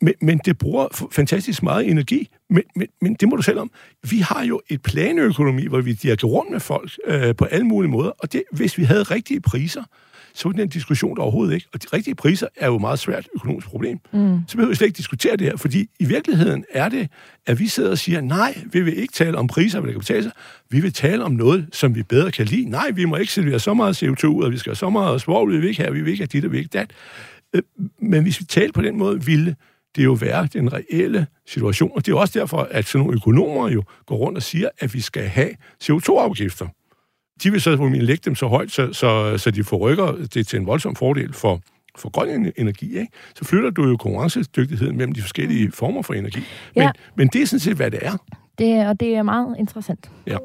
Men, 0.00 0.14
men 0.22 0.40
det 0.44 0.58
bruger 0.58 1.08
fantastisk 1.12 1.62
meget 1.62 1.90
energi, 1.90 2.28
men, 2.50 2.62
men, 2.76 2.88
men 3.00 3.14
det 3.14 3.28
må 3.28 3.36
du 3.36 3.42
selv 3.42 3.58
om. 3.58 3.70
Vi 4.10 4.18
har 4.18 4.44
jo 4.44 4.60
et 4.68 4.82
planøkonomi, 4.82 5.66
hvor 5.66 5.80
vi 5.80 5.92
dirker 5.92 6.26
rundt 6.26 6.50
med 6.50 6.60
folk 6.60 6.90
øh, 7.06 7.36
på 7.36 7.44
alle 7.44 7.66
mulige 7.66 7.90
måder, 7.90 8.10
og 8.18 8.32
det, 8.32 8.42
hvis 8.52 8.78
vi 8.78 8.84
havde 8.84 9.02
rigtige 9.02 9.40
priser, 9.40 9.82
så 10.34 10.48
var 10.48 10.52
den 10.52 10.68
diskussion 10.68 11.16
der 11.16 11.22
overhovedet 11.22 11.54
ikke. 11.54 11.66
Og 11.72 11.82
de 11.82 11.86
rigtige 11.92 12.14
priser 12.14 12.46
er 12.56 12.66
jo 12.66 12.74
et 12.74 12.80
meget 12.80 12.98
svært 12.98 13.28
økonomisk 13.34 13.66
problem. 13.66 13.98
Mm. 14.12 14.40
Så 14.48 14.56
behøver 14.56 14.68
vi 14.68 14.74
slet 14.74 14.86
ikke 14.86 14.96
diskutere 14.96 15.36
det 15.36 15.46
her, 15.46 15.56
fordi 15.56 15.88
i 15.98 16.04
virkeligheden 16.04 16.64
er 16.72 16.88
det, 16.88 17.08
at 17.46 17.58
vi 17.58 17.66
sidder 17.66 17.90
og 17.90 17.98
siger, 17.98 18.20
nej, 18.20 18.58
vi 18.72 18.80
vil 18.80 18.98
ikke 18.98 19.12
tale 19.12 19.38
om 19.38 19.46
priser, 19.46 19.80
hvad 19.80 19.88
det 19.88 19.94
kan 19.94 20.00
betale 20.00 20.22
sig. 20.22 20.32
Vi 20.70 20.80
vil 20.80 20.92
tale 20.92 21.24
om 21.24 21.32
noget, 21.32 21.68
som 21.72 21.94
vi 21.94 22.02
bedre 22.02 22.30
kan 22.30 22.46
lide. 22.46 22.70
Nej, 22.70 22.90
vi 22.90 23.04
må 23.04 23.16
ikke 23.16 23.32
servere 23.32 23.58
så 23.58 23.74
meget 23.74 24.02
CO2 24.02 24.26
ud, 24.26 24.44
og 24.44 24.52
vi 24.52 24.58
skal 24.58 24.70
have 24.70 24.76
så 24.76 24.90
meget 24.90 25.20
svovl, 25.20 25.52
vi 25.52 25.58
vil 25.58 25.68
ikke 25.68 25.82
have, 25.82 25.94
vi 25.94 26.00
vil 26.00 26.10
ikke 26.10 26.22
have 26.22 26.28
dit, 26.32 26.44
og 26.44 26.50
vi 26.50 26.56
vil 26.56 26.64
ikke 26.64 26.78
dat. 26.78 26.90
Øh, 27.54 27.62
men 28.02 28.22
hvis 28.22 28.40
vi 28.40 28.44
taler 28.44 28.72
på 28.72 28.82
den 28.82 28.98
måde, 28.98 29.24
ville 29.24 29.56
det 29.98 30.04
jo 30.04 30.12
være 30.12 30.48
den 30.52 30.72
reelle 30.72 31.26
situation. 31.46 31.90
Og 31.94 32.06
det 32.06 32.12
er 32.12 32.16
også 32.16 32.38
derfor, 32.38 32.68
at 32.70 32.86
sådan 32.86 32.98
nogle 32.98 33.16
økonomer 33.16 33.68
jo 33.68 33.82
går 34.06 34.16
rundt 34.16 34.36
og 34.36 34.42
siger, 34.42 34.68
at 34.78 34.94
vi 34.94 35.00
skal 35.00 35.22
have 35.22 35.50
CO2-afgifter. 35.84 36.66
De 37.42 37.50
vil 37.50 37.60
så 37.60 37.76
formentlig 37.76 38.02
lægge 38.02 38.22
dem 38.24 38.34
så 38.34 38.46
højt, 38.46 38.72
så, 38.72 38.92
så, 38.92 39.38
så 39.38 39.50
de 39.50 39.64
forrykker 39.64 40.16
det 40.34 40.46
til 40.46 40.58
en 40.58 40.66
voldsom 40.66 40.96
fordel 40.96 41.32
for, 41.32 41.60
for 41.96 42.10
grøn 42.10 42.52
energi, 42.56 42.98
ikke? 42.98 43.12
så 43.34 43.44
flytter 43.44 43.70
du 43.70 43.88
jo 43.88 43.96
konkurrencedygtigheden 43.96 44.96
mellem 44.96 45.12
de 45.12 45.20
forskellige 45.20 45.72
former 45.72 46.02
for 46.02 46.14
energi. 46.14 46.42
Men, 46.74 46.82
ja. 46.82 46.90
men 47.14 47.28
det 47.28 47.42
er 47.42 47.46
sådan 47.46 47.60
set, 47.60 47.76
hvad 47.76 47.90
det 47.90 47.98
er. 48.02 48.16
Det, 48.58 48.86
og 48.86 49.00
det 49.00 49.14
er 49.14 49.22
meget 49.22 49.56
interessant. 49.58 50.10
Ja. 50.26 50.36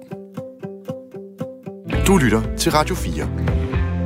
Du 2.07 2.17
lytter 2.17 2.55
til 2.55 2.71
Radio 2.71 2.95
4. 2.95 3.62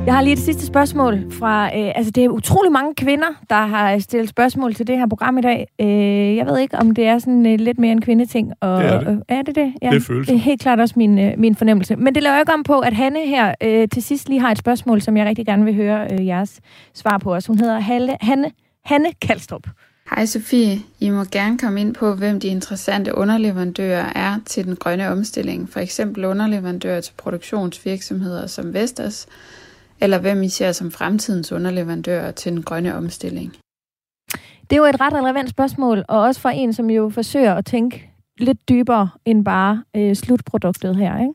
Jeg 0.08 0.16
har 0.16 0.22
lige 0.22 0.32
et 0.32 0.38
sidste 0.38 0.66
spørgsmål 0.66 1.32
fra... 1.32 1.64
Øh, 1.64 1.92
altså, 1.94 2.10
det 2.10 2.24
er 2.24 2.28
utrolig 2.28 2.72
mange 2.72 2.94
kvinder, 2.94 3.26
der 3.50 3.66
har 3.66 3.98
stillet 3.98 4.28
spørgsmål 4.28 4.74
til 4.74 4.86
det 4.86 4.98
her 4.98 5.06
program 5.06 5.38
i 5.38 5.40
dag. 5.40 5.66
Øh, 5.80 6.36
jeg 6.36 6.46
ved 6.46 6.58
ikke, 6.58 6.76
om 6.76 6.94
det 6.94 7.06
er 7.06 7.18
sådan 7.18 7.46
øh, 7.46 7.58
lidt 7.60 7.78
mere 7.78 7.92
en 7.92 8.00
kvindeting. 8.00 8.52
Og, 8.60 8.82
det 8.82 8.92
er 8.92 8.98
det. 8.98 9.08
Øh, 9.08 9.16
er 9.28 9.42
det 9.42 9.54
det? 9.54 9.72
Ja, 9.82 9.90
det 9.90 10.02
føles. 10.02 10.26
Det 10.26 10.34
er 10.34 10.38
helt 10.38 10.60
klart 10.60 10.80
også 10.80 10.94
min, 10.96 11.18
øh, 11.18 11.32
min 11.38 11.54
fornemmelse. 11.54 11.96
Men 11.96 12.14
det 12.14 12.22
laver 12.22 12.38
ikke 12.38 12.52
om 12.52 12.62
på, 12.62 12.80
at 12.80 12.92
Hanne 12.92 13.26
her 13.26 13.54
øh, 13.62 13.88
til 13.88 14.02
sidst 14.02 14.28
lige 14.28 14.40
har 14.40 14.50
et 14.50 14.58
spørgsmål, 14.58 15.00
som 15.00 15.16
jeg 15.16 15.26
rigtig 15.26 15.46
gerne 15.46 15.64
vil 15.64 15.74
høre 15.74 16.12
øh, 16.12 16.26
jeres 16.26 16.60
svar 16.94 17.18
på 17.18 17.34
også. 17.34 17.48
Hun 17.48 17.58
hedder 17.58 17.80
Halle, 17.80 18.16
Hanne, 18.20 18.50
Hanne 18.84 19.08
Kalstrup. 19.22 19.66
Hej 20.10 20.26
Sofie. 20.26 20.78
I 21.00 21.10
må 21.10 21.24
gerne 21.24 21.58
komme 21.58 21.80
ind 21.80 21.94
på, 21.94 22.14
hvem 22.14 22.40
de 22.40 22.48
interessante 22.48 23.14
underleverandører 23.14 24.12
er 24.14 24.38
til 24.46 24.64
den 24.64 24.76
grønne 24.76 25.08
omstilling. 25.08 25.68
For 25.70 25.80
eksempel 25.80 26.24
underleverandører 26.24 27.00
til 27.00 27.12
produktionsvirksomheder 27.16 28.46
som 28.46 28.74
Vestas, 28.74 29.26
eller 30.00 30.18
hvem 30.18 30.42
I 30.42 30.48
ser 30.48 30.72
som 30.72 30.90
fremtidens 30.90 31.52
underleverandør 31.52 32.30
til 32.30 32.52
den 32.52 32.62
grønne 32.62 32.94
omstilling? 32.94 33.56
Det 34.70 34.76
er 34.76 34.76
jo 34.76 34.84
et 34.84 35.00
ret 35.00 35.12
relevant 35.12 35.50
spørgsmål, 35.50 36.04
og 36.08 36.20
også 36.20 36.40
for 36.40 36.48
en, 36.48 36.72
som 36.72 36.90
jo 36.90 37.08
forsøger 37.08 37.54
at 37.54 37.64
tænke 37.64 38.10
lidt 38.38 38.68
dybere 38.68 39.08
end 39.24 39.44
bare 39.44 39.84
øh, 39.96 40.16
slutproduktet 40.16 40.96
her, 40.96 41.20
ikke? 41.20 41.34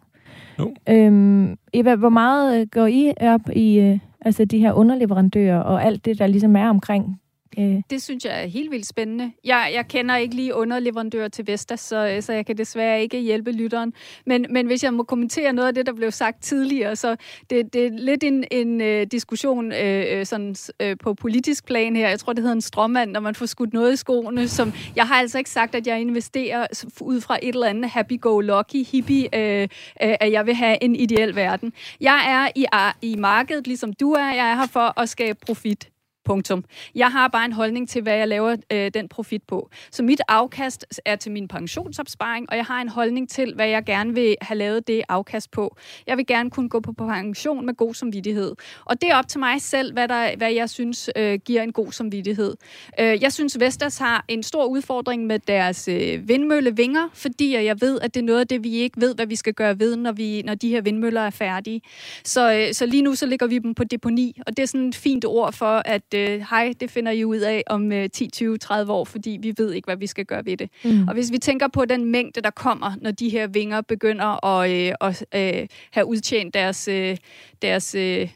Jo. 0.60 0.74
Øhm, 0.90 1.58
Eva, 1.74 1.96
hvor 1.96 2.10
meget 2.10 2.62
øh, 2.62 2.68
går 2.72 2.88
I 2.88 3.14
op 3.22 3.50
i 3.56 3.80
øh, 3.80 4.00
altså 4.22 4.46
de 4.46 4.60
her 4.60 4.74
underleverandører 4.74 5.60
og 5.60 5.84
alt 5.84 6.06
det, 6.06 6.20
der 6.20 6.28
ligesom 6.28 6.56
er 6.56 6.70
omkring 6.70 7.20
Øh. 7.58 7.82
Det 7.90 8.02
synes 8.02 8.26
jeg 8.26 8.44
er 8.44 8.48
helt 8.48 8.72
vildt 8.72 8.86
spændende. 8.86 9.32
Jeg, 9.46 9.72
jeg 9.74 9.88
kender 9.88 10.16
ikke 10.16 10.36
lige 10.36 10.56
underleverandører 10.56 11.28
til 11.28 11.48
Vestas, 11.48 11.80
så, 11.80 12.08
øh, 12.08 12.22
så 12.22 12.34
jeg 12.34 12.46
kan 12.46 12.58
desværre 12.58 13.02
ikke 13.02 13.20
hjælpe 13.20 13.52
lytteren. 13.52 13.94
Men, 14.26 14.46
men 14.50 14.66
hvis 14.66 14.84
jeg 14.84 14.94
må 14.94 15.04
kommentere 15.04 15.54
noget 15.54 15.68
af 15.68 15.74
det, 15.74 15.86
der 15.86 15.94
blev 15.94 16.12
sagt 16.12 16.44
tidligere, 16.44 16.96
så 16.96 17.16
det, 17.50 17.74
det 17.74 17.86
er 17.86 17.90
lidt 17.92 18.24
en, 18.24 18.44
en 18.52 18.82
uh, 18.82 19.08
diskussion 19.12 19.66
uh, 19.66 20.24
sådan, 20.24 20.56
uh, 20.84 20.92
på 21.04 21.14
politisk 21.14 21.66
plan 21.66 21.96
her. 21.96 22.10
Jeg 22.10 22.20
tror, 22.20 22.34
det 22.34 22.42
hedder 22.42 22.56
en 22.56 22.62
stråmand, 22.62 23.12
når 23.12 23.20
man 23.20 23.36
får 23.36 23.46
skudt 23.46 23.74
noget 23.74 23.94
i 23.94 23.96
skoene. 23.96 24.48
Som, 24.48 24.74
jeg 24.96 25.08
har 25.08 25.16
altså 25.16 25.38
ikke 25.38 25.50
sagt, 25.50 25.76
at 25.76 25.88
jeg 25.88 26.02
investerer 26.02 26.68
ud 27.02 27.22
fra 27.22 27.38
et 27.42 27.54
eller 27.54 27.68
andet 27.68 27.92
happy-go-lucky 27.92 28.86
hippie, 28.92 29.30
uh, 29.34 29.62
uh, 30.08 30.14
at 30.20 30.32
jeg 30.32 30.46
vil 30.46 30.56
have 30.56 30.84
en 30.84 30.96
ideel 30.96 31.36
verden. 31.36 31.74
Jeg 32.02 32.24
er 32.28 32.52
i, 32.56 32.66
i 33.02 33.16
markedet, 33.16 33.68
ligesom 33.68 33.94
du 33.94 34.12
er. 34.12 34.34
Jeg 34.34 34.52
er 34.52 34.56
her 34.56 34.68
for 34.68 35.00
at 35.00 35.10
skabe 35.10 35.40
profit. 35.46 35.93
Punktum. 36.26 36.64
Jeg 36.96 37.12
har 37.12 37.28
bare 37.28 37.46
en 37.46 37.54
holdning 37.54 37.90
til, 37.90 38.02
hvad 38.02 38.16
jeg 38.16 38.28
laver 38.28 38.56
øh, 38.72 38.92
den 38.94 39.10
profit 39.10 39.44
på. 39.48 39.70
Så 39.92 40.04
mit 40.04 40.22
afkast 40.28 40.86
er 41.06 41.16
til 41.16 41.32
min 41.32 41.48
pensionsopsparing, 41.48 42.50
og 42.50 42.56
jeg 42.58 42.66
har 42.66 42.82
en 42.82 42.90
holdning 42.90 43.30
til, 43.30 43.56
hvad 43.56 43.68
jeg 43.68 43.84
gerne 43.86 44.14
vil 44.14 44.36
have 44.42 44.58
lavet 44.58 44.88
det 44.88 45.02
afkast 45.10 45.52
på. 45.52 45.78
Jeg 46.08 46.18
vil 46.18 46.26
gerne 46.28 46.50
kunne 46.50 46.70
gå 46.70 46.80
på 46.80 46.94
pension 46.94 47.66
med 47.66 47.74
god 47.74 47.94
samvittighed. 47.94 48.56
Og 48.86 49.02
det 49.02 49.12
er 49.12 49.16
op 49.16 49.28
til 49.28 49.40
mig 49.40 49.62
selv, 49.62 49.94
hvad, 49.94 50.08
der, 50.08 50.38
hvad 50.38 50.52
jeg 50.52 50.70
synes 50.70 51.10
øh, 51.16 51.40
giver 51.46 51.62
en 51.64 51.74
god 51.74 51.92
samvittighed. 51.92 52.56
Øh, 53.00 53.22
jeg 53.22 53.34
synes, 53.34 53.60
Vestas 53.60 53.98
har 53.98 54.26
en 54.28 54.44
stor 54.44 54.66
udfordring 54.66 55.26
med 55.26 55.40
deres 55.40 55.88
øh, 55.88 56.28
vindmøllevinger, 56.28 57.10
fordi 57.14 57.54
jeg 57.54 57.82
ved, 57.82 58.00
at 58.02 58.14
det 58.14 58.20
er 58.20 58.26
noget 58.26 58.40
af 58.40 58.48
det, 58.48 58.64
vi 58.64 58.74
ikke 58.74 59.02
ved, 59.02 59.16
hvad 59.16 59.26
vi 59.26 59.36
skal 59.36 59.54
gøre 59.54 59.80
ved, 59.80 59.96
når, 59.96 60.12
vi, 60.12 60.42
når 60.42 60.56
de 60.56 60.70
her 60.70 60.82
vindmøller 60.82 61.22
er 61.22 61.30
færdige. 61.30 61.82
Så, 62.24 62.54
øh, 62.54 62.74
så 62.74 62.86
lige 62.86 63.02
nu 63.02 63.16
så 63.16 63.26
ligger 63.26 63.48
vi 63.48 63.60
dem 63.60 63.76
på 63.76 63.84
deponi, 63.84 64.42
og 64.48 64.58
det 64.58 64.64
er 64.64 64.68
sådan 64.68 64.88
et 64.88 64.96
fint 64.96 65.26
ord 65.26 65.54
for, 65.54 65.82
at 65.86 66.13
øh, 66.14 66.46
hej, 66.50 66.74
det 66.80 66.92
finder 66.92 67.12
I 67.12 67.26
ud 67.26 67.38
af 67.38 67.64
om 67.68 67.92
øh, 67.92 68.10
10, 68.10 68.30
20, 68.30 68.58
30 68.58 68.94
år, 68.94 69.06
fordi 69.06 69.38
vi 69.42 69.54
ved 69.58 69.72
ikke, 69.74 69.86
hvad 69.86 69.98
vi 69.98 70.08
skal 70.08 70.26
gøre 70.26 70.46
ved 70.46 70.58
det. 70.58 70.70
Mm. 70.84 71.08
Og 71.08 71.14
hvis 71.14 71.32
vi 71.32 71.38
tænker 71.38 71.68
på 71.68 71.86
den 71.86 72.06
mængde, 72.06 72.42
der 72.42 72.50
kommer, 72.50 72.92
når 73.02 73.12
de 73.12 73.30
her 73.30 73.48
vinger 73.48 73.82
begynder 73.82 74.46
at, 74.46 74.72
øh, 74.72 74.94
at 75.02 75.26
øh, 75.36 75.68
have 75.92 76.06
udtjent 76.06 76.54
deres, 76.54 76.88
øh, 76.88 77.18
deres 77.62 77.96
øh, 77.96 78.30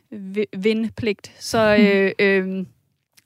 vindpligt, 0.58 1.32
så... 1.40 1.58
Øh, 1.78 2.12
øh, 2.20 2.66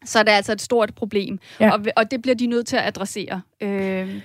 så 0.05 0.19
er 0.19 0.23
det 0.23 0.31
altså 0.31 0.51
et 0.51 0.61
stort 0.61 0.95
problem, 0.95 1.39
ja. 1.59 1.71
og, 1.71 1.85
og 1.95 2.11
det 2.11 2.21
bliver 2.21 2.35
de 2.35 2.47
nødt 2.47 2.67
til 2.67 2.75
at 2.75 2.87
adressere. 2.87 3.41
Øh. 3.61 4.21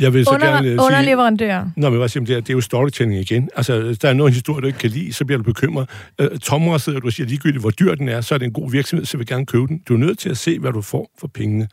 Jeg 0.00 0.14
vil 0.14 0.24
så 0.24 0.30
Under, 0.30 0.46
gerne 0.46 0.68
sige... 0.68 0.80
Underleverandør. 0.80 1.70
Nå, 1.76 1.90
men 1.90 1.98
hvad 1.98 2.08
siger 2.08 2.24
det, 2.24 2.36
er, 2.36 2.40
det 2.40 2.50
er 2.50 2.54
jo 2.54 2.60
storytelling 2.60 3.20
igen. 3.20 3.50
Altså, 3.56 3.98
der 4.02 4.08
er 4.08 4.12
noget 4.12 4.32
historie, 4.34 4.60
du 4.60 4.66
ikke 4.66 4.78
kan 4.78 4.90
lide, 4.90 5.12
så 5.12 5.24
bliver 5.24 5.38
du 5.38 5.44
bekymret. 5.44 5.90
Uh, 6.22 6.38
Tomre 6.38 6.80
sidder 6.80 7.00
du 7.00 7.06
og 7.06 7.12
siger, 7.12 7.26
ligegyldigt 7.26 7.60
hvor 7.60 7.70
dyr 7.70 7.94
den 7.94 8.08
er, 8.08 8.20
så 8.20 8.34
er 8.34 8.38
det 8.38 8.46
en 8.46 8.52
god 8.52 8.70
virksomhed, 8.70 9.06
så 9.06 9.16
vil 9.16 9.26
gerne 9.26 9.46
købe 9.46 9.66
den. 9.66 9.82
Du 9.88 9.94
er 9.94 9.98
nødt 9.98 10.18
til 10.18 10.28
at 10.28 10.36
se, 10.36 10.58
hvad 10.58 10.72
du 10.72 10.80
får 10.80 11.10
for 11.18 11.26
pengene. 11.26 11.68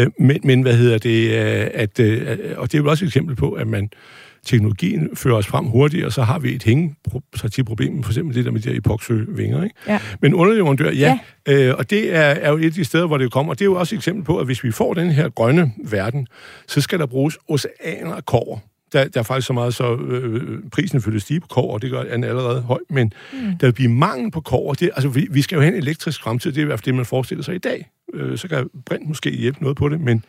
Uh, 0.00 0.06
men, 0.18 0.40
men 0.44 0.62
hvad 0.62 0.76
hedder 0.76 0.98
det? 0.98 1.28
Uh, 1.28 1.70
at, 1.74 2.00
uh, 2.00 2.60
og 2.60 2.72
det 2.72 2.78
er 2.78 2.82
jo 2.82 2.90
også 2.90 3.04
et 3.04 3.08
eksempel 3.08 3.36
på, 3.36 3.52
at 3.52 3.66
man 3.66 3.90
teknologien 4.46 5.08
fører 5.14 5.36
os 5.36 5.46
frem 5.46 5.64
hurtigt, 5.64 6.04
og 6.04 6.12
så 6.12 6.22
har 6.22 6.38
vi 6.38 6.54
et 6.54 6.62
hængeproblem, 6.62 8.02
for 8.02 8.10
eksempel 8.10 8.34
det 8.34 8.44
der 8.44 8.50
med 8.50 8.60
de 8.60 8.68
her 8.68 8.76
epoxy-vinger. 8.76 9.62
Ikke? 9.64 9.74
Ja. 9.88 10.00
Men 10.20 10.34
underleverandør, 10.34 10.90
ja. 10.90 11.18
ja. 11.46 11.52
Øh, 11.52 11.74
og 11.78 11.90
det 11.90 12.14
er, 12.14 12.20
er 12.20 12.50
jo 12.50 12.56
et 12.56 12.64
af 12.64 12.72
de 12.72 12.84
steder, 12.84 13.06
hvor 13.06 13.18
det 13.18 13.32
kommer. 13.32 13.52
Og 13.52 13.58
det 13.58 13.64
er 13.64 13.66
jo 13.66 13.74
også 13.74 13.94
et 13.94 13.98
eksempel 13.98 14.24
på, 14.24 14.38
at 14.38 14.46
hvis 14.46 14.64
vi 14.64 14.70
får 14.70 14.94
den 14.94 15.10
her 15.10 15.28
grønne 15.28 15.72
verden, 15.84 16.26
så 16.68 16.80
skal 16.80 16.98
der 16.98 17.06
bruges 17.06 17.38
oceaner 17.48 18.14
af 18.14 18.26
kover. 18.26 18.58
Der, 18.92 19.08
der 19.08 19.20
er 19.20 19.24
faktisk 19.24 19.46
så 19.46 19.52
meget, 19.52 19.74
så 19.74 19.96
øh, 19.96 20.58
prisen 20.72 21.02
følger 21.02 21.20
stige 21.20 21.40
på 21.40 21.46
kover, 21.46 21.74
og 21.74 21.82
det 21.82 21.90
gør 21.90 22.02
den 22.02 22.24
allerede 22.24 22.60
høj, 22.60 22.78
men 22.90 23.12
mm. 23.32 23.58
der 23.60 23.66
vil 23.66 23.72
blive 23.72 23.90
mangel 23.90 24.30
på 24.30 24.40
kover. 24.40 24.74
Det, 24.74 24.90
altså, 24.94 25.08
vi, 25.08 25.28
vi 25.30 25.42
skal 25.42 25.56
jo 25.56 25.62
have 25.62 25.74
en 25.74 25.82
elektrisk 25.82 26.22
fremtid, 26.22 26.52
det 26.52 26.58
er 26.58 26.62
i 26.62 26.66
hvert 26.66 26.78
fald 26.78 26.84
det, 26.84 26.94
man 26.94 27.06
forestiller 27.06 27.44
sig 27.44 27.54
i 27.54 27.58
dag. 27.58 27.90
Øh, 28.14 28.38
så 28.38 28.48
kan 28.48 28.68
brint 28.86 29.08
måske 29.08 29.30
hjælpe 29.30 29.62
noget 29.62 29.76
på 29.76 29.88
det, 29.88 30.00
men 30.00 30.24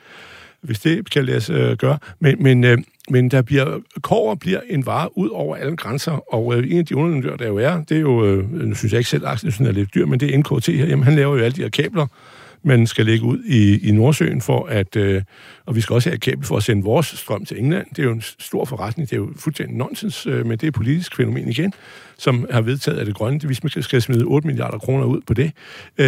hvis 0.61 0.80
det 0.80 1.09
kan 1.09 1.26
lade 1.26 1.41
sig 1.41 1.53
øh, 1.53 1.78
gøre. 1.78 1.97
Men, 2.20 2.43
men, 2.43 2.63
øh, 2.63 2.78
men 3.10 3.32
der 3.32 3.41
bliver, 3.41 3.80
kover 4.01 4.36
bliver 4.36 4.60
en 4.70 4.86
vare 4.86 5.18
ud 5.18 5.30
over 5.30 5.55
alle 5.55 5.76
grænser, 5.76 6.34
og 6.34 6.55
øh, 6.55 6.72
en 6.72 6.78
af 6.78 6.86
de 6.86 6.95
underleverandører, 6.95 7.38
der 7.38 7.47
jo 7.47 7.58
er, 7.58 7.84
det 7.89 7.97
er 7.97 8.01
jo, 8.01 8.26
øh, 8.26 8.51
nu 8.51 8.76
synes 8.76 8.93
jeg 8.93 8.99
ikke 8.99 9.10
selv, 9.10 9.28
at 9.28 9.43
er 9.43 9.72
lidt 9.72 9.93
dyr, 9.95 10.05
men 10.05 10.20
det 10.20 10.34
er 10.34 10.38
NKT 10.38 10.68
her, 10.68 10.86
jamen 10.86 11.03
han 11.03 11.16
laver 11.16 11.38
jo 11.38 11.43
alle 11.43 11.55
de 11.55 11.62
her 11.62 11.70
kabler, 11.70 12.08
man 12.68 12.88
skal 12.88 13.05
lægge 13.05 13.26
ud 13.26 13.43
i, 13.43 13.88
i 13.88 13.91
Nordsøen 13.91 14.41
for 14.41 14.65
at, 14.65 14.95
øh, 14.95 15.22
og 15.65 15.76
vi 15.76 15.82
skal 15.82 15.93
også 15.93 16.09
have 16.09 16.15
et 16.15 16.22
kabel 16.22 16.45
for 16.45 16.57
at 16.57 16.63
sende 16.63 16.84
vores 16.84 17.07
strøm 17.07 17.45
til 17.45 17.59
England. 17.59 17.88
Det 17.89 17.99
er 17.99 18.03
jo 18.03 18.11
en 18.11 18.24
stor 18.39 18.65
forretning, 18.65 19.09
det 19.09 19.15
er 19.15 19.20
jo 19.20 19.30
fuldstændig 19.36 19.78
nonsens, 19.78 20.28
øh, 20.28 20.45
men 20.45 20.51
det 20.51 20.63
er 20.63 20.68
et 20.68 20.74
politisk 20.74 21.15
fænomen 21.15 21.49
igen, 21.49 21.74
som 22.18 22.47
har 22.51 22.61
vedtaget 22.61 22.97
at 22.97 23.07
det 23.07 23.15
grønne. 23.15 23.39
Hvis 23.39 23.63
man 23.63 23.84
skal 23.84 24.01
smide 24.01 24.24
8 24.26 24.47
milliarder 24.47 24.78
kroner 24.78 25.05
ud 25.05 25.22
på 25.28 25.34
det, 25.34 25.51
øh, 25.97 26.07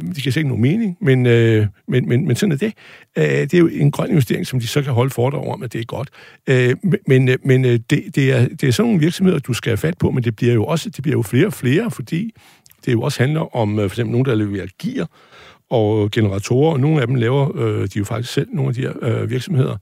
det 0.00 0.16
giver 0.16 0.38
ikke 0.38 0.48
nogen 0.48 0.62
mening, 0.62 0.96
men, 1.00 1.26
øh, 1.26 1.66
men, 1.88 2.08
men, 2.08 2.26
men 2.26 2.36
sådan 2.36 2.52
er 2.52 2.56
det. 2.56 2.72
Øh, 3.18 3.24
det 3.24 3.54
er 3.54 3.58
jo 3.58 3.68
en 3.72 3.90
grøn 3.90 4.10
investering, 4.10 4.46
som 4.46 4.60
de 4.60 4.66
så 4.66 4.82
kan 4.82 4.92
holde 4.92 5.10
foredrag 5.10 5.48
om, 5.48 5.62
at 5.62 5.72
det 5.72 5.80
er 5.80 5.84
godt. 5.84 6.08
Øh, 6.46 6.76
men 7.06 7.30
men 7.44 7.64
øh, 7.64 7.74
øh, 7.74 7.80
det, 7.90 8.04
det, 8.14 8.32
er, 8.32 8.48
det 8.48 8.62
er 8.62 8.72
sådan 8.72 8.88
nogle 8.88 9.00
virksomheder, 9.00 9.38
du 9.38 9.52
skal 9.52 9.70
have 9.70 9.76
fat 9.76 9.98
på, 9.98 10.10
men 10.10 10.24
det 10.24 10.36
bliver 10.36 10.54
jo 10.54 10.64
også 10.64 10.90
det 10.90 11.02
bliver 11.02 11.16
jo 11.16 11.22
flere 11.22 11.46
og 11.46 11.52
flere, 11.52 11.90
fordi 11.90 12.32
det 12.84 12.92
jo 12.92 13.02
også 13.02 13.22
handler 13.22 13.56
om 13.56 13.78
øh, 13.78 13.82
for 13.82 13.94
eksempel 13.94 14.12
nogen, 14.12 14.24
der 14.24 14.34
leverer 14.34 14.66
gear 14.82 15.08
og 15.74 16.10
generatorer, 16.10 16.72
og 16.72 16.80
nogle 16.80 17.00
af 17.00 17.06
dem 17.06 17.16
laver 17.16 17.56
øh, 17.56 17.82
de 17.82 17.98
jo 17.98 18.04
faktisk 18.04 18.32
selv, 18.32 18.48
nogle 18.52 18.68
af 18.68 18.74
de 18.74 18.80
her 18.80 18.92
øh, 19.02 19.30
virksomheder. 19.30 19.76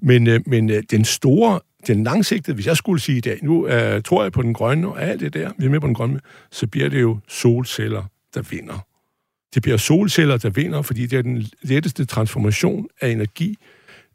Men, 0.00 0.26
øh, 0.26 0.40
men 0.46 0.70
øh, 0.70 0.82
den 0.90 1.04
store, 1.04 1.60
den 1.86 2.04
langsigtede, 2.04 2.54
hvis 2.54 2.66
jeg 2.66 2.76
skulle 2.76 3.00
sige 3.00 3.18
i 3.18 3.20
dag, 3.20 3.38
nu 3.42 3.66
øh, 3.68 4.02
tror 4.02 4.22
jeg 4.22 4.32
på 4.32 4.42
den 4.42 4.54
grønne 4.54 4.88
og 4.88 5.02
alt 5.02 5.20
det 5.20 5.34
der, 5.34 5.50
vi 5.58 5.66
er 5.66 5.70
med 5.70 5.80
på 5.80 5.86
den 5.86 5.94
grønne, 5.94 6.20
så 6.50 6.66
bliver 6.66 6.88
det 6.88 7.00
jo 7.00 7.18
solceller, 7.28 8.02
der 8.34 8.42
vinder. 8.50 8.86
Det 9.54 9.62
bliver 9.62 9.76
solceller, 9.76 10.36
der 10.36 10.50
vinder, 10.50 10.82
fordi 10.82 11.06
det 11.06 11.18
er 11.18 11.22
den 11.22 11.46
letteste 11.62 12.04
transformation 12.04 12.86
af 13.00 13.08
energi 13.08 13.56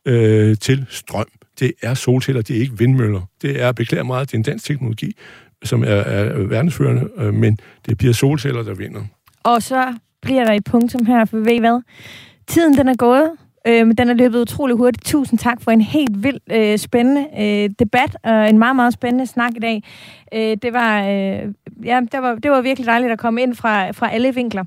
øh, 0.05 0.57
til 0.57 0.85
strøm. 0.89 1.27
Det 1.59 1.73
er 1.81 1.93
solceller, 1.93 2.41
det 2.41 2.55
er 2.55 2.59
ikke 2.59 2.77
vindmøller. 2.77 3.21
Det 3.41 3.61
er, 3.61 3.71
beklager 3.71 4.03
meget, 4.03 4.27
det 4.27 4.33
er 4.33 4.37
en 4.37 4.43
dansk 4.43 4.65
teknologi, 4.65 5.15
som 5.63 5.83
er, 5.83 5.87
er 5.87 6.43
verdensførende, 6.43 7.09
øh, 7.17 7.33
men 7.33 7.59
det 7.85 7.97
bliver 7.97 8.13
solceller, 8.13 8.63
der 8.63 8.73
vinder. 8.73 9.01
Og 9.43 9.63
så 9.63 9.93
bliver 10.21 10.45
der 10.45 10.53
et 10.53 10.63
punktum 10.63 11.05
her, 11.05 11.25
for 11.25 11.37
ved 11.37 11.51
I 11.51 11.59
hvad? 11.59 11.81
Tiden 12.47 12.77
den 12.77 12.87
er 12.87 12.95
gået, 12.95 13.31
øh, 13.67 13.91
den 13.97 14.09
er 14.09 14.13
løbet 14.13 14.39
utrolig 14.39 14.75
hurtigt. 14.75 15.05
Tusind 15.05 15.39
tak 15.39 15.61
for 15.61 15.71
en 15.71 15.81
helt 15.81 16.23
vild 16.23 16.39
øh, 16.51 16.77
spændende 16.77 17.27
øh, 17.39 17.69
debat 17.79 18.17
og 18.23 18.49
en 18.49 18.57
meget, 18.57 18.75
meget 18.75 18.93
spændende 18.93 19.27
snak 19.27 19.51
i 19.55 19.59
dag. 19.59 19.83
Øh, 20.33 20.57
det, 20.61 20.73
var, 20.73 21.01
øh, 21.01 21.53
ja, 21.85 22.01
det, 22.11 22.21
var, 22.21 22.35
det 22.35 22.51
var 22.51 22.61
virkelig 22.61 22.87
dejligt 22.87 23.11
at 23.11 23.19
komme 23.19 23.41
ind 23.41 23.55
fra, 23.55 23.91
fra 23.91 24.11
alle 24.11 24.35
vinkler. 24.35 24.63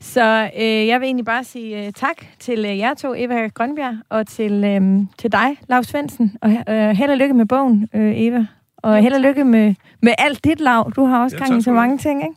Så 0.00 0.50
øh, 0.58 0.86
jeg 0.86 1.00
vil 1.00 1.06
egentlig 1.06 1.24
bare 1.24 1.44
sige 1.44 1.86
øh, 1.86 1.92
tak 1.92 2.24
til 2.38 2.58
øh, 2.58 2.78
jer 2.78 2.94
to, 2.94 3.14
Eva 3.16 3.48
Grønbjerg, 3.48 3.96
og 4.08 4.26
til, 4.26 4.64
øh, 4.64 5.06
til 5.18 5.32
dig, 5.32 5.56
Lars 5.68 5.86
Svendsen. 5.86 6.36
Og 6.42 6.50
øh, 6.68 6.90
held 6.90 7.10
og 7.10 7.16
lykke 7.16 7.34
med 7.34 7.46
bogen, 7.46 7.88
øh, 7.94 8.12
Eva. 8.16 8.46
Og 8.82 9.02
held 9.02 9.14
og 9.14 9.20
lykke 9.20 9.44
med, 9.44 9.74
med 10.02 10.12
alt 10.18 10.44
dit 10.44 10.60
lav. 10.60 10.92
Du 10.96 11.04
har 11.04 11.22
også 11.22 11.36
ja, 11.36 11.44
gang 11.44 11.58
i 11.58 11.62
så 11.62 11.72
mange 11.72 11.98
ting, 11.98 12.22
ikke? 12.22 12.34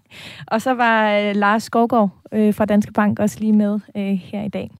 Og 0.47 0.61
så 0.61 0.73
var 0.73 1.17
øh, 1.17 1.35
Lars 1.35 1.63
Skovgaard 1.63 2.09
øh, 2.31 2.53
fra 2.53 2.65
Danske 2.65 2.93
Bank 2.93 3.19
også 3.19 3.39
lige 3.39 3.53
med 3.53 3.79
øh, 3.97 4.03
her 4.03 4.43
i 4.43 4.49
dag. 4.49 4.71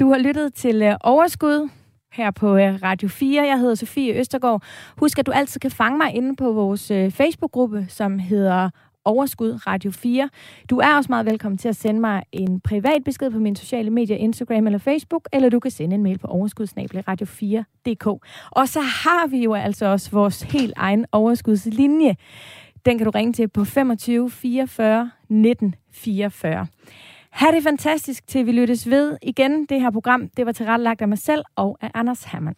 Du 0.00 0.10
har 0.10 0.18
lyttet 0.18 0.54
til 0.54 0.82
øh, 0.82 0.96
Overskud 1.00 1.68
her 2.12 2.30
på 2.30 2.56
øh, 2.56 2.82
Radio 2.82 3.08
4. 3.08 3.46
Jeg 3.46 3.58
hedder 3.58 3.74
Sofie 3.74 4.14
Østergaard. 4.14 4.62
Husk, 4.96 5.18
at 5.18 5.26
du 5.26 5.32
altid 5.32 5.60
kan 5.60 5.70
fange 5.70 5.98
mig 5.98 6.14
inde 6.14 6.36
på 6.36 6.52
vores 6.52 6.90
øh, 6.90 7.10
Facebook-gruppe, 7.10 7.86
som 7.88 8.18
hedder 8.18 8.70
Overskud 9.04 9.66
Radio 9.66 9.90
4. 9.90 10.28
Du 10.70 10.78
er 10.78 10.96
også 10.96 11.12
meget 11.12 11.26
velkommen 11.26 11.58
til 11.58 11.68
at 11.68 11.76
sende 11.76 12.00
mig 12.00 12.22
en 12.32 12.60
privat 12.60 13.04
besked 13.04 13.30
på 13.30 13.38
mine 13.38 13.56
sociale 13.56 13.90
medier, 13.90 14.16
Instagram 14.16 14.66
eller 14.66 14.78
Facebook, 14.78 15.28
eller 15.32 15.48
du 15.48 15.60
kan 15.60 15.70
sende 15.70 15.94
en 15.94 16.02
mail 16.02 16.18
på 16.18 16.26
overskudsnabel.radio4.dk. 16.26 18.06
Og 18.50 18.68
så 18.68 18.80
har 18.80 19.26
vi 19.26 19.42
jo 19.42 19.54
altså 19.54 19.86
også 19.86 20.10
vores 20.10 20.42
helt 20.42 20.72
egen 20.76 21.06
overskudslinje. 21.12 22.16
Den 22.84 22.98
kan 22.98 23.04
du 23.04 23.10
ringe 23.10 23.32
til 23.32 23.48
på 23.48 23.64
25 23.64 24.30
44 24.30 25.10
19 25.28 25.74
44. 25.92 26.66
Ha' 27.30 27.50
det 27.50 27.62
fantastisk, 27.62 28.26
til 28.26 28.46
vi 28.46 28.52
lyttes 28.52 28.90
ved 28.90 29.16
igen. 29.22 29.66
Det 29.66 29.80
her 29.80 29.90
program, 29.90 30.28
det 30.36 30.46
var 30.46 30.52
tilrettelagt 30.52 31.02
af 31.02 31.08
mig 31.08 31.18
selv 31.18 31.44
og 31.56 31.78
af 31.80 31.90
Anders 31.94 32.24
Hermann. 32.24 32.56